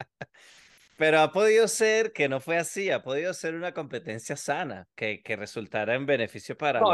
Pero 1.02 1.18
ha 1.18 1.32
podido 1.32 1.66
ser 1.66 2.12
que 2.12 2.28
no 2.28 2.38
fue 2.38 2.58
así, 2.58 2.88
ha 2.88 3.02
podido 3.02 3.34
ser 3.34 3.56
una 3.56 3.74
competencia 3.74 4.36
sana, 4.36 4.86
que, 4.94 5.20
que 5.20 5.34
resultara 5.34 5.96
en 5.96 6.06
beneficio 6.06 6.56
para 6.56 6.78
no, 6.78 6.92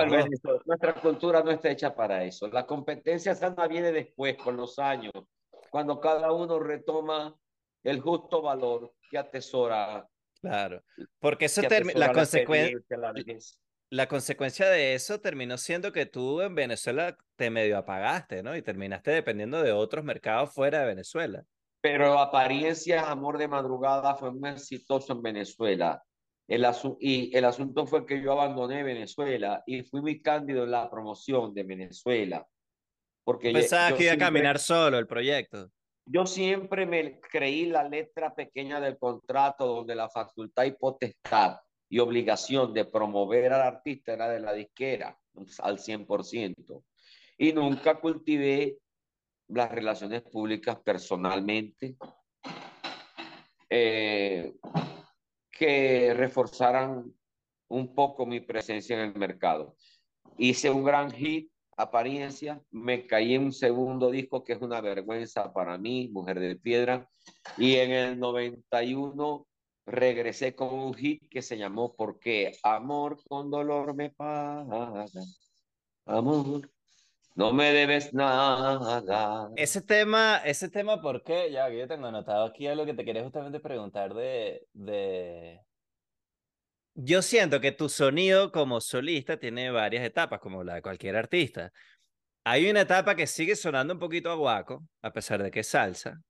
Nuestra 0.64 0.94
cultura 0.94 1.43
no 1.43 1.51
está 1.51 1.68
hecha 1.68 1.94
para 1.94 2.24
eso. 2.24 2.48
La 2.48 2.64
competencia 2.64 3.35
sana 3.35 3.68
viene 3.68 3.93
después, 3.93 4.39
con 4.39 4.56
los 4.56 4.78
años, 4.78 5.12
cuando 5.70 6.01
cada 6.01 6.32
uno 6.32 6.59
retoma 6.59 7.36
el 7.82 8.01
justo 8.01 8.40
valor 8.40 8.94
que 9.10 9.18
atesora. 9.18 10.09
Claro, 10.40 10.82
porque 11.18 11.44
eso 11.44 11.60
la, 11.60 12.10
consecuencia, 12.10 12.78
la, 13.90 14.09
consecuencia 14.09 14.70
de 14.70 14.94
eso 14.94 15.20
terminó 15.20 15.59
siendo 15.59 15.93
que 15.93 16.06
tú 16.06 16.40
en 16.40 16.55
Venezuela 16.55 17.14
te 17.36 17.51
medio 17.51 17.76
apagaste, 17.76 18.43
¿no? 18.43 18.56
Y 18.56 18.62
terminaste 18.62 19.10
dependiendo 19.10 19.62
de 19.62 19.72
otros 19.72 20.02
mercados 20.02 20.55
fuera 20.55 20.80
de 20.80 20.86
Venezuela. 20.86 21.44
Pero 21.80 22.18
apariencia, 22.18 23.10
Amor 23.10 23.38
de 23.38 23.48
Madrugada 23.48 24.14
fue 24.14 24.32
muy 24.32 24.50
exitoso 24.50 25.12
en 25.12 25.22
Venezuela. 25.22 26.02
El 26.48 26.66
y 27.00 27.36
el 27.36 27.44
asunto 27.44 27.86
fue 27.86 28.06
que 28.06 28.22
yo 28.22 28.32
abandoné 28.32 28.82
Venezuela 28.82 29.62
y 29.66 29.82
fui 29.82 30.00
muy 30.00 30.22
cándido 30.22 30.64
en 30.64 30.70
la 30.70 30.90
promoción 30.90 31.52
de 31.52 31.62
Venezuela. 31.62 32.46
Porque 33.22 33.52
Pensaba 33.52 33.94
que 33.94 34.05
iba 34.05 34.14
a 34.14 34.18
caminar 34.18 34.59
solo 34.59 34.98
el 34.98 35.06
proyecto. 35.06 35.70
Yo 36.06 36.24
siempre 36.24 36.86
me 36.86 37.20
creí 37.20 37.66
la 37.66 37.86
letra 37.86 38.34
pequeña 38.34 38.80
del 38.80 38.96
contrato 38.96 39.66
donde 39.66 39.94
la 39.94 40.09
facultad 40.09 40.64
y 40.64 40.72
potestad 40.72 41.59
y 41.90 41.98
obligación 41.98 42.72
de 42.72 42.86
promover 42.86 43.52
al 43.52 43.60
artista 43.60 44.14
era 44.14 44.30
de 44.30 44.40
la 44.40 44.55
disquera 44.55 45.18
al 45.59 45.78
100%. 45.78 46.82
Y 47.36 47.52
nunca 47.52 48.00
cultivé 48.00 48.78
las 49.48 49.70
relaciones 49.70 50.22
públicas 50.22 50.78
personalmente 50.84 51.96
eh, 53.70 54.54
que 55.50 56.14
reforzaran 56.14 57.12
un 57.68 57.94
poco 57.94 58.24
mi 58.26 58.40
presencia 58.40 58.96
en 58.96 59.10
el 59.10 59.18
mercado. 59.18 59.76
Hice 60.38 60.70
un 60.70 60.84
gran 60.84 61.10
hit, 61.10 61.50
apariencia, 61.76 62.62
me 62.70 63.06
caí 63.06 63.34
en 63.34 63.44
un 63.44 63.52
segundo 63.52 64.10
disco 64.10 64.42
que 64.44 64.54
es 64.54 64.62
una 64.62 64.80
vergüenza 64.80 65.52
para 65.52 65.78
mí, 65.78 66.08
Mujer 66.08 66.40
de 66.40 66.56
Piedra, 66.56 67.08
y 67.56 67.76
en 67.76 67.92
el 67.92 68.18
91 68.18 69.46
regresé 69.86 70.54
con 70.54 70.74
un 70.74 70.94
hit 70.94 71.28
que 71.30 71.42
se 71.42 71.56
llamó 71.56 71.94
Porque 71.94 72.52
amor 72.62 73.18
con 73.28 73.50
dolor 73.50 73.94
me 73.94 74.10
paga. 74.10 75.06
Amor, 76.06 76.70
no 77.39 77.52
me 77.52 77.73
debes 77.73 78.12
nada. 78.12 79.48
Ese 79.55 79.81
tema, 79.81 80.39
ese 80.44 80.69
tema, 80.69 81.01
¿por 81.01 81.23
qué? 81.23 81.52
Ya, 81.52 81.69
yo 81.69 81.86
tengo 81.86 82.09
anotado 82.09 82.44
aquí 82.44 82.66
algo 82.66 82.85
que 82.85 82.94
te 82.94 83.05
quería 83.05 83.23
justamente 83.23 83.60
preguntar 83.60 84.12
de, 84.12 84.66
de... 84.73 85.60
Yo 86.94 87.23
siento 87.23 87.60
que 87.60 87.70
tu 87.70 87.89
sonido 87.89 88.51
como 88.51 88.81
solista 88.81 89.39
tiene 89.39 89.70
varias 89.70 90.05
etapas, 90.05 90.40
como 90.40 90.65
la 90.65 90.74
de 90.74 90.82
cualquier 90.82 91.15
artista. 91.15 91.70
Hay 92.43 92.69
una 92.69 92.81
etapa 92.81 93.15
que 93.15 93.28
sigue 93.28 93.55
sonando 93.55 93.94
un 93.94 94.01
poquito 94.01 94.32
a 94.32 94.35
guaco, 94.35 94.82
a 95.01 95.12
pesar 95.12 95.40
de 95.40 95.52
que 95.52 95.60
es 95.60 95.69
salsa. 95.69 96.20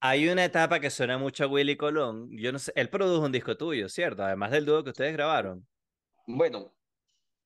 Hay 0.00 0.30
una 0.30 0.46
etapa 0.46 0.80
que 0.80 0.88
suena 0.88 1.18
mucho 1.18 1.44
a 1.44 1.48
Willy 1.48 1.76
Colón. 1.76 2.30
Yo 2.30 2.52
no 2.52 2.58
sé, 2.58 2.72
él 2.74 2.88
produjo 2.88 3.26
un 3.26 3.32
disco 3.32 3.54
tuyo, 3.54 3.86
¿cierto? 3.90 4.24
Además 4.24 4.50
del 4.50 4.64
dúo 4.64 4.82
que 4.82 4.90
ustedes 4.90 5.12
grabaron. 5.12 5.68
Bueno, 6.26 6.72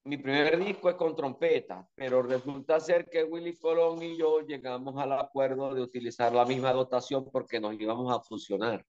mi 0.04 0.18
primer 0.18 0.58
disco 0.62 0.90
es 0.90 0.96
con 0.96 1.16
trompeta, 1.16 1.88
pero 1.94 2.22
resulta 2.22 2.78
ser 2.78 3.08
que 3.08 3.24
Willy 3.24 3.56
Colón 3.56 4.02
y 4.02 4.18
yo 4.18 4.40
llegamos 4.40 4.96
al 4.98 5.12
acuerdo 5.12 5.74
de 5.74 5.80
utilizar 5.80 6.32
la 6.32 6.44
misma 6.44 6.72
dotación 6.72 7.30
porque 7.30 7.58
nos 7.58 7.74
íbamos 7.80 8.14
a 8.14 8.20
fusionar. 8.20 8.84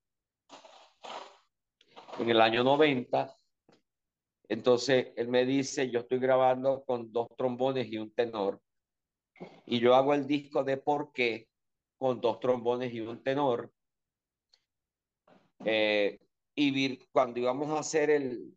En 2.19 2.29
el 2.29 2.41
año 2.41 2.63
90, 2.63 3.33
entonces 4.49 5.13
él 5.15 5.29
me 5.29 5.45
dice, 5.45 5.89
yo 5.89 5.99
estoy 6.01 6.19
grabando 6.19 6.83
con 6.83 7.11
dos 7.11 7.29
trombones 7.37 7.87
y 7.87 7.97
un 7.97 8.11
tenor, 8.11 8.61
y 9.65 9.79
yo 9.79 9.95
hago 9.95 10.13
el 10.13 10.27
disco 10.27 10.63
de 10.65 10.77
por 10.77 11.13
qué 11.13 11.47
con 11.97 12.19
dos 12.19 12.41
trombones 12.41 12.93
y 12.93 12.99
un 12.99 13.23
tenor. 13.23 13.71
Eh, 15.63 16.19
y 16.55 16.97
cuando 17.11 17.39
íbamos 17.39 17.69
a 17.69 17.79
hacer 17.79 18.09
el, 18.09 18.55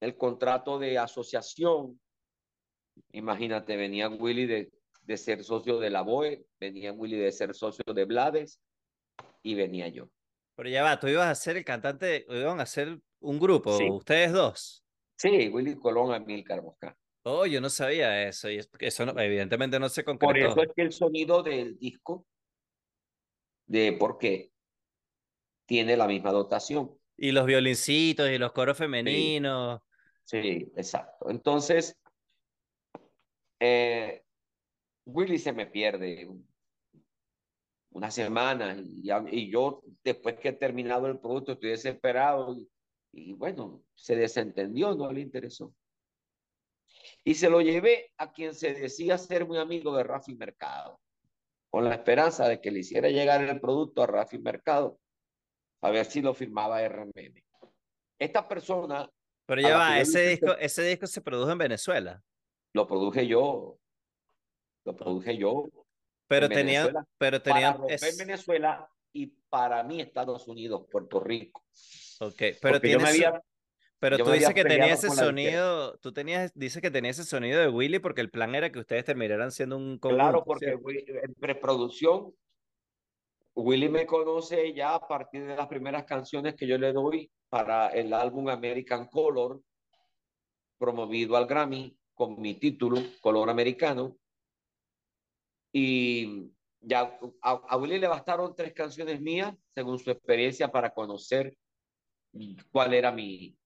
el 0.00 0.16
contrato 0.16 0.78
de 0.78 0.98
asociación, 0.98 2.00
imagínate, 3.12 3.76
venía 3.76 4.08
Willy 4.08 4.46
de, 4.46 4.72
de 5.02 5.16
ser 5.16 5.44
socio 5.44 5.78
de 5.78 5.90
la 5.90 6.02
BOE, 6.02 6.46
venía 6.58 6.92
Willy 6.92 7.18
de 7.18 7.32
ser 7.32 7.54
socio 7.54 7.84
de 7.94 8.04
Blades 8.04 8.60
y 9.42 9.54
venía 9.54 9.88
yo. 9.88 10.10
Pero 10.56 10.68
ya 10.68 10.82
va, 10.82 10.98
tú 10.98 11.08
ibas 11.08 11.28
a 11.28 11.34
ser 11.34 11.56
el 11.56 11.64
cantante, 11.64 12.26
iban 12.28 12.60
a 12.60 12.66
ser 12.66 12.98
un 13.20 13.38
grupo, 13.38 13.76
ustedes 13.76 14.32
dos. 14.32 14.84
Sí, 15.16 15.48
Willy 15.48 15.76
Colón, 15.76 16.14
Amílcar 16.14 16.62
Mosca. 16.62 16.96
Oh, 17.22 17.44
yo 17.44 17.60
no 17.60 17.68
sabía 17.68 18.26
eso, 18.26 18.50
y 18.50 18.60
eso 18.78 19.18
evidentemente 19.18 19.78
no 19.78 19.90
se 19.90 20.02
concretó. 20.02 20.32
Por 20.32 20.38
eso 20.38 20.62
es 20.62 20.74
que 20.74 20.82
el 20.82 20.92
sonido 20.92 21.42
del 21.42 21.78
disco 21.78 22.26
de 23.66 23.92
por 23.92 24.16
qué 24.18 24.50
tiene 25.66 25.96
la 25.96 26.08
misma 26.08 26.32
dotación. 26.32 26.98
Y 27.16 27.32
los 27.32 27.44
violincitos 27.44 28.30
y 28.30 28.38
los 28.38 28.52
coros 28.52 28.78
femeninos. 28.78 29.82
Sí, 30.30 30.70
exacto. 30.76 31.28
Entonces, 31.28 31.98
eh, 33.58 34.22
Willy 35.04 35.40
se 35.40 35.52
me 35.52 35.66
pierde 35.66 36.30
una 37.90 38.12
semana 38.12 38.76
y, 38.78 39.50
yo 39.50 39.82
después 40.04 40.38
que 40.38 40.50
he 40.50 40.52
terminado 40.52 41.08
el 41.08 41.18
producto 41.18 41.52
estoy 41.52 41.70
desesperado 41.70 42.54
y, 42.54 42.70
y, 43.10 43.32
bueno, 43.32 43.82
se 43.96 44.14
desentendió, 44.14 44.94
no 44.94 45.10
le 45.10 45.22
interesó. 45.22 45.74
Y 47.24 47.34
se 47.34 47.50
lo 47.50 47.60
llevé 47.60 48.12
a 48.16 48.30
quien 48.32 48.54
se 48.54 48.72
decía 48.72 49.18
ser 49.18 49.48
muy 49.48 49.58
amigo 49.58 49.96
de 49.96 50.04
Rafi 50.04 50.36
Mercado 50.36 51.00
con 51.70 51.82
la 51.82 51.94
esperanza 51.94 52.46
de 52.46 52.60
que 52.60 52.70
le 52.70 52.80
hiciera 52.80 53.08
llegar 53.08 53.42
el 53.42 53.60
producto 53.60 54.04
a 54.04 54.06
Rafi 54.06 54.38
Mercado, 54.38 55.00
a 55.82 55.90
ver 55.90 56.06
si 56.06 56.20
lo 56.22 56.34
firmaba 56.34 56.86
RMM. 56.86 57.42
Esta 58.16 58.46
persona... 58.46 59.10
Pero 59.50 59.62
ya 59.62 59.76
va, 59.76 59.98
ese 59.98 60.28
disco, 60.28 60.56
ese 60.60 60.84
disco 60.84 61.08
se 61.08 61.20
produjo 61.20 61.50
en 61.50 61.58
Venezuela. 61.58 62.22
Lo 62.72 62.86
produje 62.86 63.26
yo. 63.26 63.80
Lo 64.84 64.94
produje 64.94 65.36
yo. 65.36 65.68
Pero 66.28 66.48
tenía... 66.48 66.88
Pero 67.18 67.42
tenía 67.42 67.76
para 67.76 67.92
es... 67.92 68.16
Venezuela 68.16 68.88
y 69.12 69.26
para 69.48 69.82
mí 69.82 70.00
Estados 70.00 70.46
Unidos, 70.46 70.86
Puerto 70.88 71.18
Rico. 71.18 71.64
Ok, 72.20 72.42
pero 72.62 72.80
tiene... 72.80 73.04
había, 73.04 73.42
pero 73.98 74.18
tú 74.18 74.30
dices 74.30 74.54
que 74.54 74.62
tenía 74.62 74.92
ese 74.92 75.10
sonido, 75.10 75.98
tú 75.98 76.12
tenías, 76.12 76.52
dices 76.54 76.80
que 76.80 76.92
tenía 76.92 77.10
ese 77.10 77.24
sonido 77.24 77.60
de 77.60 77.70
Willy 77.70 77.98
porque 77.98 78.20
el 78.20 78.30
plan 78.30 78.54
era 78.54 78.70
que 78.70 78.78
ustedes 78.78 79.04
terminaran 79.04 79.50
siendo 79.50 79.76
un 79.76 79.98
Claro, 79.98 80.44
porque 80.44 80.78
en 80.78 81.34
preproducción, 81.34 82.32
Willy 83.54 83.88
me 83.88 84.06
conoce 84.06 84.72
ya 84.72 84.94
a 84.94 85.06
partir 85.06 85.46
de 85.46 85.56
las 85.56 85.66
primeras 85.66 86.04
canciones 86.04 86.54
que 86.54 86.66
yo 86.66 86.78
le 86.78 86.92
doy 86.92 87.30
para 87.48 87.88
el 87.88 88.12
álbum 88.12 88.48
American 88.48 89.06
Color, 89.08 89.60
promovido 90.78 91.36
al 91.36 91.46
Grammy 91.46 91.96
con 92.14 92.40
mi 92.40 92.54
título, 92.54 92.98
Color 93.20 93.50
Americano. 93.50 94.16
Y 95.72 96.52
ya 96.80 97.18
a, 97.42 97.50
a 97.50 97.76
Willy 97.76 97.98
le 97.98 98.08
bastaron 98.08 98.54
tres 98.54 98.72
canciones 98.72 99.20
mías, 99.20 99.54
según 99.74 99.98
su 99.98 100.10
experiencia, 100.10 100.70
para 100.70 100.94
conocer 100.94 101.56
cuál 102.70 102.94
era 102.94 103.10
mi, 103.12 103.56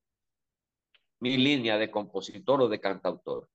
mi 1.20 1.36
línea 1.36 1.78
de 1.78 1.90
compositor 1.90 2.62
o 2.62 2.68
de 2.68 2.80
cantautor. 2.80 3.48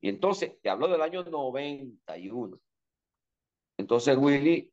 Y 0.00 0.08
entonces, 0.08 0.60
te 0.62 0.70
hablo 0.70 0.88
del 0.88 1.02
año 1.02 1.24
91. 1.24 2.60
Entonces 3.78 4.16
Willy 4.16 4.72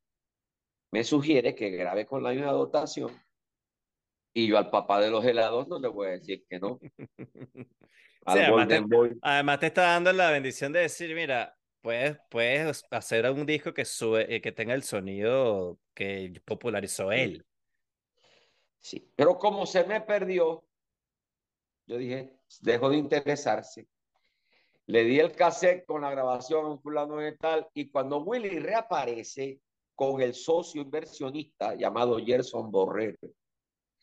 me 0.91 1.03
sugiere 1.03 1.56
que 1.56 1.70
grabe 1.72 2.06
con 2.06 2.24
la 2.24 2.32
misma 2.32 2.52
dotación 2.52 3.12
y 4.38 4.48
yo 4.48 4.57
al 4.57 4.70
papá 4.70 4.99
de 4.99 5.10
los 5.10 5.24
helados 5.24 5.68
no 5.70 5.80
le 5.80 5.88
voy 5.88 6.07
a 6.07 6.12
decir 6.12 6.45
que 6.48 6.60
no. 6.60 6.78
además, 8.26 9.60
te, 9.60 9.68
está 9.68 9.84
dando 9.84 10.12
la 10.12 10.30
bendición 10.30 10.74
de 10.74 10.82
decir, 10.82 11.16
mira, 11.16 11.57
puedes, 11.82 12.18
puedes 12.30 12.84
hacer 12.91 13.32
un 13.32 13.45
disco 13.45 13.74
que, 13.74 13.86
sube, 13.86 14.36
eh, 14.36 14.41
que 14.41 14.52
tenga 14.52 14.74
el 14.74 14.84
sonido 14.84 15.80
que 15.94 16.34
popularizó 16.44 17.14
él. 17.14 17.45
Sí, 18.82 19.10
pero 19.16 19.38
como 19.38 19.66
se 19.66 19.86
me 19.86 20.02
perdió, 20.02 20.66
yo 21.88 21.98
dije, 21.98 22.38
dejó 22.60 22.90
de 22.90 22.98
interesarse. 22.98 23.88
Le 24.88 25.06
di 25.06 25.18
el 25.18 25.32
cassette 25.32 25.86
con 25.86 26.02
la 26.02 26.12
grabación 26.12 26.82
fulano 26.82 27.18
de 27.18 27.32
tal 27.38 27.70
y 27.74 27.90
cuando 27.90 28.22
Willy 28.22 28.60
reaparece 28.60 29.62
con 29.95 30.22
el 30.22 30.34
socio 30.34 30.81
inversionista 30.81 31.73
llamado 31.76 32.17
Gerson 32.17 32.69
Borrero, 32.69 33.17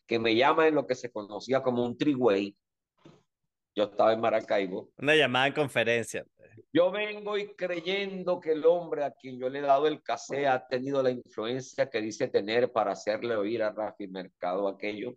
que 0.07 0.19
me 0.19 0.35
llama 0.35 0.67
en 0.67 0.75
lo 0.75 0.87
que 0.87 0.95
se 0.95 1.11
conocía 1.11 1.61
como 1.61 1.85
un 1.85 1.97
triway. 1.97 2.55
Yo 3.75 3.85
estaba 3.85 4.13
en 4.13 4.21
Maracaibo. 4.21 4.91
Una 4.97 5.15
llamada 5.15 5.47
en 5.47 5.53
conferencia. 5.53 6.25
Yo 6.71 6.91
vengo 6.91 7.37
y 7.37 7.55
creyendo 7.55 8.39
que 8.39 8.51
el 8.51 8.65
hombre 8.65 9.03
a 9.03 9.11
quien 9.11 9.39
yo 9.39 9.49
le 9.49 9.59
he 9.59 9.61
dado 9.61 9.87
el 9.87 10.01
cassette 10.01 10.47
ha 10.47 10.67
tenido 10.67 11.01
la 11.01 11.11
influencia 11.11 11.89
que 11.89 12.01
dice 12.01 12.27
tener 12.27 12.71
para 12.71 12.91
hacerle 12.91 13.35
oír 13.35 13.63
a 13.63 13.71
Rafi 13.71 14.07
Mercado 14.07 14.67
aquello. 14.67 15.15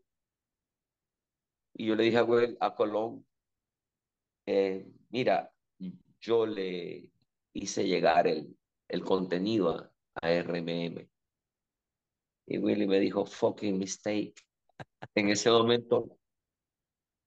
Y 1.74 1.86
yo 1.86 1.94
le 1.94 2.04
dije 2.04 2.18
a, 2.18 2.66
a 2.66 2.74
Colón, 2.74 3.26
eh, 4.46 4.86
mira, 5.10 5.50
yo 6.20 6.46
le 6.46 7.10
hice 7.52 7.86
llegar 7.86 8.26
el, 8.26 8.56
el 8.88 9.04
contenido 9.04 9.70
a, 9.70 9.95
a 10.22 10.30
RMM. 10.30 11.08
Y 12.46 12.58
Willy 12.58 12.86
me 12.86 13.00
dijo, 13.00 13.26
fucking 13.26 13.78
mistake. 13.78 14.34
En 15.14 15.28
ese 15.28 15.50
momento, 15.50 16.18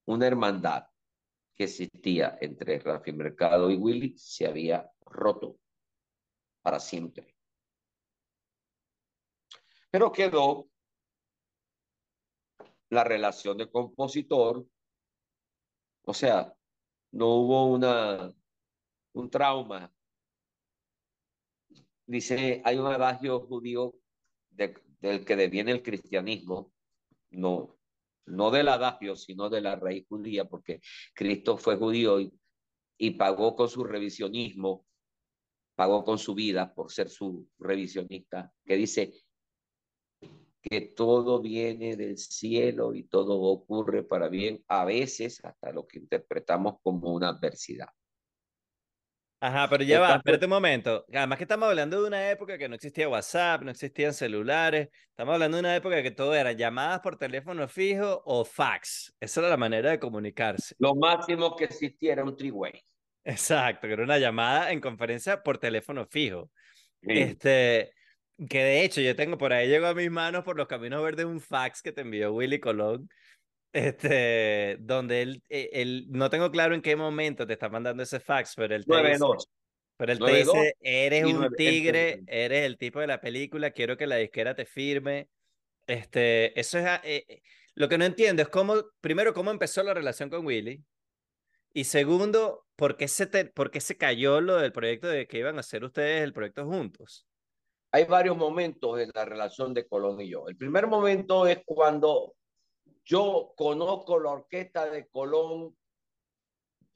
una 0.05 0.27
hermandad 0.27 0.87
que 1.55 1.65
existía 1.65 2.37
entre 2.41 2.79
Rafi 2.79 3.11
Mercado 3.11 3.69
y 3.69 3.75
Willy 3.75 4.17
se 4.17 4.47
había 4.47 4.89
roto 5.01 5.59
para 6.61 6.79
siempre. 6.79 7.35
Pero 9.91 10.11
quedó 10.11 10.69
la 12.89 13.03
relación 13.03 13.57
de 13.57 13.69
compositor, 13.69 14.65
o 16.05 16.13
sea, 16.13 16.55
no 17.11 17.27
hubo 17.27 17.67
una, 17.67 18.33
un 19.13 19.29
trauma. 19.29 19.93
Dice, 22.09 22.59
hay 22.65 22.75
un 22.79 22.87
adagio 22.87 23.41
judío 23.41 23.93
del 24.49 25.25
que 25.25 25.35
deviene 25.35 25.73
el 25.73 25.83
cristianismo, 25.83 26.73
no, 27.29 27.77
no 28.25 28.49
del 28.49 28.67
adagio, 28.69 29.15
sino 29.15 29.47
de 29.47 29.61
la 29.61 29.75
raíz 29.75 30.07
judía, 30.09 30.45
porque 30.45 30.81
Cristo 31.13 31.55
fue 31.55 31.75
judío 31.75 32.19
y, 32.19 32.33
y 32.97 33.11
pagó 33.11 33.55
con 33.55 33.69
su 33.69 33.83
revisionismo, 33.83 34.87
pagó 35.75 36.03
con 36.03 36.17
su 36.17 36.33
vida 36.33 36.73
por 36.73 36.91
ser 36.91 37.09
su 37.09 37.47
revisionista, 37.59 38.51
que 38.65 38.75
dice 38.75 39.13
que 40.63 40.81
todo 40.81 41.39
viene 41.39 41.95
del 41.95 42.17
cielo 42.17 42.95
y 42.95 43.03
todo 43.03 43.39
ocurre 43.39 44.01
para 44.01 44.29
bien, 44.29 44.63
a 44.67 44.83
veces 44.83 45.45
hasta 45.45 45.71
lo 45.71 45.85
que 45.85 45.99
interpretamos 45.99 46.77
como 46.81 47.13
una 47.13 47.29
adversidad. 47.29 47.89
Ajá, 49.41 49.69
pero 49.69 49.83
ya 49.85 50.01
va, 50.01 50.15
espérate 50.15 50.45
un 50.45 50.51
momento. 50.51 51.05
Además 51.13 51.37
que 51.37 51.45
estamos 51.45 51.69
hablando 51.69 52.01
de 52.01 52.07
una 52.07 52.29
época 52.29 52.57
que 52.57 52.67
no 52.67 52.75
existía 52.75 53.07
WhatsApp, 53.07 53.61
no 53.61 53.71
existían 53.71 54.13
celulares. 54.13 54.89
Estamos 55.09 55.33
hablando 55.33 55.55
de 55.55 55.61
una 55.61 55.75
época 55.75 56.03
que 56.03 56.11
todo 56.11 56.35
era 56.35 56.51
llamadas 56.51 56.99
por 56.99 57.17
teléfono 57.17 57.67
fijo 57.69 58.21
o 58.25 58.43
fax. 58.43 59.15
Esa 59.19 59.39
era 59.39 59.49
la 59.49 59.57
manera 59.57 59.91
de 59.91 59.99
comunicarse. 59.99 60.75
Lo 60.79 60.93
máximo 60.93 61.55
que 61.55 61.65
existía 61.65 62.13
era 62.13 62.25
un 62.25 62.35
three-way. 62.35 62.83
Exacto, 63.23 63.87
que 63.87 63.93
era 63.93 64.03
una 64.03 64.17
llamada 64.17 64.71
en 64.71 64.81
conferencia 64.81 65.41
por 65.41 65.57
teléfono 65.57 66.05
fijo. 66.05 66.51
Este, 67.01 67.93
que 68.49 68.63
de 68.63 68.83
hecho 68.83 68.99
yo 68.99 69.15
tengo 69.15 69.37
por 69.37 69.53
ahí, 69.53 69.69
llegó 69.69 69.87
a 69.87 69.93
mis 69.93 70.11
manos 70.11 70.43
por 70.43 70.57
los 70.57 70.67
caminos 70.67 71.01
verdes 71.01 71.25
un 71.25 71.39
fax 71.39 71.81
que 71.81 71.93
te 71.93 72.01
envió 72.01 72.33
Willy 72.33 72.59
Colón 72.59 73.09
este, 73.73 74.77
donde 74.79 75.21
él, 75.21 75.43
eh, 75.49 75.69
él, 75.73 76.07
no 76.09 76.29
tengo 76.29 76.51
claro 76.51 76.75
en 76.75 76.81
qué 76.81 76.95
momento 76.95 77.45
te 77.45 77.53
está 77.53 77.69
mandando 77.69 78.03
ese 78.03 78.19
fax, 78.19 78.53
pero 78.55 78.75
él 78.75 78.85
te 78.85 79.03
dice, 79.03 79.25
pero 79.97 80.11
él 80.11 80.19
te 80.19 80.35
dice, 80.35 80.75
eres 80.79 81.25
un 81.25 81.49
tigre, 81.55 82.21
eres 82.27 82.65
el 82.65 82.77
tipo 82.77 82.99
de 82.99 83.07
la 83.07 83.21
película, 83.21 83.71
quiero 83.71 83.97
que 83.97 84.07
la 84.07 84.15
disquera 84.15 84.55
te 84.55 84.65
firme. 84.65 85.29
Este, 85.87 86.57
eso 86.59 86.77
es, 86.77 86.85
eh, 87.03 87.25
eh, 87.27 87.41
lo 87.75 87.89
que 87.89 87.97
no 87.97 88.05
entiendo 88.05 88.41
es 88.41 88.49
cómo, 88.49 88.75
primero, 89.01 89.33
cómo 89.33 89.51
empezó 89.51 89.83
la 89.83 89.93
relación 89.93 90.29
con 90.29 90.45
Willy, 90.45 90.83
y 91.73 91.83
segundo, 91.83 92.65
¿por 92.75 92.97
qué 92.97 93.07
se, 93.07 93.27
te, 93.27 93.45
por 93.45 93.69
qué 93.69 93.79
se 93.79 93.97
cayó 93.97 94.41
lo 94.41 94.57
del 94.57 94.71
proyecto 94.71 95.07
de 95.07 95.27
que 95.27 95.39
iban 95.39 95.57
a 95.57 95.59
hacer 95.59 95.83
ustedes 95.83 96.23
el 96.23 96.33
proyecto 96.33 96.65
juntos? 96.65 97.27
Hay 97.91 98.05
varios 98.05 98.37
momentos 98.37 98.99
en 98.99 99.11
la 99.13 99.25
relación 99.25 99.73
de 99.73 99.87
Colón 99.87 100.19
y 100.21 100.29
yo. 100.29 100.47
El 100.47 100.57
primer 100.57 100.87
momento 100.87 101.47
es 101.47 101.59
cuando 101.65 102.35
yo 103.05 103.53
conozco 103.55 104.19
la 104.19 104.31
orquesta 104.31 104.89
de 104.89 105.07
Colón 105.07 105.75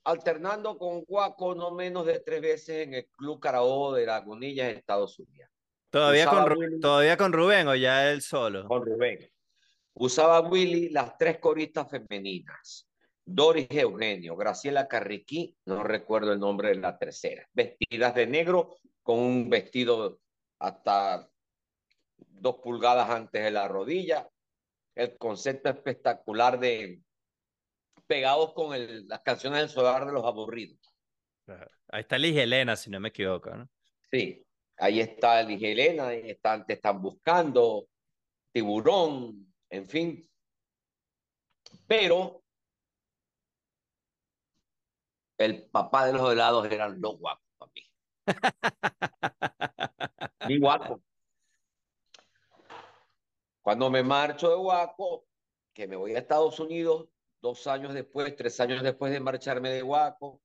alternando 0.06 0.78
con 0.78 1.04
Guaco 1.04 1.56
no 1.56 1.72
menos 1.72 2.06
de 2.06 2.20
tres 2.20 2.42
veces 2.42 2.88
en 2.88 2.94
el 2.94 3.08
Club 3.08 3.40
Carabobo 3.40 3.94
de 3.94 4.06
Lagunillas, 4.06 4.76
Estados 4.76 5.18
Unidos. 5.20 5.50
¿Todavía 5.90 6.28
con, 6.28 6.80
¿Todavía 6.80 7.18
con 7.18 7.34
Rubén 7.34 7.68
o 7.68 7.76
ya 7.76 8.10
él 8.10 8.22
solo? 8.22 8.68
Con 8.68 8.86
Rubén. 8.86 9.30
Usaba 9.94 10.42
Willy 10.42 10.90
las 10.90 11.18
tres 11.18 11.38
coristas 11.40 11.88
femeninas. 11.90 12.88
Doris 13.26 13.68
Eugenio, 13.70 14.36
Graciela 14.36 14.88
Carriquí, 14.88 15.56
no 15.66 15.84
recuerdo 15.84 16.34
el 16.34 16.40
nombre 16.40 16.70
de 16.70 16.76
la 16.76 16.98
tercera, 16.98 17.48
vestidas 17.54 18.16
de 18.16 18.28
negro 18.28 18.76
con 19.02 19.20
un 19.20 19.50
vestido 19.50 20.20
hasta 20.60 21.30
dos 22.18 22.56
pulgadas 22.58 23.10
antes 23.10 23.44
de 23.44 23.52
la 23.52 23.68
rodilla, 23.68 24.28
el 24.96 25.18
concepto 25.18 25.70
espectacular 25.70 26.60
de 26.60 27.02
pegados 28.08 28.54
con 28.54 28.74
el, 28.74 29.08
las 29.08 29.22
canciones 29.22 29.60
del 29.60 29.70
solar 29.70 30.06
de 30.06 30.12
los 30.12 30.24
aburridos. 30.26 30.80
Ahí 31.90 32.02
está 32.02 32.18
Ligia 32.18 32.44
Elena, 32.44 32.76
si 32.76 32.90
no 32.90 33.00
me 33.00 33.10
equivoco, 33.10 33.52
¿no? 33.52 33.70
Sí, 34.12 34.46
ahí 34.78 35.00
está 35.00 35.42
Ligia 35.44 35.72
Elena, 35.72 36.08
ahí 36.08 36.30
están, 36.30 36.66
te 36.66 36.74
están 36.74 37.02
buscando, 37.02 37.88
tiburón, 38.52 39.54
en 39.70 39.88
fin. 39.88 40.30
Pero 41.88 42.44
el 45.38 45.64
papá 45.70 46.06
de 46.06 46.14
los 46.14 46.32
helados 46.32 46.72
eran 46.72 47.02
los 47.02 47.18
guapos 47.18 47.46
para 47.58 47.72
mí. 47.74 47.82
Mi 50.48 50.60
guapo. 50.60 51.02
Cuando 53.64 53.90
me 53.90 54.04
marcho 54.04 54.50
de 54.50 54.58
Huaco, 54.58 55.26
que 55.74 55.88
me 55.88 55.96
voy 55.96 56.14
a 56.14 56.20
Estados 56.20 56.60
Unidos, 56.60 57.08
dos 57.42 57.66
años 57.66 57.94
después, 57.94 58.36
tres 58.36 58.60
años 58.60 58.84
después 58.84 59.14
de 59.14 59.22
marcharme 59.22 59.70
de 59.70 59.82
Huaco, 59.82 60.42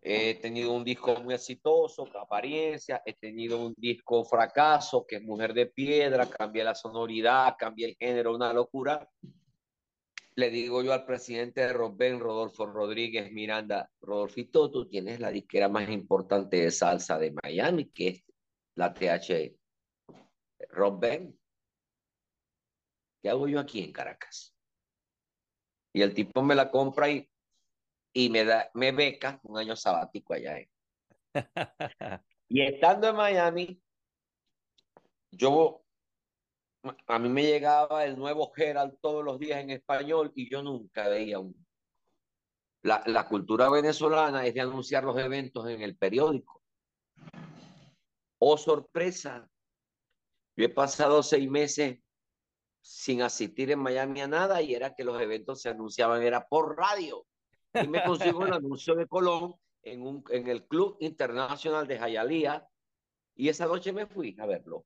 he 0.00 0.36
tenido 0.36 0.72
un 0.72 0.84
disco 0.84 1.16
muy 1.16 1.34
exitoso, 1.34 2.08
apariencia, 2.20 3.02
he 3.04 3.14
tenido 3.14 3.58
un 3.66 3.74
disco 3.76 4.24
fracaso, 4.24 5.04
que 5.04 5.16
es 5.16 5.22
Mujer 5.22 5.54
de 5.54 5.66
Piedra, 5.66 6.30
cambié 6.30 6.62
la 6.62 6.76
sonoridad, 6.76 7.56
cambié 7.58 7.88
el 7.88 7.96
género, 7.96 8.32
una 8.32 8.52
locura. 8.52 9.08
Le 10.36 10.50
digo 10.50 10.84
yo 10.84 10.92
al 10.92 11.04
presidente 11.04 11.62
de 11.62 11.72
Robben, 11.72 12.20
Rodolfo 12.20 12.64
Rodríguez 12.64 13.32
Miranda, 13.32 13.90
Rodolfito, 14.00 14.70
tú 14.70 14.88
tienes 14.88 15.18
la 15.18 15.32
disquera 15.32 15.68
más 15.68 15.90
importante 15.90 16.58
de 16.58 16.70
salsa 16.70 17.18
de 17.18 17.34
Miami, 17.42 17.90
que 17.90 18.08
es 18.08 18.24
la 18.76 18.94
TH 18.94 19.56
Robben. 20.70 21.41
¿Qué 23.22 23.30
hago 23.30 23.48
yo 23.48 23.60
aquí 23.60 23.82
en 23.82 23.92
Caracas? 23.92 24.54
Y 25.94 26.02
el 26.02 26.12
tipo 26.12 26.42
me 26.42 26.54
la 26.54 26.70
compra 26.70 27.08
y, 27.08 27.30
y 28.12 28.28
me, 28.28 28.44
da, 28.44 28.70
me 28.74 28.92
beca 28.92 29.40
un 29.44 29.58
año 29.58 29.76
sabático 29.76 30.34
allá. 30.34 30.58
y 32.48 32.62
estando 32.62 33.08
en 33.08 33.16
Miami, 33.16 33.82
yo, 35.30 35.84
a 37.06 37.18
mí 37.18 37.28
me 37.28 37.42
llegaba 37.44 38.04
el 38.04 38.18
nuevo 38.18 38.52
Herald 38.56 38.98
todos 39.00 39.24
los 39.24 39.38
días 39.38 39.60
en 39.60 39.70
español 39.70 40.32
y 40.34 40.50
yo 40.50 40.62
nunca 40.62 41.08
veía 41.08 41.38
un... 41.38 41.54
La, 42.82 43.02
la 43.06 43.28
cultura 43.28 43.70
venezolana 43.70 44.44
es 44.44 44.54
de 44.54 44.60
anunciar 44.60 45.04
los 45.04 45.16
eventos 45.16 45.68
en 45.68 45.82
el 45.82 45.96
periódico. 45.96 46.62
Oh, 48.40 48.58
sorpresa. 48.58 49.48
Yo 50.56 50.64
he 50.64 50.68
pasado 50.68 51.22
seis 51.22 51.48
meses 51.48 52.00
sin 52.82 53.22
asistir 53.22 53.70
en 53.70 53.78
Miami 53.78 54.20
a 54.20 54.26
nada 54.26 54.60
y 54.60 54.74
era 54.74 54.94
que 54.94 55.04
los 55.04 55.20
eventos 55.20 55.62
se 55.62 55.70
anunciaban, 55.70 56.22
era 56.22 56.46
por 56.46 56.76
radio. 56.76 57.24
Y 57.72 57.86
me 57.86 58.02
consigo 58.04 58.40
un 58.40 58.52
anuncio 58.52 58.94
de 58.94 59.06
Colón 59.06 59.54
en, 59.82 60.02
un, 60.02 60.24
en 60.30 60.48
el 60.48 60.66
Club 60.66 60.96
Internacional 61.00 61.86
de 61.86 61.98
Jayalía 61.98 62.66
y 63.34 63.48
esa 63.48 63.66
noche 63.66 63.92
me 63.92 64.06
fui 64.06 64.36
a 64.38 64.46
verlo. 64.46 64.84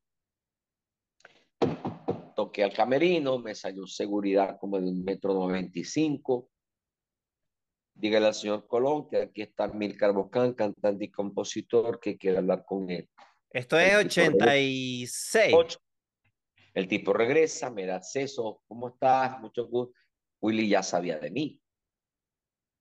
Toqué 2.37 2.65
al 2.65 2.75
camerino, 2.75 3.39
me 3.39 3.55
salió 3.55 3.87
seguridad 3.87 4.59
como 4.61 4.79
de 4.79 4.89
un 4.89 5.03
metro 5.03 5.33
noventa 5.33 5.79
y 5.79 5.85
cinco. 5.85 6.51
Dígale 7.95 8.27
al 8.27 8.35
señor 8.35 8.67
Colón 8.67 9.09
que 9.09 9.23
aquí 9.23 9.41
está 9.41 9.69
Milcar 9.69 10.13
Boscán, 10.13 10.53
cantante 10.53 11.07
y 11.07 11.11
compositor, 11.11 11.99
que 11.99 12.19
quiere 12.19 12.39
hablar 12.39 12.65
con 12.67 12.91
él. 12.91 13.09
Esto 13.51 13.79
es 13.79 13.97
86. 13.97 15.79
El 16.77 16.89
tipo 16.89 17.15
regresa, 17.15 17.71
me 17.71 17.87
da 17.87 17.97
acceso, 17.97 18.61
¿cómo 18.69 18.89
estás? 18.89 19.41
Mucho 19.41 19.67
gusto. 19.67 19.99
Willy 20.43 20.69
ya 20.69 20.83
sabía 20.83 21.19
de 21.19 21.31
mí 21.31 21.63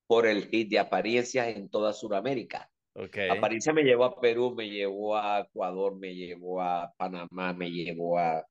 por 0.06 0.28
el 0.28 0.50
hit 0.50 0.70
de 0.70 0.80
apariencias 0.80 1.48
en 1.48 1.70
toda 1.70 1.94
Sudamérica. 1.94 2.70
Okay. 2.94 3.30
Apariencia 3.30 3.72
me 3.72 3.84
llevó 3.84 4.04
a 4.04 4.20
Perú, 4.20 4.54
me 4.54 4.70
llevó 4.70 5.16
a 5.16 5.40
Ecuador, 5.40 5.98
me 5.98 6.14
llevó 6.14 6.62
a 6.62 6.94
Panamá, 6.98 7.54
me 7.54 7.72
llevó 7.72 8.20
a, 8.20 8.46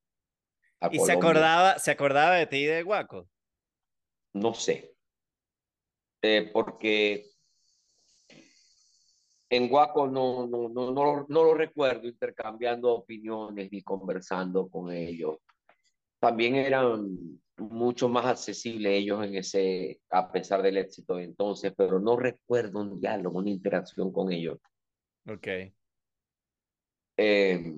¿Y 0.91 0.99
se 0.99 1.13
acordaba, 1.13 1.79
se 1.79 1.91
acordaba 1.91 2.37
de 2.37 2.47
ti 2.47 2.57
y 2.59 2.67
de 2.67 2.83
Guaco? 2.83 3.29
No 4.33 4.55
sé. 4.55 4.97
Eh, 6.23 6.51
porque 6.53 7.34
en 9.51 9.69
Guaco 9.69 10.07
no, 10.07 10.47
no, 10.47 10.69
no, 10.69 10.93
no, 10.93 11.27
no 11.29 11.45
lo 11.45 11.55
recuerdo 11.55 12.09
intercambiando 12.09 12.93
opiniones 12.93 13.71
ni 13.71 13.83
conversando 13.83 14.69
con 14.69 14.91
ellos. 14.91 15.39
También 16.19 16.57
eran 16.57 17.41
mucho 17.57 18.09
más 18.09 18.27
accesibles 18.27 18.93
ellos 18.93 19.25
en 19.25 19.37
ese, 19.37 20.01
a 20.11 20.31
pesar 20.33 20.63
del 20.63 20.79
éxito 20.79 21.17
de 21.17 21.25
entonces, 21.25 21.73
pero 21.77 22.01
no 22.01 22.17
recuerdo 22.17 22.81
un 22.81 23.01
diálogo, 23.01 23.39
una 23.39 23.51
interacción 23.51 24.13
con 24.13 24.33
ellos. 24.33 24.59
Ok. 25.27 25.47
Eh, 27.17 27.75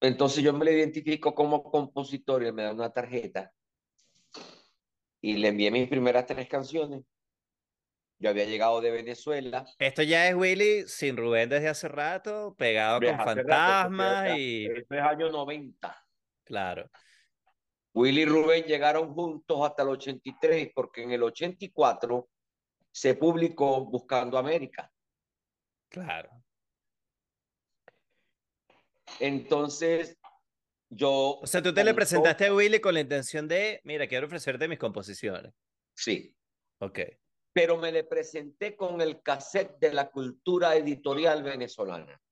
entonces 0.00 0.44
yo 0.44 0.52
me 0.52 0.64
lo 0.64 0.70
identifico 0.70 1.34
como 1.34 1.62
compositor 1.62 2.44
y 2.44 2.52
me 2.52 2.64
da 2.64 2.72
una 2.72 2.92
tarjeta 2.92 3.52
y 5.20 5.34
le 5.34 5.48
envié 5.48 5.70
mis 5.70 5.88
primeras 5.88 6.26
tres 6.26 6.48
canciones 6.48 7.02
yo 8.18 8.30
había 8.30 8.44
llegado 8.44 8.80
de 8.80 8.90
Venezuela. 8.90 9.64
Esto 9.78 10.02
ya 10.02 10.28
es 10.28 10.34
Willy 10.34 10.86
sin 10.86 11.16
Rubén 11.16 11.48
desde 11.48 11.68
hace 11.68 11.88
rato, 11.88 12.54
pegado 12.56 13.00
con 13.00 13.16
fantasmas 13.16 14.36
y. 14.36 14.66
Esto 14.66 14.94
es 14.94 15.00
año 15.00 15.30
90. 15.30 16.06
Claro. 16.44 16.90
Willy 17.94 18.22
y 18.22 18.26
Rubén 18.26 18.64
llegaron 18.64 19.12
juntos 19.12 19.58
hasta 19.64 19.82
el 19.82 19.88
83, 19.90 20.70
porque 20.74 21.02
en 21.02 21.12
el 21.12 21.22
84 21.22 22.28
se 22.90 23.14
publicó 23.14 23.84
Buscando 23.84 24.38
América. 24.38 24.90
Claro. 25.88 26.30
Entonces, 29.20 30.18
yo... 30.88 31.38
O 31.40 31.46
sea, 31.46 31.62
tú 31.62 31.72
te 31.72 31.82
le 31.82 31.94
presentaste 31.94 32.46
a 32.46 32.54
Willy 32.54 32.80
con 32.80 32.94
la 32.94 33.00
intención 33.00 33.48
de, 33.48 33.80
mira, 33.84 34.06
quiero 34.06 34.26
ofrecerte 34.26 34.68
mis 34.68 34.78
composiciones. 34.78 35.52
Sí. 35.94 36.36
Ok. 36.78 37.00
Pero 37.58 37.76
me 37.76 37.90
le 37.90 38.04
presenté 38.04 38.76
con 38.76 39.00
el 39.00 39.20
cassette 39.20 39.80
de 39.80 39.92
la 39.92 40.12
cultura 40.12 40.76
editorial 40.76 41.42
venezolana, 41.42 42.22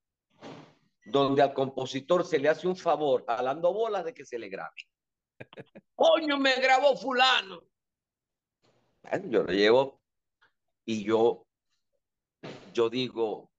donde 1.05 1.43
al 1.43 1.53
compositor 1.53 2.25
se 2.25 2.39
le 2.39 2.49
hace 2.49 2.69
un 2.69 2.77
favor, 2.77 3.25
jalando 3.27 3.73
bolas 3.73 4.05
de 4.05 4.15
que 4.15 4.25
se 4.25 4.39
le 4.39 4.49
grabe. 4.49 4.77
Coño, 5.97 6.39
me 6.39 6.55
grabó 6.61 6.97
fulano. 6.97 7.61
yo 9.25 9.43
lo 9.43 9.53
llevo 9.53 10.01
y 10.85 11.03
yo, 11.03 11.45
yo 12.73 12.89
digo, 12.89 13.51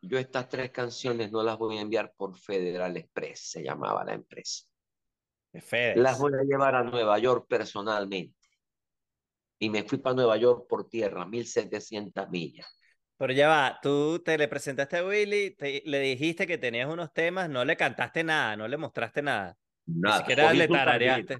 yo 0.00 0.18
estas 0.18 0.48
tres 0.48 0.70
canciones 0.70 1.30
no 1.30 1.42
las 1.42 1.58
voy 1.58 1.76
a 1.76 1.82
enviar 1.82 2.14
por 2.16 2.38
Federal 2.38 2.96
Express, 2.96 3.50
se 3.50 3.62
llamaba 3.62 4.02
la 4.02 4.14
empresa. 4.14 4.64
Las 5.96 6.18
voy 6.18 6.32
a 6.32 6.42
llevar 6.42 6.74
a 6.74 6.82
Nueva 6.82 7.18
York 7.18 7.44
personalmente. 7.50 8.43
Y 9.64 9.70
me 9.70 9.82
fui 9.82 9.96
para 9.96 10.14
Nueva 10.14 10.36
York 10.36 10.66
por 10.68 10.90
tierra, 10.90 11.24
1700 11.24 12.28
millas. 12.28 12.66
Pero 13.16 13.32
ya 13.32 13.48
va, 13.48 13.78
tú 13.80 14.18
te 14.22 14.36
le 14.36 14.46
presentaste 14.46 14.98
a 14.98 15.06
Willy, 15.06 15.56
le 15.86 16.00
dijiste 16.00 16.46
que 16.46 16.58
tenías 16.58 16.86
unos 16.86 17.14
temas, 17.14 17.48
no 17.48 17.64
le 17.64 17.74
cantaste 17.74 18.22
nada, 18.22 18.56
no 18.56 18.68
le 18.68 18.76
mostraste 18.76 19.22
nada. 19.22 19.56
Nada. 19.86 20.16
Ni 20.16 20.20
siquiera 20.20 20.52
le 20.52 20.68
tarareaste. 20.68 21.38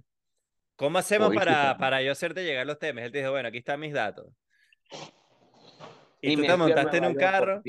¿Cómo 0.74 0.96
hacemos 0.96 1.34
para, 1.34 1.76
para 1.76 2.00
yo 2.00 2.12
hacerte 2.12 2.44
llegar 2.44 2.66
los 2.66 2.78
temas? 2.78 3.04
Él 3.04 3.12
te 3.12 3.18
dijo, 3.18 3.30
bueno, 3.30 3.48
aquí 3.48 3.58
están 3.58 3.78
mis 3.78 3.92
datos. 3.92 4.32
Y, 6.22 6.32
y 6.32 6.36
tú 6.36 6.42
te 6.44 6.56
montaste 6.56 6.96
en 6.96 7.04
un 7.04 7.14
carro 7.14 7.62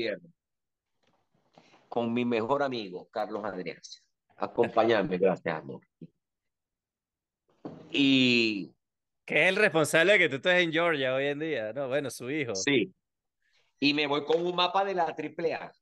con 1.90 2.14
mi 2.14 2.24
mejor 2.24 2.62
amigo, 2.62 3.10
Carlos 3.10 3.44
Adrián. 3.44 3.80
Acompañarme, 4.38 5.18
gracias, 5.18 5.54
amor. 5.54 5.82
Y... 7.90 8.72
Que 9.26 9.42
es 9.42 9.48
el 9.48 9.56
responsable 9.56 10.12
de 10.12 10.18
que 10.20 10.28
tú 10.28 10.36
estés 10.36 10.62
en 10.62 10.72
Georgia 10.72 11.12
hoy 11.12 11.26
en 11.26 11.40
día, 11.40 11.72
¿no? 11.72 11.88
Bueno, 11.88 12.10
su 12.10 12.30
hijo. 12.30 12.54
Sí. 12.54 12.94
Y 13.80 13.92
me 13.92 14.06
voy 14.06 14.24
con 14.24 14.46
un 14.46 14.54
mapa 14.54 14.84
de 14.84 14.94
la 14.94 15.04
AAA. 15.04 15.72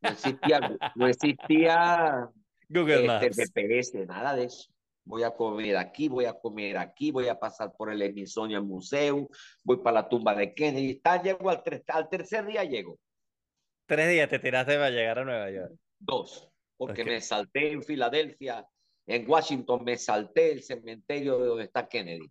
No 0.00 0.08
existía, 0.08 0.78
no 0.94 1.06
existía 1.08 2.30
Google 2.68 3.18
este, 3.26 3.44
GPS, 3.44 4.06
nada 4.06 4.36
de 4.36 4.44
eso. 4.44 4.70
Voy 5.04 5.24
a 5.24 5.32
comer 5.32 5.76
aquí, 5.76 6.08
voy 6.08 6.26
a 6.26 6.34
comer 6.34 6.78
aquí, 6.78 7.10
voy 7.10 7.26
a 7.26 7.38
pasar 7.38 7.72
por 7.76 7.92
el 7.92 8.08
Smithsonian 8.08 8.64
Museo, 8.64 9.28
voy 9.64 9.78
para 9.78 10.02
la 10.02 10.08
tumba 10.08 10.34
de 10.34 10.54
Kennedy. 10.54 10.92
Está, 10.92 11.20
llego 11.20 11.50
al, 11.50 11.62
al 11.88 12.08
tercer 12.08 12.46
día 12.46 12.62
llego. 12.62 12.98
Tres 13.86 14.08
días 14.08 14.28
te 14.28 14.38
tiraste 14.38 14.74
para 14.74 14.90
llegar 14.90 15.18
a 15.18 15.24
Nueva 15.24 15.50
York. 15.50 15.72
Dos, 15.98 16.48
porque 16.76 17.04
me 17.04 17.20
salté 17.20 17.72
en 17.72 17.82
Filadelfia, 17.82 18.64
en 19.06 19.28
Washington 19.28 19.82
me 19.84 19.96
salté 19.96 20.52
el 20.52 20.62
cementerio 20.62 21.38
de 21.38 21.46
donde 21.46 21.64
está 21.64 21.88
Kennedy. 21.88 22.30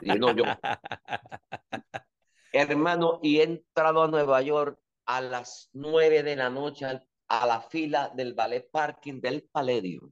Y 0.00 0.18
no 0.18 0.34
yo. 0.34 0.44
Hermano, 2.52 3.18
y 3.22 3.40
he 3.40 3.42
entrado 3.42 4.02
a 4.02 4.08
Nueva 4.08 4.40
York 4.42 4.78
a 5.06 5.20
las 5.20 5.70
nueve 5.72 6.22
de 6.22 6.36
la 6.36 6.50
noche 6.50 6.86
a 7.28 7.46
la 7.46 7.60
fila 7.60 8.12
del 8.14 8.34
ballet 8.34 8.68
parking 8.70 9.20
del 9.20 9.42
Palladium. 9.42 10.10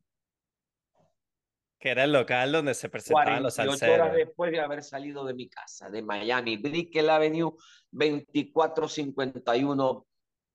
Que 1.79 1.91
era 1.91 2.05
el 2.05 2.13
local 2.13 2.53
donde 2.53 2.75
se 2.75 2.89
presentaban 2.89 3.43
los 3.43 3.55
salseros. 3.55 3.99
horas 3.99 4.15
después 4.15 4.53
de 4.53 4.61
haber 4.61 4.83
salido 4.83 5.25
de 5.25 5.35
mi 5.35 5.49
casa, 5.49 5.91
de 5.91 6.03
Miami, 6.03 6.57
Brickell 6.57 7.11
Avenue 7.11 7.53
2451 7.91 10.07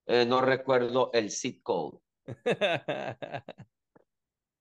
eh, 0.09 0.25
no 0.25 0.41
recuerdo 0.41 1.09
el 1.13 1.31
zip 1.31 1.61
code. 1.63 1.99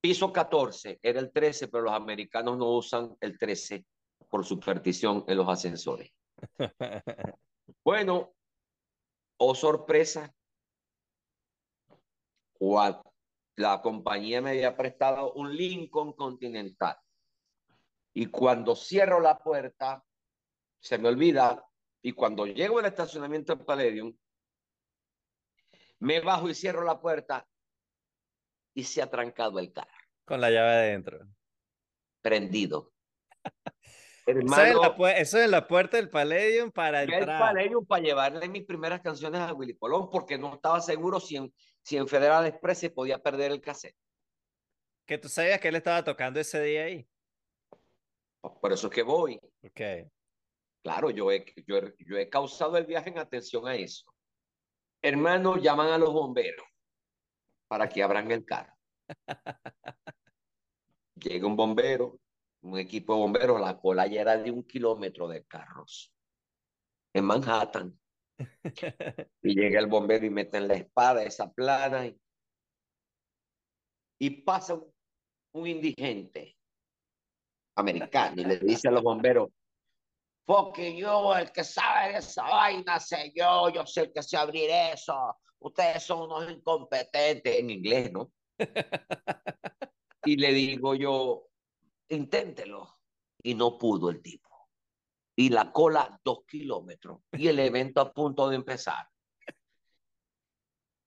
Piso 0.06 0.32
14, 0.32 1.00
era 1.02 1.18
el 1.18 1.32
13, 1.32 1.66
pero 1.66 1.82
los 1.82 1.92
americanos 1.92 2.56
no 2.56 2.70
usan 2.76 3.16
el 3.20 3.36
13 3.36 3.84
por 4.30 4.44
superstición 4.44 5.24
en 5.26 5.36
los 5.36 5.48
ascensores. 5.48 6.12
Bueno, 7.84 8.32
oh 9.38 9.54
sorpresa, 9.56 10.32
la 13.56 13.82
compañía 13.82 14.40
me 14.40 14.50
había 14.50 14.76
prestado 14.76 15.32
un 15.32 15.52
Lincoln 15.56 16.12
Continental. 16.12 16.96
Y 18.14 18.26
cuando 18.26 18.76
cierro 18.76 19.18
la 19.18 19.36
puerta, 19.36 20.04
se 20.78 20.98
me 20.98 21.08
olvida. 21.08 21.66
Y 22.00 22.12
cuando 22.12 22.46
llego 22.46 22.78
al 22.78 22.86
estacionamiento 22.86 23.56
del 23.56 23.66
Palladium, 23.66 24.16
me 25.98 26.20
bajo 26.20 26.48
y 26.48 26.54
cierro 26.54 26.84
la 26.84 27.00
puerta 27.00 27.44
y 28.76 28.84
se 28.84 29.00
ha 29.02 29.10
trancado 29.10 29.58
el 29.58 29.72
carro. 29.72 29.90
Con 30.26 30.40
la 30.40 30.50
llave 30.50 30.68
adentro. 30.68 31.26
Prendido. 32.20 32.92
Hermano, 34.26 34.94
eso, 35.06 35.38
es 35.38 35.48
la 35.48 35.66
puerta 35.66 35.96
del 35.96 36.10
Palladium 36.10 36.70
para 36.70 37.04
entrar. 37.04 37.20
El 37.20 37.26
Palladium 37.26 37.86
para 37.86 38.02
llevarle 38.02 38.48
mis 38.48 38.64
primeras 38.64 39.00
canciones 39.00 39.40
a 39.40 39.54
Willy 39.54 39.76
Colón 39.76 40.10
porque 40.10 40.36
no 40.36 40.54
estaba 40.54 40.80
seguro 40.80 41.20
si 41.20 41.36
en, 41.36 41.54
si 41.82 41.96
en 41.96 42.06
Federal 42.06 42.44
Express 42.44 42.78
se 42.78 42.90
podía 42.90 43.18
perder 43.18 43.52
el 43.52 43.60
cassette. 43.60 43.96
Que 45.06 45.16
tú 45.16 45.28
sabías 45.28 45.60
que 45.60 45.68
él 45.68 45.76
estaba 45.76 46.04
tocando 46.04 46.38
ese 46.38 46.60
día 46.60 46.84
ahí. 46.84 47.08
Por 48.60 48.72
eso 48.72 48.88
es 48.88 48.92
que 48.92 49.02
voy. 49.02 49.40
Ok. 49.62 50.10
Claro, 50.82 51.10
yo 51.10 51.30
yo, 51.66 51.80
yo 51.98 52.18
he 52.18 52.28
causado 52.28 52.76
el 52.76 52.84
viaje 52.84 53.08
en 53.08 53.18
atención 53.18 53.66
a 53.66 53.76
eso. 53.76 54.04
Hermano, 55.00 55.56
llaman 55.56 55.88
a 55.92 55.98
los 55.98 56.12
bomberos 56.12 56.66
para 57.68 57.88
que 57.88 58.02
abran 58.02 58.30
el 58.30 58.44
carro. 58.44 58.74
Llega 61.14 61.46
un 61.46 61.56
bombero, 61.56 62.18
un 62.62 62.78
equipo 62.78 63.14
de 63.14 63.20
bomberos, 63.20 63.60
la 63.60 63.78
cola 63.78 64.06
ya 64.06 64.20
era 64.20 64.36
de 64.36 64.50
un 64.50 64.64
kilómetro 64.64 65.28
de 65.28 65.44
carros 65.44 66.12
en 67.14 67.24
Manhattan. 67.24 67.98
Y 69.42 69.54
llega 69.54 69.80
el 69.80 69.86
bombero 69.86 70.26
y 70.26 70.30
mete 70.30 70.58
en 70.58 70.68
la 70.68 70.74
espada 70.74 71.22
esa 71.22 71.50
plana 71.50 72.06
y, 74.18 74.30
pasa 74.42 74.74
un, 74.74 74.92
un 75.52 75.66
indigente 75.66 76.56
americano 77.76 78.42
y 78.42 78.44
le 78.44 78.58
dice 78.58 78.88
a 78.88 78.90
los 78.90 79.02
bomberos, 79.02 79.50
porque 80.46 80.96
yo, 80.96 81.36
el 81.36 81.50
que 81.50 81.64
sabe 81.64 82.12
de 82.12 82.18
esa 82.18 82.44
vaina, 82.44 83.00
sé 83.00 83.32
yo, 83.34 83.68
yo 83.68 83.84
sé 83.84 84.02
el 84.02 84.12
que 84.12 84.22
sé 84.22 84.36
abrir 84.36 84.70
eso. 84.70 85.36
Ustedes 85.60 86.02
son 86.02 86.22
unos 86.22 86.50
incompetentes 86.50 87.58
en 87.58 87.70
inglés, 87.70 88.12
¿no? 88.12 88.32
y 90.24 90.36
le 90.36 90.52
digo 90.52 90.94
yo, 90.94 91.48
inténtelo. 92.08 92.94
Y 93.42 93.54
no 93.54 93.78
pudo 93.78 94.10
el 94.10 94.22
tipo. 94.22 94.48
Y 95.36 95.50
la 95.50 95.70
cola 95.70 96.20
dos 96.24 96.40
kilómetros. 96.48 97.20
Y 97.32 97.48
el 97.48 97.58
evento 97.60 98.00
a 98.00 98.12
punto 98.12 98.48
de 98.48 98.56
empezar. 98.56 99.06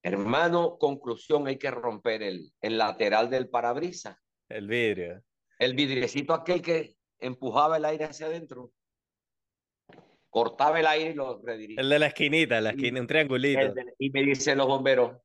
Hermano, 0.01 0.77
conclusión, 0.77 1.47
hay 1.47 1.57
que 1.57 1.71
romper 1.71 2.23
el, 2.23 2.53
el 2.61 2.77
lateral 2.77 3.29
del 3.29 3.49
parabrisas. 3.49 4.17
El 4.47 4.67
vidrio. 4.67 5.21
El 5.57 5.73
vidriecito 5.73 6.33
aquel 6.33 6.61
que 6.61 6.95
empujaba 7.19 7.77
el 7.77 7.85
aire 7.85 8.05
hacia 8.05 8.27
adentro 8.27 8.71
cortaba 10.29 10.79
el 10.79 10.87
aire 10.87 11.11
y 11.11 11.13
lo 11.13 11.41
redirigía. 11.41 11.81
El 11.81 11.89
de 11.89 11.99
la 11.99 12.07
esquinita, 12.07 12.61
la 12.61 12.71
esquina, 12.71 13.01
un 13.01 13.07
triangulito. 13.07 13.73
y 13.97 14.09
me 14.11 14.23
dicen 14.23 14.57
los 14.57 14.67
bomberos, 14.67 15.17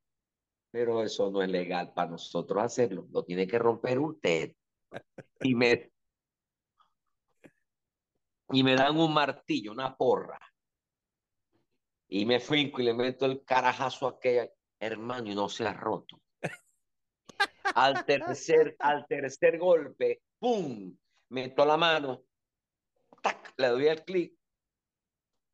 pero 0.71 1.03
eso 1.03 1.29
no 1.31 1.41
es 1.41 1.49
legal 1.49 1.93
para 1.93 2.11
nosotros 2.11 2.63
hacerlo, 2.63 3.07
lo 3.11 3.23
tiene 3.23 3.47
que 3.47 3.59
romper 3.59 3.99
usted. 3.99 4.53
Y 5.41 5.55
me, 5.55 5.91
y 8.51 8.63
me 8.63 8.75
dan 8.75 8.97
un 8.97 9.13
martillo, 9.13 9.71
una 9.71 9.95
porra. 9.95 10.39
Y 12.07 12.25
me 12.25 12.39
fui 12.39 12.71
y 12.75 12.83
le 12.83 12.93
meto 12.93 13.25
el 13.25 13.43
carajazo 13.43 14.07
a 14.07 14.11
aquella, 14.11 14.49
hermano, 14.79 15.31
y 15.31 15.35
no 15.35 15.49
se 15.49 15.67
ha 15.67 15.73
roto. 15.73 16.21
Al 17.75 18.05
tercer, 18.05 18.75
al 18.79 19.05
tercer 19.07 19.57
golpe, 19.57 20.21
¡pum! 20.39 20.95
Meto 21.29 21.65
la 21.65 21.75
mano, 21.75 22.23
¡tac! 23.21 23.53
le 23.57 23.67
doy 23.67 23.87
el 23.87 24.03
clic 24.05 24.37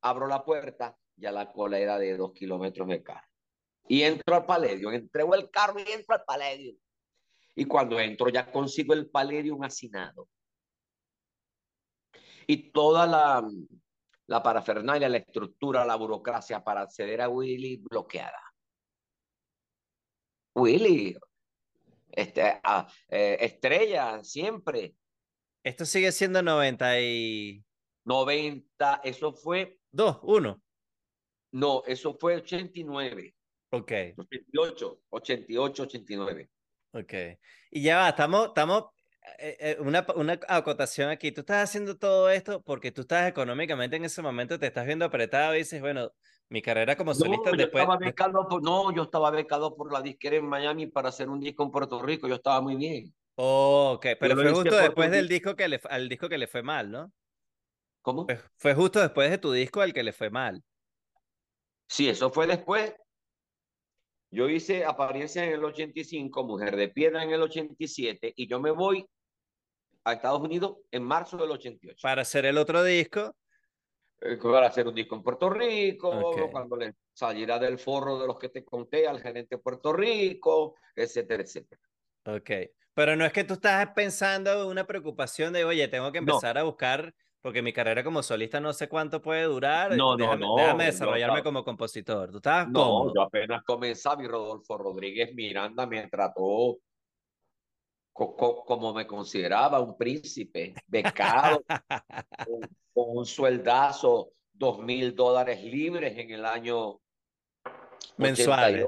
abro 0.01 0.27
la 0.27 0.43
puerta, 0.43 0.97
ya 1.15 1.31
la 1.31 1.51
cola 1.51 1.79
era 1.79 1.97
de 1.97 2.17
dos 2.17 2.33
kilómetros 2.33 2.87
de 2.87 3.03
carro. 3.03 3.27
Y 3.87 4.03
entro 4.03 4.35
al 4.35 4.45
Palladium, 4.45 4.93
entrego 4.93 5.35
el 5.35 5.49
carro 5.49 5.79
y 5.79 5.91
entro 5.91 6.15
al 6.15 6.23
Palladium. 6.23 6.77
Y 7.55 7.65
cuando 7.65 7.99
entro 7.99 8.29
ya 8.29 8.51
consigo 8.51 8.93
el 8.93 9.09
Palladium 9.09 9.63
hacinado. 9.63 10.27
Y 12.47 12.71
toda 12.71 13.05
la, 13.05 13.47
la 14.27 14.43
parafernalia, 14.43 15.09
la 15.09 15.17
estructura, 15.17 15.85
la 15.85 15.95
burocracia 15.95 16.63
para 16.63 16.81
acceder 16.81 17.21
a 17.21 17.29
Willy 17.29 17.77
bloqueada. 17.77 18.41
Willy, 20.55 21.17
este, 22.11 22.61
eh, 23.09 23.37
estrella, 23.39 24.23
siempre. 24.23 24.95
Esto 25.63 25.85
sigue 25.85 26.11
siendo 26.11 26.41
90 26.41 27.01
y... 27.01 27.63
90, 28.03 29.01
eso 29.03 29.31
fue 29.31 29.80
Dos, 29.91 30.19
uno. 30.23 30.61
No, 31.51 31.83
eso 31.85 32.17
fue 32.19 32.35
89. 32.35 33.35
Ok. 33.71 33.91
88, 34.17 35.01
88, 35.09 35.83
89. 35.83 36.49
Ok. 36.93 37.13
Y 37.71 37.83
ya 37.83 37.97
va, 37.97 38.09
estamos, 38.09 38.47
estamos, 38.47 38.85
eh, 39.39 39.57
eh, 39.59 39.77
una, 39.79 40.05
una 40.15 40.39
acotación 40.47 41.09
aquí. 41.09 41.31
Tú 41.31 41.41
estás 41.41 41.69
haciendo 41.69 41.97
todo 41.97 42.29
esto 42.29 42.61
porque 42.61 42.91
tú 42.91 43.01
estás 43.01 43.29
económicamente 43.29 43.95
en 43.95 44.05
ese 44.05 44.21
momento, 44.21 44.59
te 44.59 44.67
estás 44.67 44.85
viendo 44.85 45.05
apretado 45.05 45.55
y 45.55 45.59
dices, 45.59 45.81
bueno, 45.81 46.11
mi 46.49 46.61
carrera 46.61 46.97
como 46.97 47.13
solista 47.13 47.51
no, 47.51 47.57
después... 47.57 47.83
Estaba 47.83 47.97
becado 47.97 48.47
por, 48.47 48.61
no, 48.61 48.93
yo 48.93 49.03
estaba 49.03 49.31
becado 49.31 49.75
por 49.75 49.91
la 49.91 50.01
disquera 50.01 50.35
en 50.35 50.47
Miami 50.47 50.87
para 50.87 51.09
hacer 51.09 51.29
un 51.29 51.39
disco 51.39 51.63
en 51.63 51.71
Puerto 51.71 52.01
Rico, 52.01 52.27
yo 52.27 52.35
estaba 52.35 52.59
muy 52.59 52.75
bien. 52.75 53.13
Oh, 53.35 53.93
ok, 53.95 54.07
pero 54.19 54.35
fue 54.35 54.51
justo 54.51 54.75
después 54.75 55.09
del 55.11 55.29
disco 55.29 55.55
que 55.55 55.69
le, 55.69 55.79
al 55.89 56.09
disco 56.09 56.27
que 56.27 56.37
le 56.37 56.47
fue 56.47 56.61
mal, 56.61 56.91
¿no? 56.91 57.11
¿Cómo? 58.01 58.25
Fue, 58.25 58.39
fue 58.57 58.73
justo 58.73 58.99
después 58.99 59.29
de 59.29 59.37
tu 59.37 59.51
disco 59.51 59.81
al 59.81 59.93
que 59.93 60.03
le 60.03 60.13
fue 60.13 60.29
mal. 60.29 60.63
Sí, 61.87 62.09
eso 62.09 62.31
fue 62.31 62.47
después. 62.47 62.93
Yo 64.31 64.47
hice 64.47 64.85
apariencia 64.85 65.43
en 65.43 65.51
el 65.51 65.63
85, 65.63 66.43
Mujer 66.45 66.75
de 66.77 66.87
Piedra 66.87 67.23
en 67.23 67.31
el 67.31 67.41
87 67.41 68.33
y 68.35 68.47
yo 68.47 68.59
me 68.61 68.71
voy 68.71 69.05
a 70.05 70.13
Estados 70.13 70.41
Unidos 70.41 70.77
en 70.89 71.03
marzo 71.03 71.37
del 71.37 71.51
88. 71.51 71.99
Para 72.01 72.21
hacer 72.21 72.45
el 72.45 72.57
otro 72.57 72.83
disco. 72.83 73.35
Eh, 74.21 74.37
para 74.37 74.67
hacer 74.67 74.87
un 74.87 74.95
disco 74.95 75.15
en 75.15 75.23
Puerto 75.23 75.49
Rico, 75.49 76.31
cuando 76.51 76.75
le 76.75 76.93
saliera 77.11 77.59
del 77.59 77.79
forro 77.79 78.19
de 78.19 78.27
los 78.27 78.37
que 78.37 78.49
te 78.49 78.63
conté 78.63 79.07
al 79.07 79.19
gerente 79.19 79.55
de 79.55 79.61
Puerto 79.61 79.91
Rico, 79.91 80.75
etcétera, 80.95 81.43
etcétera. 81.43 81.81
Ok, 82.25 82.51
pero 82.93 83.15
no 83.15 83.25
es 83.25 83.33
que 83.33 83.43
tú 83.43 83.55
estás 83.55 83.89
pensando 83.93 84.69
una 84.69 84.85
preocupación 84.85 85.53
de, 85.53 85.65
oye, 85.65 85.87
tengo 85.87 86.11
que 86.11 86.19
empezar 86.19 86.57
a 86.57 86.63
buscar, 86.63 87.13
porque 87.41 87.61
mi 87.61 87.73
carrera 87.73 88.03
como 88.03 88.21
solista 88.21 88.59
no 88.59 88.71
sé 88.71 88.87
cuánto 88.87 89.21
puede 89.21 89.43
durar, 89.43 89.95
no, 89.95 90.15
déjame, 90.15 90.45
no, 90.45 90.55
déjame 90.55 90.85
desarrollarme 90.85 91.41
como 91.41 91.63
compositor. 91.63 92.31
¿Tú 92.31 92.37
estabas 92.37 92.67
no, 92.69 92.83
cómodo? 92.83 93.13
yo 93.15 93.21
apenas 93.23 93.63
comenzaba 93.63 94.23
y 94.23 94.27
Rodolfo 94.27 94.77
Rodríguez 94.77 95.33
Miranda 95.33 95.87
me 95.87 96.07
trató 96.07 96.77
como 98.13 98.93
me 98.93 99.07
consideraba 99.07 99.79
un 99.79 99.97
príncipe, 99.97 100.75
becado, 100.85 101.63
con, 102.45 102.69
un 102.93 103.25
sueldazo, 103.25 104.33
dos 104.53 104.79
mil 104.79 105.15
dólares 105.15 105.63
libres 105.63 106.17
en 106.17 106.29
el 106.29 106.45
año 106.45 106.99
mensual. 108.17 108.87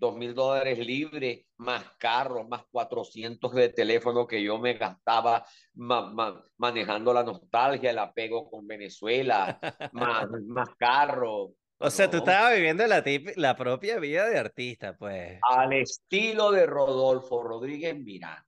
Dos 0.00 0.16
mil 0.16 0.34
dólares 0.34 0.78
libres, 0.78 1.44
más 1.58 1.84
carros, 1.98 2.48
más 2.48 2.62
400 2.70 3.52
de 3.52 3.68
teléfono 3.68 4.26
que 4.26 4.42
yo 4.42 4.58
me 4.58 4.72
gastaba 4.72 5.44
manejando 5.74 7.12
la 7.12 7.22
nostalgia, 7.22 7.90
el 7.90 7.98
apego 7.98 8.48
con 8.50 8.66
Venezuela, 8.66 9.60
más, 9.92 10.26
más 10.46 10.70
carros. 10.78 11.50
O 11.82 11.90
sea, 11.90 12.10
tú 12.10 12.16
estabas 12.18 12.54
viviendo 12.54 12.86
la, 12.86 13.04
la 13.36 13.56
propia 13.56 13.98
vida 13.98 14.26
de 14.26 14.38
artista, 14.38 14.96
pues. 14.96 15.38
Al 15.42 15.74
estilo 15.74 16.50
de 16.50 16.64
Rodolfo 16.64 17.42
Rodríguez 17.42 17.94
Miranda, 17.94 18.46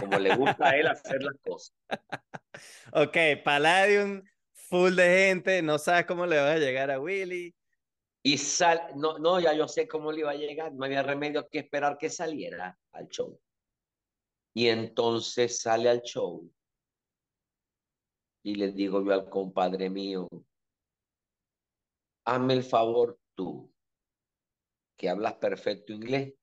como 0.00 0.18
le 0.18 0.34
gusta 0.36 0.70
a 0.70 0.76
él 0.76 0.86
hacer 0.86 1.22
las 1.22 1.36
cosas. 1.42 1.76
ok, 2.92 3.16
Palladium, 3.44 4.22
full 4.54 4.94
de 4.94 5.28
gente, 5.28 5.60
no 5.60 5.78
sabes 5.78 6.06
cómo 6.06 6.24
le 6.24 6.38
vas 6.38 6.56
a 6.56 6.58
llegar 6.58 6.90
a 6.90 6.98
Willy. 6.98 7.54
Y 8.26 8.38
sal, 8.38 8.92
no, 8.96 9.18
no, 9.18 9.38
ya 9.38 9.52
yo 9.52 9.68
sé 9.68 9.86
cómo 9.86 10.10
le 10.10 10.20
iba 10.20 10.30
a 10.30 10.34
llegar, 10.34 10.72
no 10.72 10.86
había 10.86 11.02
remedio 11.02 11.46
que 11.48 11.58
esperar 11.58 11.98
que 11.98 12.08
saliera 12.08 12.78
al 12.92 13.08
show. 13.08 13.38
Y 14.54 14.68
entonces 14.68 15.60
sale 15.60 15.90
al 15.90 16.00
show 16.00 16.50
y 18.44 18.54
le 18.54 18.72
digo 18.72 19.04
yo 19.04 19.12
al 19.12 19.28
compadre 19.28 19.90
mío, 19.90 20.28
hazme 22.24 22.54
el 22.54 22.62
favor 22.62 23.18
tú, 23.34 23.70
que 24.96 25.08
hablas 25.08 25.34
perfecto 25.34 25.92
inglés, 25.92 26.34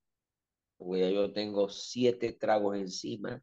porque 0.76 1.12
yo 1.12 1.32
tengo 1.32 1.68
siete 1.68 2.32
tragos 2.32 2.76
encima 2.76 3.42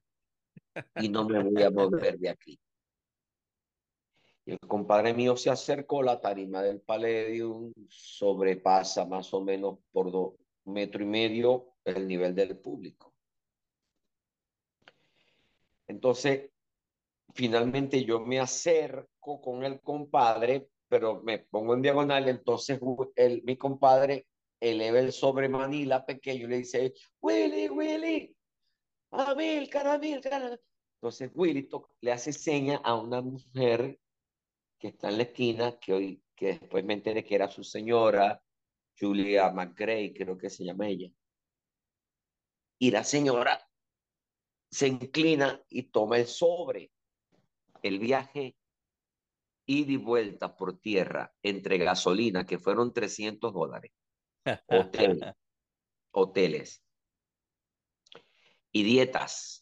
y 0.96 1.10
no 1.10 1.28
me 1.28 1.44
voy 1.44 1.64
a 1.64 1.72
mover 1.72 2.20
de 2.20 2.30
aquí. 2.30 2.60
Y 4.46 4.52
el 4.52 4.60
compadre 4.60 5.14
mío 5.14 5.36
se 5.38 5.50
acercó, 5.50 6.02
la 6.02 6.20
tarima 6.20 6.62
del 6.62 6.82
Palladium 6.82 7.74
sobrepasa 7.88 9.06
más 9.06 9.34
o 9.34 9.42
menos 9.42 9.80
por 9.92 10.12
dos 10.12 10.34
metros 10.66 11.04
y 11.04 11.06
medio 11.06 11.74
el 11.84 12.08
nivel 12.08 12.34
del 12.34 12.58
público. 12.58 13.14
Entonces, 15.88 16.50
finalmente 17.34 18.04
yo 18.04 18.20
me 18.20 18.40
acerco 18.40 19.42
con 19.42 19.64
el 19.64 19.82
compadre 19.82 20.70
pero 20.90 21.22
me 21.22 21.38
pongo 21.40 21.76
en 21.76 21.84
diagonal, 21.84 22.28
entonces 22.28 22.80
el, 23.16 23.44
mi 23.44 23.56
compadre 23.56 24.26
eleva 24.60 25.00
el 25.00 25.14
sobre 25.14 25.48
Manila 25.48 26.06
pequeño 26.06 26.46
y 26.46 26.50
le 26.50 26.58
dice, 26.58 26.94
Willy, 27.22 27.70
Willy, 27.70 28.36
Amilcar, 29.12 29.88
Amilcar. 29.88 30.60
Entonces 30.96 31.32
Willy 31.34 31.70
le 32.02 32.12
hace 32.12 32.34
seña 32.34 32.78
a 32.84 32.96
una 32.96 33.22
mujer 33.22 34.00
que 34.80 34.88
está 34.88 35.10
en 35.10 35.18
la 35.18 35.24
esquina, 35.24 35.78
que 35.80 35.94
hoy, 35.94 36.24
que 36.36 36.60
después 36.60 36.84
me 36.86 36.94
enteré 36.94 37.24
que 37.24 37.36
era 37.36 37.50
su 37.50 37.64
señora, 37.64 38.42
Julia 38.98 39.52
McGray, 39.52 40.14
creo 40.14 40.38
que 40.38 40.50
se 40.50 40.64
llama 40.64 40.88
ella. 40.88 41.12
Y 42.80 42.92
la 42.92 43.04
señora 43.04 43.70
se 44.72 44.88
inclina 44.88 45.62
y 45.70 45.84
toma 45.84 46.18
el 46.18 46.28
sobre. 46.28 46.92
El 47.82 48.00
viaje 48.00 48.58
ida 49.66 49.92
y 49.92 49.98
vuelta 49.98 50.56
por 50.56 50.80
tierra 50.80 51.34
entre 51.44 51.78
gasolina, 51.78 52.46
que 52.46 52.58
fueron 52.58 52.94
300 52.94 53.54
dólares, 53.54 53.92
hotel, 54.68 55.36
hoteles 56.12 56.84
y 58.72 58.84
dietas, 58.84 59.59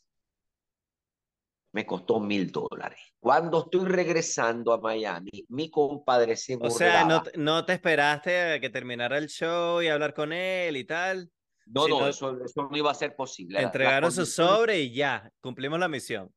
me 1.72 1.86
costó 1.86 2.20
mil 2.20 2.52
dólares. 2.52 3.00
Cuando 3.20 3.64
estoy 3.64 3.86
regresando 3.86 4.74
a 4.74 4.80
Miami, 4.80 5.46
mi 5.50 5.70
compadre 5.70 6.36
se 6.36 6.56
burlaba. 6.56 6.74
O 6.74 6.78
sea, 6.78 7.06
no, 7.06 7.24
no 7.36 7.66
te 7.66 7.74
esperaste 7.74 8.54
a 8.54 8.60
que 8.60 8.70
terminara 8.70 9.18
el 9.18 9.28
show 9.28 9.82
y 9.82 9.88
hablar 9.88 10.14
con 10.14 10.34
él 10.34 10.78
y 10.78 10.86
tal. 10.86 11.32
No, 11.66 11.88
no, 11.88 12.08
eso, 12.08 12.42
eso, 12.44 12.70
no 12.70 12.78
iba 12.78 12.92
a 12.92 12.96
ser 12.96 13.16
posible. 13.16 13.62
Entregaron 13.62 14.12
su 14.12 14.26
sobre 14.26 14.80
y 14.80 14.94
ya, 14.94 15.30
cumplimos 15.42 15.80
la 15.80 15.90
misión. 15.90 16.34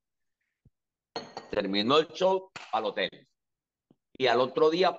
Terminó 1.50 1.98
el 1.98 2.08
show 2.08 2.50
al 2.72 2.84
hotel 2.84 3.28
y 4.18 4.26
al 4.26 4.40
otro 4.40 4.70
día 4.70 4.98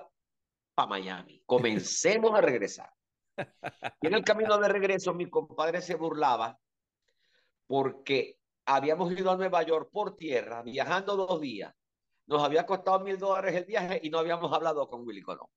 para 0.74 0.88
Miami. 0.88 1.42
Comencemos 1.44 2.34
a 2.34 2.40
regresar. 2.40 2.90
Y 4.00 4.06
en 4.06 4.14
el 4.14 4.24
camino 4.24 4.58
de 4.58 4.68
regreso 4.68 5.14
mi 5.14 5.28
compadre 5.28 5.80
se 5.80 5.94
burlaba 5.94 6.58
porque 7.66 8.38
habíamos 8.66 9.12
ido 9.12 9.30
a 9.30 9.36
Nueva 9.36 9.62
York 9.62 9.90
por 9.92 10.16
tierra, 10.16 10.62
viajando 10.62 11.16
dos 11.16 11.40
días. 11.40 11.74
Nos 12.26 12.42
había 12.42 12.64
costado 12.64 13.00
mil 13.00 13.18
dólares 13.18 13.54
el 13.54 13.64
viaje 13.64 14.00
y 14.02 14.10
no 14.10 14.18
habíamos 14.18 14.52
hablado 14.52 14.88
con 14.88 15.06
Willy 15.06 15.22
Colón. 15.22 15.48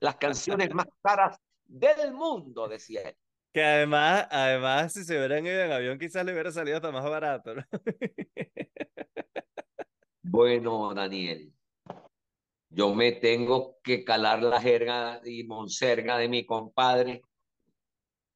Las 0.00 0.16
canciones 0.16 0.72
más 0.74 0.86
caras 1.02 1.38
del 1.64 2.12
mundo, 2.12 2.68
decía 2.68 3.02
él. 3.02 3.16
Que 3.52 3.62
además, 3.62 4.26
además, 4.30 4.92
si 4.92 5.04
se 5.04 5.16
hubieran 5.16 5.46
ido 5.46 5.60
en 5.60 5.72
avión, 5.72 5.98
quizás 5.98 6.24
le 6.24 6.32
hubiera 6.32 6.50
salido 6.50 6.76
hasta 6.76 6.90
más 6.90 7.04
barato. 7.04 7.54
Bueno, 10.22 10.92
Daniel, 10.92 11.52
yo 12.68 12.92
me 12.92 13.12
tengo 13.12 13.78
que 13.84 14.04
calar 14.04 14.42
la 14.42 14.60
jerga 14.60 15.20
y 15.24 15.44
monserga 15.44 16.18
de 16.18 16.28
mi 16.28 16.44
compadre. 16.44 17.22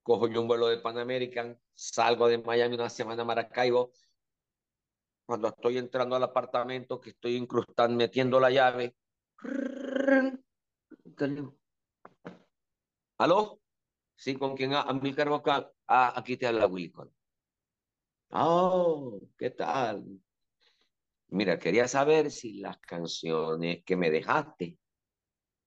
Cojo 0.05 0.29
yo 0.29 0.41
un 0.41 0.47
vuelo 0.47 0.69
de 0.69 0.79
Pan 0.79 0.99
American, 0.99 1.59
salgo 1.79 2.27
de 2.27 2.39
Miami 2.39 2.75
una 2.75 2.91
semana 2.91 3.23
a 3.23 3.25
Maracaibo. 3.25 3.93
Cuando 5.25 5.49
estoy 5.49 5.79
entrando 5.79 6.17
al 6.17 6.23
apartamento, 6.25 7.01
que 7.01 7.11
estoy 7.11 7.37
incrustando, 7.37 7.97
metiendo 7.97 8.41
la 8.41 8.51
llave. 8.51 8.97
¿Aló? 13.19 13.61
Sí, 14.17 14.35
¿con 14.37 14.57
quién? 14.57 14.75
Amilcar 14.75 15.29
Boca. 15.29 15.71
Ah, 15.87 16.15
aquí 16.17 16.37
te 16.37 16.47
habla 16.47 16.67
Wilcon. 16.67 17.15
Oh, 18.31 19.21
¿qué 19.37 19.51
tal? 19.51 20.05
Mira, 21.29 21.59
quería 21.59 21.87
saber 21.87 22.31
si 22.31 22.55
las 22.55 22.79
canciones 22.79 23.85
que 23.85 23.97
me 23.97 24.11
dejaste 24.11 24.79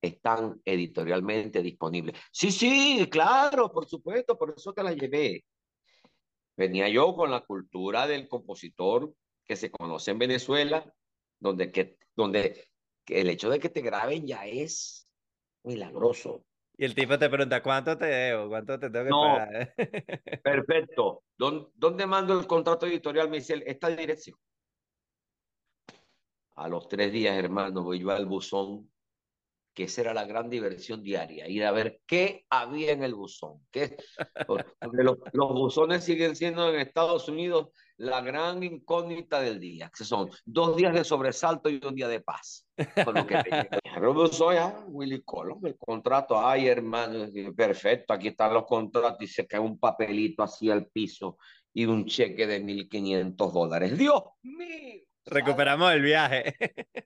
están 0.02 0.60
editorialmente 0.66 1.62
disponibles. 1.62 2.20
Sí, 2.32 2.52
sí, 2.52 3.08
claro, 3.10 3.72
por 3.72 3.88
supuesto, 3.88 4.38
por 4.38 4.54
eso 4.58 4.74
te 4.74 4.84
las 4.84 4.96
llevé. 4.96 5.46
Venía 6.56 6.90
yo 6.90 7.16
con 7.16 7.32
la 7.32 7.42
cultura 7.42 8.08
del 8.08 8.28
compositor 8.28 9.14
que 9.46 9.56
se 9.56 9.72
conoce 9.72 10.12
en 10.12 10.20
Venezuela, 10.20 10.94
donde, 11.40 11.72
que, 11.72 11.98
donde 12.16 12.68
el 13.08 13.30
hecho 13.30 13.50
de 13.50 13.60
que 13.60 13.70
te 13.70 13.82
graben 13.82 14.28
ya 14.28 14.46
es 14.46 15.08
milagroso. 15.64 16.46
Y 16.78 16.86
el 16.86 16.96
tipo 16.96 17.18
te 17.18 17.30
pregunta, 17.30 17.62
¿cuánto 17.62 17.98
te 17.98 18.06
debo? 18.06 18.50
¿Cuánto 18.50 18.80
te 18.80 18.90
tengo 18.90 19.06
que 19.06 19.12
pagar? 19.12 19.76
Perfecto. 20.44 21.24
¿Dónde, 21.38 21.68
¿Dónde 21.76 22.06
mando 22.06 22.40
el 22.40 22.48
contrato 22.48 22.86
editorial? 22.88 23.30
Me 23.30 23.38
dice, 23.38 23.62
esta 23.66 23.90
dirección. 23.90 24.38
A 26.56 26.68
los 26.68 26.88
tres 26.88 27.12
días, 27.12 27.38
hermano, 27.38 27.84
voy 27.84 28.00
yo 28.00 28.12
al 28.12 28.26
buzón 28.26 28.91
que 29.74 29.84
esa 29.84 30.02
era 30.02 30.14
la 30.14 30.26
gran 30.26 30.50
diversión 30.50 31.02
diaria, 31.02 31.48
ir 31.48 31.64
a 31.64 31.72
ver 31.72 32.02
qué 32.06 32.46
había 32.50 32.92
en 32.92 33.04
el 33.04 33.16
buzón. 33.16 33.66
Qué, 33.72 33.96
los, 34.92 35.18
los 35.32 35.50
buzones 35.54 36.04
siguen 36.04 36.36
siendo 36.36 36.70
en 36.70 36.80
Estados 36.80 37.30
Unidos 37.30 37.70
la 37.98 38.20
gran 38.22 38.64
incógnita 38.64 39.40
del 39.40 39.60
día, 39.60 39.92
que 39.96 40.04
son 40.04 40.30
dos 40.44 40.76
días 40.76 40.94
de 40.94 41.04
sobresalto 41.04 41.70
y 41.70 41.80
un 41.86 41.96
día 41.96 42.08
de 42.08 42.20
paz. 42.20 42.68
Con 43.06 43.14
lo 43.14 43.28
que 43.28 43.36
soy 44.32 44.58
ah, 44.58 44.84
Willy 44.88 45.22
Colón, 45.24 45.60
el 45.64 45.78
contrato, 45.78 46.40
ay 46.40 46.68
hermano, 46.68 47.28
perfecto, 47.56 48.14
aquí 48.14 48.30
están 48.30 48.54
los 48.54 48.66
contratos 48.66 49.22
y 49.22 49.28
se 49.28 49.46
cae 49.46 49.60
un 49.60 49.80
papelito 49.80 50.42
así 50.42 50.70
al 50.72 50.88
piso 50.88 51.38
y 51.74 51.86
un 51.86 52.06
cheque 52.06 52.48
de 52.48 52.64
1.500 52.64 53.52
dólares. 53.52 53.98
Dios 53.98 54.24
mío. 54.42 55.02
Recuperamos 55.26 55.94
el 55.94 56.02
viaje. 56.02 56.56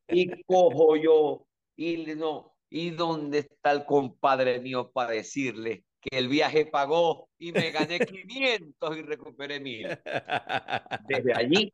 Y 0.08 0.44
cojo 0.44 0.96
yo, 0.96 1.46
y 1.76 1.98
no, 2.16 2.55
¿y 2.70 2.92
dónde 2.92 3.40
está 3.40 3.72
el 3.72 3.86
compadre 3.86 4.60
mío 4.60 4.92
para 4.92 5.12
decirle 5.12 5.86
que 6.02 6.18
el 6.18 6.28
viaje 6.28 6.66
pagó 6.66 7.30
y 7.38 7.52
me 7.52 7.72
gané 7.72 8.00
500 8.26 8.98
y 8.98 9.02
recuperé 9.02 9.60
1000? 9.60 10.00
Desde 11.08 11.34
allí 11.34 11.72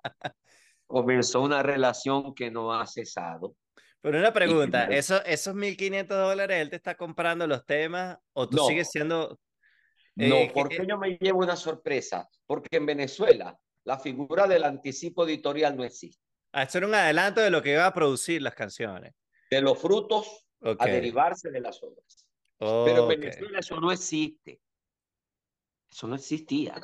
comenzó 0.88 1.42
una 1.42 1.64
relación 1.64 2.36
que 2.36 2.52
no 2.52 2.74
ha 2.74 2.86
cesado. 2.86 3.56
Pero 4.02 4.18
una 4.18 4.34
pregunta, 4.34 4.86
¿eso, 4.86 5.24
¿esos 5.26 5.56
1.500 5.56 6.08
dólares 6.08 6.60
él 6.60 6.70
te 6.70 6.76
está 6.76 6.96
comprando 6.96 7.46
los 7.46 7.66
temas 7.66 8.18
o 8.34 8.50
tú 8.50 8.66
sigues 8.68 8.90
siendo... 8.90 9.40
no, 10.16 10.36
eh, 10.36 10.52
porque 10.54 10.78
eh, 10.78 10.86
yo 10.88 10.98
me 10.98 11.18
llevo 11.20 11.40
una 11.40 11.56
sorpresa, 11.56 12.28
porque 12.48 12.78
en 12.78 12.88
Venezuela 12.88 13.56
la 13.84 14.00
figura 14.00 14.48
del 14.48 14.64
anticipo 14.64 15.26
editorial 15.26 15.78
no 15.78 15.84
existe. 15.84 16.24
Ah, 16.52 16.64
esto 16.64 16.80
era 16.80 16.88
un 16.88 16.96
adelanto 16.96 17.42
de 17.42 17.52
lo 17.52 17.62
que 17.62 17.74
iba 17.74 17.86
a 17.86 17.94
producir 17.94 18.42
las 18.42 18.56
canciones. 18.56 19.14
De 19.50 19.62
los 19.62 19.80
frutos 19.80 20.48
a 20.62 20.86
derivarse 20.86 21.52
de 21.52 21.60
las 21.60 21.82
obras. 21.84 22.26
Pero 22.58 23.12
en 23.12 23.20
Venezuela 23.20 23.60
eso 23.60 23.80
no 23.80 23.92
existe. 23.92 24.62
Eso 25.92 26.08
no 26.08 26.16
existía. 26.16 26.76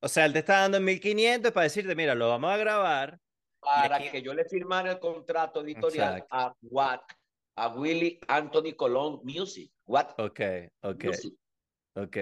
O 0.00 0.08
sea, 0.08 0.26
él 0.26 0.34
te 0.34 0.40
está 0.40 0.60
dando 0.60 0.80
1500 0.80 1.52
para 1.52 1.64
decirte, 1.64 1.94
mira, 1.94 2.14
lo 2.14 2.28
vamos 2.28 2.50
a 2.50 2.56
grabar. 2.58 3.18
Para 3.60 3.98
que 4.10 4.20
yo 4.20 4.34
le 4.34 4.44
firmara 4.44 4.92
el 4.92 4.98
contrato 4.98 5.62
editorial 5.62 6.26
a 6.30 6.54
What, 6.60 7.00
a 7.56 7.68
Willy 7.68 8.20
Anthony 8.28 8.74
Colón 8.76 9.20
Music. 9.24 9.72
What? 9.86 10.10
Ok, 10.18 10.40
ok. 10.82 11.04
Ok. 11.94 12.16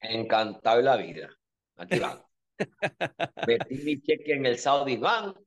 Encantado 0.00 0.78
de 0.78 0.82
la 0.82 0.96
vida. 0.96 1.30
Aquí 1.76 2.00
va. 2.00 2.26
Metí 3.46 3.76
mi 3.76 4.00
cheque 4.00 4.32
en 4.32 4.46
el 4.46 4.58
Saudi 4.58 4.96
Bank 4.96 5.38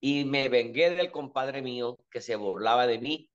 y 0.00 0.24
me 0.24 0.48
vengué 0.48 0.90
del 0.90 1.10
compadre 1.10 1.62
mío 1.62 1.98
que 2.10 2.20
se 2.20 2.36
burlaba 2.36 2.86
de 2.86 2.98
mí. 2.98 3.30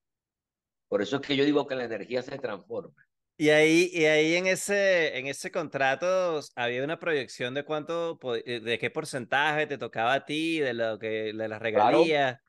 Por 0.88 1.02
eso 1.02 1.18
es 1.18 1.22
que 1.22 1.35
yo 1.35 1.45
digo 1.45 1.68
que 1.68 1.76
la 1.76 1.85
energía 1.85 2.22
se 2.22 2.38
transforma. 2.38 2.94
Y 3.35 3.49
ahí, 3.49 3.90
y 3.91 4.06
ahí 4.06 4.35
en, 4.35 4.45
ese, 4.45 5.18
en 5.18 5.26
ese 5.26 5.52
contrato 5.52 6.40
había 6.56 6.84
una 6.84 6.99
proyección 6.99 7.56
de 7.56 7.65
cuánto, 7.65 8.19
eh, 8.45 8.60
de 8.60 8.77
qué 8.77 8.91
porcentaje 8.91 9.65
te 9.65 9.80
tocaba 9.80 10.14
a 10.14 10.26
ti, 10.26 10.60
de 10.60 10.73
lo 10.73 10.99
que, 10.99 11.34
de 11.34 11.48
las 11.48 11.61
regalías. 11.61 12.40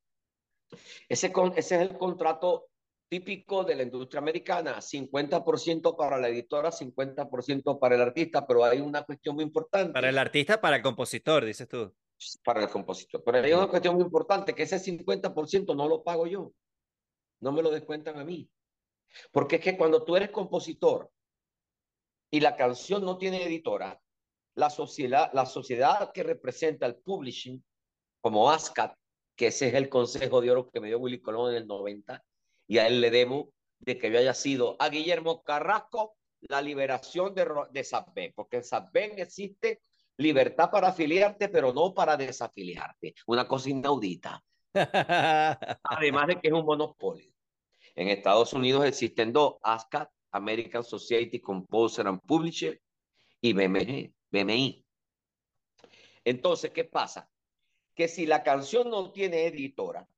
Ese, 1.09 1.33
ese 1.57 1.75
es 1.77 1.81
el 1.81 1.97
contrato 1.97 2.67
típico 3.09 3.65
de 3.65 3.77
la 3.77 3.83
industria 3.83 4.21
americana, 4.21 4.77
50% 4.77 5.97
para 5.97 6.19
la 6.19 6.29
editora, 6.29 6.71
50% 6.71 7.79
para 7.79 7.95
el 7.95 8.03
artista, 8.03 8.47
pero 8.47 8.65
hay 8.65 8.81
una 8.81 9.05
cuestión 9.05 9.37
muy 9.37 9.45
importante. 9.45 9.93
Para 9.93 10.11
el 10.11 10.19
artista, 10.19 10.61
para 10.61 10.77
el 10.77 10.83
compositor, 10.83 11.45
dices 11.45 11.67
tú 11.67 11.95
para 12.45 12.63
el 12.63 12.69
compositor. 12.69 13.23
Pero 13.25 13.39
hay 13.39 13.53
una 13.53 13.69
cuestión 13.69 13.95
muy 13.95 14.05
importante, 14.05 14.55
que 14.55 14.63
ese 14.63 14.79
50% 14.79 15.75
no 15.75 15.89
lo 15.89 16.03
pago 16.03 16.27
yo. 16.27 16.53
No 17.41 17.53
me 17.53 17.63
lo 17.63 17.71
descuentan 17.71 18.19
a 18.19 18.25
mí. 18.25 18.49
Porque 19.31 19.57
es 19.57 19.63
que 19.63 19.77
cuando 19.77 20.05
tú 20.05 20.17
eres 20.17 20.31
compositor 20.31 21.11
y 22.31 22.41
la 22.41 22.57
canción 22.57 23.05
no 23.05 23.19
tiene 23.19 23.45
editora, 23.45 24.01
la 24.57 24.71
sociedad, 24.71 25.31
la 25.33 25.47
sociedad 25.47 26.13
que 26.13 26.23
representa 26.23 26.87
el 26.87 26.97
publishing, 26.97 27.65
como 28.21 28.51
ASCAP, 28.51 28.97
que 29.37 29.49
ese 29.49 29.69
es 29.69 29.75
el 29.75 29.89
consejo 29.89 30.41
de 30.41 30.51
oro 30.51 30.71
que 30.71 30.81
me 30.81 30.89
dio 30.89 30.99
Willy 30.99 31.21
Colón 31.21 31.51
en 31.51 31.57
el 31.57 31.67
90, 31.67 32.25
y 32.67 32.79
a 32.79 32.87
él 32.87 33.01
le 33.01 33.11
debo 33.11 33.53
de 33.81 33.99
que 33.99 34.11
yo 34.11 34.19
haya 34.19 34.35
sido 34.35 34.77
a 34.79 34.89
Guillermo 34.89 35.43
Carrasco 35.43 36.17
la 36.49 36.63
liberación 36.63 37.35
de, 37.35 37.45
de 37.71 38.33
porque 38.35 38.63
en 38.95 39.19
existe 39.19 39.81
libertad 40.17 40.71
para 40.71 40.89
afiliarte, 40.89 41.49
pero 41.49 41.73
no 41.73 41.93
para 41.95 42.17
desafiliarte. 42.17 43.15
Una 43.27 43.47
cosa 43.47 43.71
inaudita. 43.71 44.43
Además 44.75 46.27
de 46.29 46.41
que 46.41 46.49
es 46.49 46.55
un 46.55 46.65
monopolio. 46.65 47.33
En 47.95 48.09
Estados 48.09 48.53
Unidos 48.53 48.85
existen 48.85 49.33
dos, 49.33 49.57
ASCAP, 49.63 50.11
American 50.33 50.83
Society 50.83 51.41
Composer 51.41 52.09
and 52.09 52.21
Publisher, 52.23 52.81
y 53.41 53.53
BMG, 53.53 54.13
BMI. 54.31 54.85
Entonces, 56.25 56.71
¿qué 56.71 56.85
pasa? 56.85 57.31
Que 57.95 58.09
si 58.09 58.25
la 58.25 58.43
canción 58.43 58.89
no 58.89 59.13
tiene 59.13 59.47
editora, 59.47 60.09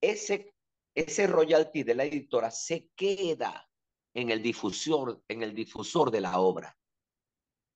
ese, 0.00 0.54
ese 0.94 1.26
royalty 1.26 1.82
de 1.82 1.94
la 1.94 2.04
editora 2.04 2.50
se 2.50 2.88
queda 2.96 3.68
en 4.14 4.30
el 4.30 4.42
difusor, 4.42 5.22
en 5.28 5.42
el 5.42 5.54
difusor 5.54 6.10
de 6.10 6.22
la 6.22 6.40
obra. 6.40 6.76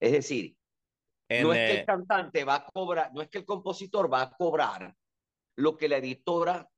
Es 0.00 0.12
decir, 0.12 0.56
no 1.28 1.52
es 1.52 1.70
que 1.70 1.80
el 1.80 1.86
cantante 1.86 2.44
va 2.44 2.56
a 2.56 2.66
cobrar, 2.66 3.12
no 3.12 3.22
es 3.22 3.28
que 3.28 3.38
el 3.38 3.44
compositor 3.44 4.12
va 4.12 4.22
a 4.22 4.30
cobrar 4.30 4.94
lo 5.56 5.76
que 5.76 5.88
la 5.88 5.96
editora 5.96 6.68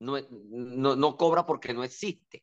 no, 0.00 0.16
no, 0.30 0.96
no 0.96 1.16
cobra 1.16 1.46
porque 1.46 1.72
no 1.74 1.84
existe, 1.84 2.42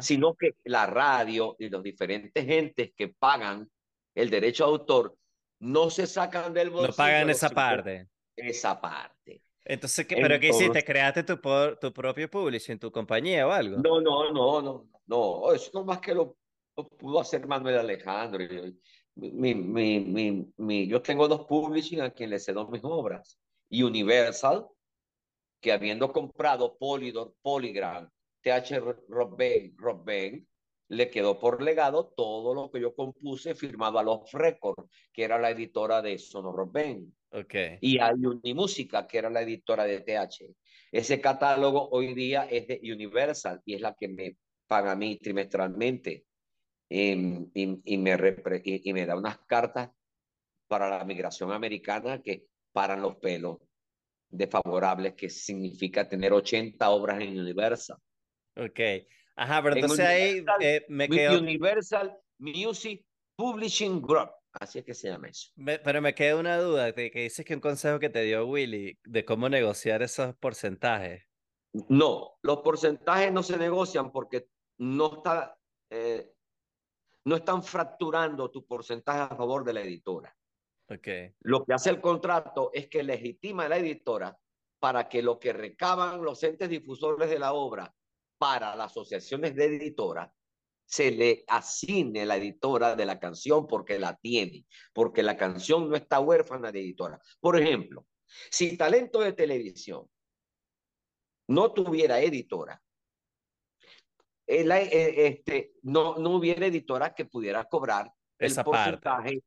sino 0.00 0.34
que 0.34 0.56
la 0.64 0.86
radio 0.86 1.56
y 1.58 1.68
los 1.68 1.82
diferentes 1.82 2.44
gentes 2.44 2.92
que 2.96 3.08
pagan 3.08 3.68
el 4.14 4.30
derecho 4.30 4.64
a 4.64 4.68
autor 4.68 5.16
no 5.60 5.90
se 5.90 6.06
sacan 6.06 6.54
del 6.54 6.70
bolsillo. 6.70 6.92
No 6.92 6.96
pagan 6.96 7.30
esa 7.30 7.50
parte. 7.50 8.08
Esa 8.36 8.80
parte. 8.80 9.42
Entonces, 9.64 10.06
¿qué, 10.06 10.16
¿pero 10.16 10.40
qué 10.40 10.48
hiciste? 10.48 10.82
¿Creaste 10.82 11.24
tu, 11.24 11.38
tu 11.80 11.92
propio 11.92 12.30
publishing 12.30 12.74
en 12.74 12.78
tu 12.78 12.90
compañía 12.90 13.46
o 13.46 13.50
algo? 13.50 13.78
No, 13.78 14.00
no, 14.00 14.32
no, 14.32 14.62
no, 14.62 14.88
no. 15.06 15.52
Eso 15.52 15.70
no 15.74 15.84
más 15.84 15.98
que 15.98 16.14
lo, 16.14 16.38
pudo 16.84 17.20
hacer 17.20 17.46
Manuel 17.46 17.78
Alejandro 17.78 18.40
mi, 18.40 18.78
mi, 19.18 19.54
mi, 19.54 20.52
mi, 20.56 20.86
yo 20.86 21.02
tengo 21.02 21.26
dos 21.26 21.44
publishing 21.46 22.00
a 22.00 22.10
quien 22.10 22.30
les 22.30 22.44
cedo 22.44 22.68
mis 22.68 22.84
obras. 22.84 23.38
Universal, 23.70 24.66
que 25.60 25.72
habiendo 25.72 26.12
comprado 26.12 26.76
Polydor, 26.78 27.34
Polygram, 27.42 28.08
TH 28.42 28.80
Robben, 29.08 29.74
Robben, 29.76 30.48
le 30.90 31.10
quedó 31.10 31.38
por 31.38 31.62
legado 31.62 32.12
todo 32.16 32.54
lo 32.54 32.70
que 32.70 32.80
yo 32.80 32.94
compuse 32.94 33.54
firmado 33.54 33.98
a 33.98 34.02
los 34.02 34.30
Records, 34.32 34.88
que 35.12 35.24
era 35.24 35.38
la 35.38 35.50
editora 35.50 36.00
de 36.00 36.16
Sono 36.18 36.52
Robben. 36.52 37.14
Okay. 37.30 37.76
Y 37.82 37.98
a 37.98 38.12
Unimúsica, 38.14 39.06
que 39.06 39.18
era 39.18 39.28
la 39.28 39.42
editora 39.42 39.84
de 39.84 40.00
TH. 40.00 40.54
Ese 40.90 41.20
catálogo 41.20 41.90
hoy 41.90 42.14
día 42.14 42.44
es 42.44 42.66
de 42.68 42.80
Universal 42.82 43.60
y 43.66 43.74
es 43.74 43.82
la 43.82 43.94
que 43.94 44.08
me 44.08 44.36
paga 44.66 44.92
a 44.92 44.96
mí 44.96 45.18
trimestralmente 45.18 46.24
y, 46.88 47.10
y, 47.54 47.98
me 47.98 48.16
y, 48.64 48.92
me 48.92 49.06
da 49.06 49.16
unas 49.16 49.38
cartas 49.46 49.90
para 50.66 50.88
la 50.88 51.04
migración 51.04 51.52
americana 51.52 52.22
que 52.22 52.46
paran 52.72 53.02
los 53.02 53.16
pelos 53.16 53.58
desfavorables, 54.30 55.14
que 55.14 55.30
significa 55.30 56.08
tener 56.08 56.32
80 56.32 56.90
obras 56.90 57.20
en 57.20 57.38
Universal. 57.38 57.96
Ok. 58.56 58.80
Ajá, 59.36 59.62
pero 59.62 59.76
entonces 59.76 60.06
ahí 60.06 60.44
eh, 60.60 60.84
me 60.88 61.08
quedo... 61.08 61.38
Universal 61.38 62.16
Music 62.38 63.04
Publishing 63.36 64.02
Group. 64.02 64.30
Así 64.52 64.80
es 64.80 64.84
que 64.84 64.94
se 64.94 65.08
llama 65.08 65.28
eso. 65.28 65.50
pero 65.84 66.02
me 66.02 66.14
queda 66.14 66.36
una 66.36 66.58
duda, 66.58 66.92
de 66.92 67.10
que 67.10 67.22
dices 67.22 67.44
que 67.44 67.54
un 67.54 67.60
consejo 67.60 68.00
que 68.00 68.08
te 68.08 68.22
dio 68.22 68.46
Willy 68.46 68.98
de 69.04 69.24
cómo 69.24 69.48
negociar 69.48 70.02
esos 70.02 70.34
porcentajes. 70.36 71.22
No, 71.88 72.38
los 72.42 72.58
porcentajes 72.58 73.32
no 73.32 73.42
se 73.42 73.58
negocian 73.58 74.10
porque 74.10 74.48
no 74.78 75.18
está, 75.18 75.56
eh, 75.90 76.32
no 77.28 77.36
están 77.36 77.62
fracturando 77.62 78.50
tu 78.50 78.66
porcentaje 78.66 79.20
a 79.20 79.36
favor 79.36 79.62
de 79.62 79.74
la 79.74 79.82
editora. 79.82 80.34
Okay. 80.88 81.34
Lo 81.40 81.64
que 81.64 81.74
hace 81.74 81.90
el 81.90 82.00
contrato 82.00 82.70
es 82.72 82.88
que 82.88 83.02
legitima 83.02 83.66
a 83.66 83.68
la 83.68 83.76
editora 83.76 84.36
para 84.80 85.08
que 85.08 85.22
lo 85.22 85.38
que 85.38 85.52
recaban 85.52 86.22
los 86.22 86.42
entes 86.42 86.70
difusores 86.70 87.28
de 87.28 87.38
la 87.38 87.52
obra 87.52 87.94
para 88.38 88.74
las 88.74 88.92
asociaciones 88.92 89.54
de 89.54 89.66
editoras 89.66 90.30
se 90.86 91.10
le 91.10 91.44
asigne 91.48 92.24
la 92.24 92.36
editora 92.36 92.96
de 92.96 93.04
la 93.04 93.20
canción 93.20 93.66
porque 93.66 93.98
la 93.98 94.16
tiene, 94.16 94.64
porque 94.94 95.22
la 95.22 95.36
canción 95.36 95.90
no 95.90 95.96
está 95.96 96.20
huérfana 96.20 96.72
de 96.72 96.80
editora. 96.80 97.20
Por 97.40 97.60
ejemplo, 97.60 98.06
si 98.50 98.78
talento 98.78 99.20
de 99.20 99.34
televisión 99.34 100.08
no 101.48 101.72
tuviera 101.72 102.20
editora, 102.20 102.82
eh, 104.48 105.26
este, 105.26 105.74
no, 105.82 106.16
no 106.16 106.30
hubiera 106.30 106.66
editora 106.66 107.14
que 107.14 107.26
pudiera 107.26 107.64
cobrar 107.64 108.10
el 108.38 108.54
porcentaje 108.64 109.42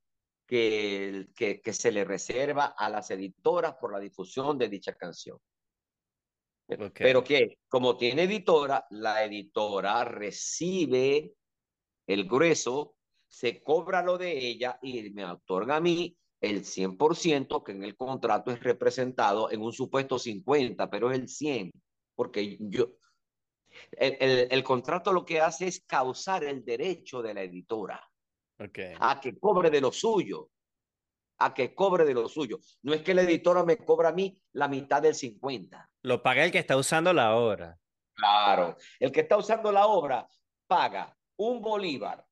que, 0.45 1.27
que, 1.35 1.61
que 1.61 1.73
se 1.73 1.91
le 1.91 2.03
reserva 2.03 2.75
a 2.77 2.89
las 2.89 3.09
editoras 3.09 3.75
por 3.75 3.91
la 3.91 3.99
difusión 3.99 4.57
de 4.57 4.69
dicha 4.69 4.93
canción. 4.93 5.39
Pero 6.93 7.23
que, 7.23 7.57
como 7.67 7.97
tiene 7.97 8.23
editora, 8.23 8.85
la 8.91 9.25
editora 9.25 10.05
recibe 10.05 11.33
el 12.07 12.27
grueso, 12.27 12.95
se 13.27 13.61
cobra 13.61 14.01
lo 14.01 14.17
de 14.17 14.37
ella 14.37 14.79
y 14.81 15.09
me 15.09 15.25
otorga 15.25 15.77
a 15.77 15.81
mí 15.81 16.15
el 16.41 16.63
100% 16.63 17.63
que 17.63 17.71
en 17.71 17.83
el 17.83 17.95
contrato 17.95 18.51
es 18.51 18.61
representado 18.61 19.51
en 19.51 19.61
un 19.61 19.73
supuesto 19.73 20.17
50, 20.17 20.89
pero 20.89 21.11
es 21.11 21.19
el 21.19 21.27
100, 21.27 21.71
porque 22.15 22.57
yo, 22.59 22.93
el, 23.91 24.47
el, 24.49 24.63
contrato 24.63 25.13
lo 25.13 25.25
que 25.25 25.41
hace 25.41 25.67
es 25.67 25.83
causar 25.85 26.43
el 26.43 26.63
derecho 26.63 27.21
de 27.21 27.33
la 27.33 27.43
editora 27.43 28.01
okay. 28.59 28.93
a 28.99 29.19
que 29.19 29.37
cobre 29.37 29.69
de 29.69 29.81
lo 29.81 29.91
suyo, 29.91 30.49
a 31.39 31.53
que 31.53 31.73
cobre 31.73 32.05
de 32.05 32.13
lo 32.13 32.27
suyo. 32.27 32.59
No 32.83 32.93
es 32.93 33.01
que 33.01 33.13
la 33.13 33.23
editora 33.23 33.63
me 33.63 33.77
cobra 33.77 34.09
a 34.09 34.13
mí 34.13 34.39
la 34.53 34.67
mitad 34.67 35.01
del 35.01 35.15
50. 35.15 35.89
Lo 36.03 36.21
paga 36.21 36.43
el 36.43 36.51
que 36.51 36.59
está 36.59 36.77
usando 36.77 37.13
la 37.13 37.35
obra. 37.35 37.77
Claro, 38.13 38.77
el 38.99 39.11
que 39.11 39.21
está 39.21 39.37
usando 39.37 39.71
la 39.71 39.87
obra 39.87 40.27
paga 40.67 41.17
un 41.37 41.61
bolívar 41.61 42.25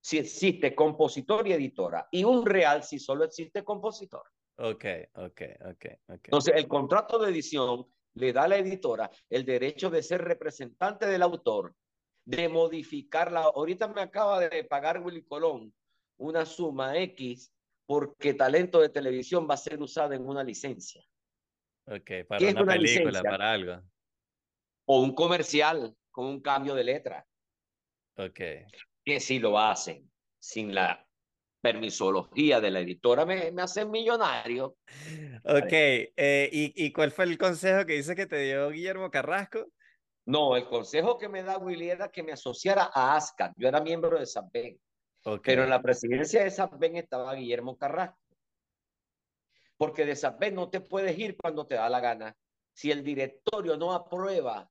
si 0.00 0.18
existe 0.18 0.74
compositor 0.74 1.46
y 1.46 1.52
editora 1.52 2.08
y 2.10 2.24
un 2.24 2.44
real 2.44 2.82
si 2.82 2.98
solo 2.98 3.24
existe 3.24 3.62
compositor. 3.62 4.24
Ok, 4.56 4.84
ok, 5.14 5.42
ok, 5.70 5.86
ok. 6.08 6.20
Entonces, 6.24 6.54
el 6.56 6.68
contrato 6.68 7.18
de 7.18 7.30
edición 7.30 7.86
le 8.14 8.32
da 8.32 8.44
a 8.44 8.48
la 8.48 8.56
editora 8.56 9.10
el 9.28 9.44
derecho 9.44 9.90
de 9.90 10.02
ser 10.02 10.22
representante 10.22 11.06
del 11.06 11.22
autor, 11.22 11.74
de 12.24 12.48
modificarla. 12.48 13.40
Ahorita 13.42 13.88
me 13.88 14.00
acaba 14.00 14.40
de 14.40 14.64
pagar 14.64 15.00
Willy 15.00 15.22
Colón 15.24 15.72
una 16.18 16.44
suma 16.44 16.96
X 16.98 17.52
porque 17.86 18.34
talento 18.34 18.80
de 18.80 18.88
televisión 18.88 19.48
va 19.48 19.54
a 19.54 19.56
ser 19.56 19.80
usado 19.82 20.12
en 20.12 20.26
una 20.28 20.44
licencia. 20.44 21.04
Ok, 21.86 22.26
para 22.28 22.62
una, 22.62 22.74
película, 22.74 23.22
para 23.22 23.52
algo. 23.52 23.82
O 24.84 25.00
un 25.00 25.14
comercial 25.14 25.96
con 26.10 26.26
un 26.26 26.40
cambio 26.40 26.74
de 26.74 26.84
letra. 26.84 27.26
Ok. 28.16 28.40
Que 29.04 29.18
si 29.18 29.38
lo 29.38 29.58
hacen 29.58 30.08
sin 30.38 30.74
la 30.74 31.04
permisología 31.60 32.60
de 32.60 32.70
la 32.70 32.80
editora 32.80 33.26
me, 33.26 33.50
me 33.52 33.62
hacen 33.62 33.90
millonario. 33.90 34.76
Ok, 35.44 35.72
eh, 35.72 36.48
¿y, 36.52 36.72
¿y 36.86 36.92
cuál 36.92 37.12
fue 37.12 37.24
el 37.24 37.38
consejo 37.38 37.86
que 37.86 37.94
dice 37.94 38.16
que 38.16 38.26
te 38.26 38.38
dio 38.38 38.70
Guillermo 38.70 39.10
Carrasco? 39.10 39.66
No, 40.26 40.56
el 40.56 40.66
consejo 40.68 41.18
que 41.18 41.28
me 41.28 41.42
da 41.42 41.58
Willy 41.58 41.90
era 41.90 42.10
que 42.10 42.22
me 42.22 42.32
asociara 42.32 42.90
a 42.94 43.16
ASCA. 43.16 43.52
Yo 43.56 43.68
era 43.68 43.80
miembro 43.80 44.18
de 44.18 44.26
SAPBEN. 44.26 44.80
Okay. 45.24 45.54
Pero 45.54 45.64
en 45.64 45.70
la 45.70 45.82
presidencia 45.82 46.44
de 46.44 46.50
SAPBEN 46.50 46.96
estaba 46.96 47.34
Guillermo 47.34 47.76
Carrasco. 47.76 48.18
Porque 49.76 50.04
de 50.04 50.14
SAPBEN 50.14 50.54
no 50.54 50.70
te 50.70 50.80
puedes 50.80 51.18
ir 51.18 51.36
cuando 51.36 51.66
te 51.66 51.74
da 51.74 51.88
la 51.88 52.00
gana. 52.00 52.36
Si 52.72 52.90
el 52.90 53.02
directorio 53.02 53.76
no 53.76 53.92
aprueba, 53.92 54.70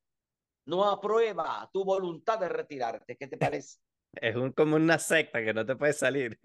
no 0.66 0.86
aprueba 0.86 1.70
tu 1.74 1.84
voluntad 1.84 2.40
de 2.40 2.50
retirarte, 2.50 3.18
¿qué 3.18 3.28
te 3.28 3.38
parece? 3.60 3.80
Es 4.14 4.36
un, 4.36 4.52
como 4.52 4.76
una 4.76 4.98
secta 4.98 5.44
que 5.44 5.54
no 5.54 5.66
te 5.66 5.76
puedes 5.76 5.98
salir. 5.98 6.40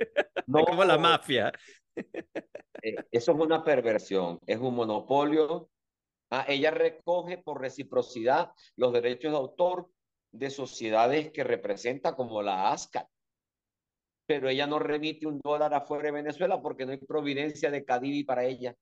No, 0.47 0.59
es 0.61 0.67
como 0.67 0.85
la 0.85 0.99
mafia. 0.99 1.53
Eh, 1.97 2.97
eso 3.11 3.33
es 3.33 3.39
una 3.39 3.63
perversión, 3.65 4.39
es 4.47 4.59
un 4.59 4.75
monopolio. 4.75 5.71
Ah, 6.31 6.45
ella 6.49 6.71
recoge 6.71 7.39
por 7.39 7.61
reciprocidad 7.61 8.51
los 8.77 8.93
derechos 8.93 9.33
de 9.33 9.39
autor 9.39 9.89
de 10.33 10.51
sociedades 10.51 11.31
que 11.31 11.45
representa 11.45 12.15
como 12.15 12.43
la 12.43 12.73
ASCA. 12.73 13.09
Pero 14.27 14.49
ella 14.49 14.67
no 14.67 14.79
remite 14.79 15.27
un 15.27 15.39
dólar 15.39 15.75
afuera 15.75 16.05
de 16.05 16.13
Venezuela 16.13 16.61
porque 16.61 16.87
no 16.87 16.93
hay 16.93 16.99
providencia 16.99 17.71
de 17.71 17.85
Cadivi 17.85 18.25
para 18.25 18.45
ella. 18.45 18.75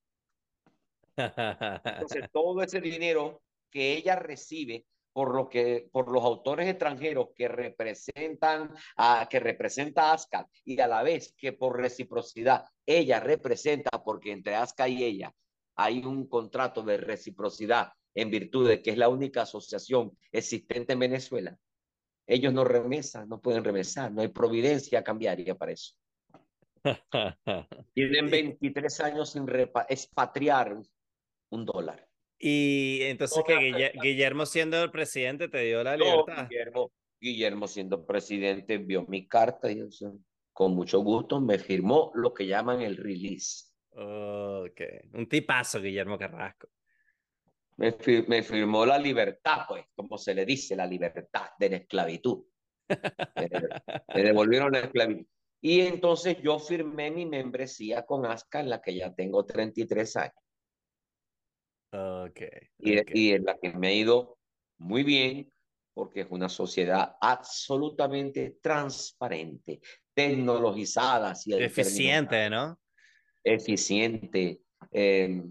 Entonces, 1.85 2.31
todo 2.33 2.63
ese 2.63 2.81
dinero 2.81 3.43
que 3.71 3.97
ella 3.97 4.17
recibe 4.17 4.87
por 5.13 5.35
lo 5.35 5.49
que 5.49 5.89
por 5.93 6.11
los 6.11 6.25
autores 6.25 6.69
extranjeros 6.69 7.29
que 7.35 7.49
representan 7.49 8.75
a 8.97 9.29
que 9.29 9.41
representa 9.41 10.13
ASCA 10.13 10.49
y 10.65 10.81
a 10.81 10.87
la 10.87 11.03
vez 11.03 11.35
que 11.37 11.53
por 11.53 11.77
reciprocidad 11.79 12.65
ella 12.87 13.21
representa 13.21 13.91
porque 14.03 14.33
entre 14.33 14.55
ASCA 14.55 14.89
y 14.89 15.05
ella 15.05 15.35
hay 15.77 16.05
un 16.05 16.29
contrato 16.29 16.83
de 16.83 16.97
reciprocidad 16.97 17.93
en 18.15 18.31
virtud 18.31 18.69
de 18.69 18.83
que 18.83 18.91
es 18.91 18.99
la 18.99 19.09
única 19.09 19.43
asociación 19.43 20.17
existente 20.31 20.93
en 20.93 20.99
Venezuela. 20.99 21.59
Ellos 22.27 22.53
no 22.53 22.65
remesan, 22.65 23.29
no 23.29 23.41
pueden 23.41 23.65
remesar, 23.65 24.13
no 24.13 24.23
hay 24.23 24.29
providencia 24.29 25.03
cambiaria 25.03 25.55
para 25.55 25.73
eso. 25.73 25.95
Tienen 27.95 28.31
23 28.31 29.01
años 29.01 29.31
sin 29.31 29.47
expatriar 29.89 30.79
un 31.51 31.65
dólar. 31.65 32.09
Y 32.45 33.03
entonces 33.03 33.45
que 33.47 33.93
Guillermo 34.03 34.47
siendo 34.47 34.83
el 34.83 34.91
presidente 34.91 35.49
te 35.49 35.61
dio 35.61 35.85
la 35.85 35.97
libertad. 35.97 36.49
Guillermo, 36.49 36.91
Guillermo 37.21 37.69
siendo 37.69 38.05
presidente 38.05 38.79
vio 38.79 39.07
mi 39.07 39.29
carta 39.29 39.71
y 39.71 39.79
con 40.53 40.75
mucho 40.75 40.99
gusto 41.03 41.41
me 41.41 41.61
firmó 41.61 42.11
lo 42.17 42.35
que 42.35 42.49
llaman 42.49 42.81
el 42.81 42.97
release. 42.97 43.67
Ok, 43.93 44.81
un 45.13 45.29
tipazo 45.29 45.81
Guillermo 45.81 46.19
Carrasco. 46.19 46.67
Me, 47.77 47.97
me 48.27 48.43
firmó 48.43 48.85
la 48.87 48.99
libertad, 48.99 49.59
pues, 49.69 49.85
como 49.95 50.19
se 50.19 50.35
le 50.35 50.45
dice, 50.45 50.75
la 50.75 50.87
libertad 50.87 51.51
de 51.57 51.71
la 51.71 51.77
esclavitud. 51.77 52.45
me, 52.89 53.51
me 54.17 54.23
devolvieron 54.23 54.73
la 54.73 54.81
esclavitud. 54.81 55.27
Y 55.61 55.83
entonces 55.83 56.39
yo 56.43 56.59
firmé 56.59 57.13
mi 57.13 57.25
membresía 57.25 58.05
con 58.05 58.27
ASCA 58.27 58.59
en 58.59 58.71
la 58.71 58.83
que 58.83 58.97
ya 58.97 59.15
tengo 59.15 59.47
33 59.47 60.17
años. 60.17 60.42
Okay, 61.95 62.71
y, 62.79 63.21
y 63.21 63.33
en 63.33 63.45
la 63.45 63.59
que 63.59 63.71
me 63.75 63.89
ha 63.89 63.93
ido 63.93 64.39
muy 64.79 65.03
bien 65.03 65.53
porque 65.95 66.23
es 66.23 66.27
una 66.31 66.49
sociedad 66.49 67.17
absolutamente 67.21 68.59
transparente, 68.63 69.81
tecnologizada. 70.15 71.35
Si 71.35 71.53
Eficiente, 71.53 72.49
¿no? 72.49 72.79
Eficiente, 73.45 74.63
eh, 74.91 75.43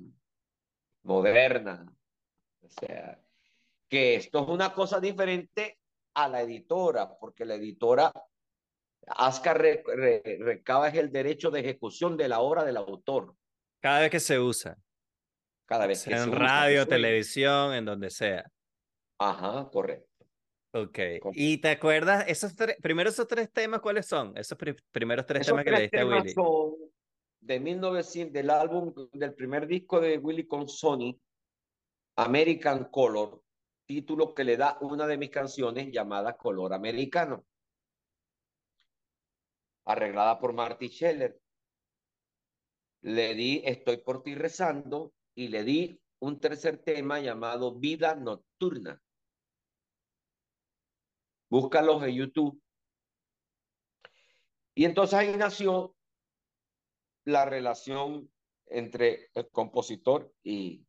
moderna. 1.03 1.85
O 2.61 2.69
sea, 2.69 3.19
que 3.87 4.15
esto 4.15 4.43
es 4.43 4.49
una 4.49 4.73
cosa 4.73 4.99
diferente 4.99 5.77
a 6.15 6.27
la 6.27 6.41
editora, 6.41 7.17
porque 7.19 7.45
la 7.45 7.55
editora, 7.55 8.11
ASCA 9.07 9.53
re, 9.53 9.83
re, 9.85 10.37
recaba 10.39 10.89
es 10.89 10.95
el 10.95 11.11
derecho 11.11 11.51
de 11.51 11.59
ejecución 11.59 12.17
de 12.17 12.29
la 12.29 12.39
obra 12.39 12.63
del 12.63 12.77
autor. 12.77 13.35
Cada 13.79 14.01
vez 14.01 14.11
que 14.11 14.19
se 14.19 14.39
usa 14.39 14.77
cada 15.71 15.87
vez 15.87 16.03
que 16.03 16.13
en 16.13 16.33
radio, 16.33 16.85
televisión, 16.85 17.73
en 17.73 17.85
donde 17.85 18.09
sea. 18.09 18.43
Ajá, 19.17 19.69
correcto. 19.71 20.25
Ok. 20.73 20.99
¿Y 21.31 21.59
te 21.59 21.69
acuerdas, 21.69 22.25
esos 22.27 22.53
tres, 22.57 22.75
primero 22.81 23.09
esos 23.09 23.25
tres 23.25 23.49
temas, 23.49 23.79
cuáles 23.79 24.05
son? 24.05 24.33
Esos 24.35 24.57
primeros 24.91 25.25
tres 25.25 25.47
temas 25.47 25.63
que 25.63 25.71
le 25.71 25.81
diste 25.83 26.01
a 26.01 26.05
Willy. 26.05 26.33
Son 26.33 26.73
de 27.39 27.61
1900, 27.61 28.33
del 28.33 28.49
álbum, 28.49 28.93
del 29.13 29.33
primer 29.33 29.65
disco 29.65 30.01
de 30.01 30.17
Willy 30.17 30.45
con 30.45 30.67
Sony, 30.67 31.17
American 32.17 32.89
Color, 32.91 33.41
título 33.85 34.35
que 34.35 34.43
le 34.43 34.57
da 34.57 34.77
una 34.81 35.07
de 35.07 35.17
mis 35.17 35.29
canciones 35.29 35.89
llamada 35.89 36.35
Color 36.35 36.73
Americano, 36.73 37.45
arreglada 39.85 40.37
por 40.37 40.51
Marty 40.51 40.89
Scheller. 40.89 41.39
Le 43.03 43.33
di 43.35 43.61
Estoy 43.63 43.97
por 43.97 44.21
ti 44.21 44.35
rezando 44.35 45.13
y 45.35 45.47
le 45.47 45.63
di 45.63 46.01
un 46.19 46.39
tercer 46.39 46.77
tema 46.77 47.19
llamado 47.19 47.79
Vida 47.79 48.15
Nocturna. 48.15 49.01
Búscalos 51.49 52.03
en 52.03 52.15
YouTube. 52.15 52.61
Y 54.75 54.85
entonces 54.85 55.15
ahí 55.15 55.35
nació 55.35 55.95
la 57.25 57.45
relación 57.45 58.31
entre 58.67 59.29
el 59.33 59.49
compositor 59.49 60.33
y, 60.43 60.85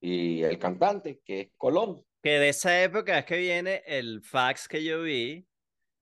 y 0.00 0.42
el 0.42 0.58
cantante, 0.58 1.20
que 1.24 1.40
es 1.40 1.50
Colón. 1.56 2.04
Que 2.22 2.38
de 2.38 2.48
esa 2.48 2.82
época 2.82 3.18
es 3.18 3.24
que 3.24 3.36
viene 3.36 3.82
el 3.86 4.22
fax 4.22 4.66
que 4.66 4.82
yo 4.82 5.02
vi, 5.02 5.46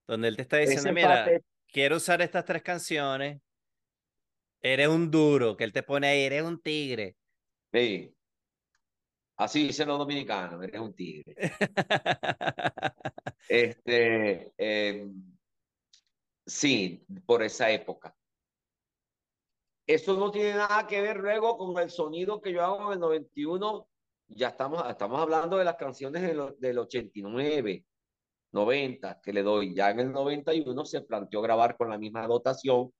donde 0.07 0.29
él 0.29 0.37
te 0.37 0.43
está 0.43 0.59
diciendo, 0.59 0.93
mira, 0.93 1.29
quiero 1.69 1.97
usar 1.97 2.23
estas 2.23 2.45
tres 2.45 2.63
canciones, 2.63 3.43
eres 4.63 4.89
un 4.89 5.11
duro, 5.11 5.57
que 5.57 5.65
él 5.65 5.73
te 5.73 5.83
pone 5.83 6.07
ahí, 6.07 6.23
eres 6.23 6.43
un 6.43 6.61
tigre. 6.61 7.17
Sí. 7.75 8.15
Así 9.37 9.67
dicen 9.67 9.89
los 9.89 9.99
dominicanos, 9.99 10.63
eres 10.63 10.81
un 10.81 10.95
tigre. 10.95 11.35
este, 13.49 14.53
eh, 14.57 15.09
sí, 16.47 17.05
por 17.27 17.43
esa 17.43 17.69
época. 17.73 18.15
Eso 19.89 20.17
no 20.17 20.31
tiene 20.31 20.55
nada 20.55 20.87
que 20.87 21.03
ver 21.03 21.17
luego 21.17 21.59
con 21.59 21.77
el 21.83 21.91
sonido 21.91 22.41
que 22.41 22.53
yo 22.53 22.63
hago 22.63 22.87
en 22.87 22.93
el 22.93 23.01
91. 23.01 23.89
Ya 24.29 24.49
estamos, 24.49 24.89
estamos 24.89 25.21
hablando 25.21 25.57
de 25.57 25.65
las 25.65 25.75
canciones 25.75 26.23
del, 26.23 26.55
del 26.61 26.79
89, 26.79 27.85
90 28.53 29.21
que 29.21 29.33
le 29.33 29.43
doy. 29.43 29.75
Ya 29.75 29.91
en 29.91 29.99
el 29.99 30.13
91 30.13 30.85
se 30.85 31.01
planteó 31.01 31.43
grabar 31.43 31.77
con 31.77 31.91
la 31.91 31.99
misma 31.99 32.25
dotación 32.29 32.93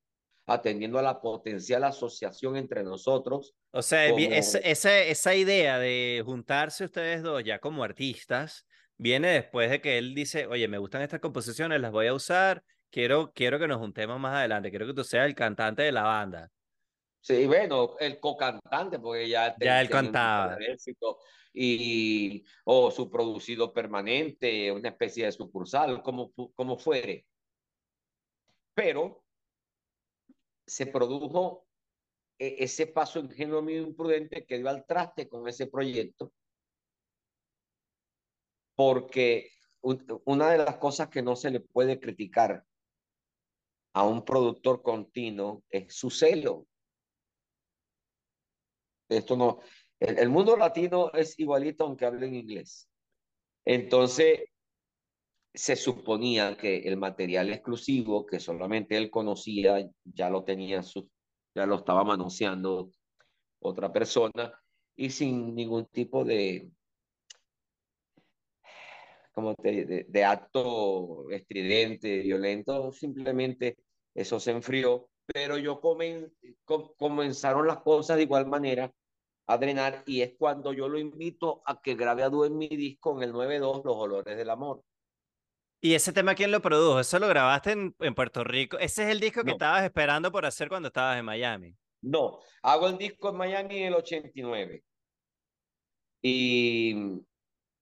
atendiendo 0.47 0.99
a 0.99 1.03
la 1.03 1.21
potencial 1.21 1.85
asociación 1.85 2.57
entre 2.57 2.83
nosotros. 2.83 3.55
O 3.71 3.83
sea, 3.83 4.07
esa, 4.07 4.59
esa 4.61 5.35
idea 5.35 5.79
de 5.79 6.23
juntarse 6.25 6.85
ustedes 6.85 7.23
dos 7.23 7.43
ya 7.43 7.59
como 7.59 7.83
artistas 7.83 8.67
viene 8.97 9.29
después 9.29 9.71
de 9.71 9.81
que 9.81 9.99
él 9.99 10.15
dice, 10.15 10.47
oye, 10.47 10.69
me 10.69 10.79
gustan 10.79 11.03
estas 11.03 11.21
composiciones, 11.21 11.81
las 11.81 11.93
voy 11.93 12.07
a 12.07 12.15
usar, 12.15 12.63
quiero, 12.91 13.33
quiero 13.35 13.59
que 13.59 13.67
nos 13.67 13.79
juntemos 13.79 14.21
más 14.21 14.37
adelante, 14.37 14.71
quiero 14.71 14.87
que 14.87 14.95
tú 14.95 15.03
seas 15.03 15.27
el 15.27 15.35
cantante 15.35 15.83
de 15.83 15.93
la 15.93 16.03
banda. 16.03 16.51
Sí, 17.21 17.47
bueno, 17.47 17.97
el 18.01 18.21
co-cantante, 18.21 18.99
porque 18.99 19.29
ya, 19.29 19.57
ya 19.59 19.81
él 19.81 19.89
cantaba. 19.89 20.59
Y, 21.57 22.45
o 22.65 22.91
su 22.91 23.09
producido 23.09 23.73
permanente, 23.73 24.71
una 24.71 24.91
especie 24.91 25.25
de 25.25 25.33
sucursal, 25.33 26.03
como, 26.03 26.33
como 26.55 26.77
fuere. 26.77 27.25
Pero 28.75 29.24
se 30.67 30.87
produjo 30.87 31.67
e, 32.39 32.65
ese 32.65 32.87
paso 32.87 33.19
ingenuo 33.21 33.69
y 33.69 33.77
imprudente 33.77 34.45
que 34.47 34.59
dio 34.59 34.69
al 34.69 34.87
traste 34.87 35.29
con 35.29 35.47
ese 35.49 35.67
proyecto, 35.67 36.33
porque 38.75 39.51
una 40.25 40.51
de 40.51 40.59
las 40.59 40.77
cosas 40.79 41.09
que 41.09 41.23
no 41.23 41.37
se 41.37 41.51
le 41.51 41.61
puede 41.61 42.01
criticar 42.01 42.65
a 43.95 44.05
un 44.05 44.25
productor 44.25 44.83
continuo 44.83 45.63
es 45.71 45.95
su 45.95 46.11
celo. 46.11 46.67
Esto 49.09 49.37
no, 49.37 49.61
el, 50.01 50.29
mundo 50.29 50.57
latino 50.57 51.13
es 51.13 51.39
igualito 51.39 51.85
aunque 51.85 52.07
hablen 52.07 52.35
inglés. 52.35 52.89
Entonces, 53.65 54.41
se 55.55 55.77
suponía 55.77 56.57
que 56.57 56.79
el 56.79 56.97
material 56.97 57.51
exclusivo 57.51 58.27
que 58.27 58.41
solamente 58.41 58.97
él 58.97 59.09
conocía 59.11 59.89
ya 60.05 60.29
lo 60.29 60.43
tenía, 60.43 60.83
su, 60.83 61.09
ya 61.55 61.65
lo 61.65 61.77
estaba 61.77 62.03
manoseando 62.03 62.91
otra 63.61 63.93
persona 63.93 64.53
y 64.97 65.11
sin 65.11 65.55
ningún 65.55 65.87
tipo 65.87 66.25
de, 66.25 66.71
como 69.33 69.55
de, 69.55 70.07
de, 70.09 70.25
acto 70.25 71.31
estridente, 71.31 72.21
violento, 72.21 72.93
simplemente 72.93 73.77
eso 74.13 74.41
se 74.41 74.51
enfrió, 74.51 75.09
pero 75.25 75.57
yo 75.57 75.81
comen, 75.81 76.33
comenzaron 76.97 77.67
las 77.69 77.79
cosas 77.79 78.17
de 78.17 78.25
igual 78.25 78.47
manera 78.47 78.93
a 79.47 79.59
drenar 79.59 80.03
y 80.07 80.23
es 80.23 80.35
cuando 80.37 80.73
yo 80.73 80.89
lo 80.89 80.99
invito 80.99 81.63
a 81.65 81.81
que 81.81 81.95
grabe 81.95 82.23
a 82.25 82.29
dúo 82.29 82.45
en 82.45 82.59
mi 82.59 82.69
disco 82.69 83.17
en 83.17 83.25
el 83.25 83.33
92 83.33 83.83
Los 83.85 83.97
Olores 83.97 84.37
del 84.37 84.51
Amor. 84.51 84.83
¿Y 85.81 85.95
ese 85.95 86.13
tema 86.13 86.35
quién 86.35 86.51
lo 86.51 86.63
produjo? 86.63 87.01
¿Eso 87.01 87.19
lo 87.19 87.29
grabaste 87.29 87.73
en, 87.73 87.95
en 88.01 88.15
Puerto 88.15 88.43
Rico? 88.43 88.79
¿Ese 88.79 89.05
es 89.05 89.11
el 89.11 89.21
disco 89.21 89.45
que 89.45 89.51
estabas 89.51 89.85
esperando 89.85 90.33
por 90.33 90.47
hacer 90.47 90.69
cuando 90.69 90.89
estabas 90.89 91.19
en 91.19 91.25
Miami? 91.25 91.77
No, 92.01 92.41
hago 92.63 92.89
el 92.89 92.99
disco 92.99 93.31
en 93.31 93.37
Miami 93.37 93.79
en 93.79 93.87
el 93.89 93.95
89. 93.95 94.85
Y, 96.23 96.95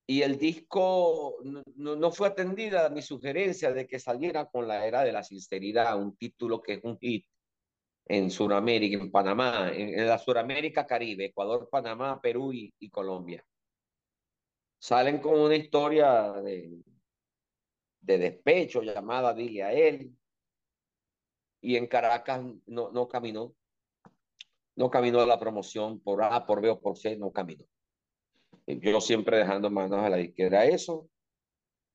y 0.06 0.22
el 0.22 0.38
disco 0.38 1.36
no, 1.44 1.96
no, 1.96 2.10
fue 2.10 2.28
atendida 2.28 2.88
mi 2.90 3.02
sugerencia 3.02 3.72
de 3.72 3.86
que 3.86 3.98
saliera 3.98 4.46
con 4.46 4.66
la 4.66 4.86
era 4.86 5.02
de 5.04 5.12
la 5.12 5.22
sinceridad, 5.22 5.96
un 6.00 6.16
título 6.16 6.60
que 6.60 6.74
es 6.74 6.80
un 6.84 6.98
hit 6.98 7.26
en 8.06 8.30
Sudamérica, 8.30 8.98
en 8.98 9.10
Panamá, 9.10 9.70
en, 9.72 10.06
la 10.06 10.18
Sudamérica 10.18 10.86
Caribe, 10.86 11.26
Ecuador, 11.26 11.68
Panamá, 11.70 12.20
Perú 12.20 12.52
y, 12.52 12.72
y 12.78 12.90
Colombia. 12.90 13.44
Salen 14.78 15.18
con 15.20 15.38
una 15.38 15.54
historia 15.54 16.32
de, 16.42 16.82
de 18.02 18.18
despecho 18.18 18.82
llamada 18.82 19.32
Dile 19.32 19.62
a 19.62 19.72
él. 19.72 20.12
Y 21.60 21.76
en 21.76 21.86
Caracas 21.86 22.42
no, 22.66 22.90
no 22.90 23.08
caminó. 23.08 23.54
No 24.74 24.90
caminó 24.90 25.24
la 25.24 25.38
promoción 25.38 26.00
por 26.00 26.22
A, 26.22 26.44
por 26.44 26.60
B 26.60 26.70
o 26.70 26.80
por 26.80 26.98
C, 26.98 27.16
no 27.16 27.30
caminó. 27.30 27.64
Yo 28.66 29.00
siempre 29.00 29.38
dejando 29.38 29.70
manos 29.70 30.00
a 30.00 30.10
la 30.10 30.20
izquierda 30.20 30.64
eso. 30.64 31.08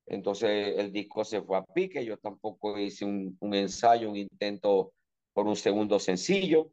Entonces 0.06 0.78
el 0.78 0.92
disco 0.92 1.26
se 1.26 1.42
fue 1.42 1.58
a 1.58 1.66
pique. 1.66 2.06
Yo 2.06 2.18
tampoco 2.18 2.78
hice 2.78 3.04
un, 3.04 3.36
un 3.42 3.54
ensayo, 3.54 4.10
un 4.10 4.16
intento 4.16 4.94
por 5.34 5.48
un 5.48 5.56
segundo 5.56 6.00
sencillo. 6.00 6.72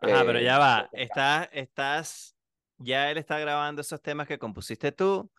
Ajá, 0.00 0.24
pero 0.24 0.40
ya 0.40 0.58
va. 0.58 0.88
Eh, 0.92 1.04
estás, 1.04 1.48
estás, 1.52 2.36
ya 2.78 3.10
él 3.10 3.18
está 3.18 3.38
grabando 3.38 3.82
esos 3.82 4.02
temas 4.02 4.26
que 4.26 4.38
compusiste 4.38 4.90
tú 4.90 5.30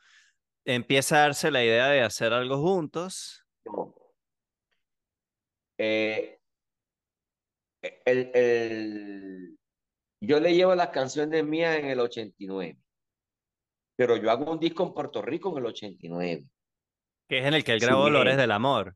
empieza 0.65 1.17
a 1.17 1.21
darse 1.21 1.51
la 1.51 1.63
idea 1.63 1.87
de 1.87 2.01
hacer 2.01 2.33
algo 2.33 2.57
juntos. 2.61 3.45
Eh, 5.77 6.39
el, 7.81 8.31
el, 8.33 9.57
yo 10.21 10.39
le 10.39 10.53
llevo 10.53 10.75
las 10.75 10.89
canciones 10.89 11.43
mías 11.43 11.77
en 11.77 11.87
el 11.87 11.99
89, 11.99 12.77
pero 13.97 14.15
yo 14.17 14.31
hago 14.31 14.51
un 14.51 14.59
disco 14.59 14.83
en 14.83 14.93
Puerto 14.93 15.21
Rico 15.21 15.51
en 15.51 15.57
el 15.57 15.65
89. 15.65 16.45
Que 17.27 17.39
es 17.39 17.45
en 17.45 17.53
el 17.53 17.63
que 17.63 17.73
él 17.73 17.79
grabó 17.79 18.03
Dolores 18.03 18.37
del 18.37 18.51
Amor. 18.51 18.95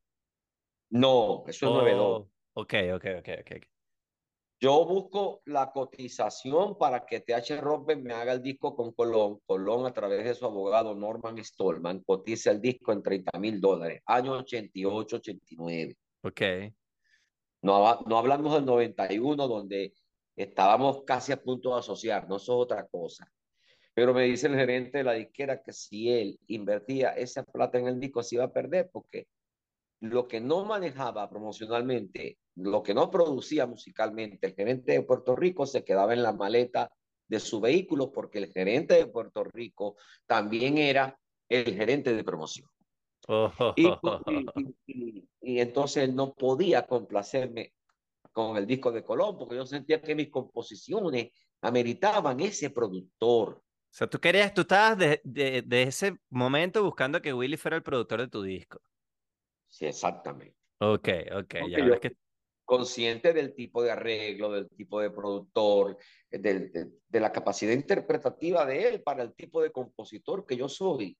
No, 0.89 1.43
eso 1.47 1.65
es 1.65 1.71
92. 1.71 2.27
Ok, 2.53 2.73
ok, 2.95 3.05
ok, 3.19 3.29
ok. 3.41 3.76
Yo 4.59 4.85
busco 4.85 5.41
la 5.45 5.71
cotización 5.71 6.79
para 6.79 7.05
que 7.05 7.19
TH 7.19 7.61
Robben 7.61 8.01
me 8.01 8.13
haga 8.13 8.33
el 8.33 8.41
disco 8.41 8.75
con 8.75 8.91
Colón. 8.91 9.39
Colón, 9.45 9.85
a 9.85 9.93
través 9.93 10.23
de 10.23 10.33
su 10.33 10.45
abogado 10.45 10.95
Norman 10.95 11.37
Stallman, 11.43 11.99
cotiza 11.99 12.49
el 12.49 12.59
disco 12.59 12.91
en 12.91 13.03
30 13.03 13.37
mil 13.39 13.61
dólares, 13.61 14.01
año 14.07 14.31
88, 14.33 15.17
89. 15.17 15.95
Ok. 16.23 16.41
No, 17.61 18.01
no 18.07 18.17
hablamos 18.17 18.53
del 18.55 18.65
91, 18.65 19.47
donde 19.47 19.93
estábamos 20.35 21.03
casi 21.03 21.31
a 21.31 21.41
punto 21.41 21.73
de 21.73 21.79
asociarnos, 21.79 22.41
eso 22.41 22.53
es 22.53 22.63
otra 22.63 22.87
cosa. 22.87 23.31
Pero 23.93 24.13
me 24.13 24.23
dice 24.23 24.47
el 24.47 24.55
gerente 24.55 24.99
de 24.99 25.03
la 25.03 25.13
disquera 25.13 25.61
que 25.61 25.73
si 25.73 26.11
él 26.11 26.39
invertía 26.47 27.11
esa 27.11 27.43
plata 27.43 27.77
en 27.77 27.87
el 27.87 27.99
disco, 27.99 28.23
se 28.23 28.35
iba 28.35 28.45
a 28.45 28.53
perder, 28.53 28.89
porque 28.91 29.27
lo 29.99 30.27
que 30.27 30.39
no 30.39 30.65
manejaba 30.65 31.29
promocionalmente, 31.29 32.37
lo 32.57 32.81
que 32.83 32.93
no 32.93 33.09
producía 33.09 33.65
musicalmente, 33.65 34.47
el 34.47 34.55
gerente 34.55 34.93
de 34.93 35.03
Puerto 35.03 35.35
Rico 35.35 35.65
se 35.65 35.83
quedaba 35.83 36.13
en 36.13 36.23
la 36.23 36.33
maleta 36.33 36.91
de 37.27 37.39
su 37.39 37.59
vehículo 37.59 38.11
porque 38.11 38.39
el 38.39 38.51
gerente 38.51 38.95
de 38.95 39.05
Puerto 39.05 39.43
Rico 39.43 39.95
también 40.25 40.77
era 40.77 41.19
el 41.49 41.75
gerente 41.75 42.15
de 42.15 42.23
promoción. 42.23 42.67
Y, 43.75 45.59
entonces 45.59 46.13
no 46.13 46.33
podía 46.33 46.85
complacerme 46.85 47.73
con 48.31 48.57
el 48.57 48.65
disco 48.65 48.91
de 48.91 49.03
Colón 49.03 49.37
porque 49.37 49.55
yo 49.55 49.65
sentía 49.65 50.01
que 50.01 50.15
mis 50.15 50.29
composiciones 50.29 51.31
ameritaban 51.61 52.39
ese 52.39 52.69
productor. 52.69 53.55
O 53.55 53.97
sea, 53.97 54.07
tú 54.07 54.19
querías, 54.19 54.53
tú 54.53 54.61
estabas 54.61 54.97
de, 54.97 55.21
de 55.23 55.83
ese 55.83 56.17
momento 56.29 56.83
buscando 56.83 57.21
que 57.21 57.33
Willy 57.33 57.57
fuera 57.57 57.77
el 57.77 57.83
productor 57.83 58.21
de 58.21 58.27
tu 58.27 58.41
disco. 58.41 58.79
Sí, 59.69 59.85
exactamente. 59.85 60.55
Ok, 60.79 61.09
ok. 61.35 61.55
Ya 61.69 61.99
que... 61.99 62.15
Consciente 62.67 63.31
del 63.31 63.55
tipo 63.55 63.81
de 63.81 63.91
arreglo, 63.91 64.51
del 64.51 64.67
tipo 64.67 64.99
de 64.99 65.09
productor, 65.09 65.97
de, 66.29 66.91
de, 67.07 67.19
la 67.21 67.31
capacidad 67.31 67.71
interpretativa 67.71 68.65
de 68.65 68.89
él 68.89 69.01
para 69.01 69.23
el 69.23 69.33
tipo 69.33 69.61
de 69.61 69.71
compositor 69.71 70.45
que 70.45 70.57
yo 70.57 70.67
soy. 70.67 71.17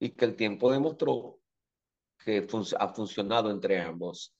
Y 0.00 0.10
que 0.10 0.24
el 0.24 0.34
tiempo 0.34 0.72
demostró 0.72 1.38
que 2.24 2.44
ha 2.76 2.88
funcionado 2.88 3.52
entre 3.52 3.80
ambos. 3.80 4.36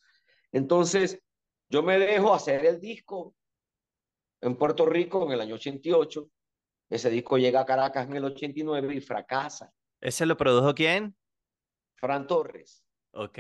Entonces, 0.50 1.22
yo 1.68 1.84
me 1.84 2.00
dejo 2.00 2.34
hacer 2.34 2.66
el 2.66 2.80
disco 2.80 3.36
en 4.40 4.56
Puerto 4.56 4.86
Rico 4.86 5.24
en 5.24 5.32
el 5.32 5.40
año 5.40 5.54
88. 5.54 6.28
Ese 6.90 7.10
disco 7.10 7.38
llega 7.38 7.60
a 7.60 7.64
Caracas 7.64 8.08
en 8.08 8.16
el 8.16 8.24
89 8.24 8.96
y 8.96 9.00
fracasa. 9.00 9.72
¿Ese 10.00 10.26
lo 10.26 10.36
produjo 10.36 10.74
quién? 10.74 11.16
Fran 11.94 12.26
Torres. 12.26 12.84
Ok. 13.12 13.38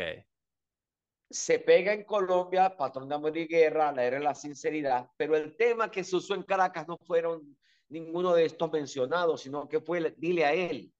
Se 1.28 1.58
pega 1.58 1.92
en 1.92 2.04
Colombia, 2.04 2.76
Patrón 2.76 3.08
de 3.08 3.14
Amor 3.16 3.36
y 3.36 3.46
Guerra, 3.46 3.92
la 3.92 4.04
era 4.04 4.20
la 4.20 4.34
sinceridad, 4.34 5.08
pero 5.16 5.36
el 5.36 5.56
tema 5.56 5.90
que 5.90 6.04
se 6.04 6.16
usó 6.16 6.34
en 6.34 6.44
Caracas 6.44 6.86
no 6.86 6.98
fueron 6.98 7.56
ninguno 7.88 8.32
de 8.34 8.44
estos 8.44 8.70
mencionados, 8.70 9.42
sino 9.42 9.68
que 9.68 9.80
fue 9.80 10.14
Dile 10.16 10.44
a 10.44 10.52
él. 10.52 10.92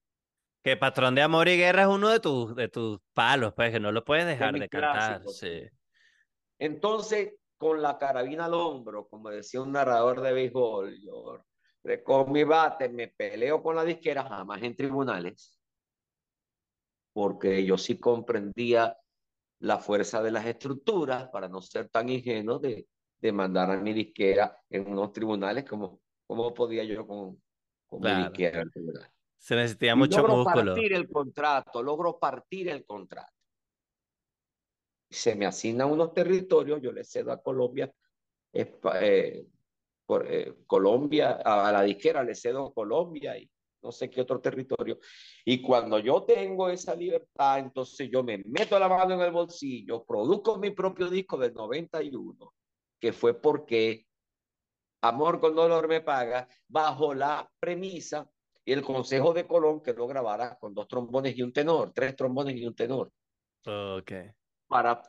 Que 0.63 0.75
Patrón 0.75 1.15
de 1.15 1.21
Amor 1.21 1.47
y 1.47 1.57
Guerra 1.57 1.83
es 1.83 1.87
uno 1.87 2.09
de 2.09 2.19
tus, 2.19 2.55
de 2.55 2.67
tus 2.67 2.99
palos, 3.13 3.53
pues 3.55 3.71
que 3.71 3.79
no 3.79 3.91
lo 3.91 4.03
puedes 4.03 4.25
dejar 4.25 4.53
de, 4.53 4.67
cantar. 4.67 5.21
Sí. 5.29 5.63
Entonces, 6.59 7.35
con 7.57 7.81
la 7.81 7.97
carabina 7.97 8.45
al 8.45 8.53
hombro, 8.53 9.07
como 9.07 9.29
decía 9.29 9.61
un 9.61 9.71
narrador 9.71 10.21
de 10.21 10.33
béisbol, 10.33 10.99
yo 11.01 11.41
con 12.03 12.33
mi 12.33 12.43
bate 12.43 12.89
me 12.89 13.07
peleo 13.07 13.63
con 13.63 13.75
la 13.77 13.85
disquera, 13.85 14.23
jamás 14.23 14.61
en 14.61 14.75
tribunales 14.75 15.57
porque 17.17 17.65
yo 17.65 17.79
sí 17.79 17.97
comprendía 17.97 18.95
la 19.59 19.79
fuerza 19.79 20.21
de 20.21 20.31
las 20.31 20.45
estructuras 20.45 21.29
para 21.29 21.47
no 21.47 21.61
ser 21.61 21.89
tan 21.89 22.09
ingenuo 22.09 22.59
de, 22.59 22.87
de 23.19 23.31
mandar 23.31 23.71
a 23.71 23.77
mi 23.77 23.93
disquera 23.93 24.57
en 24.69 24.87
unos 24.87 25.11
tribunales 25.11 25.63
como, 25.65 26.01
como 26.25 26.53
podía 26.53 26.83
yo 26.83 27.07
con, 27.07 27.41
con 27.87 28.01
mi 28.01 28.23
disquera 28.23 28.63
Se 29.37 29.55
necesitaba 29.55 29.95
mucho 29.95 30.25
logro 30.25 30.43
partir 30.43 30.93
el 30.93 31.09
contrato, 31.09 31.81
logro 31.81 32.19
partir 32.19 32.69
el 32.69 32.85
contrato. 32.85 33.33
se 35.09 35.35
me 35.35 35.45
asignan 35.45 35.89
unos 35.91 36.13
territorios, 36.13 36.81
yo 36.81 36.91
le 36.91 37.03
cedo 37.03 37.31
a 37.31 37.41
Colombia, 37.41 37.91
eh, 38.53 39.45
por, 40.05 40.25
eh, 40.31 40.55
Colombia, 40.67 41.31
a, 41.43 41.71
la 41.71 41.81
disquera 41.81 42.23
le 42.23 42.35
cedo 42.35 42.73
Colombia 42.73 43.37
y 43.37 43.49
no 43.87 43.91
sé 43.93 44.09
qué 44.09 44.21
otro 44.21 44.41
territorio. 44.41 44.99
Y 45.45 45.61
cuando 45.61 45.97
yo 45.99 46.23
tengo 46.23 46.69
esa 46.69 46.93
libertad, 46.93 47.59
entonces 47.59 48.09
yo 48.11 48.21
me 48.21 48.39
meto 48.39 48.77
la 48.77 48.89
mano 48.89 49.15
en 49.15 49.21
el 49.21 49.31
bolsillo, 49.31 50.03
produzco 50.03 50.57
mi 50.57 50.71
propio 50.71 51.09
disco 51.09 51.37
del 51.37 51.53
91, 51.53 52.53
que 52.99 53.13
fue 53.13 53.39
porque 53.39 54.05
Amor 55.01 55.39
con 55.39 55.55
Dolor 55.55 55.87
me 55.87 56.01
paga, 56.01 56.49
bajo 56.67 57.13
la 57.13 57.49
premisa 57.59 58.29
y 58.65 58.73
el 58.73 58.81
Consejo 58.81 59.33
de 59.33 59.47
Colón 59.47 59.81
que 59.81 59.93
lo 59.93 60.05
grabara 60.05 60.57
con 60.59 60.73
dos 60.73 60.87
trombones 60.87 61.37
y 61.37 61.43
un 61.43 61.53
tenor, 61.53 61.93
tres 61.93 62.13
trombones 62.15 62.57
y 62.57 62.65
un 62.65 62.75
tenor. 62.75 63.09
Ok. 63.65 64.11
Para, 64.67 65.01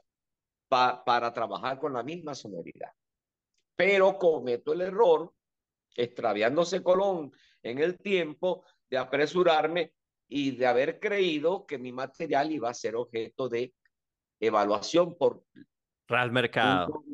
para 0.68 1.32
trabajar 1.32 1.80
con 1.80 1.94
la 1.94 2.04
misma 2.04 2.34
sonoridad. 2.34 2.92
Pero 3.74 4.16
cometo 4.18 4.72
el 4.72 4.82
error, 4.82 5.32
extraviándose 5.96 6.80
Colón 6.80 7.32
en 7.68 7.78
el 7.78 7.98
tiempo, 7.98 8.64
de 8.90 8.98
apresurarme 8.98 9.92
y 10.28 10.52
de 10.52 10.66
haber 10.66 11.00
creído 11.00 11.66
que 11.66 11.78
mi 11.78 11.92
material 11.92 12.52
iba 12.52 12.70
a 12.70 12.74
ser 12.74 12.96
objeto 12.96 13.48
de 13.48 13.74
evaluación 14.40 15.16
por 15.16 15.42
Real 16.06 16.32
Mercado. 16.32 17.04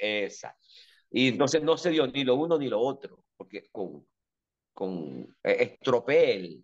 Esa. 0.00 0.56
Y 1.10 1.28
entonces 1.28 1.62
no 1.62 1.76
se 1.76 1.90
dio 1.90 2.06
ni 2.06 2.24
lo 2.24 2.34
uno 2.34 2.58
ni 2.58 2.68
lo 2.68 2.80
otro, 2.80 3.24
porque 3.36 3.68
con, 3.70 4.06
con 4.72 5.36
eh, 5.44 5.76
estropeé 5.80 6.60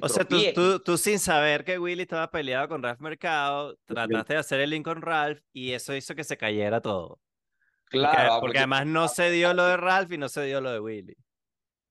O 0.00 0.08
sea, 0.08 0.24
tú, 0.24 0.38
tú, 0.54 0.80
tú, 0.80 0.98
sin 0.98 1.18
saber 1.18 1.64
que 1.64 1.78
Willy 1.78 2.02
estaba 2.02 2.30
peleado 2.30 2.68
con 2.68 2.82
Ralph 2.82 3.00
Mercado, 3.00 3.76
trataste 3.84 4.34
de 4.34 4.40
hacer 4.40 4.60
el 4.60 4.70
link 4.70 4.84
con 4.84 5.00
Ralph 5.00 5.40
y 5.52 5.72
eso 5.72 5.94
hizo 5.94 6.14
que 6.14 6.24
se 6.24 6.36
cayera 6.36 6.80
todo. 6.80 7.20
Claro. 7.86 8.40
Porque, 8.40 8.58
además 8.58 8.86
no 8.86 9.08
se 9.08 9.30
dio 9.30 9.54
lo 9.54 9.64
de 9.64 9.76
Ralph 9.76 10.12
y 10.12 10.18
no 10.18 10.28
se 10.28 10.44
dio 10.44 10.60
lo 10.60 10.72
de 10.72 10.80
Willy. 10.80 11.16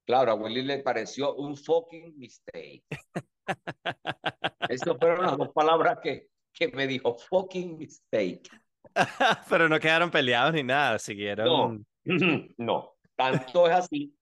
Claro, 0.06 0.32
a 0.32 0.36
Willy 0.36 0.62
le 0.62 0.80
pareció 0.80 1.36
un 1.36 1.58
fucking 1.58 2.18
mistake. 2.18 2.84
Esas 4.70 4.98
fueron 5.00 5.26
las 5.26 5.38
dos 5.38 5.50
palabras 5.50 6.00
que, 6.02 6.30
que 6.54 6.68
me 6.70 6.88
dijo, 6.88 7.16
fucking 7.16 7.78
mistake. 7.78 8.50
Pero 9.50 9.68
no 9.68 9.80
quedaron 9.80 10.12
peleados 10.12 10.54
ni 10.54 10.64
nada, 10.64 11.00
siguieron. 11.00 11.46
No, 11.46 11.86
no. 12.58 12.94
Tanto 13.16 13.68
es 13.68 13.74
así 13.74 14.16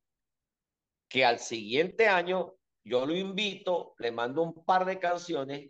que 1.09 1.25
al 1.25 1.39
siguiente 1.39 2.07
año 2.07 2.53
yo 2.83 3.05
lo 3.05 3.15
invito, 3.15 3.93
le 3.99 4.11
mando 4.11 4.41
un 4.41 4.65
par 4.65 4.85
de 4.85 4.99
canciones 4.99 5.69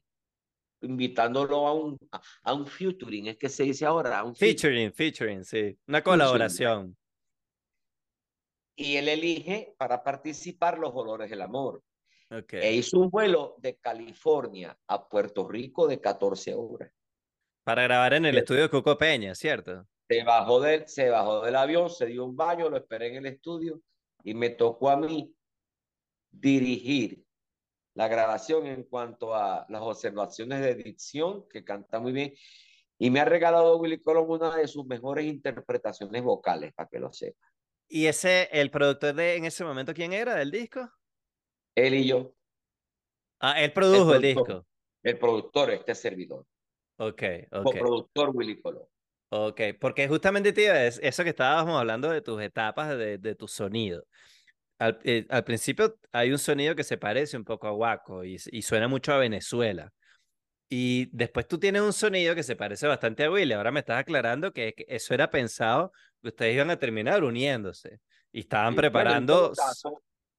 invitándolo 0.81 1.67
a 1.67 1.73
un, 1.73 1.97
a 2.43 2.53
un 2.53 2.67
featuring, 2.67 3.27
es 3.27 3.37
que 3.37 3.49
se 3.49 3.63
dice 3.63 3.85
ahora. 3.85 4.23
un 4.23 4.35
featuring, 4.35 4.91
featuring, 4.91 5.43
sí. 5.43 5.77
Una 5.87 6.01
colaboración. 6.01 6.95
Y 8.75 8.97
él 8.97 9.07
elige 9.07 9.75
para 9.77 10.03
participar 10.03 10.79
los 10.79 10.91
Olores 10.93 11.29
del 11.29 11.41
Amor. 11.41 11.83
Okay. 12.31 12.61
E 12.61 12.73
hizo 12.73 12.99
un 12.99 13.09
vuelo 13.09 13.55
de 13.59 13.77
California 13.77 14.77
a 14.87 15.07
Puerto 15.07 15.47
Rico 15.47 15.87
de 15.87 16.01
14 16.01 16.55
horas. 16.55 16.91
Para 17.63 17.83
grabar 17.83 18.13
en 18.13 18.25
el 18.25 18.37
estudio 18.37 18.63
de 18.63 18.69
Cuco 18.69 18.97
Peña, 18.97 19.35
¿cierto? 19.35 19.87
Se 20.09 20.23
bajó, 20.23 20.59
del, 20.59 20.87
se 20.87 21.09
bajó 21.09 21.41
del 21.41 21.55
avión, 21.55 21.89
se 21.89 22.07
dio 22.07 22.25
un 22.25 22.35
baño, 22.35 22.69
lo 22.69 22.77
esperé 22.77 23.07
en 23.07 23.15
el 23.17 23.25
estudio 23.27 23.81
y 24.23 24.33
me 24.33 24.49
tocó 24.49 24.89
a 24.89 24.97
mí 24.97 25.33
dirigir 26.31 27.23
la 27.93 28.07
grabación 28.07 28.65
en 28.65 28.83
cuanto 28.83 29.35
a 29.35 29.65
las 29.69 29.81
observaciones 29.81 30.61
de 30.61 30.75
dicción, 30.75 31.47
que 31.47 31.63
canta 31.63 31.99
muy 31.99 32.11
bien, 32.11 32.33
y 32.97 33.09
me 33.09 33.19
ha 33.19 33.25
regalado 33.25 33.77
Willy 33.77 34.01
Colón 34.01 34.25
una 34.29 34.55
de 34.55 34.67
sus 34.67 34.85
mejores 34.85 35.25
interpretaciones 35.25 36.23
vocales, 36.23 36.73
para 36.73 36.89
que 36.89 36.99
lo 36.99 37.13
sepa. 37.13 37.52
¿Y 37.95 38.07
ese, 38.07 38.49
el 38.51 38.71
productor 38.71 39.13
de 39.13 39.35
en 39.35 39.45
ese 39.45 39.63
momento, 39.63 39.93
quién 39.93 40.13
era 40.13 40.33
del 40.33 40.49
disco? 40.49 40.91
Él 41.75 41.93
y 41.93 42.07
yo. 42.07 42.33
Ah, 43.39 43.61
él 43.61 43.71
produjo 43.71 44.15
el, 44.15 44.21
disco. 44.23 44.65
El 45.03 45.19
productor, 45.19 45.69
este 45.69 45.93
servidor. 45.93 46.43
Ok, 46.97 47.21
ok. 47.51 47.63
Como 47.63 47.71
productor 47.71 48.31
Willy 48.33 48.59
Colón. 48.59 48.87
Ok, 49.29 49.61
porque 49.79 50.07
justamente, 50.07 50.51
tío, 50.53 50.73
es 50.73 50.99
eso 51.03 51.23
que 51.23 51.29
estábamos 51.29 51.79
hablando 51.79 52.09
de 52.09 52.23
tus 52.23 52.41
etapas 52.41 52.97
de, 52.97 53.19
de 53.19 53.35
tu 53.35 53.47
sonido. 53.47 54.03
Al, 54.79 54.99
eh, 55.03 55.27
al, 55.29 55.43
principio 55.43 55.95
hay 56.11 56.31
un 56.31 56.39
sonido 56.39 56.73
que 56.73 56.83
se 56.83 56.97
parece 56.97 57.37
un 57.37 57.43
poco 57.43 57.67
a 57.67 57.73
Waco 57.73 58.23
y, 58.23 58.37
y, 58.51 58.63
suena 58.63 58.87
mucho 58.87 59.13
a 59.13 59.19
Venezuela. 59.19 59.93
Y 60.67 61.09
después 61.15 61.47
tú 61.47 61.59
tienes 61.59 61.83
un 61.83 61.93
sonido 61.93 62.33
que 62.33 62.41
se 62.41 62.55
parece 62.55 62.87
bastante 62.87 63.23
a 63.23 63.29
Willy. 63.29 63.53
Ahora 63.53 63.69
me 63.69 63.81
estás 63.81 63.99
aclarando 63.99 64.51
que, 64.51 64.73
eso 64.87 65.13
era 65.13 65.29
pensado 65.29 65.91
ustedes 66.29 66.55
iban 66.55 66.69
a 66.69 66.79
terminar 66.79 67.23
uniéndose 67.23 67.99
y 68.31 68.41
estaban 68.41 68.75
preparando. 68.75 69.53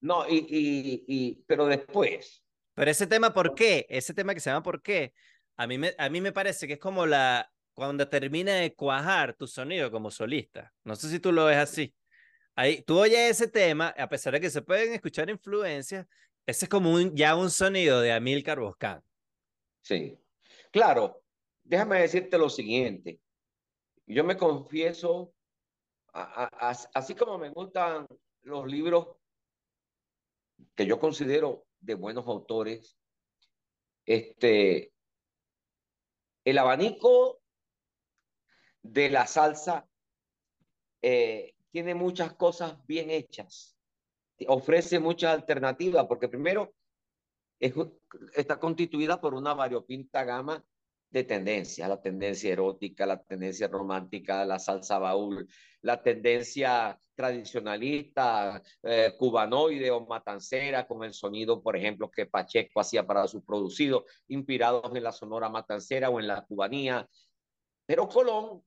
no, 0.00 0.28
y, 0.28 0.36
y, 0.36 1.04
y, 1.06 1.42
pero 1.46 1.66
después. 1.66 2.42
Pero 2.74 2.90
ese 2.90 3.06
tema, 3.06 3.32
¿por 3.32 3.54
qué? 3.54 3.86
Ese 3.88 4.14
tema 4.14 4.34
que 4.34 4.40
se 4.40 4.50
llama 4.50 4.62
¿por 4.62 4.82
qué? 4.82 5.12
A 5.56 5.66
mí 5.66 5.78
me, 5.78 5.94
a 5.96 6.08
mí 6.08 6.20
me 6.20 6.32
parece 6.32 6.66
que 6.66 6.74
es 6.74 6.78
como 6.80 7.06
la, 7.06 7.48
cuando 7.74 8.08
termina 8.08 8.54
de 8.54 8.74
cuajar 8.74 9.34
tu 9.34 9.46
sonido 9.46 9.90
como 9.90 10.10
solista. 10.10 10.72
No 10.84 10.96
sé 10.96 11.08
si 11.08 11.20
tú 11.20 11.32
lo 11.32 11.46
ves 11.46 11.58
así. 11.58 11.94
Ahí, 12.56 12.82
tú 12.82 12.98
oyes 12.98 13.30
ese 13.30 13.48
tema, 13.48 13.88
a 13.98 14.08
pesar 14.08 14.32
de 14.32 14.40
que 14.40 14.50
se 14.50 14.62
pueden 14.62 14.92
escuchar 14.92 15.28
influencias, 15.28 16.06
ese 16.46 16.66
es 16.66 16.68
como 16.68 16.92
un, 16.92 17.14
ya 17.16 17.34
un 17.34 17.50
sonido 17.50 18.00
de 18.00 18.12
Amilcar 18.12 18.60
Boscan. 18.60 19.02
Sí, 19.82 20.16
claro. 20.70 21.20
Déjame 21.64 22.00
decirte 22.00 22.38
lo 22.38 22.48
siguiente. 22.48 23.18
Yo 24.06 24.22
me 24.22 24.36
confieso, 24.36 25.33
así 26.14 27.14
como 27.14 27.38
me 27.38 27.50
gustan 27.50 28.06
los 28.42 28.66
libros 28.66 29.16
que 30.74 30.86
yo 30.86 30.98
considero 31.00 31.66
de 31.80 31.94
buenos 31.94 32.26
autores, 32.26 32.96
este, 34.06 34.92
el 36.44 36.58
abanico 36.58 37.40
de 38.82 39.10
la 39.10 39.26
salsa 39.26 39.88
eh, 41.02 41.54
tiene 41.70 41.94
muchas 41.94 42.34
cosas 42.34 42.76
bien 42.86 43.10
hechas, 43.10 43.76
ofrece 44.46 45.00
muchas 45.00 45.34
alternativas, 45.34 46.06
porque 46.06 46.28
primero 46.28 46.74
es, 47.58 47.74
está 48.34 48.60
constituida 48.60 49.20
por 49.20 49.34
una 49.34 49.54
variopinta 49.54 50.24
gama 50.24 50.64
de 51.14 51.22
tendencias, 51.24 51.88
la 51.88 52.00
tendencia 52.02 52.52
erótica, 52.52 53.06
la 53.06 53.22
tendencia 53.22 53.68
romántica, 53.68 54.44
la 54.44 54.58
salsa 54.58 54.98
baúl, 54.98 55.48
la 55.82 56.02
tendencia 56.02 57.00
tradicionalista, 57.14 58.60
eh, 58.82 59.14
cubanoide 59.16 59.92
o 59.92 60.04
matancera, 60.04 60.88
con 60.88 61.04
el 61.04 61.14
sonido, 61.14 61.62
por 61.62 61.76
ejemplo, 61.76 62.10
que 62.10 62.26
Pacheco 62.26 62.80
hacía 62.80 63.06
para 63.06 63.28
sus 63.28 63.44
producidos, 63.44 64.02
inspirados 64.26 64.90
en 64.92 65.04
la 65.04 65.12
sonora 65.12 65.48
matancera 65.48 66.10
o 66.10 66.18
en 66.18 66.26
la 66.26 66.44
cubanía. 66.44 67.08
Pero 67.86 68.08
Colón 68.08 68.64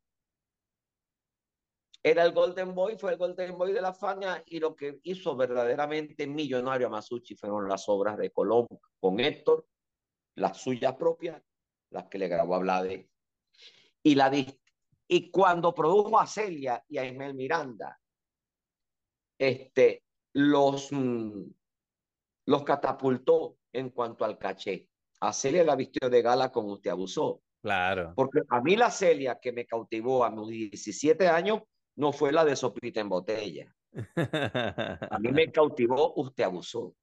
era 2.01 2.23
el 2.23 2.31
Golden 2.31 2.73
Boy, 2.73 2.97
fue 2.97 3.11
el 3.11 3.17
Golden 3.17 3.57
Boy 3.57 3.73
de 3.73 3.81
la 3.81 3.93
Fania 3.93 4.41
y 4.45 4.61
lo 4.61 4.73
que 4.73 5.01
hizo 5.03 5.35
verdaderamente 5.35 6.25
millonario 6.25 6.87
a 6.87 6.91
Masucci 6.91 7.35
fueron 7.35 7.67
las 7.67 7.89
obras 7.89 8.17
de 8.17 8.31
Colón 8.31 8.67
con 9.01 9.19
Héctor, 9.19 9.67
las 10.35 10.61
suyas 10.61 10.95
propias, 10.95 11.41
las 11.91 12.05
que 12.05 12.17
le 12.17 12.27
grabó 12.27 12.55
a 12.55 12.59
Blade. 12.59 13.09
Y, 14.03 14.15
la, 14.15 14.31
y 15.07 15.31
cuando 15.31 15.73
produjo 15.73 16.19
a 16.19 16.27
Celia 16.27 16.83
y 16.87 16.97
a 16.97 17.05
Ismael 17.05 17.33
Miranda, 17.33 17.99
este, 19.37 20.03
los, 20.33 20.91
mm, 20.91 21.43
los 22.45 22.63
catapultó 22.63 23.57
en 23.73 23.89
cuanto 23.89 24.25
al 24.25 24.37
caché. 24.37 24.87
A 25.19 25.33
Celia 25.33 25.63
la 25.63 25.75
vistió 25.75 26.09
de 26.09 26.21
gala 26.21 26.51
como 26.51 26.73
usted 26.73 26.91
abusó. 26.91 27.41
Claro. 27.61 28.13
Porque 28.15 28.41
a 28.49 28.61
mí 28.61 28.75
la 28.75 28.91
Celia 28.91 29.39
que 29.41 29.51
me 29.51 29.65
cautivó 29.65 30.23
a 30.23 30.31
mis 30.31 30.47
17 30.47 31.27
años 31.27 31.61
no 31.95 32.13
fue 32.13 32.31
la 32.31 32.45
de 32.45 32.55
sopita 32.55 33.01
en 33.01 33.09
botella. 33.09 33.75
A 35.11 35.17
mí 35.19 35.31
me 35.31 35.51
cautivó, 35.51 36.13
usted 36.15 36.43
abusó. 36.43 36.95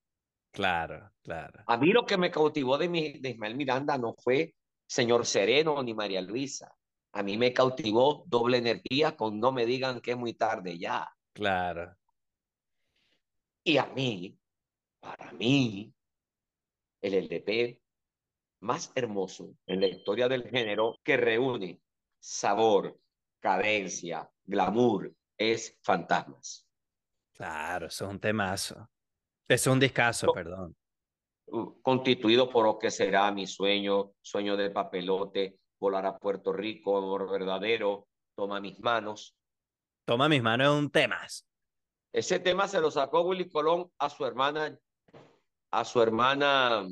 Claro, 0.52 1.10
claro. 1.22 1.64
A 1.66 1.76
mí 1.76 1.88
lo 1.88 2.06
que 2.06 2.16
me 2.16 2.30
cautivó 2.30 2.78
de, 2.78 2.88
mi, 2.88 3.18
de 3.18 3.30
Ismael 3.30 3.56
Miranda 3.56 3.98
no 3.98 4.14
fue 4.14 4.54
Señor 4.86 5.26
Sereno 5.26 5.82
ni 5.82 5.94
María 5.94 6.20
Luisa. 6.20 6.74
A 7.12 7.22
mí 7.22 7.36
me 7.36 7.52
cautivó 7.52 8.24
doble 8.26 8.58
energía 8.58 9.16
con 9.16 9.38
no 9.38 9.52
me 9.52 9.66
digan 9.66 10.00
que 10.00 10.12
es 10.12 10.16
muy 10.16 10.34
tarde 10.34 10.78
ya. 10.78 11.08
Claro. 11.32 11.96
Y 13.62 13.78
a 13.78 13.86
mí, 13.86 14.38
para 15.00 15.32
mí, 15.32 15.94
el 17.00 17.14
LP 17.14 17.80
más 18.60 18.92
hermoso 18.94 19.54
en 19.66 19.80
la 19.80 19.86
historia 19.86 20.28
del 20.28 20.48
género 20.48 20.98
que 21.02 21.16
reúne 21.16 21.80
sabor, 22.18 22.98
cadencia, 23.40 24.30
glamour, 24.44 25.14
es 25.36 25.76
Fantasmas. 25.82 26.66
Claro, 27.32 27.86
es 27.86 28.00
un 28.00 28.18
temazo. 28.18 28.88
Es 29.46 29.66
un 29.66 29.78
discazo, 29.78 30.32
perdón. 30.32 30.74
Constituido 31.82 32.48
por 32.48 32.64
lo 32.64 32.78
que 32.78 32.90
será 32.90 33.30
mi 33.30 33.46
sueño, 33.46 34.12
sueño 34.20 34.56
de 34.56 34.70
papelote, 34.70 35.58
Volar 35.78 36.06
a 36.06 36.18
Puerto 36.18 36.52
Rico, 36.52 36.96
Amor 36.96 37.30
Verdadero, 37.30 38.08
Toma 38.34 38.60
mis 38.60 38.80
manos. 38.80 39.36
Toma 40.04 40.28
mis 40.28 40.42
manos 40.42 40.74
es 40.74 40.82
un 40.82 40.90
tema. 40.90 41.20
Ese 42.12 42.40
tema 42.40 42.68
se 42.68 42.80
lo 42.80 42.90
sacó 42.90 43.22
Willy 43.22 43.48
Colón 43.48 43.90
a 43.98 44.10
su 44.10 44.24
hermana, 44.24 44.78
a 45.70 45.84
su 45.84 46.02
hermana 46.02 46.86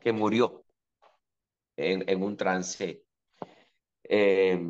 que 0.00 0.12
murió 0.12 0.64
en, 1.76 2.08
en 2.08 2.22
un 2.22 2.36
trance. 2.36 3.02
Eh, 4.04 4.60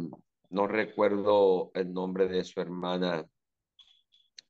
no 0.51 0.67
recuerdo 0.67 1.71
el 1.75 1.93
nombre 1.93 2.27
de 2.27 2.45
su 2.45 2.61
hermana, 2.61 3.27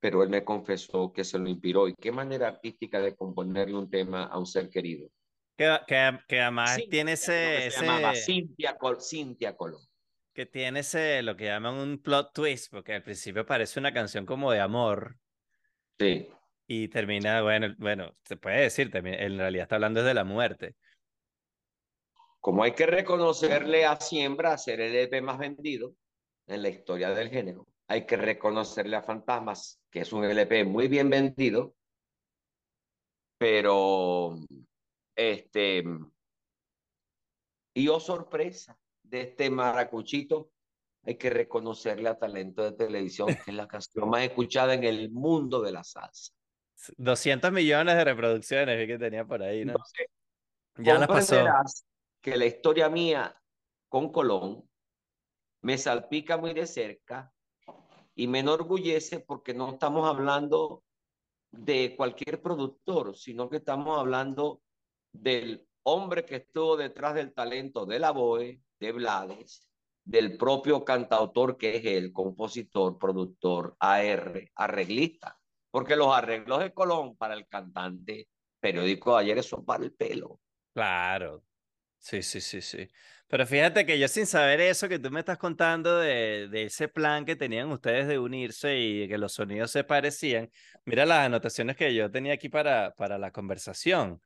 pero 0.01 0.23
él 0.23 0.29
me 0.29 0.45
confesó 0.45 1.13
que 1.13 1.25
se 1.25 1.39
lo 1.39 1.49
inspiró. 1.49 1.89
¿Y 1.89 1.95
qué 1.95 2.13
manera 2.13 2.49
artística 2.49 3.01
de 3.01 3.15
componerle 3.17 3.77
un 3.77 3.91
tema 3.91 4.25
a 4.25 4.39
un 4.39 4.47
ser 4.47 4.69
querido? 4.69 5.09
Que, 5.57 5.77
que, 5.87 6.19
que 6.29 6.41
además 6.41 6.79
tiene 6.89 7.13
ese... 7.13 7.71
Se 7.71 7.85
llamaba 7.85 8.15
Cintia, 8.15 8.77
Cintia 9.01 9.57
Colón. 9.57 9.83
Que 10.33 10.47
tiene 10.47 10.81
ese, 10.81 11.23
lo 11.23 11.37
que 11.37 11.47
llaman 11.47 11.75
un 11.75 11.99
plot 12.01 12.33
twist, 12.33 12.71
porque 12.71 12.95
al 12.95 13.03
principio 13.03 13.45
parece 13.45 13.81
una 13.81 13.93
canción 13.93 14.25
como 14.25 14.53
de 14.53 14.61
amor. 14.61 15.17
Sí. 15.99 16.29
Y 16.69 16.89
termina, 16.89 17.43
bueno, 17.43 17.75
bueno, 17.79 18.15
se 18.25 18.37
puede 18.37 18.61
decir, 18.61 18.91
también, 18.91 19.21
en 19.21 19.37
realidad 19.37 19.65
está 19.65 19.77
hablando 19.77 20.05
de 20.05 20.15
la 20.15 20.23
muerte. 20.23 20.77
Como 22.41 22.63
hay 22.63 22.73
que 22.73 22.87
reconocerle 22.87 23.85
a 23.85 23.97
Siembra 23.97 24.57
ser 24.59 24.81
el 24.81 24.95
EP 24.95 25.21
más 25.23 25.39
vendido 25.39 25.95
en 26.47 26.63
la 26.63 26.69
historia 26.69 27.11
del 27.11 27.31
género, 27.31 27.67
hay 27.89 28.05
que 28.05 28.17
reconocerle 28.17 28.97
a 28.97 29.03
Fantasmas, 29.03 29.81
que 29.91 30.01
es 30.01 30.13
un 30.13 30.23
LP 30.25 30.65
muy 30.65 30.89
bien 30.89 31.09
vendido, 31.09 31.75
pero 33.39 34.39
este 35.17 35.85
y 37.75 37.89
oh 37.89 38.01
sorpresa 38.01 38.79
de 39.03 39.23
este 39.23 39.51
maracuchito, 39.51 40.51
hay 41.05 41.17
que 41.17 41.31
reconocerle 41.31 42.11
a 42.11 42.19
Talento 42.19 42.63
de 42.63 42.73
Televisión, 42.73 43.29
que 43.29 43.51
es 43.51 43.55
la 43.55 43.67
canción 43.67 44.11
más 44.11 44.23
escuchada 44.23 44.75
en 44.75 44.85
el 44.85 45.11
mundo 45.11 45.63
de 45.63 45.73
la 45.73 45.83
salsa. 45.83 46.33
200 46.97 47.53
millones 47.53 47.97
de 47.97 48.05
reproducciones 48.05 48.87
que 48.87 48.99
tenía 48.99 49.25
por 49.25 49.43
ahí, 49.43 49.65
¿no? 49.65 49.75
ya 50.77 50.99
la 50.99 51.07
pasó 51.07 51.37
que 52.21 52.37
la 52.37 52.47
historia 52.47 52.89
mía 52.89 53.35
con 53.89 54.13
Colón 54.13 54.69
me 55.63 55.79
salpica 55.79 56.37
muy 56.37 56.53
de 56.53 56.67
cerca 56.67 57.33
y 58.19 58.27
me 58.27 58.41
enorgullece 58.41 59.21
porque 59.21 59.55
no 59.55 59.71
estamos 59.71 60.09
hablando 60.09 60.83
de 61.53 61.95
cualquier 61.97 62.43
productor, 62.43 63.17
sino 63.17 63.49
que 63.49 63.59
estamos 63.59 63.97
hablando 63.97 64.61
del 65.13 65.69
hombre 65.85 66.25
que 66.25 66.37
estuvo 66.37 66.77
detrás 66.77 67.15
del 67.15 67.33
talento 67.33 67.87
de 67.87 68.01
la 68.01 68.11
BOE, 68.11 68.61
de 68.81 68.93
Blades, 68.93 69.71
del 70.03 70.37
propio 70.37 70.85
cantautor 70.85 71.57
que 71.57 71.77
es 71.77 71.85
el 71.85 72.13
compositor, 72.13 72.99
productor, 72.99 73.77
AR, 73.79 74.51
arreglista. 74.57 75.39
Porque 75.71 75.95
los 75.95 76.13
arreglos 76.13 76.59
de 76.59 76.75
Colón 76.75 77.17
para 77.17 77.35
el 77.35 77.47
cantante 77.47 78.29
periódico 78.59 79.15
de 79.15 79.23
ayer 79.23 79.45
son 79.45 79.65
para 79.65 79.85
el 79.85 79.93
pelo. 79.93 80.41
Claro, 80.75 81.45
Sí, 81.99 82.23
sí, 82.23 82.41
sí, 82.41 82.63
sí. 82.63 82.89
Pero 83.29 83.47
fíjate 83.47 83.85
que 83.85 83.99
yo 83.99 84.09
sin 84.09 84.27
saber 84.27 84.61
eso 84.61 84.89
que 84.89 84.99
tú 84.99 85.11
me 85.11 85.21
estás 85.21 85.37
contando 85.37 85.99
de, 85.99 86.49
de 86.49 86.65
ese 86.65 86.89
plan 86.89 87.27
que 87.27 87.37
tenían 87.37 87.71
ustedes 87.71 88.09
de 88.09 88.19
unirse 88.19 88.79
y 88.79 89.07
que 89.07 89.19
los 89.19 89.35
sonidos 89.35 89.71
se 89.71 89.85
parecían, 89.85 90.51
mira 90.87 91.05
las 91.05 91.27
anotaciones 91.27 91.77
que 91.77 91.95
yo 91.95 92.11
tenía 92.11 92.33
aquí 92.33 92.49
para, 92.49 92.95
para 92.95 93.19
la 93.19 93.31
conversación. 93.31 94.23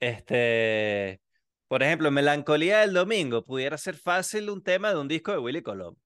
Este, 0.00 1.20
por 1.68 1.84
ejemplo, 1.84 2.10
Melancolía 2.10 2.80
del 2.80 2.92
Domingo 2.92 3.44
pudiera 3.44 3.78
ser 3.78 3.94
fácil 3.94 4.50
un 4.50 4.64
tema 4.64 4.90
de 4.90 4.98
un 4.98 5.06
disco 5.06 5.30
de 5.30 5.38
Willy 5.38 5.62
Colón. 5.62 5.96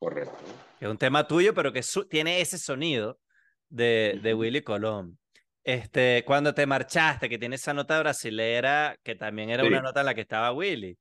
Correcto. 0.00 0.36
Es 0.80 0.88
un 0.88 0.98
tema 0.98 1.28
tuyo, 1.28 1.54
pero 1.54 1.72
que 1.72 1.82
tiene 2.10 2.40
ese 2.40 2.58
sonido 2.58 3.20
de, 3.68 4.18
de 4.20 4.34
Willy 4.34 4.62
Colón. 4.62 5.16
Este, 5.62 6.24
cuando 6.24 6.54
te 6.54 6.66
marchaste, 6.66 7.28
que 7.28 7.38
tiene 7.38 7.54
esa 7.54 7.72
nota 7.72 8.00
brasilera, 8.00 8.96
que 9.04 9.14
también 9.14 9.50
era 9.50 9.62
una 9.62 9.82
nota 9.82 10.00
en 10.00 10.06
la 10.06 10.14
que 10.14 10.22
estaba 10.22 10.50
Willy. 10.52 10.98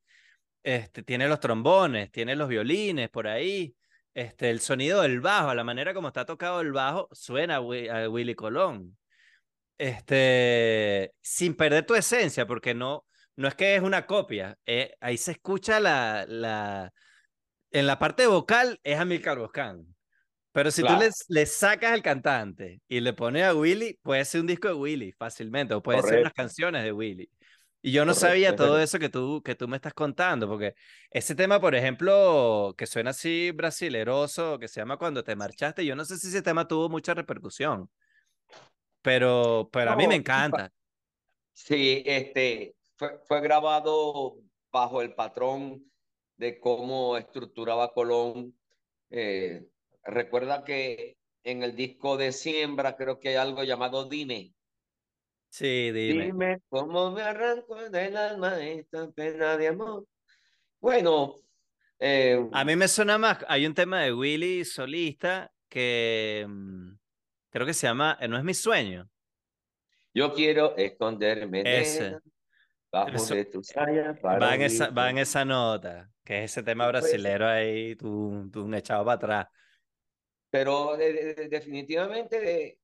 Este, 0.67 1.01
tiene 1.01 1.29
los 1.29 1.39
trombones, 1.39 2.11
tiene 2.11 2.35
los 2.35 2.49
violines 2.49 3.09
por 3.09 3.25
ahí. 3.25 3.73
Este, 4.13 4.49
el 4.49 4.59
sonido 4.59 5.01
del 5.01 5.21
bajo, 5.21 5.53
la 5.53 5.63
manera 5.63 5.93
como 5.93 6.09
está 6.09 6.25
tocado 6.25 6.59
el 6.59 6.73
bajo, 6.73 7.07
suena 7.13 7.55
a, 7.55 7.61
Willy 8.09 8.35
Colón. 8.35 8.97
Este, 9.77 11.13
sin 11.21 11.55
perder 11.55 11.85
tu 11.85 11.95
esencia, 11.95 12.45
porque 12.45 12.73
no, 12.73 13.05
no 13.37 13.47
es 13.47 13.55
que 13.55 13.77
es 13.77 13.81
una 13.81 14.05
copia. 14.05 14.57
Eh, 14.65 14.93
ahí 14.99 15.15
se 15.15 15.31
escucha 15.31 15.79
la, 15.79 16.25
la. 16.27 16.91
En 17.71 17.87
la 17.87 17.97
parte 17.97 18.27
vocal 18.27 18.77
es 18.83 18.99
Amilcar 18.99 19.39
Boscán. 19.39 19.85
Pero 20.51 20.69
si 20.69 20.81
tú 20.81 20.93
le, 21.29 21.45
sacas 21.45 21.93
al 21.93 22.01
cantante 22.01 22.81
y 22.89 22.99
le 22.99 23.13
pones 23.13 23.43
a 23.43 23.55
Willy, 23.55 23.97
puede 24.01 24.25
ser 24.25 24.41
un 24.41 24.47
disco 24.47 24.67
de 24.67 24.73
Willy 24.73 25.13
fácilmente, 25.13 25.75
o 25.75 25.81
puede 25.81 26.01
ser 26.01 26.19
unas 26.19 26.33
canciones 26.33 26.83
de 26.83 26.91
Willy. 26.91 27.29
Y 27.87 27.91
yo 27.93 28.03
no 28.03 28.13
sabía 28.13 28.53
todo 28.53 28.81
eso 28.81 28.99
que 28.99 29.07
tú, 29.07 29.41
que 29.41 29.55
tú 29.55 29.65
me 29.69 29.77
estás 29.77 29.93
contando, 29.93 30.45
porque 30.45 30.75
ese 31.09 31.35
tema, 31.35 31.61
por 31.61 31.73
ejemplo, 31.73 32.75
que 32.77 32.85
suena 32.85 33.11
así 33.11 33.51
brasileroso, 33.51 34.59
que 34.59 34.67
se 34.67 34.81
llama 34.81 34.97
Cuando 34.97 35.23
te 35.23 35.37
marchaste, 35.37 35.85
yo 35.85 35.95
no 35.95 36.03
sé 36.03 36.17
si 36.17 36.27
ese 36.27 36.41
tema 36.41 36.67
tuvo 36.67 36.89
mucha 36.89 37.13
repercusión, 37.13 37.89
pero, 39.01 39.69
pero 39.71 39.91
a 39.91 39.95
mí 39.95 40.05
me 40.05 40.15
encanta. 40.15 40.69
Sí, 41.53 42.03
este, 42.05 42.75
fue, 42.97 43.21
fue 43.25 43.39
grabado 43.39 44.35
bajo 44.69 45.01
el 45.01 45.15
patrón 45.15 45.89
de 46.35 46.59
cómo 46.59 47.15
estructuraba 47.15 47.93
Colón 47.93 48.53
eh, 49.11 49.65
Recuerda 50.03 50.65
que 50.65 51.19
en 51.45 51.63
el 51.63 51.73
disco 51.73 52.17
de 52.17 52.33
Siembra 52.33 52.97
creo 52.97 53.17
que 53.21 53.29
hay 53.29 53.35
algo 53.35 53.63
llamado 53.63 54.09
Dime. 54.09 54.56
Sí, 55.49 55.91
dime. 55.91 56.25
Dime 56.25 56.61
cómo 56.69 57.11
me 57.11 57.21
arranco 57.21 57.75
del 57.89 58.17
alma 58.17 58.63
esta 58.63 59.09
pena 59.11 59.57
de 59.57 59.67
amor. 59.69 60.05
Bueno. 60.79 61.35
Eh, 61.99 62.47
a 62.51 62.63
mí 62.63 62.75
me 62.75 62.87
suena 62.87 63.17
más, 63.17 63.43
hay 63.47 63.65
un 63.65 63.73
tema 63.73 64.01
de 64.01 64.13
Willy 64.13 64.63
solista 64.63 65.51
que 65.67 66.45
mm, 66.47 66.91
creo 67.49 67.65
que 67.65 67.73
se 67.73 67.87
llama 67.87 68.17
eh, 68.21 68.27
No 68.27 68.37
es 68.37 68.43
mi 68.43 68.53
sueño. 68.53 69.09
Yo 70.13 70.33
quiero 70.33 70.75
esconderme 70.77 71.63
Ese. 71.65 72.17
bajo 72.91 73.35
de 73.35 73.45
tu 73.45 73.61
va, 73.61 74.55
en 74.55 74.61
esa, 74.61 74.89
va 74.89 75.09
en 75.09 75.19
esa 75.19 75.45
nota, 75.45 76.09
que 76.23 76.43
es 76.43 76.51
ese 76.51 76.63
tema 76.63 76.87
brasilero 76.87 77.47
ahí, 77.47 77.95
tú, 77.95 78.49
tú 78.51 78.63
un 78.63 78.73
echado 78.73 79.05
para 79.05 79.15
atrás. 79.15 79.47
Pero 80.49 80.97
definitivamente 80.97 82.79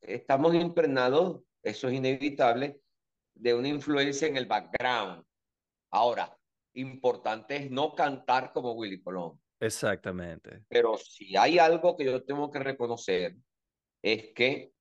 estamos 0.00 0.54
impregnados, 0.54 1.42
eso 1.62 1.88
es 1.88 1.94
inevitable, 1.94 2.80
de 3.34 3.54
una 3.54 3.68
influencia 3.68 4.28
en 4.28 4.36
el 4.36 4.46
background. 4.46 5.24
Ahora, 5.90 6.36
importante 6.74 7.56
es 7.56 7.70
no 7.70 7.94
cantar 7.94 8.52
como 8.52 8.72
Willy 8.72 9.00
Colón. 9.02 9.40
Exactamente. 9.60 10.64
Pero 10.68 10.96
si 10.96 11.36
hay 11.36 11.58
algo 11.58 11.96
que 11.96 12.04
yo 12.04 12.24
tengo 12.24 12.50
que 12.50 12.60
reconocer, 12.60 13.36
es 14.02 14.32
que 14.34 14.72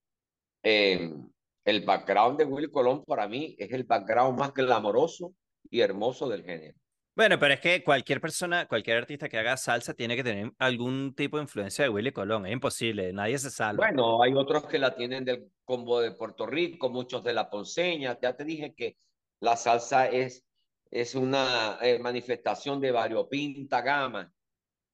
em, 0.64 1.30
el 1.66 1.86
background 1.86 2.38
de 2.38 2.46
Willy 2.46 2.70
Colón 2.70 3.04
para 3.04 3.28
mí 3.28 3.56
es 3.58 3.72
el 3.72 3.84
background 3.84 4.40
más 4.40 4.54
glamoroso 4.54 5.34
y 5.70 5.82
hermoso 5.82 6.30
del 6.30 6.44
género. 6.44 6.78
Bueno, 7.18 7.40
pero 7.40 7.56
es 7.56 7.60
que 7.60 7.84
cualquier 7.84 8.22
persona, 8.22 8.68
cualquier 8.68 8.98
artista 8.98 9.28
que 9.28 9.40
haga 9.40 9.58
salsa 9.58 9.96
tiene 9.96 10.16
que 10.16 10.24
tener 10.24 10.52
algún 10.60 11.16
tipo 11.16 11.38
de 11.38 11.44
influencia 11.46 11.84
de 11.84 11.90
Willy 11.90 12.12
Colón. 12.12 12.46
Es 12.46 12.54
imposible, 12.54 13.12
nadie 13.12 13.40
se 13.40 13.50
salva. 13.50 13.88
Bueno, 13.88 14.22
hay 14.22 14.36
otros 14.36 14.68
que 14.68 14.78
la 14.78 14.94
tienen 14.96 15.26
del 15.26 15.52
combo 15.66 16.00
de 16.00 16.12
Puerto 16.12 16.46
Rico, 16.46 16.92
muchos 16.92 17.24
de 17.24 17.34
la 17.34 17.50
Ponceña. 17.50 18.20
Ya 18.22 18.36
te 18.36 18.46
dije 18.46 18.76
que 18.76 18.98
la 19.40 19.58
salsa 19.58 20.06
es, 20.06 20.46
es 20.92 21.16
una 21.16 21.80
eh, 21.82 21.98
manifestación 21.98 22.80
de 22.80 22.92
variopinta 22.92 23.82
gama. 23.82 24.32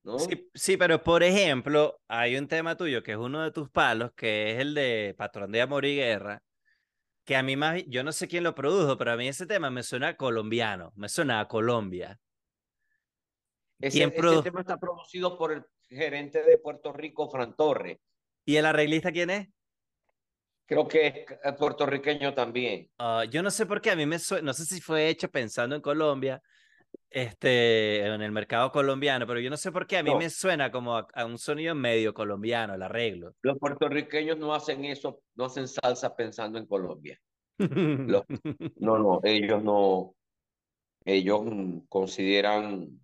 ¿no? 0.03 0.17
Sí, 0.17 0.49
sí, 0.53 0.77
pero 0.77 1.03
por 1.03 1.23
ejemplo, 1.23 1.99
hay 2.07 2.37
un 2.37 2.47
tema 2.47 2.77
tuyo 2.77 3.03
que 3.03 3.11
es 3.11 3.17
uno 3.17 3.43
de 3.43 3.51
tus 3.51 3.69
palos, 3.69 4.13
que 4.13 4.53
es 4.53 4.59
el 4.59 4.73
de 4.73 5.13
Patrón 5.17 5.51
de 5.51 5.59
Amor 5.59 5.83
y 5.83 5.97
Guerra, 5.97 6.41
que 7.25 7.35
a 7.35 7.43
mí 7.43 7.55
más, 7.55 7.83
yo 7.87 8.03
no 8.03 8.11
sé 8.11 8.27
quién 8.27 8.43
lo 8.43 8.53
produjo, 8.53 8.97
pero 8.97 9.11
a 9.11 9.17
mí 9.17 9.27
ese 9.27 9.45
tema 9.45 9.69
me 9.69 9.83
suena 9.83 10.15
colombiano, 10.15 10.91
me 10.95 11.09
suena 11.09 11.39
a 11.39 11.47
Colombia. 11.47 12.19
Ese, 13.79 14.09
tema 14.09 14.61
está 14.61 14.77
producido 14.77 15.37
por 15.37 15.51
el 15.51 15.63
gerente 15.89 16.43
de 16.43 16.57
Puerto 16.57 16.93
Rico, 16.93 17.29
Fran 17.29 17.55
Torres. 17.55 17.99
¿Y 18.45 18.55
el 18.55 18.65
arreglista 18.65 19.11
quién 19.11 19.29
es? 19.29 19.47
Creo 20.65 20.87
que 20.87 21.25
es 21.43 21.53
puertorriqueño 21.55 22.33
también. 22.33 22.89
Ah, 22.97 23.25
yo 23.29 23.43
no 23.43 23.51
sé 23.51 23.65
por 23.65 23.81
qué, 23.81 23.91
a 23.91 23.95
mí 23.95 24.05
me 24.05 24.19
suena, 24.19 24.45
no 24.45 24.53
sé 24.53 24.65
si 24.65 24.79
fue 24.79 25.09
hecho 25.09 25.29
pensando 25.29 25.75
en 25.75 25.81
Colombia, 25.81 26.41
este, 27.09 28.05
en 28.05 28.21
el 28.21 28.31
mercado 28.31 28.71
colombiano, 28.71 29.27
pero 29.27 29.39
yo 29.39 29.49
no 29.49 29.57
sé 29.57 29.71
por 29.71 29.85
qué 29.85 29.97
a 29.97 30.03
mí 30.03 30.13
me 30.15 30.29
suena 30.29 30.71
como 30.71 30.97
a, 30.97 31.25
un 31.25 31.37
sonido 31.37 31.75
medio 31.75 32.13
colombiano, 32.13 32.73
el 32.73 32.81
arreglo. 32.81 33.35
Los 33.41 33.59
puertorriqueños 33.59 34.37
no 34.37 34.53
hacen 34.53 34.83
eso, 34.85 35.21
no 35.35 35.45
hacen 35.45 35.67
salsa 35.67 36.15
pensando 36.15 36.57
en 36.57 36.65
Colombia. 36.65 37.19
no, 37.59 38.25
no, 38.97 39.19
ellos 39.23 39.63
no. 39.63 40.15
ellos 41.05 41.41
mm, 41.45 41.79
consideran, 41.87 42.99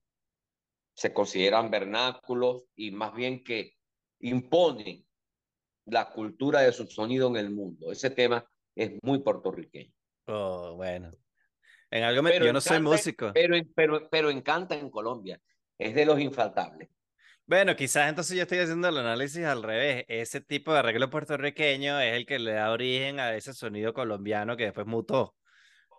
se 0.95 1.14
consideran 1.14 1.70
vernáculos 1.70 2.66
y 2.76 2.90
más 2.90 3.14
bien 3.14 3.44
que 3.44 3.74
imponen 4.22 5.06
la 5.86 6.10
cultura 6.10 6.61
de 6.61 6.72
su 6.72 6.88
sonido 6.88 7.30
en 7.30 7.38
el 7.38 7.52
mundo. 7.52 7.91
Ese 7.91 8.10
tema 8.10 8.44
es 8.76 8.91
muy 9.03 9.20
puertorriqueño. 9.20 9.94
Oh, 10.28 10.74
bueno. 10.76 11.11
En 11.91 12.03
algo 12.03 12.22
me... 12.22 12.40
yo 12.40 12.53
no 12.53 12.61
soy 12.61 12.80
músico. 12.82 13.32
Pero, 13.34 13.56
pero, 13.76 14.10
pero 14.10 14.30
encanta 14.30 14.76
en 14.76 14.90
Colombia. 14.90 15.41
Es 15.78 15.95
de 15.95 16.06
los 16.06 16.20
infaltables. 16.20 16.90
Bueno, 17.45 17.76
quizás 17.76 18.10
entonces 18.10 18.38
yo 18.38 18.44
estoy 18.44 18.60
haciendo 18.60 18.90
el 18.90 18.98
análisis 18.98 19.44
al 19.44 19.64
revés. 19.64 20.06
Ese 20.07 20.40
tipo 20.40 20.72
de 20.72 20.80
arreglo 20.80 21.10
puertorriqueño 21.10 21.99
es 21.99 22.14
el 22.14 22.28
que 22.28 22.38
le 22.38 22.53
da 22.53 22.72
origen 22.72 23.20
a 23.20 23.34
ese 23.34 23.53
sonido 23.53 23.91
colombiano 23.94 24.56
que 24.56 24.66
después 24.66 24.86
mutó. 24.86 25.36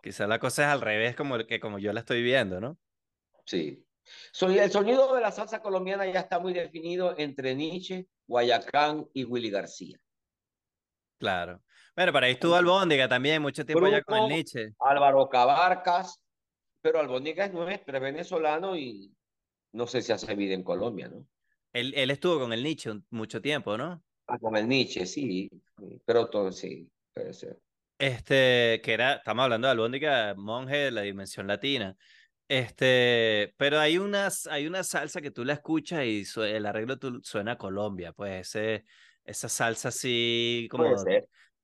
Quizás 0.00 0.28
la 0.28 0.38
cosa 0.38 0.62
es 0.62 0.68
al 0.68 0.80
revés 0.80 1.16
como, 1.16 1.38
que 1.46 1.58
como 1.58 1.80
yo 1.80 1.92
la 1.92 2.00
estoy 2.00 2.22
viendo, 2.22 2.60
¿no? 2.60 2.78
Sí. 3.44 3.84
El 4.40 4.70
sonido 4.70 5.12
de 5.14 5.20
la 5.20 5.32
salsa 5.32 5.60
colombiana 5.60 6.06
ya 6.06 6.20
está 6.20 6.38
muy 6.38 6.52
definido 6.52 7.14
entre 7.18 7.54
Nietzsche, 7.54 8.06
Guayacán 8.26 9.06
y 9.12 9.24
Willy 9.24 9.50
García. 9.50 9.98
Claro. 11.18 11.60
Bueno, 11.96 12.12
para 12.12 12.26
ahí 12.26 12.32
estuvo 12.32 12.54
Albóndiga 12.54 13.08
también, 13.08 13.42
mucho 13.42 13.64
tiempo 13.64 13.86
ya 13.88 14.02
con 14.02 14.18
el 14.18 14.28
Nietzsche. 14.28 14.72
Álvaro 14.78 15.28
Cabarcas, 15.28 16.20
pero 16.80 17.00
Albóndiga 17.00 17.44
es 17.44 17.52
nuestro, 17.52 17.96
es 17.96 18.02
venezolano 18.02 18.76
y 18.76 19.12
no 19.72 19.86
sé 19.86 20.02
si 20.02 20.12
hace 20.12 20.34
vida 20.34 20.54
en 20.54 20.62
Colombia, 20.62 21.08
¿no? 21.08 21.26
Él, 21.72 21.92
él 21.94 22.10
estuvo 22.10 22.40
con 22.40 22.52
el 22.52 22.62
Nietzsche 22.62 22.90
mucho 23.10 23.40
tiempo, 23.40 23.76
¿no? 23.76 24.02
Ah, 24.26 24.38
con 24.38 24.56
el 24.56 24.68
Nietzsche, 24.68 25.06
sí, 25.06 25.48
pero 26.04 26.28
todo 26.28 26.52
sí, 26.52 26.88
puede 27.12 27.32
ser. 27.32 27.58
Este, 27.98 28.80
que 28.82 28.94
era, 28.94 29.14
estamos 29.14 29.44
hablando 29.44 29.66
de 29.66 29.72
Albóndiga, 29.72 30.34
monje 30.36 30.76
de 30.76 30.90
la 30.90 31.02
dimensión 31.02 31.46
latina. 31.46 31.96
Este, 32.48 33.54
pero 33.56 33.78
hay 33.78 33.98
unas, 33.98 34.46
hay 34.46 34.66
una 34.66 34.82
salsa 34.82 35.20
que 35.20 35.30
tú 35.30 35.44
la 35.44 35.52
escuchas 35.52 36.04
y 36.04 36.24
el 36.36 36.66
arreglo 36.66 36.96
suena 37.22 37.52
a 37.52 37.58
Colombia, 37.58 38.12
pues 38.12 38.48
ese, 38.48 38.84
esa 39.24 39.48
salsa 39.48 39.88
así 39.88 40.66
como 40.70 40.86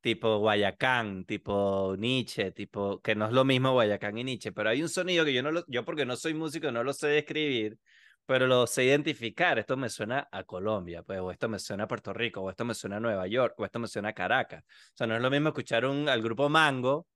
tipo 0.06 0.38
Guayacán, 0.38 1.24
tipo 1.24 1.96
Nietzsche, 1.98 2.52
tipo, 2.52 3.00
que 3.02 3.16
no 3.16 3.26
es 3.26 3.32
lo 3.32 3.44
mismo 3.44 3.72
Guayacán 3.72 4.16
y 4.18 4.22
Nietzsche, 4.22 4.52
pero 4.52 4.70
hay 4.70 4.80
un 4.80 4.88
sonido 4.88 5.24
que 5.24 5.34
yo 5.34 5.42
no 5.42 5.50
lo, 5.50 5.64
yo 5.66 5.84
porque 5.84 6.06
no 6.06 6.14
soy 6.14 6.32
músico 6.32 6.70
no 6.70 6.84
lo 6.84 6.92
sé 6.92 7.08
describir, 7.08 7.76
pero 8.24 8.46
lo 8.46 8.68
sé 8.68 8.84
identificar. 8.84 9.58
Esto 9.58 9.76
me 9.76 9.88
suena 9.88 10.28
a 10.30 10.44
Colombia, 10.44 11.02
pues, 11.02 11.18
o 11.18 11.32
esto 11.32 11.48
me 11.48 11.58
suena 11.58 11.84
a 11.84 11.88
Puerto 11.88 12.12
Rico, 12.12 12.40
o 12.40 12.50
esto 12.50 12.64
me 12.64 12.74
suena 12.74 12.98
a 12.98 13.00
Nueva 13.00 13.26
York, 13.26 13.54
o 13.58 13.64
esto 13.64 13.80
me 13.80 13.88
suena 13.88 14.10
a 14.10 14.12
Caracas. 14.12 14.62
O 14.64 14.96
sea, 14.96 15.08
no 15.08 15.16
es 15.16 15.22
lo 15.22 15.28
mismo 15.28 15.48
escuchar 15.48 15.84
un, 15.86 16.08
al 16.08 16.22
grupo 16.22 16.48
Mango 16.48 17.08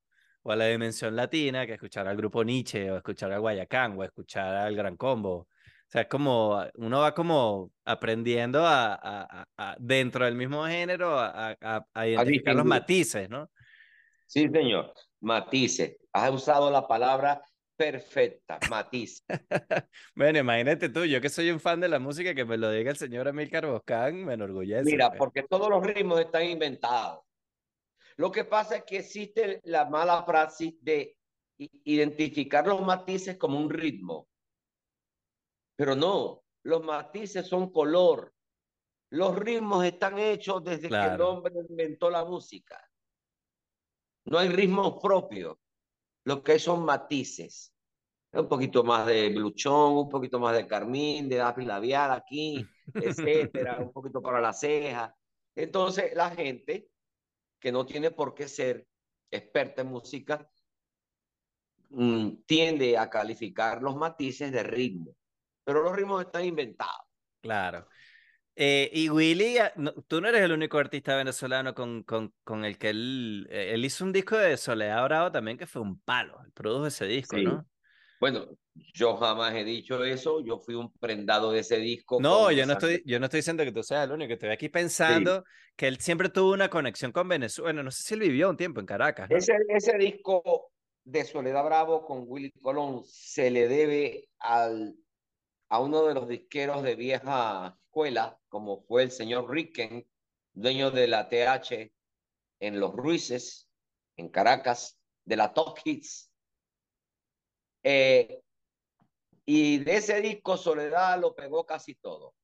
o 0.42 0.50
a 0.50 0.56
la 0.56 0.66
Dimensión 0.66 1.14
Latina 1.14 1.66
que 1.66 1.74
escuchar 1.74 2.08
al 2.08 2.16
grupo 2.16 2.42
Nietzsche, 2.42 2.90
o 2.90 2.96
escuchar 2.96 3.32
a 3.32 3.38
Guayacán, 3.38 3.96
o 3.96 4.02
escuchar 4.02 4.56
al 4.56 4.74
Gran 4.74 4.96
Combo. 4.96 5.46
O 5.90 5.92
sea, 5.92 6.02
es 6.02 6.08
como, 6.08 6.64
uno 6.74 7.00
va 7.00 7.12
como 7.14 7.72
aprendiendo 7.84 8.64
a, 8.64 9.44
a, 9.56 9.76
dentro 9.80 10.24
del 10.24 10.36
mismo 10.36 10.64
género 10.64 11.18
a, 11.18 11.56
a 11.92 12.06
identificar 12.06 12.54
los 12.54 12.64
matices, 12.64 13.28
¿no? 13.28 13.50
Sí, 14.24 14.48
señor, 14.48 14.94
matices. 15.18 15.96
Has 16.12 16.30
usado 16.30 16.70
la 16.70 16.86
palabra 16.86 17.42
perfecta, 17.76 18.60
matiz. 18.70 19.24
bueno, 20.14 20.38
imagínate 20.38 20.88
tú, 20.88 21.04
yo 21.04 21.20
que 21.20 21.28
soy 21.28 21.50
un 21.50 21.58
fan 21.58 21.80
de 21.80 21.88
la 21.88 21.98
música, 21.98 22.36
que 22.36 22.44
me 22.44 22.56
lo 22.56 22.70
diga 22.70 22.92
el 22.92 22.96
señor 22.96 23.26
Amílcar 23.26 23.66
Boscán, 23.66 24.24
me 24.24 24.34
enorgullece. 24.34 24.84
Mira, 24.84 25.08
pues. 25.08 25.18
porque 25.18 25.42
todos 25.42 25.68
los 25.68 25.84
ritmos 25.84 26.20
están 26.20 26.44
inventados. 26.44 27.24
Lo 28.16 28.30
que 28.30 28.44
pasa 28.44 28.76
es 28.76 28.84
que 28.84 28.98
existe 28.98 29.60
la 29.64 29.86
mala 29.86 30.24
praxis 30.24 30.74
de 30.80 31.16
identificar 31.56 32.68
los 32.68 32.80
matices 32.82 33.36
como 33.36 33.58
un 33.58 33.68
ritmo. 33.68 34.28
Pero 35.80 35.96
no, 35.96 36.44
los 36.64 36.84
matices 36.84 37.48
son 37.48 37.72
color. 37.72 38.34
Los 39.08 39.34
ritmos 39.34 39.82
están 39.86 40.18
hechos 40.18 40.62
desde 40.62 40.90
que 40.90 41.06
el 41.06 41.20
hombre 41.22 41.54
inventó 41.70 42.10
la 42.10 42.22
música. 42.22 42.78
No 44.26 44.36
hay 44.36 44.50
ritmos 44.50 45.00
propios 45.00 45.56
lo 46.24 46.42
que 46.42 46.58
son 46.58 46.84
matices. 46.84 47.74
Un 48.30 48.46
poquito 48.46 48.84
más 48.84 49.06
de 49.06 49.30
bluchón, 49.30 49.96
un 49.96 50.08
poquito 50.10 50.38
más 50.38 50.54
de 50.54 50.66
carmín, 50.66 51.30
de 51.30 51.38
lápiz 51.38 51.64
labial 51.64 52.10
aquí, 52.10 52.62
etcétera, 52.94 53.78
un 53.80 53.90
poquito 53.90 54.20
para 54.20 54.38
la 54.38 54.52
ceja. 54.52 55.16
Entonces, 55.56 56.14
la 56.14 56.28
gente 56.28 56.90
que 57.58 57.72
no 57.72 57.86
tiene 57.86 58.10
por 58.10 58.34
qué 58.34 58.48
ser 58.48 58.86
experta 59.30 59.80
en 59.80 59.88
música 59.88 60.46
mm, 61.88 62.42
tiende 62.44 62.98
a 62.98 63.08
calificar 63.08 63.82
los 63.82 63.96
matices 63.96 64.52
de 64.52 64.62
ritmo, 64.62 65.16
pero 65.70 65.84
los 65.84 65.94
ritmos 65.94 66.24
están 66.24 66.44
inventados. 66.44 67.06
Claro. 67.40 67.86
Eh, 68.56 68.90
y 68.92 69.08
Willy, 69.08 69.58
ah, 69.58 69.72
tú 70.08 70.20
no 70.20 70.26
eres 70.26 70.42
el 70.42 70.50
único 70.50 70.78
artista 70.78 71.14
venezolano 71.14 71.74
con, 71.76 72.02
con, 72.02 72.34
con 72.42 72.64
el 72.64 72.76
que 72.76 72.88
él, 72.88 73.46
eh, 73.48 73.70
él 73.72 73.84
hizo 73.84 74.04
un 74.04 74.12
disco 74.12 74.36
de 74.36 74.56
Soledad 74.56 75.04
Bravo 75.04 75.30
también 75.30 75.56
que 75.56 75.68
fue 75.68 75.80
un 75.80 76.00
palo, 76.00 76.40
él 76.44 76.50
produjo 76.50 76.88
ese 76.88 77.06
disco, 77.06 77.36
¿no? 77.38 77.64
Bueno, 78.18 78.48
yo 78.74 79.16
jamás 79.16 79.54
he 79.54 79.62
dicho 79.62 80.02
eso, 80.04 80.44
yo 80.44 80.58
fui 80.58 80.74
un 80.74 80.92
prendado 80.94 81.52
de 81.52 81.60
ese 81.60 81.76
disco. 81.76 82.18
No, 82.20 82.50
yo 82.50 82.66
no, 82.66 82.72
estoy, 82.72 83.00
yo 83.06 83.20
no 83.20 83.26
estoy 83.26 83.38
diciendo 83.38 83.62
que 83.62 83.70
tú 83.70 83.84
seas 83.84 84.06
el 84.06 84.12
único, 84.12 84.32
estoy 84.32 84.50
aquí 84.50 84.68
pensando 84.68 85.44
que 85.76 85.86
él 85.86 86.00
siempre 86.00 86.30
tuvo 86.30 86.52
una 86.52 86.68
conexión 86.68 87.12
con 87.12 87.28
Venezuela, 87.28 87.80
no 87.80 87.92
sé 87.92 88.02
si 88.02 88.14
él 88.14 88.20
vivió 88.20 88.50
un 88.50 88.56
tiempo 88.56 88.80
en 88.80 88.86
Caracas. 88.86 89.30
Ese, 89.30 89.52
ese 89.68 89.96
disco 89.96 90.72
de 91.04 91.24
Soledad 91.24 91.64
Bravo 91.64 92.04
con 92.04 92.24
Willy 92.26 92.50
Colón 92.60 93.04
se 93.04 93.50
le 93.50 93.68
debe 93.68 94.28
al, 94.40 94.96
a 95.70 95.78
uno 95.78 96.04
de 96.04 96.14
los 96.14 96.28
disqueros 96.28 96.82
de 96.82 96.96
vieja 96.96 97.78
escuela, 97.84 98.38
como 98.48 98.82
fue 98.82 99.04
el 99.04 99.12
señor 99.12 99.48
Ricken, 99.48 100.06
dueño 100.52 100.90
de 100.90 101.06
la 101.06 101.28
TH 101.28 101.92
en 102.58 102.80
Los 102.80 102.92
Ruices, 102.92 103.70
en 104.16 104.28
Caracas, 104.30 105.00
de 105.24 105.36
la 105.36 105.54
Top 105.54 105.78
Hits. 105.84 106.32
Eh, 107.84 108.42
y 109.46 109.78
de 109.78 109.96
ese 109.96 110.20
disco 110.20 110.56
Soledad 110.56 111.20
lo 111.20 111.36
pegó 111.36 111.64
casi 111.64 111.94
todo. 111.94 112.34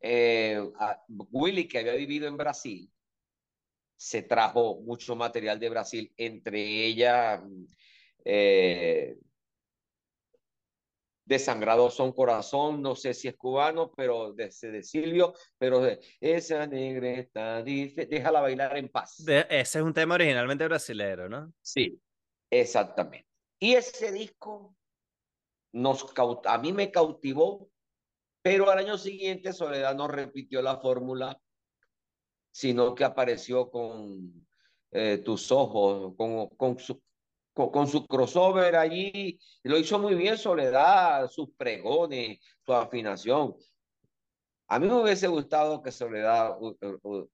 Eh, 0.00 0.60
Willy, 1.30 1.66
que 1.66 1.78
había 1.78 1.94
vivido 1.94 2.28
en 2.28 2.36
Brasil, 2.36 2.92
se 3.96 4.22
trajo 4.22 4.80
mucho 4.82 5.16
material 5.16 5.58
de 5.58 5.70
Brasil, 5.70 6.12
entre 6.18 6.84
ellas 6.84 7.40
eh, 8.24 9.16
Desangrado 11.24 11.88
son 11.90 12.12
corazón, 12.12 12.82
no 12.82 12.96
sé 12.96 13.14
si 13.14 13.28
es 13.28 13.36
cubano, 13.36 13.92
pero 13.96 14.32
de, 14.32 14.50
de 14.60 14.82
Silvio, 14.82 15.34
pero 15.56 15.80
de, 15.80 16.00
esa 16.20 16.66
negreta 16.66 17.62
dice, 17.62 18.06
déjala 18.06 18.40
bailar 18.40 18.76
en 18.76 18.88
paz. 18.88 19.24
ese 19.26 19.78
es 19.78 19.84
un 19.84 19.94
tema 19.94 20.16
originalmente 20.16 20.66
brasilero, 20.66 21.28
¿no? 21.28 21.52
Sí, 21.62 22.00
exactamente. 22.50 23.28
Y 23.60 23.74
ese 23.74 24.10
disco 24.10 24.74
nos 25.72 26.06
a 26.44 26.58
mí 26.58 26.72
me 26.72 26.90
cautivó, 26.90 27.70
pero 28.42 28.70
al 28.70 28.78
año 28.78 28.98
siguiente 28.98 29.52
Soledad 29.52 29.94
no 29.94 30.08
repitió 30.08 30.60
la 30.62 30.78
fórmula, 30.78 31.40
sino 32.50 32.94
que 32.94 33.04
apareció 33.04 33.70
con 33.70 34.46
eh, 34.90 35.18
tus 35.24 35.50
ojos, 35.50 36.14
con, 36.16 36.48
con, 36.48 36.78
su, 36.78 37.00
con, 37.52 37.86
su 37.86 38.06
crossover 38.06 38.76
allí, 38.76 39.38
lo 39.62 39.78
hizo 39.78 39.98
muy 39.98 40.14
bien 40.14 40.38
Soledad, 40.38 41.28
sus 41.28 41.50
pregones, 41.56 42.38
su 42.64 42.72
afinación. 42.72 43.54
A 44.68 44.78
mí 44.78 44.86
me 44.86 44.94
hubiese 44.94 45.28
gustado 45.28 45.82
que 45.82 45.92
Soledad 45.92 46.56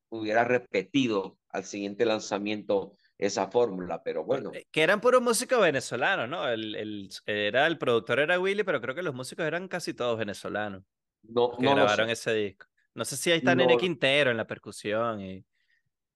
hubiera 0.09 0.45
repetido 0.45 1.39
al 1.51 1.65
siguiente 1.65 2.05
lanzamiento 2.05 2.97
esa 3.16 3.49
fórmula, 3.49 4.03
pero 4.03 4.24
bueno. 4.24 4.51
Eh, 4.53 4.66
que 4.70 4.82
eran 4.82 5.01
puros 5.01 5.23
músicos 5.23 5.61
venezolanos, 5.61 6.28
¿no? 6.28 6.49
El, 6.49 6.74
el, 6.74 7.09
era, 7.27 7.66
el 7.66 7.78
productor 7.78 8.20
era 8.20 8.40
Willy, 8.40 8.65
pero 8.65 8.81
creo 8.81 8.95
que 8.95 9.03
los 9.03 9.15
músicos 9.15 9.47
eran 9.47 9.69
casi 9.69 9.95
todos 9.95 10.19
venezolanos. 10.19 10.82
No, 11.23 11.53
no 11.59 11.74
grabaron 11.74 12.11
ese 12.11 12.32
disco. 12.32 12.66
No 12.95 13.05
sé 13.05 13.16
si 13.16 13.31
ahí 13.31 13.39
está 13.39 13.55
Nene 13.55 13.77
Quintero 13.77 14.31
en 14.31 14.36
la 14.36 14.47
percusión. 14.47 15.20
Y... 15.20 15.45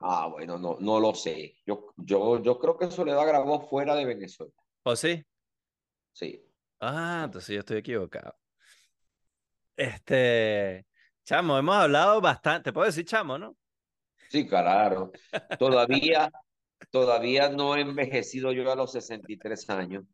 Ah, 0.02 0.26
bueno, 0.26 0.58
no, 0.58 0.76
no 0.80 1.00
lo 1.00 1.14
sé. 1.14 1.56
Yo, 1.64 1.92
yo, 1.96 2.42
yo 2.42 2.58
creo 2.58 2.76
que 2.76 2.90
Soledad 2.90 3.26
grabó 3.26 3.60
fuera 3.60 3.94
de 3.94 4.04
Venezuela. 4.04 4.52
¿O 4.82 4.96
sí? 4.96 5.24
Sí. 6.12 6.44
Ah, 6.80 7.22
entonces 7.24 7.54
yo 7.54 7.60
estoy 7.60 7.78
equivocado. 7.78 8.34
Este, 9.76 10.86
chamo, 11.24 11.56
hemos 11.58 11.76
hablado 11.76 12.20
bastante. 12.20 12.64
¿Te 12.64 12.72
puedo 12.72 12.86
decir 12.86 13.04
chamo, 13.04 13.38
no? 13.38 13.56
Sí, 14.28 14.46
claro. 14.46 15.12
Todavía, 15.58 16.30
todavía 16.90 17.48
no 17.48 17.76
he 17.76 17.82
envejecido 17.82 18.52
yo 18.52 18.70
a 18.70 18.76
los 18.76 18.92
63 18.92 19.70
años. 19.70 20.04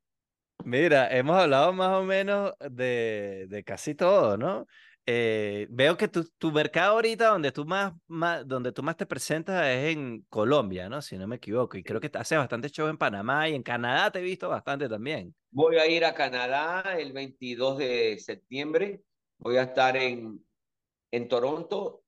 Mira, 0.64 1.08
hemos 1.16 1.36
hablado 1.36 1.72
más 1.72 1.90
o 1.96 2.02
menos 2.02 2.52
de, 2.58 3.46
de 3.48 3.64
casi 3.64 3.94
todo, 3.94 4.36
¿no? 4.36 4.66
Eh, 5.10 5.66
veo 5.70 5.96
que 5.96 6.06
tu, 6.06 6.22
tu, 6.36 6.52
mercado 6.52 6.92
ahorita 6.92 7.28
donde 7.28 7.50
tú 7.50 7.64
más, 7.64 7.94
más, 8.08 8.46
donde 8.46 8.72
tú 8.72 8.82
más 8.82 8.94
te 8.94 9.06
presentas 9.06 9.66
es 9.66 9.96
en 9.96 10.20
Colombia, 10.28 10.90
¿no? 10.90 11.00
Si 11.00 11.16
no 11.16 11.26
me 11.26 11.36
equivoco. 11.36 11.78
Y 11.78 11.82
creo 11.82 11.98
que 11.98 12.10
haces 12.12 12.36
bastante 12.36 12.68
show 12.68 12.88
en 12.88 12.98
Panamá 12.98 13.48
y 13.48 13.54
en 13.54 13.62
Canadá 13.62 14.10
te 14.10 14.18
he 14.18 14.22
visto 14.22 14.50
bastante 14.50 14.86
también. 14.86 15.34
Voy 15.50 15.76
a 15.76 15.86
ir 15.86 16.04
a 16.04 16.12
Canadá 16.12 16.98
el 16.98 17.14
22 17.14 17.78
de 17.78 18.18
septiembre. 18.18 19.00
Voy 19.38 19.56
a 19.56 19.62
estar 19.62 19.96
en, 19.96 20.44
en 21.10 21.28
Toronto 21.28 22.02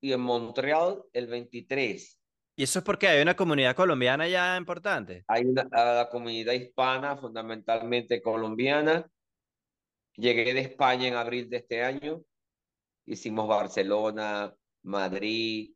y 0.00 0.12
en 0.12 0.20
Montreal 0.22 1.04
el 1.12 1.28
23. 1.28 2.18
¿Y 2.56 2.64
eso 2.64 2.80
es 2.80 2.84
porque 2.84 3.06
hay 3.06 3.22
una 3.22 3.36
comunidad 3.36 3.76
colombiana 3.76 4.26
ya 4.26 4.56
importante? 4.56 5.22
Hay 5.28 5.44
una 5.44 5.68
la 5.70 6.08
comunidad 6.10 6.54
hispana, 6.54 7.16
fundamentalmente 7.16 8.20
colombiana. 8.20 9.08
Llegué 10.16 10.52
de 10.52 10.60
España 10.62 11.06
en 11.06 11.14
abril 11.14 11.48
de 11.48 11.58
este 11.58 11.84
año. 11.84 12.24
Hicimos 13.06 13.48
Barcelona, 13.48 14.54
Madrid, 14.82 15.74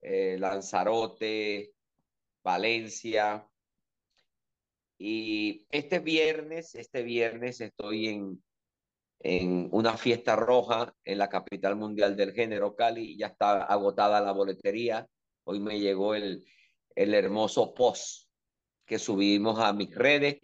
eh, 0.00 0.36
Lanzarote, 0.38 1.72
Valencia. 2.42 3.48
Y 4.98 5.66
este 5.70 6.00
viernes, 6.00 6.74
este 6.74 7.02
viernes 7.02 7.60
estoy 7.60 8.08
en, 8.08 8.42
en 9.20 9.68
una 9.72 9.96
fiesta 9.96 10.36
roja 10.36 10.94
en 11.04 11.18
la 11.18 11.28
capital 11.28 11.76
mundial 11.76 12.16
del 12.16 12.32
género, 12.32 12.74
Cali. 12.74 13.16
Ya 13.16 13.28
está 13.28 13.64
agotada 13.64 14.20
la 14.20 14.32
boletería. 14.32 15.06
Hoy 15.44 15.60
me 15.60 15.78
llegó 15.78 16.14
el, 16.14 16.44
el 16.94 17.14
hermoso 17.14 17.74
post 17.74 18.28
que 18.84 18.98
subimos 18.98 19.60
a 19.60 19.72
mis 19.72 19.94
redes, 19.94 20.38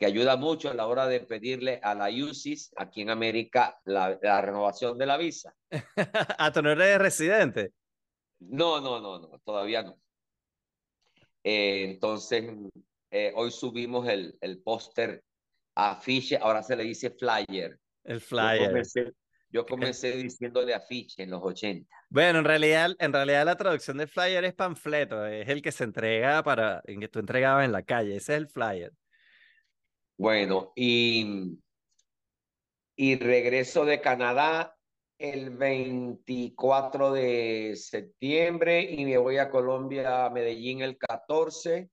que 0.00 0.06
ayuda 0.06 0.38
mucho 0.38 0.70
a 0.70 0.74
la 0.74 0.86
hora 0.86 1.06
de 1.06 1.20
pedirle 1.20 1.78
a 1.82 1.94
la 1.94 2.08
UCIS 2.08 2.72
aquí 2.78 3.02
en 3.02 3.10
América 3.10 3.78
la, 3.84 4.18
la 4.22 4.40
renovación 4.40 4.96
de 4.96 5.04
la 5.04 5.18
visa. 5.18 5.54
¿A 6.38 6.50
tu 6.50 6.62
no 6.62 6.70
eres 6.70 6.98
residente? 6.98 7.74
No, 8.38 8.80
no, 8.80 8.98
no, 8.98 9.18
no, 9.18 9.38
todavía 9.44 9.82
no. 9.82 10.00
Eh, 11.44 11.84
entonces, 11.84 12.50
eh, 13.10 13.32
hoy 13.36 13.50
subimos 13.50 14.08
el, 14.08 14.38
el 14.40 14.62
póster 14.62 15.22
afiche, 15.74 16.38
ahora 16.38 16.62
se 16.62 16.76
le 16.76 16.84
dice 16.84 17.10
flyer. 17.10 17.78
El 18.04 18.22
flyer. 18.22 18.58
Yo 18.58 18.68
comencé, 18.68 19.12
yo 19.50 19.66
comencé 19.66 20.12
diciéndole 20.12 20.72
afiche 20.72 21.24
en 21.24 21.30
los 21.30 21.42
80. 21.42 21.86
Bueno, 22.08 22.38
en 22.38 22.46
realidad, 22.46 22.96
en 22.98 23.12
realidad 23.12 23.44
la 23.44 23.56
traducción 23.56 23.98
de 23.98 24.06
flyer 24.06 24.46
es 24.46 24.54
panfleto, 24.54 25.26
es 25.26 25.46
el 25.50 25.60
que 25.60 25.72
se 25.72 25.84
entrega 25.84 26.42
para, 26.42 26.80
en 26.86 27.00
que 27.00 27.08
tú 27.08 27.18
entregabas 27.18 27.66
en 27.66 27.72
la 27.72 27.82
calle, 27.82 28.16
ese 28.16 28.32
es 28.32 28.38
el 28.38 28.48
flyer. 28.48 28.94
Bueno, 30.20 30.74
y, 30.76 31.58
y 32.94 33.16
regreso 33.16 33.86
de 33.86 34.02
Canadá 34.02 34.76
el 35.16 35.48
24 35.48 37.12
de 37.12 37.72
septiembre 37.74 38.82
y 38.82 39.06
me 39.06 39.16
voy 39.16 39.38
a 39.38 39.48
Colombia, 39.48 40.26
a 40.26 40.28
Medellín 40.28 40.82
el 40.82 40.98
14 40.98 41.88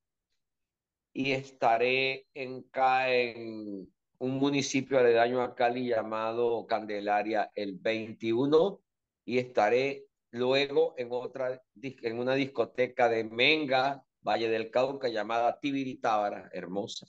y 1.14 1.32
estaré 1.32 2.28
en, 2.34 2.66
en 2.76 3.94
un 4.20 4.32
municipio 4.32 5.00
aledaño 5.00 5.42
a 5.42 5.56
Cali 5.56 5.88
llamado 5.88 6.68
Candelaria 6.68 7.50
el 7.56 7.78
21 7.78 8.82
y 9.24 9.38
estaré 9.38 10.04
luego 10.32 10.96
en 10.98 11.08
otra 11.12 11.64
en 11.82 12.20
una 12.20 12.36
discoteca 12.36 13.08
de 13.08 13.24
Menga, 13.24 14.04
Valle 14.20 14.50
del 14.50 14.70
Cauca 14.70 15.08
llamada 15.08 15.58
Tibiritábara, 15.62 16.50
hermosa 16.52 17.08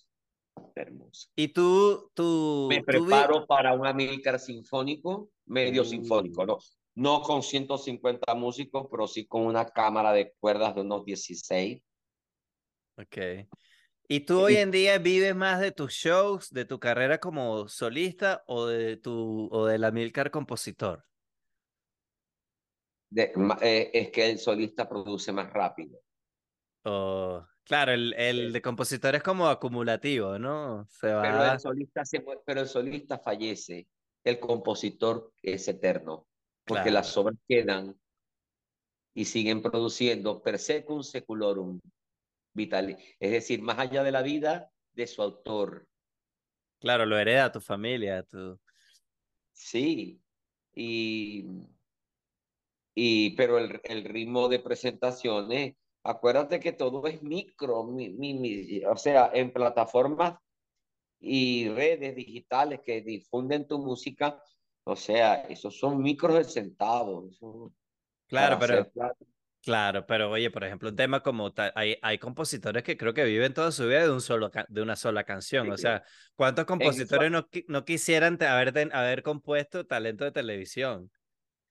hermosa. 0.75 1.29
¿Y 1.37 1.49
tú, 1.49 2.11
tú 2.15 2.67
me 2.69 2.83
preparo 2.83 3.47
para 3.47 3.75
un 3.75 3.87
Amílcar 3.87 4.39
sinfónico, 4.39 5.31
medio 5.47 5.85
sinfónico, 5.85 6.47
¿no? 6.47 6.59
No 6.95 7.23
con 7.23 7.43
150 7.43 8.35
músicos, 8.35 8.89
pero 8.91 9.07
sí 9.07 9.27
con 9.27 9.43
una 9.43 9.67
cámara 9.67 10.13
de 10.13 10.35
cuerdas 10.41 10.75
de 10.75 10.81
unos 10.81 11.05
16. 11.05 11.81
Ok. 12.97 13.17
¿Y 14.09 14.21
tú 14.21 14.41
hoy 14.41 14.57
en 14.57 14.71
día 14.71 14.99
vives 14.99 15.37
más 15.37 15.61
de 15.61 15.71
tus 15.71 15.93
shows, 15.93 16.51
de 16.51 16.65
tu 16.65 16.81
carrera 16.81 17.19
como 17.19 17.69
solista 17.69 18.43
o 18.47 18.67
de 18.67 18.97
tu 18.97 19.49
o 19.53 19.67
del 19.67 19.85
Amílcar 19.85 20.31
compositor? 20.31 21.05
Eh, 23.15 23.91
es 23.93 24.11
que 24.11 24.31
el 24.31 24.39
solista 24.39 24.89
produce 24.89 25.31
más 25.31 25.53
rápido. 25.53 26.01
Oh, 26.85 27.45
Claro, 27.69 27.93
el, 27.93 28.15
el 28.15 28.51
de 28.51 28.63
compositor 28.63 29.15
es 29.15 29.23
como 29.23 29.47
acumulativo, 29.47 30.39
¿no? 30.39 30.87
Se 30.89 31.13
va... 31.13 31.21
pero, 31.21 31.53
el 31.53 31.61
solista 31.61 32.03
se, 32.03 32.25
pero 32.47 32.63
el 32.63 32.67
solista 32.67 33.19
fallece, 33.19 33.87
el 34.25 34.41
compositor 34.41 35.35
es 35.43 35.69
eterno, 35.69 36.27
porque 36.65 36.91
las 36.91 37.15
obras 37.19 37.37
quedan 37.47 37.95
y 39.15 39.27
siguen 39.27 39.61
produciendo 39.61 40.43
per 40.43 40.59
secum 40.59 41.03
seculorum 41.03 41.79
vital, 42.55 42.97
es 43.21 43.31
decir, 43.31 43.61
más 43.61 43.79
allá 43.79 44.03
de 44.03 44.13
la 44.13 44.23
vida 44.23 44.71
de 44.95 45.07
su 45.07 45.21
autor. 45.21 45.87
Claro, 46.81 47.05
lo 47.05 47.19
hereda 47.19 47.53
tu 47.53 47.61
familia, 47.61 48.23
tu... 48.23 48.59
Sí, 49.53 50.23
y, 50.73 51.45
y 52.95 53.37
pero 53.37 53.59
el, 53.59 53.79
el 53.85 54.05
ritmo 54.05 54.49
de 54.49 54.61
presentaciones 54.61 55.75
Acuérdate 56.09 56.59
que 56.59 56.73
todo 56.73 57.07
es 57.07 57.23
micro, 57.23 57.81
o 57.81 58.97
sea, 58.97 59.31
en 59.35 59.53
plataformas 59.53 60.39
y 61.21 61.69
redes 61.69 62.17
digitales 62.17 62.81
que 62.83 63.03
difunden 63.03 63.69
tu 63.69 63.79
música, 63.79 64.43
o 64.85 64.97
sea, 64.97 65.43
esos 65.51 65.79
son 65.79 66.01
micros 66.01 66.35
de 66.35 66.45
centavos. 66.45 67.39
Claro, 68.27 68.59
pero 68.59 68.91
claro, 69.63 70.07
pero 70.07 70.31
oye, 70.31 70.51
por 70.51 70.65
ejemplo, 70.65 70.89
un 70.89 70.97
tema 70.97 71.23
como 71.23 71.53
hay, 71.75 71.99
hay 72.01 72.19
compositores 72.19 72.83
que 72.83 72.97
creo 72.97 73.13
que 73.13 73.25
viven 73.25 73.53
toda 73.53 73.71
su 73.71 73.87
vida 73.87 74.05
de 74.05 74.11
un 74.11 74.23
solo 74.23 74.51
de 74.67 74.81
una 74.81 74.97
sola 74.97 75.25
canción, 75.25 75.71
o 75.71 75.77
sea, 75.77 76.03
¿cuántos 76.37 76.65
compositores 76.65 77.31
no, 77.31 77.47
no 77.67 77.85
quisieran 77.85 78.43
haber, 78.43 78.89
haber 78.95 79.23
compuesto 79.23 79.85
talento 79.85 80.25
de 80.25 80.33
televisión? 80.33 81.11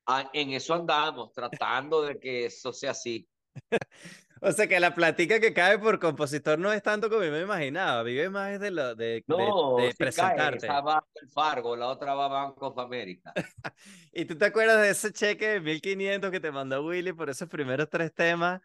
Ah, 0.05 0.29
en 0.31 0.51
eso 0.51 0.75
andamos, 0.75 1.33
tratando 1.33 2.03
de 2.03 2.19
que 2.19 2.45
eso 2.45 2.71
sea 2.71 2.91
así. 2.91 3.27
O 4.41 4.51
sea 4.51 4.67
que 4.67 4.79
la 4.79 4.93
platica 4.93 5.39
que 5.39 5.53
cae 5.53 5.79
por 5.79 5.99
compositor 5.99 6.59
no 6.59 6.71
es 6.71 6.83
tanto 6.83 7.09
como 7.09 7.21
me 7.21 7.41
imaginaba, 7.41 8.03
vive 8.03 8.29
más 8.29 8.59
de 8.59 8.71
lo 8.71 8.95
de, 8.95 9.23
no, 9.27 9.77
de, 9.77 9.93
presentarte. 9.95 10.67
Cae, 10.67 10.77
esa 10.77 10.81
va 10.81 11.03
el 11.21 11.29
Fargo, 11.29 11.75
la 11.75 11.87
otra 11.87 12.13
va 12.13 12.27
Banco 12.27 12.67
of 12.67 12.79
America. 12.79 13.33
¿Y 14.11 14.25
tú 14.25 14.37
te 14.37 14.45
acuerdas 14.45 14.81
de 14.81 14.89
ese 14.89 15.11
cheque 15.11 15.47
de 15.47 15.59
1500 15.61 16.31
que 16.31 16.39
te 16.39 16.51
mandó 16.51 16.85
Willy 16.85 17.13
por 17.13 17.29
esos 17.29 17.47
primeros 17.47 17.89
tres 17.89 18.13
temas? 18.13 18.61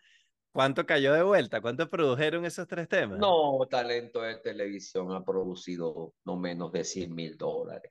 ¿Cuánto 0.53 0.85
cayó 0.85 1.15
de 1.15 1.23
vuelta? 1.23 1.63
¿Cuánto 1.63 1.89
produjeron 1.89 2.45
esos 2.45 2.69
tres 2.69 2.87
temas? 2.87 3.19
No, 3.19 3.59
Talento 3.71 4.21
de 4.21 4.37
Televisión 4.37 5.11
ha 5.13 5.25
producido 5.25 6.13
no 6.25 6.37
menos 6.37 6.71
de 6.73 6.85
100 6.85 7.15
mil 7.15 7.39
dólares. 7.39 7.91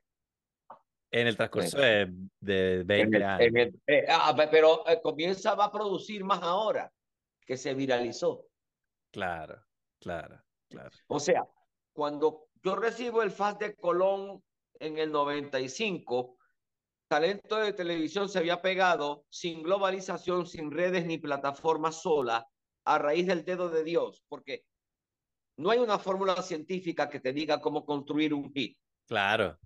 En 1.09 1.27
el 1.27 1.35
transcurso 1.35 1.77
de, 1.79 2.07
de 2.39 2.83
20 2.85 3.23
años. 3.23 3.73
Eh, 3.87 4.05
ah, 4.07 4.33
pero 4.49 4.87
eh, 4.87 4.99
comienza 5.01 5.51
a 5.51 5.71
producir 5.71 6.23
más 6.23 6.41
ahora 6.41 6.89
que 7.45 7.57
se 7.57 7.73
viralizó. 7.73 8.45
Claro, 9.11 9.61
claro, 9.99 10.41
claro. 10.69 10.91
O 11.07 11.19
sea, 11.19 11.45
cuando 11.93 12.47
yo 12.63 12.75
recibo 12.75 13.21
el 13.21 13.31
FAS 13.31 13.59
de 13.59 13.75
Colón 13.75 14.43
en 14.79 14.97
el 14.97 15.11
95, 15.11 16.37
talento 17.07 17.57
de 17.57 17.73
televisión 17.73 18.29
se 18.29 18.39
había 18.39 18.61
pegado 18.61 19.25
sin 19.29 19.63
globalización, 19.63 20.47
sin 20.47 20.71
redes 20.71 21.05
ni 21.05 21.17
plataformas 21.17 22.01
sola, 22.01 22.47
a 22.85 22.97
raíz 22.97 23.27
del 23.27 23.43
dedo 23.43 23.69
de 23.69 23.83
Dios, 23.83 24.23
porque 24.27 24.65
no 25.57 25.69
hay 25.69 25.79
una 25.79 25.99
fórmula 25.99 26.41
científica 26.41 27.09
que 27.09 27.19
te 27.19 27.33
diga 27.33 27.61
cómo 27.61 27.85
construir 27.85 28.33
un 28.33 28.51
hit. 28.53 28.77
Claro. 29.07 29.59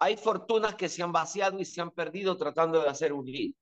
Hay 0.00 0.16
fortunas 0.16 0.74
que 0.74 0.88
se 0.88 1.02
han 1.02 1.12
vaciado 1.12 1.58
y 1.60 1.64
se 1.64 1.80
han 1.80 1.92
perdido 1.92 2.36
tratando 2.36 2.82
de 2.82 2.88
hacer 2.88 3.12
un 3.12 3.26
hit 3.26 3.56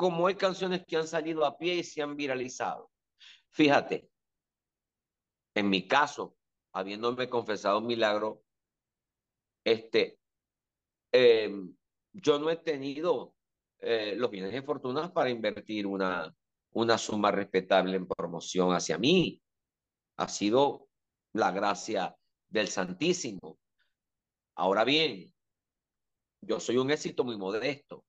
como 0.00 0.28
hay 0.28 0.34
canciones 0.34 0.82
que 0.86 0.96
han 0.96 1.06
salido 1.06 1.44
a 1.44 1.58
pie 1.58 1.74
y 1.74 1.84
se 1.84 2.00
han 2.00 2.16
viralizado. 2.16 2.90
Fíjate, 3.50 4.08
en 5.54 5.68
mi 5.68 5.86
caso, 5.86 6.38
habiéndome 6.72 7.28
confesado 7.28 7.80
un 7.80 7.86
milagro, 7.86 8.42
este, 9.62 10.18
em, 11.12 11.76
yo 12.14 12.38
no 12.38 12.48
he 12.48 12.56
tenido 12.56 13.34
eh, 13.78 14.14
los 14.16 14.30
bienes 14.30 14.52
de 14.52 14.62
fortuna 14.62 15.12
para 15.12 15.28
invertir 15.28 15.86
una, 15.86 16.34
una 16.70 16.96
suma 16.96 17.30
respetable 17.30 17.94
en 17.94 18.06
promoción 18.06 18.72
hacia 18.72 18.96
mí. 18.96 19.42
Ha 20.16 20.28
sido 20.28 20.88
la 21.34 21.50
gracia 21.50 22.16
del 22.48 22.68
Santísimo. 22.68 23.58
Ahora 24.54 24.82
bien, 24.84 25.30
yo 26.40 26.58
soy 26.58 26.78
un 26.78 26.90
éxito 26.90 27.22
muy 27.22 27.36
modesto 27.36 28.06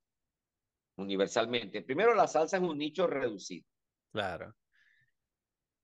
universalmente. 0.97 1.81
Primero, 1.81 2.13
la 2.13 2.27
salsa 2.27 2.57
es 2.57 2.63
un 2.63 2.77
nicho 2.77 3.07
reducido. 3.07 3.65
Claro. 4.11 4.53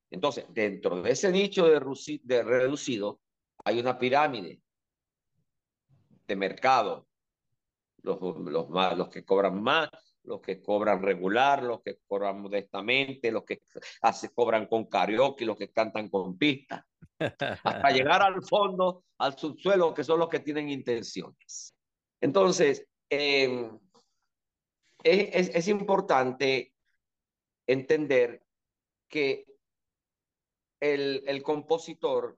Entonces, 0.09 0.45
dentro 0.49 1.01
de 1.01 1.11
ese 1.11 1.31
nicho 1.31 1.65
de, 1.65 2.19
de 2.23 2.43
reducido, 2.43 3.19
hay 3.63 3.79
una 3.79 3.97
pirámide 3.97 4.61
de 6.27 6.35
mercado. 6.35 7.07
Los, 8.03 8.19
los, 8.21 8.69
más, 8.69 8.97
los 8.97 9.09
que 9.09 9.25
cobran 9.25 9.61
más, 9.61 9.89
los 10.23 10.41
que 10.41 10.61
cobran 10.61 11.01
regular, 11.01 11.63
los 11.63 11.81
que 11.81 11.99
cobran 12.05 12.39
modestamente, 12.41 13.31
los 13.31 13.43
que 13.43 13.63
hace, 14.01 14.29
cobran 14.33 14.67
con 14.67 14.85
karaoke, 14.85 15.45
los 15.45 15.57
que 15.57 15.71
cantan 15.71 16.09
con 16.09 16.37
pista, 16.37 16.85
hasta 17.19 17.89
llegar 17.91 18.21
al 18.21 18.41
fondo, 18.43 19.03
al 19.17 19.37
subsuelo, 19.37 19.93
que 19.93 20.03
son 20.03 20.19
los 20.19 20.29
que 20.29 20.39
tienen 20.39 20.69
intenciones. 20.69 21.73
Entonces, 22.21 22.85
eh, 23.09 23.69
es, 25.11 25.49
es 25.53 25.67
importante 25.67 26.73
entender 27.65 28.45
que 29.09 29.45
el, 30.79 31.23
el 31.27 31.43
compositor 31.43 32.37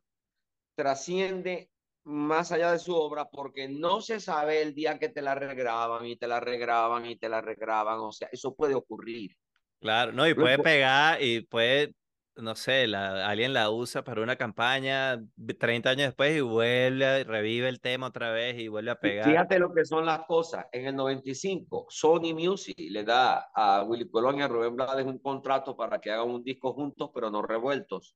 trasciende 0.76 1.70
más 2.04 2.52
allá 2.52 2.72
de 2.72 2.80
su 2.80 2.96
obra 2.96 3.30
porque 3.30 3.68
no 3.68 4.02
se 4.02 4.20
sabe 4.20 4.62
el 4.62 4.74
día 4.74 4.98
que 4.98 5.10
te 5.10 5.22
la 5.22 5.36
regraban 5.36 6.06
y 6.06 6.16
te 6.16 6.28
la 6.28 6.40
regraban 6.40 7.06
y 7.06 7.18
te 7.18 7.30
la 7.30 7.42
regraban. 7.42 8.00
O 8.00 8.12
sea, 8.12 8.30
eso 8.32 8.56
puede 8.56 8.76
ocurrir. 8.76 9.36
Claro, 9.80 10.12
no, 10.12 10.28
y 10.28 10.34
puede 10.34 10.60
pegar 10.60 11.22
y 11.22 11.42
puede, 11.42 11.94
no 12.36 12.56
sé, 12.56 12.88
la, 12.88 13.28
alguien 13.28 13.54
la 13.54 13.70
usa 13.70 14.04
para 14.04 14.22
una 14.22 14.36
campaña 14.36 15.22
30 15.58 15.90
años 15.90 16.08
después 16.08 16.36
y 16.38 16.42
vuelve, 16.42 17.24
revive 17.24 17.70
el 17.70 17.82
tema 17.82 18.08
otra 18.08 18.32
vez 18.32 18.58
y 18.60 18.68
vuelve 18.68 18.92
a 18.92 19.00
pegar. 19.00 19.26
Fíjate 19.30 19.60
lo 19.60 19.74
que 19.74 19.86
son 19.86 20.06
las 20.06 20.26
cosas. 20.26 20.66
En 20.72 20.88
el 20.88 20.96
95, 20.96 21.88
Sony 21.90 22.34
Music 22.34 22.76
le 22.78 23.04
da 23.04 23.50
a 23.54 23.84
Willy 23.84 24.10
Colón 24.10 24.40
y 24.40 24.42
a 24.42 24.48
Rubén 24.48 24.76
Blades 24.76 25.06
un 25.06 25.20
contrato 25.20 25.76
para 25.76 26.00
que 26.00 26.12
hagan 26.12 26.30
un 26.30 26.44
disco 26.44 26.74
juntos, 26.74 27.12
pero 27.14 27.30
no 27.30 27.42
revueltos. 27.42 28.16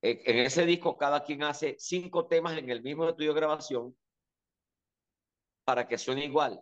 En 0.00 0.38
ese 0.38 0.66
disco 0.66 0.96
cada 0.96 1.22
quien 1.22 1.44
hace 1.44 1.76
cinco 1.78 2.26
temas 2.26 2.58
en 2.58 2.68
el 2.68 2.82
mismo 2.82 3.08
estudio 3.08 3.32
de 3.32 3.40
grabación 3.40 3.96
para 5.64 5.86
que 5.86 5.96
suene 5.96 6.24
igual. 6.24 6.60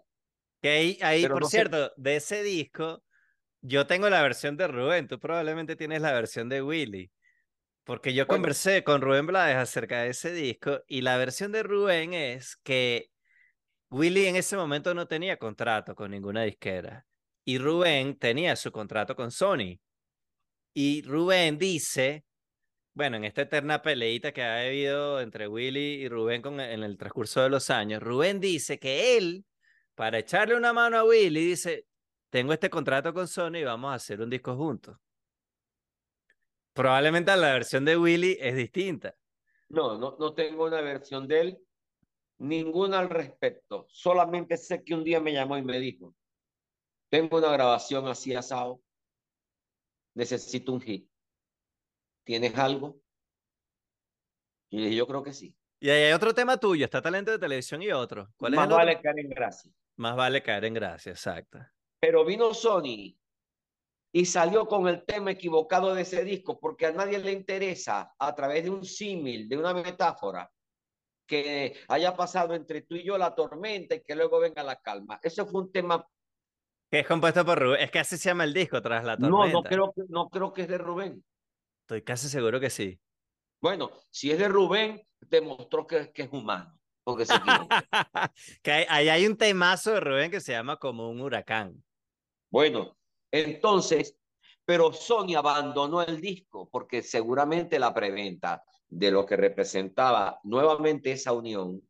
Que 0.60 0.98
ahí, 1.00 1.26
por 1.26 1.46
cierto, 1.46 1.90
de 1.96 2.16
ese 2.16 2.42
disco, 2.42 3.02
yo 3.62 3.86
tengo 3.86 4.08
la 4.10 4.22
versión 4.22 4.56
de 4.56 4.68
Rubén, 4.68 5.08
tú 5.08 5.18
probablemente 5.18 5.76
tienes 5.76 6.02
la 6.02 6.12
versión 6.12 6.48
de 6.48 6.62
Willy. 6.62 7.10
Porque 7.84 8.14
yo 8.14 8.26
conversé 8.26 8.84
con 8.84 9.00
Rubén 9.00 9.26
Blades 9.26 9.56
acerca 9.56 10.02
de 10.02 10.10
ese 10.10 10.32
disco 10.32 10.82
y 10.86 11.00
la 11.00 11.16
versión 11.16 11.50
de 11.52 11.62
Rubén 11.62 12.14
es 12.14 12.56
que 12.56 13.10
Willy 13.90 14.26
en 14.26 14.36
ese 14.36 14.56
momento 14.56 14.94
no 14.94 15.08
tenía 15.08 15.38
contrato 15.38 15.94
con 15.94 16.10
ninguna 16.10 16.42
disquera 16.44 17.06
y 17.44 17.58
Rubén 17.58 18.18
tenía 18.18 18.54
su 18.56 18.70
contrato 18.70 19.16
con 19.16 19.30
Sony. 19.30 19.80
Y 20.74 21.02
Rubén 21.02 21.58
dice 21.58 22.24
bueno, 22.94 23.16
en 23.16 23.24
esta 23.24 23.42
eterna 23.42 23.82
peleita 23.82 24.32
que 24.32 24.42
ha 24.42 24.60
habido 24.60 25.20
entre 25.20 25.48
Willy 25.48 26.02
y 26.02 26.08
Rubén 26.08 26.42
con, 26.42 26.60
en 26.60 26.82
el 26.82 26.98
transcurso 26.98 27.42
de 27.42 27.48
los 27.48 27.70
años, 27.70 28.02
Rubén 28.02 28.40
dice 28.40 28.78
que 28.78 29.16
él, 29.16 29.44
para 29.94 30.18
echarle 30.18 30.56
una 30.56 30.72
mano 30.72 30.98
a 30.98 31.04
Willy, 31.04 31.46
dice, 31.46 31.86
tengo 32.30 32.52
este 32.52 32.70
contrato 32.70 33.12
con 33.12 33.28
Sony 33.28 33.56
y 33.56 33.64
vamos 33.64 33.90
a 33.90 33.94
hacer 33.94 34.20
un 34.20 34.30
disco 34.30 34.56
juntos. 34.56 34.96
Probablemente 36.72 37.36
la 37.36 37.52
versión 37.52 37.84
de 37.84 37.96
Willy 37.96 38.38
es 38.40 38.54
distinta. 38.54 39.14
No, 39.68 39.98
no, 39.98 40.16
no 40.18 40.32
tengo 40.34 40.64
una 40.64 40.80
versión 40.80 41.26
de 41.28 41.40
él, 41.40 41.58
ninguna 42.38 43.00
al 43.00 43.10
respecto. 43.10 43.86
Solamente 43.88 44.56
sé 44.56 44.82
que 44.82 44.94
un 44.94 45.04
día 45.04 45.20
me 45.20 45.32
llamó 45.32 45.58
y 45.58 45.62
me 45.62 45.78
dijo, 45.78 46.14
tengo 47.08 47.38
una 47.38 47.50
grabación 47.50 48.06
así 48.08 48.34
asado, 48.34 48.80
necesito 50.14 50.72
un 50.72 50.80
hit. 50.80 51.08
¿Tienes 52.24 52.56
algo? 52.56 53.00
Y 54.70 54.78
le 54.78 54.84
dije, 54.84 54.96
yo 54.96 55.06
creo 55.06 55.22
que 55.22 55.32
sí. 55.32 55.56
Y 55.80 55.90
ahí 55.90 56.04
hay 56.04 56.12
otro 56.12 56.32
tema 56.32 56.56
tuyo, 56.56 56.84
está 56.84 57.02
talento 57.02 57.32
de 57.32 57.38
televisión 57.38 57.82
y 57.82 57.90
otro. 57.90 58.28
¿Cuál 58.36 58.54
Más 58.54 58.68
vale 58.68 59.00
caer 59.00 59.18
en 59.18 59.30
gracia. 59.30 59.72
Más 59.96 60.14
vale 60.14 60.42
caer 60.42 60.66
en 60.66 60.74
gracia, 60.74 61.10
exacto. 61.10 61.58
Pero 62.00 62.24
vino 62.24 62.54
Sony 62.54 63.16
y 64.12 64.24
salió 64.24 64.66
con 64.66 64.88
el 64.88 65.04
tema 65.04 65.32
equivocado 65.32 65.94
de 65.94 66.02
ese 66.02 66.24
disco 66.24 66.58
porque 66.58 66.86
a 66.86 66.92
nadie 66.92 67.18
le 67.18 67.32
interesa 67.32 68.14
a 68.18 68.34
través 68.34 68.64
de 68.64 68.70
un 68.70 68.84
símil, 68.84 69.48
de 69.48 69.56
una 69.56 69.74
metáfora, 69.74 70.50
que 71.26 71.76
haya 71.86 72.16
pasado 72.16 72.54
entre 72.54 72.82
tú 72.82 72.96
y 72.96 73.04
yo 73.04 73.16
la 73.16 73.34
tormenta 73.34 73.94
y 73.94 74.02
que 74.02 74.16
luego 74.16 74.40
venga 74.40 74.64
la 74.64 74.80
calma. 74.80 75.20
Eso 75.22 75.46
fue 75.46 75.60
un 75.62 75.70
tema 75.70 76.04
que 76.90 77.00
es 77.00 77.06
compuesto 77.06 77.44
por 77.44 77.56
Rubén. 77.56 77.82
Es 77.82 77.90
que 77.92 78.00
así 78.00 78.18
se 78.18 78.30
llama 78.30 78.42
el 78.42 78.52
disco, 78.52 78.82
Tras 78.82 79.04
la 79.04 79.16
tormenta. 79.16 79.46
No, 79.46 79.52
no 79.52 79.62
creo, 79.62 79.94
no 80.08 80.28
creo 80.28 80.52
que 80.52 80.62
es 80.62 80.68
de 80.68 80.78
Rubén. 80.78 81.24
Estoy 81.82 82.02
casi 82.02 82.28
seguro 82.28 82.58
que 82.58 82.68
sí. 82.68 82.98
Bueno, 83.60 83.92
si 84.10 84.32
es 84.32 84.38
de 84.38 84.48
Rubén, 84.48 85.06
demostró 85.20 85.86
que, 85.86 86.10
que 86.12 86.22
es 86.22 86.32
humano. 86.32 86.76
Porque 87.04 87.26
se 87.26 87.34
que 88.62 88.72
ahí 88.88 89.08
hay, 89.08 89.26
un 89.26 89.36
temazo 89.36 89.92
de 89.92 90.00
Rubén 90.00 90.30
que 90.30 90.40
se 90.40 90.52
llama 90.52 90.78
como 90.78 91.08
un 91.10 91.20
huracán. 91.20 91.82
Bueno, 92.50 92.96
entonces, 93.30 94.16
pero 94.64 94.92
Sony 94.92 95.34
abandonó 95.36 96.02
el 96.02 96.20
disco 96.20 96.68
porque 96.70 97.02
seguramente 97.02 97.78
la 97.78 97.94
preventa 97.94 98.62
de 98.88 99.10
lo 99.10 99.24
que 99.24 99.36
representaba 99.36 100.40
nuevamente 100.42 101.12
esa 101.12 101.32
unión 101.32 101.80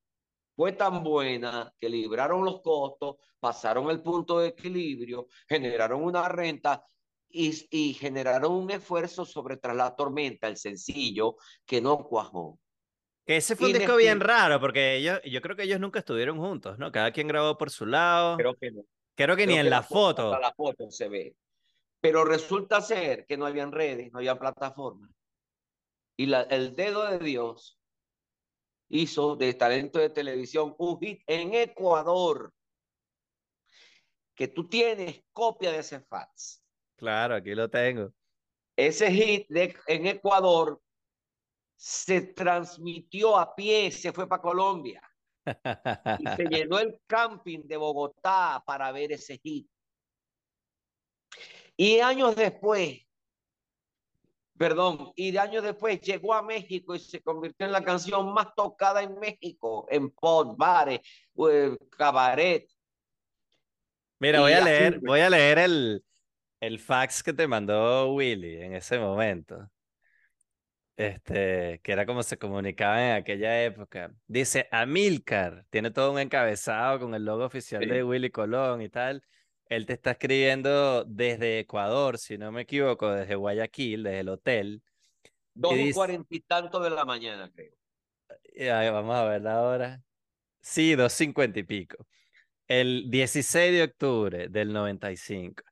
fue 0.54 0.72
tan 0.72 1.02
buena 1.02 1.72
que 1.80 1.88
libraron 1.88 2.44
los 2.44 2.60
costos, 2.60 3.16
pasaron 3.38 3.90
el 3.90 4.02
punto 4.02 4.40
de 4.40 4.48
equilibrio, 4.48 5.26
generaron 5.48 6.04
una 6.04 6.28
renta 6.28 6.84
y, 7.30 7.94
generaron 7.94 8.52
un 8.52 8.70
esfuerzo 8.70 9.24
sobre 9.24 9.56
Tras 9.56 9.76
la 9.76 9.94
Tormenta, 9.94 10.48
el 10.48 10.56
sencillo, 10.56 11.36
que 11.64 11.80
no 11.80 12.04
cuajó. 12.04 12.58
Que 13.24 13.36
ese 13.36 13.56
fue 13.56 13.68
un 13.68 13.78
disco 13.78 13.96
bien 13.96 14.20
raro, 14.20 14.60
porque 14.60 14.96
ellos, 14.96 15.20
yo 15.24 15.40
creo 15.40 15.56
que 15.56 15.62
ellos 15.62 15.80
nunca 15.80 16.00
estuvieron 16.00 16.38
juntos, 16.38 16.78
¿no? 16.78 16.90
Cada 16.90 17.12
quien 17.12 17.28
grabó 17.28 17.56
por 17.56 17.70
su 17.70 17.86
lado. 17.86 18.36
Creo 18.36 18.54
que 18.56 18.72
no. 18.72 18.82
Creo 19.24 19.36
que 19.36 19.46
ni 19.46 19.58
en 19.58 19.68
la, 19.68 19.82
foto. 19.82 20.38
La 20.38 20.54
foto 20.54 20.90
se 20.90 21.08
ve. 21.10 21.36
Pero 22.00 22.24
resulta 22.24 22.80
ser 22.80 23.26
que 23.26 23.36
no 23.36 23.44
habían 23.44 23.70
redes, 23.70 24.10
no 24.12 24.18
había 24.20 24.38
plataformas. 24.38 25.10
Y 26.16 26.24
la, 26.24 26.42
el 26.42 26.74
dedo 26.74 27.06
de 27.06 27.18
Dios 27.18 27.78
hizo 28.88 29.36
de 29.36 29.52
talento 29.52 29.98
de 29.98 30.08
televisión 30.08 30.74
un 30.78 30.98
hit 31.00 31.22
en 31.26 31.52
Ecuador. 31.52 32.54
Que 34.34 34.48
tú 34.48 34.66
tienes 34.70 35.22
copia 35.32 35.70
de 35.70 35.80
ese 35.80 36.00
fax. 36.00 36.64
Claro, 36.96 37.34
aquí 37.34 37.54
lo 37.54 37.68
tengo. 37.68 38.14
Ese 38.74 39.12
hit 39.12 39.46
en 39.86 40.06
Ecuador 40.06 40.80
se 41.76 42.22
transmitió 42.22 43.38
a 43.38 43.54
pie, 43.54 43.90
se 43.90 44.12
fue 44.14 44.26
para 44.26 44.40
Colombia. 44.40 45.02
Y 45.46 46.26
se 46.36 46.44
llenó 46.50 46.78
el 46.78 47.00
camping 47.06 47.60
de 47.64 47.76
Bogotá 47.76 48.62
para 48.66 48.92
ver 48.92 49.12
ese 49.12 49.38
hit. 49.38 49.68
Y 51.76 52.00
años 52.00 52.36
después, 52.36 53.06
perdón, 54.58 55.12
y 55.16 55.30
de 55.30 55.38
años 55.38 55.62
después 55.62 56.00
llegó 56.02 56.34
a 56.34 56.42
México 56.42 56.94
y 56.94 56.98
se 56.98 57.22
convirtió 57.22 57.66
en 57.66 57.72
la 57.72 57.82
canción 57.82 58.32
más 58.34 58.54
tocada 58.54 59.02
en 59.02 59.18
México, 59.18 59.86
en 59.90 60.10
pod, 60.10 60.56
bares, 60.56 61.00
eh, 61.50 61.76
cabaret. 61.96 62.68
Mira, 64.18 64.40
voy 64.40 64.52
a 64.52 64.60
leer, 64.60 65.00
voy 65.00 65.20
a 65.20 65.30
leer 65.30 65.58
el, 65.60 66.04
el 66.60 66.78
fax 66.78 67.22
que 67.22 67.32
te 67.32 67.48
mandó 67.48 68.12
Willy 68.12 68.56
en 68.56 68.74
ese 68.74 68.98
momento, 68.98 69.70
este, 70.96 71.80
que 71.82 71.92
era 71.92 72.06
como 72.06 72.22
se 72.22 72.36
comunicaba 72.38 73.02
en 73.02 73.12
aquella 73.16 73.62
época. 73.64 74.14
Dice, 74.26 74.68
Amilcar, 74.70 75.64
tiene 75.70 75.90
todo 75.90 76.12
un 76.12 76.18
encabezado 76.18 77.00
con 77.00 77.14
el 77.14 77.24
logo 77.24 77.44
oficial 77.44 77.86
de 77.88 78.04
Willy 78.04 78.30
Colón 78.30 78.82
y 78.82 78.88
tal. 78.88 79.22
Él 79.66 79.86
te 79.86 79.92
está 79.92 80.12
escribiendo 80.12 81.04
desde 81.04 81.60
Ecuador, 81.60 82.18
si 82.18 82.36
no 82.36 82.50
me 82.50 82.62
equivoco, 82.62 83.10
desde 83.12 83.36
Guayaquil, 83.36 84.02
desde 84.02 84.20
el 84.20 84.28
hotel. 84.28 84.82
Dos 85.54 85.74
y 85.76 85.92
cuarenta 85.92 86.34
y 86.34 86.40
tanto 86.40 86.80
de 86.80 86.90
la 86.90 87.04
mañana, 87.04 87.50
creo. 87.54 87.72
vamos 88.92 89.16
a 89.16 89.24
ver 89.24 89.42
la 89.42 89.62
hora. 89.62 90.02
Sí, 90.60 90.94
dos 90.94 91.12
cincuenta 91.12 91.60
y 91.60 91.62
pico. 91.62 92.06
El 92.66 93.10
16 93.10 93.72
de 93.72 93.82
octubre 93.82 94.48
del 94.48 94.72
95. 94.72 95.62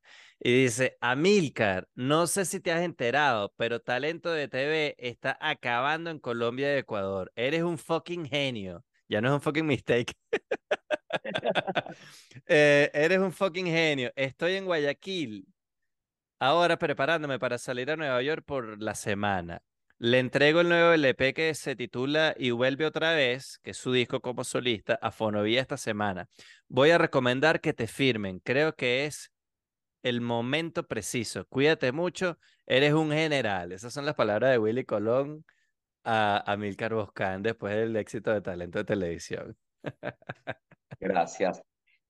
Y 0.40 0.62
dice, 0.62 0.96
Amilcar, 1.00 1.88
no 1.94 2.26
sé 2.28 2.44
si 2.44 2.60
te 2.60 2.70
has 2.70 2.82
enterado, 2.82 3.52
pero 3.56 3.80
Talento 3.80 4.30
de 4.30 4.46
TV 4.46 4.94
está 4.98 5.36
acabando 5.40 6.10
en 6.10 6.20
Colombia 6.20 6.74
y 6.74 6.78
Ecuador. 6.78 7.32
Eres 7.34 7.62
un 7.62 7.76
fucking 7.76 8.24
genio. 8.26 8.84
Ya 9.08 9.20
no 9.20 9.28
es 9.28 9.34
un 9.34 9.40
fucking 9.40 9.66
mistake. 9.66 10.14
Eh, 12.46 12.90
eres 12.94 13.18
un 13.18 13.32
fucking 13.32 13.66
genio. 13.66 14.12
Estoy 14.14 14.54
en 14.54 14.64
Guayaquil. 14.66 15.46
Ahora 16.38 16.78
preparándome 16.78 17.38
para 17.38 17.58
salir 17.58 17.90
a 17.90 17.96
Nueva 17.96 18.22
York 18.22 18.44
por 18.46 18.80
la 18.80 18.94
semana. 18.94 19.62
Le 19.98 20.18
entrego 20.20 20.60
el 20.60 20.68
nuevo 20.68 20.92
LP 20.92 21.34
que 21.34 21.54
se 21.54 21.74
titula 21.74 22.34
Y 22.38 22.50
vuelve 22.52 22.86
otra 22.86 23.14
vez, 23.14 23.58
que 23.62 23.70
es 23.72 23.76
su 23.76 23.92
disco 23.92 24.20
como 24.20 24.44
solista, 24.44 24.98
a 25.02 25.10
Fonovía 25.10 25.60
esta 25.60 25.76
semana. 25.76 26.28
Voy 26.68 26.90
a 26.90 26.98
recomendar 26.98 27.60
que 27.60 27.72
te 27.72 27.86
firmen. 27.88 28.38
Creo 28.40 28.76
que 28.76 29.06
es 29.06 29.32
el 30.02 30.20
momento 30.20 30.86
preciso. 30.86 31.46
Cuídate 31.48 31.92
mucho, 31.92 32.38
eres 32.66 32.92
un 32.92 33.10
general. 33.10 33.72
Esas 33.72 33.92
son 33.92 34.06
las 34.06 34.14
palabras 34.14 34.52
de 34.52 34.58
Willy 34.58 34.84
Colón 34.84 35.44
a, 36.04 36.50
a 36.50 36.56
Milcar 36.56 36.94
Boscán 36.94 37.42
después 37.42 37.74
del 37.74 37.96
éxito 37.96 38.32
de 38.32 38.40
Talento 38.40 38.78
de 38.78 38.84
Televisión. 38.84 39.56
Gracias. 41.00 41.62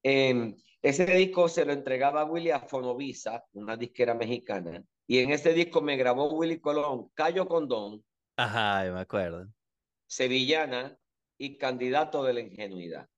em, 0.03 0.55
ese 0.81 1.07
disco 1.07 1.49
se 1.49 1.65
lo 1.65 1.73
entregaba 1.73 2.25
Willy 2.25 2.51
a 2.51 2.61
Fonovisa, 2.61 3.45
una 3.53 3.77
disquera 3.77 4.15
mexicana, 4.15 4.83
y 5.07 5.19
en 5.19 5.31
ese 5.31 5.53
disco 5.53 5.81
me 5.81 5.97
grabó 5.97 6.33
Willy 6.35 6.61
Colón, 6.61 7.11
Cayo 7.15 7.49
Condón. 7.49 8.05
Ajá, 8.37 8.85
me 8.93 9.01
acuerdo. 9.01 9.49
Sevillana 10.07 10.97
y 11.37 11.59
Candidato 11.59 12.23
de 12.23 12.35
la 12.35 12.41
Ingenuidad. 12.41 13.09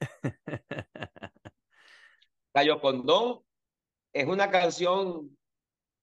Cayo 2.54 2.80
Condón 2.80 3.42
es 4.14 4.26
una 4.26 4.48
canción, 4.48 5.36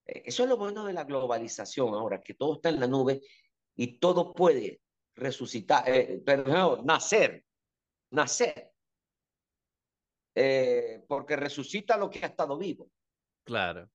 eh, 0.05 0.23
eso 0.25 0.43
es 0.43 0.49
lo 0.49 0.57
bueno 0.57 0.85
de 0.85 0.93
la 0.93 1.05
globalización 1.05 1.93
ahora, 1.93 2.21
que 2.21 2.33
todo 2.33 2.55
está 2.55 2.69
en 2.69 2.79
la 2.79 2.87
nube 2.87 3.21
y 3.75 3.99
todo 3.99 4.33
puede 4.33 4.81
resucitar, 5.15 5.87
eh, 5.87 6.21
perdón, 6.23 6.85
nacer, 6.85 7.45
nacer. 8.11 8.69
Eh, 10.35 11.03
porque 11.07 11.35
resucita 11.35 11.97
lo 11.97 12.09
que 12.09 12.19
ha 12.23 12.27
estado 12.27 12.57
vivo. 12.57 12.89
Claro. 13.45 13.89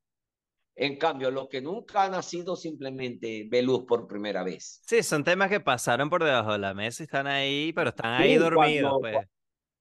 En 0.75 0.99
cambio, 0.99 1.31
lo 1.31 1.49
que 1.49 1.63
nunca 1.63 2.05
ha 2.05 2.11
nacido 2.11 2.55
simplemente 2.55 3.47
ve 3.49 3.63
luz 3.63 3.85
por 3.87 4.07
primera 4.07 4.43
vez. 4.43 4.83
Sí, 4.87 5.03
son 5.03 5.25
temas 5.25 5.49
que 5.49 5.61
pasaron 5.61 6.11
por 6.11 6.23
debajo 6.23 6.53
de 6.53 6.59
la 6.59 6.75
mesa 6.75 7.03
y 7.03 7.05
están 7.05 7.27
ahí, 7.27 7.73
pero 7.73 7.91
están 7.91 8.21
ahí 8.21 8.37
dormidos. 8.37 8.99
pues. 9.01 9.17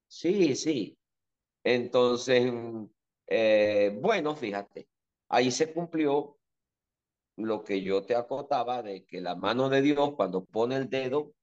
Sí, 0.08 0.56
sí. 0.56 0.98
Entonces, 1.66 2.54
eh, 3.28 3.98
bueno, 4.02 4.36
fíjate, 4.36 4.88
ahí 5.30 5.52
se 5.52 5.74
cumplió 5.74 6.38
lo 7.38 7.64
que 7.64 7.82
yo 7.82 8.04
te 8.04 8.16
acotaba 8.16 8.82
de 8.82 9.06
que 9.06 9.22
la 9.22 9.36
mano 9.36 9.70
de 9.70 9.82
Dios 9.82 10.14
cuando 10.16 10.46
pone 10.46 10.76
el 10.78 10.90
dedo 10.90 11.34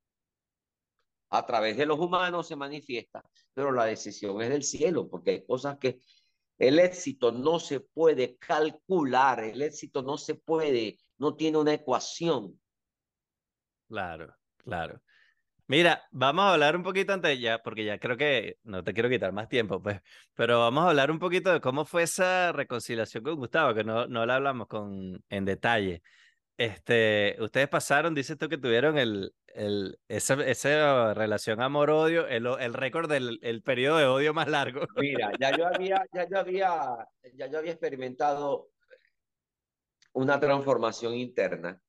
a 1.31 1.47
través 1.47 1.77
de 1.77 1.87
los 1.87 1.99
humanos 1.99 2.49
se 2.49 2.57
manifiesta, 2.57 3.25
pero 3.55 3.73
la 3.73 3.87
decisión 3.87 4.41
es 4.43 4.51
del 4.51 4.63
cielo, 4.63 5.09
porque 5.09 5.31
hay 5.31 5.47
cosas 5.47 5.79
que 5.79 6.01
el 6.59 6.79
éxito 6.79 7.33
no 7.33 7.59
se 7.59 7.81
puede 7.81 8.37
calcular, 8.37 9.41
el 9.41 9.63
éxito 9.63 10.03
no 10.03 10.19
se 10.19 10.35
puede, 10.35 10.99
no 11.19 11.35
tiene 11.35 11.59
una 11.59 11.73
ecuación. 11.73 12.61
Claro, 13.89 14.35
claro. 14.59 15.03
Mira, 15.69 16.03
vamos 16.11 16.45
a 16.45 16.53
hablar 16.53 16.77
un 16.77 16.83
poquito 16.83 17.13
antes 17.13 17.39
ya, 17.41 17.63
porque 17.63 17.85
ya 17.85 17.99
creo 17.99 18.17
que 18.17 18.59
no 18.65 18.83
te 18.85 18.93
quiero 18.93 19.09
quitar 19.09 19.33
más 19.33 19.49
tiempo, 19.49 19.81
pues, 19.81 20.01
pero 20.35 20.59
vamos 20.61 20.85
a 20.85 20.91
hablar 20.91 21.11
un 21.11 21.19
poquito 21.19 21.53
de 21.53 21.61
cómo 21.61 21.85
fue 21.85 22.03
esa 22.03 22.53
reconciliación 22.53 23.23
con 23.23 23.37
Gustavo, 23.37 23.75
que 23.75 23.85
no, 23.85 24.07
no 24.07 24.27
la 24.27 24.37
hablamos 24.37 24.67
con, 24.67 25.25
en 25.29 25.45
detalle. 25.45 26.03
Este, 26.59 27.37
ustedes 27.41 27.69
pasaron, 27.69 28.15
dices 28.15 28.37
tú 28.37 28.49
que 28.49 28.59
tuvieron 28.59 28.99
el, 28.99 29.33
el, 29.47 29.99
esa, 30.09 30.35
esa 30.45 31.15
relación 31.15 31.63
amor-odio, 31.63 32.27
el, 32.27 32.47
el 32.47 32.75
récord 32.75 33.09
del 33.11 33.39
el 33.43 33.63
periodo 33.63 33.99
de 33.99 34.07
odio 34.07 34.35
más 34.35 34.49
largo. 34.49 34.87
Mira, 34.97 35.33
ya 35.41 35.57
yo 35.57 35.67
había, 35.67 36.05
ya 36.13 36.29
yo 36.29 36.39
había, 36.39 37.09
ya 37.35 37.47
yo 37.47 37.59
había 37.59 37.73
experimentado 37.73 38.69
una 40.13 40.39
transformación 40.39 41.15
interna. 41.15 41.81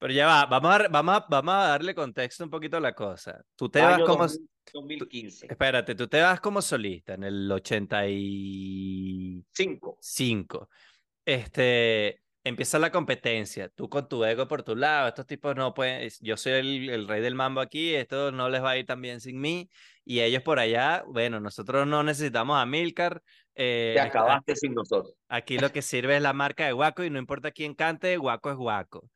Pero 0.00 0.12
ya 0.14 0.26
va, 0.26 0.46
vamos 0.46 0.72
a, 0.72 0.88
vamos 0.88 1.14
a, 1.14 1.26
vamos 1.28 1.54
a 1.54 1.68
darle 1.68 1.94
contexto 1.94 2.42
un 2.42 2.50
poquito 2.50 2.78
a 2.78 2.80
la 2.80 2.94
cosa. 2.94 3.44
Tú 3.54 3.68
te 3.68 3.82
vas 3.82 4.00
como... 4.02 4.26
2015. 4.72 5.48
espérate, 5.50 5.94
tú 5.94 6.08
te 6.08 6.22
vas 6.22 6.40
como 6.40 6.62
solista 6.62 7.12
en 7.14 7.24
el 7.24 7.52
85. 7.52 9.98
Cinco. 10.00 10.70
Este, 11.24 12.22
empieza 12.44 12.78
la 12.78 12.90
competencia, 12.90 13.68
tú 13.68 13.90
con 13.90 14.08
tu 14.08 14.24
ego 14.24 14.48
por 14.48 14.62
tu 14.62 14.74
lado, 14.74 15.08
estos 15.08 15.26
tipos 15.26 15.54
no 15.54 15.74
pueden, 15.74 16.08
yo 16.20 16.36
soy 16.36 16.52
el, 16.52 16.88
el, 16.88 17.08
rey 17.08 17.20
del 17.20 17.34
mambo 17.34 17.60
aquí, 17.60 17.94
esto 17.94 18.32
no 18.32 18.48
les 18.48 18.62
va 18.62 18.70
a 18.70 18.78
ir 18.78 18.86
tan 18.86 19.02
bien 19.02 19.20
sin 19.20 19.38
mí, 19.40 19.68
y 20.04 20.20
ellos 20.20 20.42
por 20.42 20.58
allá, 20.58 21.04
bueno, 21.06 21.40
nosotros 21.40 21.86
no 21.86 22.02
necesitamos 22.02 22.58
a 22.58 22.66
Milcar. 22.66 23.22
Eh, 23.54 23.92
te 23.94 24.00
acabaste 24.00 24.56
sin 24.56 24.74
nosotros. 24.74 25.14
Aquí 25.28 25.58
lo 25.58 25.70
que 25.70 25.82
sirve 25.82 26.16
es 26.16 26.22
la 26.22 26.32
marca 26.32 26.64
de 26.64 26.72
Guaco 26.72 27.04
y 27.04 27.10
no 27.10 27.18
importa 27.18 27.50
quién 27.50 27.74
cante, 27.74 28.16
Guaco 28.16 28.50
es 28.50 28.56
Guaco. 28.56 29.10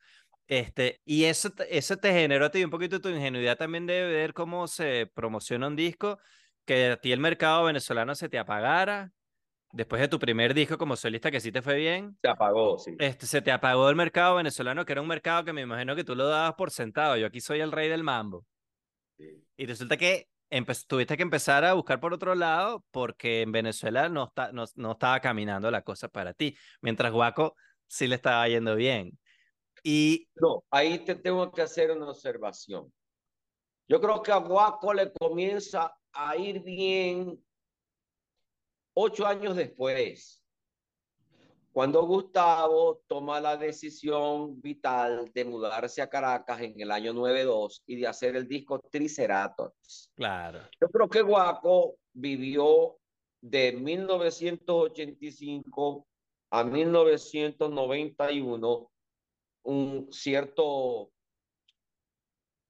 Este, 0.47 1.01
y 1.05 1.23
eso, 1.23 1.51
eso 1.69 1.97
te 1.97 2.11
generó 2.11 2.45
a 2.45 2.51
ti 2.51 2.63
un 2.63 2.69
poquito 2.69 3.01
tu 3.01 3.09
ingenuidad 3.09 3.57
también 3.57 3.87
de 3.87 4.05
ver 4.05 4.33
cómo 4.33 4.67
se 4.67 5.09
promociona 5.13 5.67
un 5.67 5.75
disco, 5.75 6.19
que 6.65 6.91
a 6.91 6.97
ti 6.97 7.11
el 7.11 7.19
mercado 7.19 7.63
venezolano 7.63 8.13
se 8.15 8.29
te 8.29 8.37
apagara, 8.37 9.11
después 9.71 10.01
de 10.01 10.07
tu 10.07 10.19
primer 10.19 10.53
disco 10.53 10.77
como 10.77 10.95
solista 10.95 11.31
que 11.31 11.39
sí 11.39 11.51
te 11.51 11.61
fue 11.61 11.75
bien. 11.75 12.17
Se 12.21 12.29
apagó, 12.29 12.77
sí. 12.77 12.95
Este, 12.99 13.25
se 13.25 13.41
te 13.41 13.51
apagó 13.51 13.89
el 13.89 13.95
mercado 13.95 14.35
venezolano, 14.35 14.85
que 14.85 14.93
era 14.93 15.01
un 15.01 15.07
mercado 15.07 15.43
que 15.43 15.53
me 15.53 15.61
imagino 15.61 15.95
que 15.95 16.03
tú 16.03 16.15
lo 16.15 16.27
dabas 16.27 16.53
por 16.53 16.71
sentado. 16.71 17.17
Yo 17.17 17.27
aquí 17.27 17.41
soy 17.41 17.59
el 17.59 17.71
rey 17.71 17.89
del 17.89 18.03
mambo. 18.03 18.45
Y 19.57 19.65
resulta 19.65 19.97
que 19.97 20.27
tuviste 20.87 21.17
que 21.17 21.23
empezar 21.23 21.65
a 21.65 21.73
buscar 21.73 21.99
por 21.99 22.13
otro 22.13 22.35
lado 22.35 22.83
porque 22.91 23.41
en 23.41 23.51
Venezuela 23.51 24.09
no, 24.09 24.25
está, 24.25 24.51
no, 24.51 24.65
no 24.75 24.91
estaba 24.91 25.19
caminando 25.19 25.71
la 25.71 25.81
cosa 25.81 26.07
para 26.07 26.33
ti, 26.33 26.55
mientras 26.81 27.11
Guaco 27.11 27.55
sí 27.87 28.07
le 28.07 28.15
estaba 28.15 28.47
yendo 28.47 28.75
bien. 28.75 29.17
Y... 29.85 30.27
No, 30.35 30.63
ahí 30.71 31.05
te 31.05 31.15
tengo 31.15 31.51
que 31.51 31.61
hacer 31.61 31.91
una 31.91 32.09
observación. 32.09 32.91
Yo 33.87 34.01
creo 34.01 34.21
que 34.21 34.31
a 34.31 34.37
Guaco 34.37 34.93
le 34.93 35.13
comienza 35.13 35.95
a 36.11 36.35
ir 36.35 36.63
bien 36.63 37.39
Ocho 38.97 39.27
años 39.27 39.57
después, 39.57 40.41
cuando 41.73 42.05
Gustavo 42.05 43.01
toma 43.07 43.41
la 43.41 43.57
decisión 43.57 44.61
vital 44.61 45.29
de 45.33 45.43
mudarse 45.43 46.01
a 46.01 46.09
Caracas 46.09 46.61
en 46.61 46.79
el 46.79 46.89
año 46.91 47.11
92 47.11 47.83
y 47.87 47.97
de 47.97 48.07
hacer 48.07 48.37
el 48.37 48.47
disco 48.47 48.79
Triceratops. 48.79 50.13
Claro. 50.15 50.61
Yo 50.79 50.87
creo 50.87 51.09
que 51.09 51.21
Guaco 51.21 51.97
vivió 52.13 52.97
de 53.41 53.73
1985 53.73 56.07
a 56.51 56.63
1991 56.63 58.91
un 59.65 60.07
cierto 60.11 61.11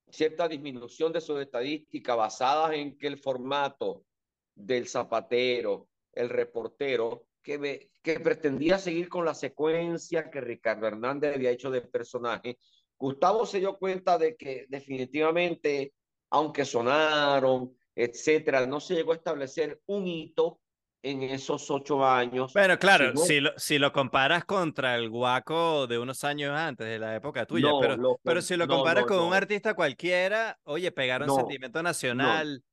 cierta 0.09 0.47
disminución 0.47 1.11
de 1.11 1.21
sus 1.21 1.39
estadísticas 1.41 2.15
basadas 2.15 2.73
en 2.73 2.97
que 2.97 3.07
el 3.07 3.17
formato 3.17 4.05
del 4.53 4.87
zapatero, 4.87 5.89
el 6.13 6.29
reportero, 6.29 7.27
que, 7.43 7.89
que 8.01 8.19
pretendía 8.21 8.77
seguir 8.77 9.09
con 9.09 9.25
la 9.25 9.33
secuencia 9.33 10.31
que 10.31 10.41
Ricardo 10.41 10.87
Hernández 10.87 11.35
había 11.35 11.51
hecho 11.51 11.69
de 11.69 11.81
personaje. 11.81 12.57
Gustavo 12.97 13.45
se 13.45 13.59
dio 13.59 13.77
cuenta 13.77 14.17
de 14.17 14.37
que 14.37 14.65
definitivamente, 14.69 15.93
aunque 16.29 16.63
sonaron, 16.63 17.75
etcétera, 17.93 18.65
no 18.65 18.79
se 18.79 18.95
llegó 18.95 19.11
a 19.11 19.15
establecer 19.15 19.81
un 19.87 20.07
hito 20.07 20.59
en 21.05 21.21
esos 21.21 21.69
ocho 21.69 22.03
años. 22.03 22.51
Bueno, 22.53 22.79
claro, 22.79 23.15
si, 23.15 23.39
lo, 23.39 23.51
si 23.57 23.77
lo 23.77 23.93
comparas 23.93 24.43
contra 24.43 24.95
el 24.95 25.09
guaco 25.09 25.85
de 25.85 25.99
unos 25.99 26.23
años 26.23 26.51
antes, 26.57 26.87
de 26.87 26.97
la 26.97 27.15
época 27.15 27.45
tuya, 27.45 27.69
pero, 27.79 28.19
pero 28.23 28.41
si 28.41 28.57
lo 28.57 28.67
comparas 28.67 29.05
con 29.05 29.19
un 29.19 29.33
artista 29.33 29.75
cualquiera, 29.75 30.59
oye, 30.63 30.91
pegaron 30.91 31.29
sentimiento 31.29 31.83
nacional. 31.83 32.63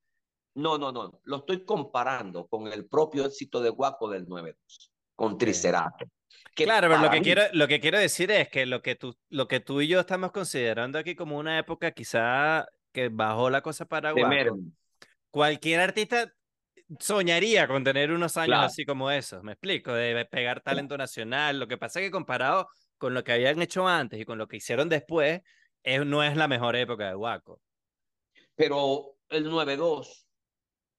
No, 0.55 0.79
no, 0.79 0.91
no. 0.91 1.19
Lo 1.25 1.37
estoy 1.37 1.63
comparando 1.63 2.47
con 2.47 2.67
el 2.73 2.87
propio 2.87 3.25
éxito 3.25 3.61
de 3.61 3.69
Guaco 3.69 4.09
del 4.09 4.27
92, 4.27 4.91
con 5.15 5.37
Triceratops. 5.37 6.11
Claro, 6.55 6.89
pero 6.89 7.01
lo 7.01 7.09
que, 7.11 7.21
quiero, 7.21 7.43
lo 7.53 7.67
que 7.67 7.79
quiero 7.79 7.99
decir 7.99 8.31
es 8.31 8.49
que 8.49 8.65
lo 8.65 8.81
que, 8.81 8.95
tú, 8.95 9.15
lo 9.29 9.47
que 9.47 9.59
tú 9.59 9.81
y 9.81 9.87
yo 9.87 9.99
estamos 9.99 10.31
considerando 10.31 10.97
aquí 10.97 11.15
como 11.15 11.37
una 11.37 11.59
época 11.59 11.91
quizá 11.91 12.67
que 12.91 13.09
bajó 13.09 13.51
la 13.51 13.61
cosa 13.61 13.85
para 13.85 14.11
Guaco. 14.11 14.57
Cualquier 15.29 15.79
artista 15.79 16.31
soñaría 16.99 17.67
con 17.67 17.83
tener 17.83 18.11
unos 18.11 18.37
años 18.37 18.59
así 18.59 18.85
como 18.85 19.11
esos, 19.11 19.43
me 19.43 19.53
explico, 19.53 19.93
de 19.93 20.25
pegar 20.25 20.61
talento 20.61 20.97
nacional. 20.97 21.59
Lo 21.59 21.67
que 21.67 21.77
pasa 21.77 21.99
es 21.99 22.07
que 22.07 22.11
comparado 22.11 22.67
con 22.97 23.13
lo 23.13 23.23
que 23.23 23.33
habían 23.33 23.61
hecho 23.61 23.87
antes 23.87 24.19
y 24.19 24.25
con 24.25 24.37
lo 24.37 24.47
que 24.47 24.57
hicieron 24.57 24.89
después, 24.89 25.41
es, 25.83 26.05
no 26.05 26.23
es 26.23 26.37
la 26.37 26.47
mejor 26.47 26.75
época 26.75 27.07
de 27.07 27.15
Guaco. 27.15 27.61
Pero 28.55 29.15
el 29.29 29.43
92 29.43 30.27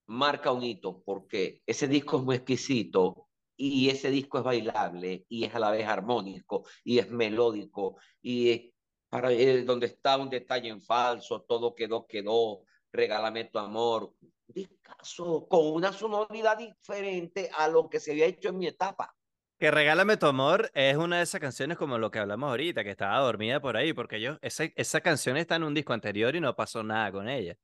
marca 0.06 0.52
un 0.52 0.62
hito 0.62 1.02
porque 1.02 1.62
ese 1.66 1.88
disco 1.88 2.18
es 2.18 2.24
muy 2.24 2.36
exquisito 2.36 3.28
y 3.56 3.88
ese 3.88 4.10
disco 4.10 4.38
es 4.38 4.44
bailable 4.44 5.24
y 5.28 5.44
es 5.44 5.54
a 5.54 5.58
la 5.58 5.70
vez 5.70 5.86
armónico 5.86 6.66
y 6.82 6.98
es 6.98 7.10
melódico 7.10 7.96
y 8.20 8.74
para 9.08 9.30
eh, 9.32 9.62
donde 9.62 9.86
está 9.86 10.16
un 10.16 10.28
detalle 10.28 10.68
en 10.68 10.82
falso, 10.82 11.42
todo 11.42 11.74
quedó, 11.74 12.04
quedó, 12.04 12.62
regálame 12.90 13.44
tu 13.44 13.60
amor. 13.60 14.12
Discaso 14.54 15.46
con 15.48 15.72
una 15.72 15.92
sonoridad 15.92 16.56
diferente 16.56 17.50
a 17.56 17.68
lo 17.68 17.88
que 17.88 18.00
se 18.00 18.12
había 18.12 18.26
hecho 18.26 18.50
en 18.50 18.58
mi 18.58 18.66
etapa. 18.66 19.14
Que 19.58 19.70
Regálame 19.70 20.16
tu 20.16 20.26
amor 20.26 20.70
es 20.74 20.96
una 20.96 21.18
de 21.18 21.22
esas 21.22 21.40
canciones 21.40 21.78
como 21.78 21.98
lo 21.98 22.10
que 22.10 22.18
hablamos 22.18 22.50
ahorita, 22.50 22.84
que 22.84 22.90
estaba 22.90 23.18
dormida 23.20 23.60
por 23.60 23.76
ahí, 23.76 23.92
porque 23.92 24.20
yo, 24.20 24.38
esa, 24.42 24.64
esa 24.74 25.00
canción 25.00 25.36
está 25.36 25.56
en 25.56 25.64
un 25.64 25.74
disco 25.74 25.92
anterior 25.92 26.34
y 26.34 26.40
no 26.40 26.54
pasó 26.56 26.82
nada 26.82 27.10
con 27.12 27.28
ella. 27.28 27.56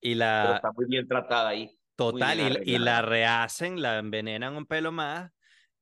Y 0.00 0.14
la... 0.14 0.56
está 0.56 0.72
muy 0.72 0.86
bien 0.86 1.06
tratada 1.06 1.50
ahí. 1.50 1.76
Total, 1.96 2.40
y, 2.64 2.74
y, 2.74 2.78
la 2.78 3.02
rehacen, 3.02 3.82
la 3.82 3.98
envenenan 3.98 4.56
un 4.56 4.66
pelo 4.66 4.90
más. 4.92 5.30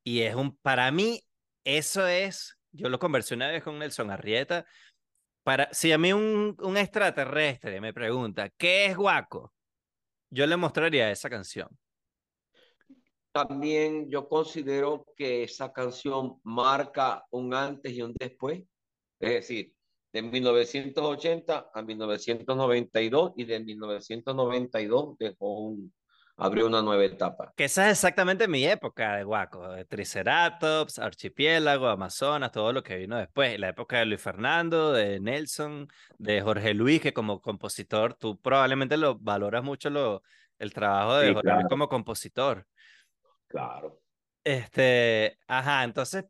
Y 0.03 0.21
es 0.21 0.35
un, 0.35 0.57
para 0.57 0.91
mí, 0.91 1.21
eso 1.63 2.05
es, 2.07 2.57
yo 2.71 2.89
lo 2.89 2.99
conversé 2.99 3.35
una 3.35 3.47
vez 3.47 3.63
con 3.63 3.79
Nelson 3.79 4.11
Arrieta. 4.11 4.65
Para, 5.43 5.69
si 5.71 5.91
a 5.91 5.97
mí 5.97 6.11
un, 6.11 6.57
un 6.59 6.77
extraterrestre 6.77 7.79
me 7.79 7.93
pregunta, 7.93 8.49
¿qué 8.57 8.87
es 8.87 8.97
guaco? 8.97 9.53
Yo 10.31 10.45
le 10.45 10.57
mostraría 10.57 11.11
esa 11.11 11.29
canción. 11.29 11.69
también 13.31 14.09
yo 14.09 14.27
considero 14.27 15.05
que 15.15 15.43
esa 15.43 15.71
canción 15.71 16.39
marca 16.43 17.25
un 17.31 17.53
antes 17.53 17.93
y 17.93 18.01
un 18.01 18.13
después. 18.19 18.63
Es 19.19 19.29
decir, 19.29 19.73
de 20.11 20.21
1980 20.21 21.71
a 21.73 21.81
1992 21.81 23.33
y 23.37 23.45
de 23.45 23.59
1992 23.59 25.17
dejó 25.19 25.59
un, 25.59 25.93
abrió 26.39 26.67
una 26.67 26.81
nueva 26.81 27.03
etapa. 27.03 27.53
Que 27.55 27.65
esa 27.65 27.87
es 27.87 27.97
exactamente 27.97 28.47
mi 28.47 28.65
época 28.65 29.17
de 29.17 29.23
Guaco, 29.23 29.69
de 29.69 29.85
Triceratops, 29.85 30.99
Archipiélago, 30.99 31.87
Amazonas, 31.87 32.51
todo 32.51 32.73
lo 32.73 32.81
que 32.81 32.95
vino 32.95 33.17
después, 33.17 33.59
la 33.59 33.69
época 33.69 33.99
de 33.99 34.05
Luis 34.05 34.21
Fernando, 34.21 34.93
de 34.93 35.19
Nelson, 35.19 35.87
de 36.17 36.41
Jorge 36.41 36.73
Luis, 36.73 37.01
que 37.01 37.13
como 37.13 37.41
compositor, 37.41 38.13
tú 38.13 38.39
probablemente 38.39 38.97
lo 38.97 39.19
valoras 39.19 39.63
mucho 39.63 39.89
lo, 39.89 40.23
el 40.57 40.73
trabajo 40.73 41.17
de 41.17 41.33
Jorge 41.33 41.53
Luis 41.53 41.67
como 41.69 41.89
compositor. 41.89 42.65
Claro. 43.47 44.01
Este, 44.43 45.37
ajá, 45.47 45.83
entonces 45.83 46.25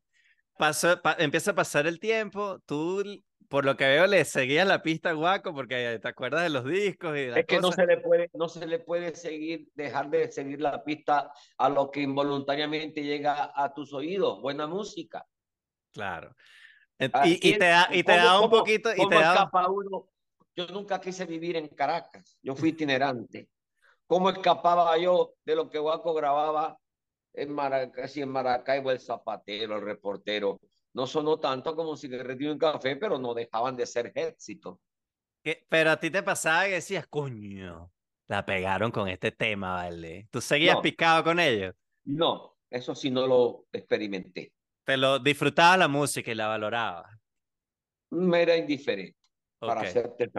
pasó, 0.57 0.99
empieza 1.19 1.51
a 1.51 1.55
pasar 1.55 1.87
el 1.87 1.99
tiempo, 1.99 2.59
tú 2.65 3.03
por 3.49 3.65
lo 3.65 3.75
que 3.75 3.85
veo 3.85 4.05
le 4.05 4.23
seguías 4.25 4.67
la 4.67 4.81
pista 4.83 5.09
a 5.09 5.13
Guaco 5.13 5.53
porque 5.53 5.99
te 5.99 6.07
acuerdas 6.07 6.43
de 6.43 6.49
los 6.51 6.63
discos 6.65 7.17
y 7.17 7.21
Es 7.21 7.45
que 7.47 7.59
no 7.59 7.71
se 7.71 7.85
le 7.85 7.97
puede 7.97 8.29
no 8.33 8.47
se 8.47 8.65
le 8.65 8.79
puede 8.79 9.15
seguir 9.15 9.67
dejar 9.73 10.09
de 10.09 10.31
seguir 10.31 10.61
la 10.61 10.83
pista 10.83 11.33
a 11.57 11.69
lo 11.69 11.89
que 11.89 12.01
involuntariamente 12.01 13.03
llega 13.03 13.51
a 13.53 13.73
tus 13.73 13.91
oídos, 13.91 14.39
buena 14.41 14.67
música. 14.67 15.25
Claro. 15.91 16.33
Y, 16.99 17.57
te 17.57 17.65
da, 17.65 17.87
y 17.91 18.03
te 18.03 18.11
da 18.11 18.39
un 18.39 18.49
poquito 18.49 18.91
y 18.95 19.07
te 19.07 19.15
da 19.15 19.49
uno? 19.67 20.09
Yo 20.55 20.67
nunca 20.67 20.99
quise 21.01 21.25
vivir 21.25 21.55
en 21.55 21.69
Caracas, 21.69 22.37
yo 22.43 22.55
fui 22.55 22.69
itinerante. 22.69 23.49
¿Cómo 24.05 24.29
escapaba 24.29 24.97
yo 24.97 25.33
de 25.45 25.55
lo 25.55 25.69
que 25.69 25.79
Guaco 25.79 26.13
grababa 26.13 26.77
en 27.33 27.53
Maracay, 27.53 28.09
en 28.15 28.29
Maracaibo, 28.29 28.91
el 28.91 28.99
zapatero, 28.99 29.77
el 29.77 29.81
reportero? 29.81 30.59
No 30.93 31.07
sonó 31.07 31.39
tanto 31.39 31.75
como 31.75 31.95
si 31.95 32.07
retiro 32.07 32.51
un 32.51 32.57
café, 32.57 32.95
pero 32.95 33.17
no 33.17 33.33
dejaban 33.33 33.75
de 33.75 33.85
ser 33.85 34.11
éxitos. 34.15 34.77
Pero 35.69 35.91
a 35.91 35.99
ti 35.99 36.09
te 36.09 36.23
pasaba 36.23 36.65
que 36.65 36.73
decías, 36.73 37.07
coño, 37.07 37.91
la 38.27 38.45
pegaron 38.45 38.91
con 38.91 39.07
este 39.07 39.31
tema, 39.31 39.75
¿vale? 39.75 40.27
¿Tú 40.31 40.41
seguías 40.41 40.77
picado 40.81 41.23
con 41.23 41.39
ellos? 41.39 41.73
No, 42.05 42.57
eso 42.69 42.93
sí 42.93 43.09
no 43.09 43.25
lo 43.25 43.65
experimenté. 43.71 44.53
¿Te 44.83 44.97
lo 44.97 45.19
disfrutaba 45.19 45.77
la 45.77 45.87
música 45.87 46.31
y 46.31 46.35
la 46.35 46.47
valoraba? 46.47 47.09
Me 48.11 48.41
era 48.41 48.57
indiferente, 48.57 49.17
para 49.59 49.81
hacerte 49.81 50.29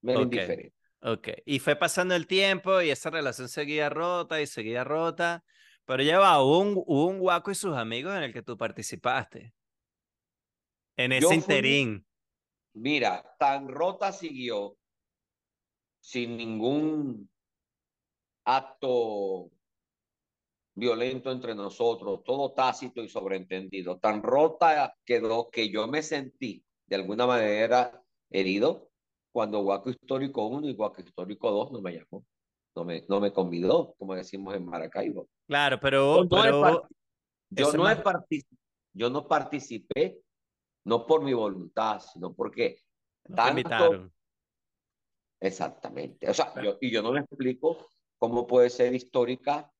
Me 0.00 0.12
era 0.12 0.22
indiferente. 0.22 0.74
Ok, 1.00 1.28
y 1.44 1.58
fue 1.58 1.76
pasando 1.76 2.14
el 2.14 2.26
tiempo 2.26 2.80
y 2.80 2.90
esa 2.90 3.10
relación 3.10 3.48
seguía 3.48 3.90
rota 3.90 4.40
y 4.40 4.46
seguía 4.46 4.84
rota, 4.84 5.44
pero 5.84 6.02
ya 6.02 6.18
va, 6.18 6.42
un, 6.42 6.74
hubo 6.86 7.06
un 7.06 7.18
guaco 7.18 7.50
y 7.50 7.54
sus 7.54 7.76
amigos 7.76 8.16
en 8.16 8.22
el 8.22 8.32
que 8.32 8.42
tú 8.42 8.56
participaste. 8.56 9.52
En 10.96 11.12
ese 11.12 11.34
interín. 11.34 12.06
Mira, 12.74 13.36
tan 13.38 13.68
rota 13.68 14.12
siguió 14.12 14.76
sin 16.00 16.36
ningún 16.36 17.30
acto 18.44 19.50
violento 20.74 21.30
entre 21.30 21.54
nosotros, 21.54 22.22
todo 22.24 22.52
tácito 22.52 23.02
y 23.02 23.08
sobreentendido. 23.08 23.98
Tan 23.98 24.22
rota 24.22 24.94
quedó 25.04 25.48
que 25.50 25.70
yo 25.70 25.86
me 25.86 26.02
sentí 26.02 26.64
de 26.86 26.96
alguna 26.96 27.26
manera 27.26 28.02
herido 28.30 28.90
cuando 29.32 29.62
Guaco 29.62 29.90
Histórico 29.90 30.46
1 30.46 30.68
y 30.68 30.74
Guaco 30.74 31.00
Histórico 31.00 31.50
2 31.50 31.72
no 31.72 31.80
me 31.80 31.92
llamó, 31.92 32.24
no 32.76 32.84
me, 32.84 33.04
no 33.08 33.20
me 33.20 33.32
convidó, 33.32 33.94
como 33.98 34.14
decimos 34.14 34.54
en 34.54 34.64
Maracaibo. 34.64 35.28
Claro, 35.46 35.78
pero... 35.80 36.24
Yo 36.24 36.46
no, 36.52 36.86
yo 37.50 37.72
no, 37.72 37.92
yo 38.92 39.10
no 39.10 39.28
participé 39.28 40.23
no 40.84 41.06
por 41.06 41.22
mi 41.22 41.32
voluntad, 41.32 42.00
sino 42.00 42.34
porque 42.34 42.82
tanto... 43.34 44.10
Exactamente. 45.40 46.28
O 46.30 46.34
sea, 46.34 46.54
yo, 46.62 46.78
y 46.80 46.90
yo 46.90 47.02
no 47.02 47.12
me 47.12 47.20
explico 47.20 47.88
cómo 48.18 48.46
puede 48.46 48.70
ser 48.70 48.94
histórica 48.94 49.70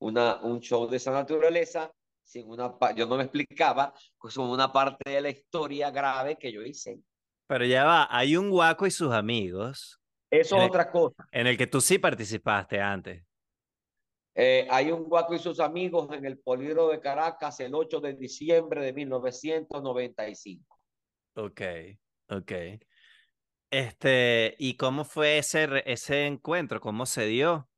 una, 0.00 0.36
un 0.42 0.60
show 0.60 0.86
de 0.86 0.98
esa 0.98 1.12
naturaleza 1.12 1.90
sin 2.28 2.46
una 2.50 2.74
yo 2.94 3.06
no 3.06 3.16
me 3.16 3.22
explicaba 3.22 3.94
pues 4.20 4.36
una 4.36 4.70
parte 4.70 5.10
de 5.10 5.20
la 5.22 5.30
historia 5.30 5.90
grave 5.90 6.36
que 6.36 6.52
yo 6.52 6.62
hice. 6.62 7.00
Pero 7.46 7.64
ya 7.64 7.84
va, 7.84 8.06
hay 8.10 8.36
un 8.36 8.50
guaco 8.50 8.86
y 8.86 8.90
sus 8.90 9.12
amigos. 9.12 9.98
Eso 10.30 10.58
es 10.58 10.68
otra 10.68 10.90
cosa. 10.90 11.26
En 11.32 11.46
el 11.46 11.56
que 11.56 11.66
tú 11.66 11.80
sí 11.80 11.98
participaste 11.98 12.78
antes. 12.80 13.24
Eh, 14.40 14.68
hay 14.70 14.92
un 14.92 15.02
guaco 15.02 15.34
y 15.34 15.40
sus 15.40 15.58
amigos 15.58 16.12
en 16.12 16.24
el 16.24 16.38
Polígono 16.38 16.90
de 16.90 17.00
Caracas 17.00 17.58
el 17.58 17.74
8 17.74 18.00
de 18.00 18.14
diciembre 18.14 18.80
de 18.84 18.92
1995. 18.92 20.78
Ok, 21.34 21.60
ok. 22.28 22.52
Este, 23.68 24.54
¿y 24.60 24.76
cómo 24.76 25.04
fue 25.04 25.38
ese, 25.38 25.82
ese 25.86 26.24
encuentro? 26.26 26.80
¿Cómo 26.80 27.04
se 27.04 27.26
dio? 27.26 27.68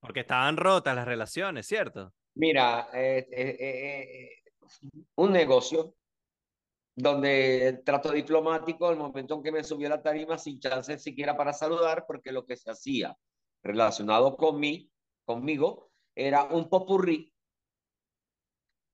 Porque 0.00 0.20
estaban 0.20 0.56
rotas 0.56 0.96
las 0.96 1.06
relaciones, 1.06 1.68
¿cierto? 1.68 2.12
Mira, 2.34 2.88
eh, 2.92 3.28
eh, 3.30 4.30
un 5.14 5.30
negocio 5.30 5.94
donde 6.96 7.68
el 7.68 7.84
trato 7.84 8.10
diplomático, 8.10 8.90
el 8.90 8.96
momento 8.96 9.36
en 9.36 9.44
que 9.44 9.52
me 9.52 9.62
subí 9.62 9.84
a 9.84 9.90
la 9.90 10.02
tarima 10.02 10.38
sin 10.38 10.58
chance 10.58 10.98
siquiera 10.98 11.36
para 11.36 11.52
saludar, 11.52 12.04
porque 12.04 12.32
lo 12.32 12.44
que 12.44 12.56
se 12.56 12.72
hacía 12.72 13.16
relacionado 13.62 14.36
con 14.36 14.58
mí 14.58 14.90
conmigo 15.24 15.90
era 16.14 16.44
un 16.44 16.68
popurrí. 16.68 17.32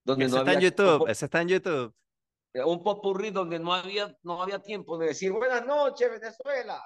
Donde 0.04 0.24
ese 0.24 0.34
no 0.34 0.40
está 0.40 0.52
en 0.54 0.60
YouTube, 0.60 1.08
ese 1.08 1.24
está 1.26 1.42
en 1.42 1.48
YouTube. 1.48 1.94
Un 2.54 2.82
popurrí 2.82 3.30
donde 3.30 3.58
no 3.58 3.72
había, 3.72 4.16
no 4.22 4.42
había 4.42 4.60
tiempo 4.60 4.98
de 4.98 5.08
decir 5.08 5.30
buenas 5.32 5.64
noches, 5.64 6.10
Venezuela. 6.10 6.82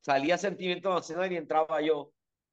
Salía 0.00 0.38
Sentimiento 0.38 0.92
Nacional 0.92 1.32
y 1.32 1.36
entraba 1.36 1.80
yo 1.80 2.12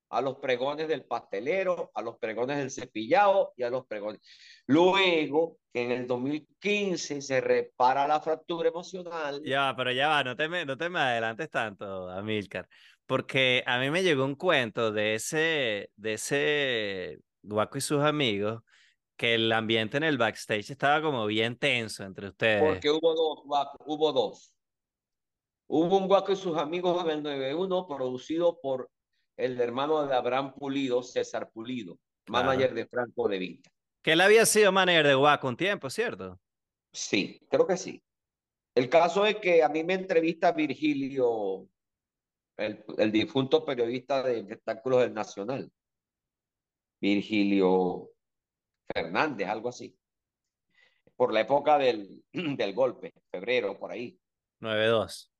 a 0.10 0.22
los 0.22 0.38
pregones 0.38 0.88
del 0.88 1.04
pastelero, 1.06 1.92
a 1.94 2.02
los 2.02 2.18
pregones 2.18 2.58
del 2.58 2.72
cepillado 2.72 3.54
y 3.58 3.64
a 3.64 3.70
los 3.70 3.86
pregones. 3.86 4.22
Luego, 4.68 5.58
que 5.74 5.84
en 5.84 5.92
el 5.92 6.08
2015 6.08 7.22
se 7.22 7.42
repara 7.42 8.08
la 8.08 8.22
fractura 8.22 8.70
emocional. 8.70 9.42
Ya, 9.44 9.74
pero 9.76 9.92
ya 9.92 10.08
va, 10.10 10.24
no 10.24 10.36
te 10.36 10.48
me, 10.48 10.66
no 10.66 10.78
te 10.78 10.90
me 10.90 11.00
adelantes 11.00 11.50
tanto, 11.50 12.10
Amilcar. 12.10 12.68
Porque 13.06 13.64
a 13.68 13.80
mí 13.80 13.90
me 13.92 14.04
llegó 14.04 14.26
un 14.26 14.36
cuento 14.36 14.92
de 14.92 15.16
ese, 15.16 15.92
de 15.96 16.14
ese 16.14 17.20
Guaco 17.44 17.78
y 17.78 17.82
sus 17.82 18.02
amigos, 18.02 18.64
que 19.16 19.36
el 19.36 19.52
ambiente 19.52 19.98
en 19.98 20.04
el 20.04 20.18
backstage 20.18 20.72
estaba 20.72 21.02
como 21.02 21.26
bien 21.26 21.58
tenso 21.58 22.04
entre 22.04 22.28
ustedes. 22.30 22.64
Porque 22.64 22.90
hubo 22.90 23.14
dos, 23.14 23.70
hubo 23.86 24.12
dos. 24.12 24.54
Hubo 25.68 25.98
un 25.98 26.08
Guaco 26.08 26.32
y 26.32 26.36
sus 26.36 26.58
amigos 26.58 27.04
en 27.06 27.12
el 27.12 27.24
91 27.24 27.88
producido 27.88 28.60
por 28.60 28.90
el 29.38 29.60
hermano 29.60 30.06
de 30.06 30.16
Abraham 30.16 30.54
Pulido, 30.54 31.02
César 31.04 31.50
Pulido, 31.52 31.98
manager 32.28 32.74
de 32.74 32.88
Franco 32.88 33.28
de 33.28 33.40
Vita. 33.40 33.70
Que 34.02 34.14
él 34.14 34.22
había 34.22 34.46
sido 34.46 34.72
manager 34.72 35.08
de 35.08 35.16
Guaco 35.16 35.48
un 35.48 35.58
tiempo, 35.58 35.90
¿cierto? 35.90 36.40
Sí, 36.92 37.42
creo 37.50 37.68
que 37.68 37.78
sí. 37.78 38.02
El 38.76 38.90
caso 38.90 39.26
es 39.26 39.38
que 39.38 39.64
a 39.64 39.70
mí 39.70 39.84
me 39.84 39.94
entrevista 39.94 40.52
Virgilio 40.52 41.68
el, 42.58 43.12
difunto 43.12 43.66
periodista 43.66 44.24
de 44.24 44.40
espectáculos 44.40 45.02
del 45.02 45.14
Nacional, 45.14 45.72
Virgilio 47.02 48.12
Fernández, 48.94 49.48
algo 49.48 49.70
así, 49.70 49.98
por 51.16 51.34
la 51.34 51.42
época 51.42 51.78
del, 51.78 52.24
del 52.34 52.74
golpe, 52.74 53.14
febrero, 53.32 53.78
por 53.78 53.92
ahí. 53.92 54.20
9-2. 54.62 55.32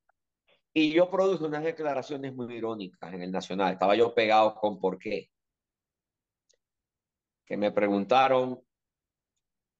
Y 0.74 0.92
yo 0.92 1.10
produje 1.10 1.44
unas 1.44 1.64
declaraciones 1.64 2.34
muy 2.34 2.54
irónicas 2.54 3.12
en 3.14 3.22
el 3.22 3.32
Nacional. 3.32 3.72
Estaba 3.72 3.96
yo 3.96 4.14
pegado 4.14 4.54
con 4.54 4.78
por 4.78 4.98
qué. 4.98 5.30
Que 7.46 7.56
me 7.56 7.72
preguntaron 7.72 8.60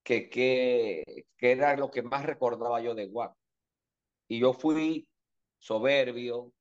que 0.03 0.31
qué 0.31 1.27
era 1.39 1.77
lo 1.77 1.91
que 1.91 2.01
más 2.01 2.25
recordaba 2.25 2.81
yo 2.81 2.95
de 2.95 3.09
Guac. 3.09 3.37
Y 4.29 4.41
yo 4.41 4.55
fui 4.55 5.07
soberbio, 5.59 6.53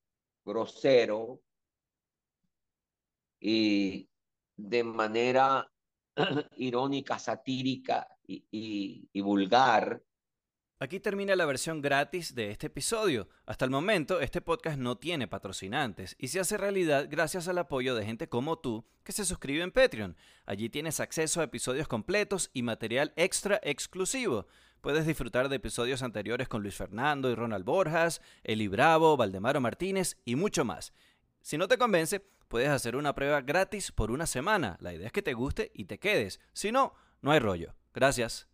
grosero 0.45 1.41
y 3.39 4.07
de 4.55 4.83
manera 4.83 5.69
irónica, 6.57 7.19
satírica 7.19 8.07
y, 8.27 9.21
vulgar. 9.21 10.01
Aquí 10.79 10.99
termina 10.99 11.35
la 11.35 11.45
versión 11.45 11.81
gratis 11.81 12.35
de 12.35 12.51
este 12.51 12.67
episodio. 12.67 13.29
Hasta 13.45 13.65
el 13.65 13.71
momento, 13.71 14.19
este 14.19 14.41
podcast 14.41 14.77
no 14.77 14.97
tiene 14.97 15.27
patrocinantes 15.27 16.15
y 16.19 16.27
se 16.27 16.39
hace 16.39 16.57
realidad 16.57 17.07
gracias 17.09 17.47
al 17.47 17.57
apoyo 17.57 17.95
de 17.95 18.05
gente 18.05 18.27
como 18.27 18.59
tú 18.59 18.85
que 19.03 19.13
se 19.13 19.25
suscribe 19.25 19.63
en 19.63 19.71
Patreon. 19.71 20.17
Allí 20.45 20.69
tienes 20.69 20.99
acceso 20.99 21.39
a 21.39 21.45
episodios 21.45 21.87
completos 21.87 22.49
y 22.53 22.61
material 22.61 23.13
extra 23.15 23.59
exclusivo. 23.63 24.47
Puedes 24.85 25.07
disfrutar 25.07 25.49
de 25.49 25.55
episodios 25.55 26.03
anteriores 26.03 26.47
con 26.47 26.61
Luis 26.61 26.75
Fernando 26.75 27.31
y 27.31 27.33
Ronald 27.33 27.65
Borjas, 27.65 28.21
Eli 28.43 28.67
Bravo, 28.67 29.17
Valdemaro 29.17 29.59
Martínez 29.59 30.15
y 30.25 30.35
mucho 30.35 30.63
más. 30.63 30.93
Si 31.41 31.57
no 31.57 31.67
te 31.67 31.79
convence, 31.79 32.23
puedes 32.47 32.69
hacer 32.69 32.95
una 32.95 33.15
prueba 33.15 33.41
gratis 33.41 33.91
por 33.91 34.11
una 34.11 34.27
semana. 34.27 34.77
La 34.79 34.93
idea 34.93 35.07
es 35.07 35.11
que 35.11 35.23
te 35.23 35.33
guste 35.33 35.71
y 35.73 35.85
te 35.85 35.97
quedes. 35.97 36.39
Si 36.53 36.71
no, 36.71 36.93
no 37.23 37.31
hay 37.31 37.39
rollo. 37.39 37.73
Gracias. 37.95 38.47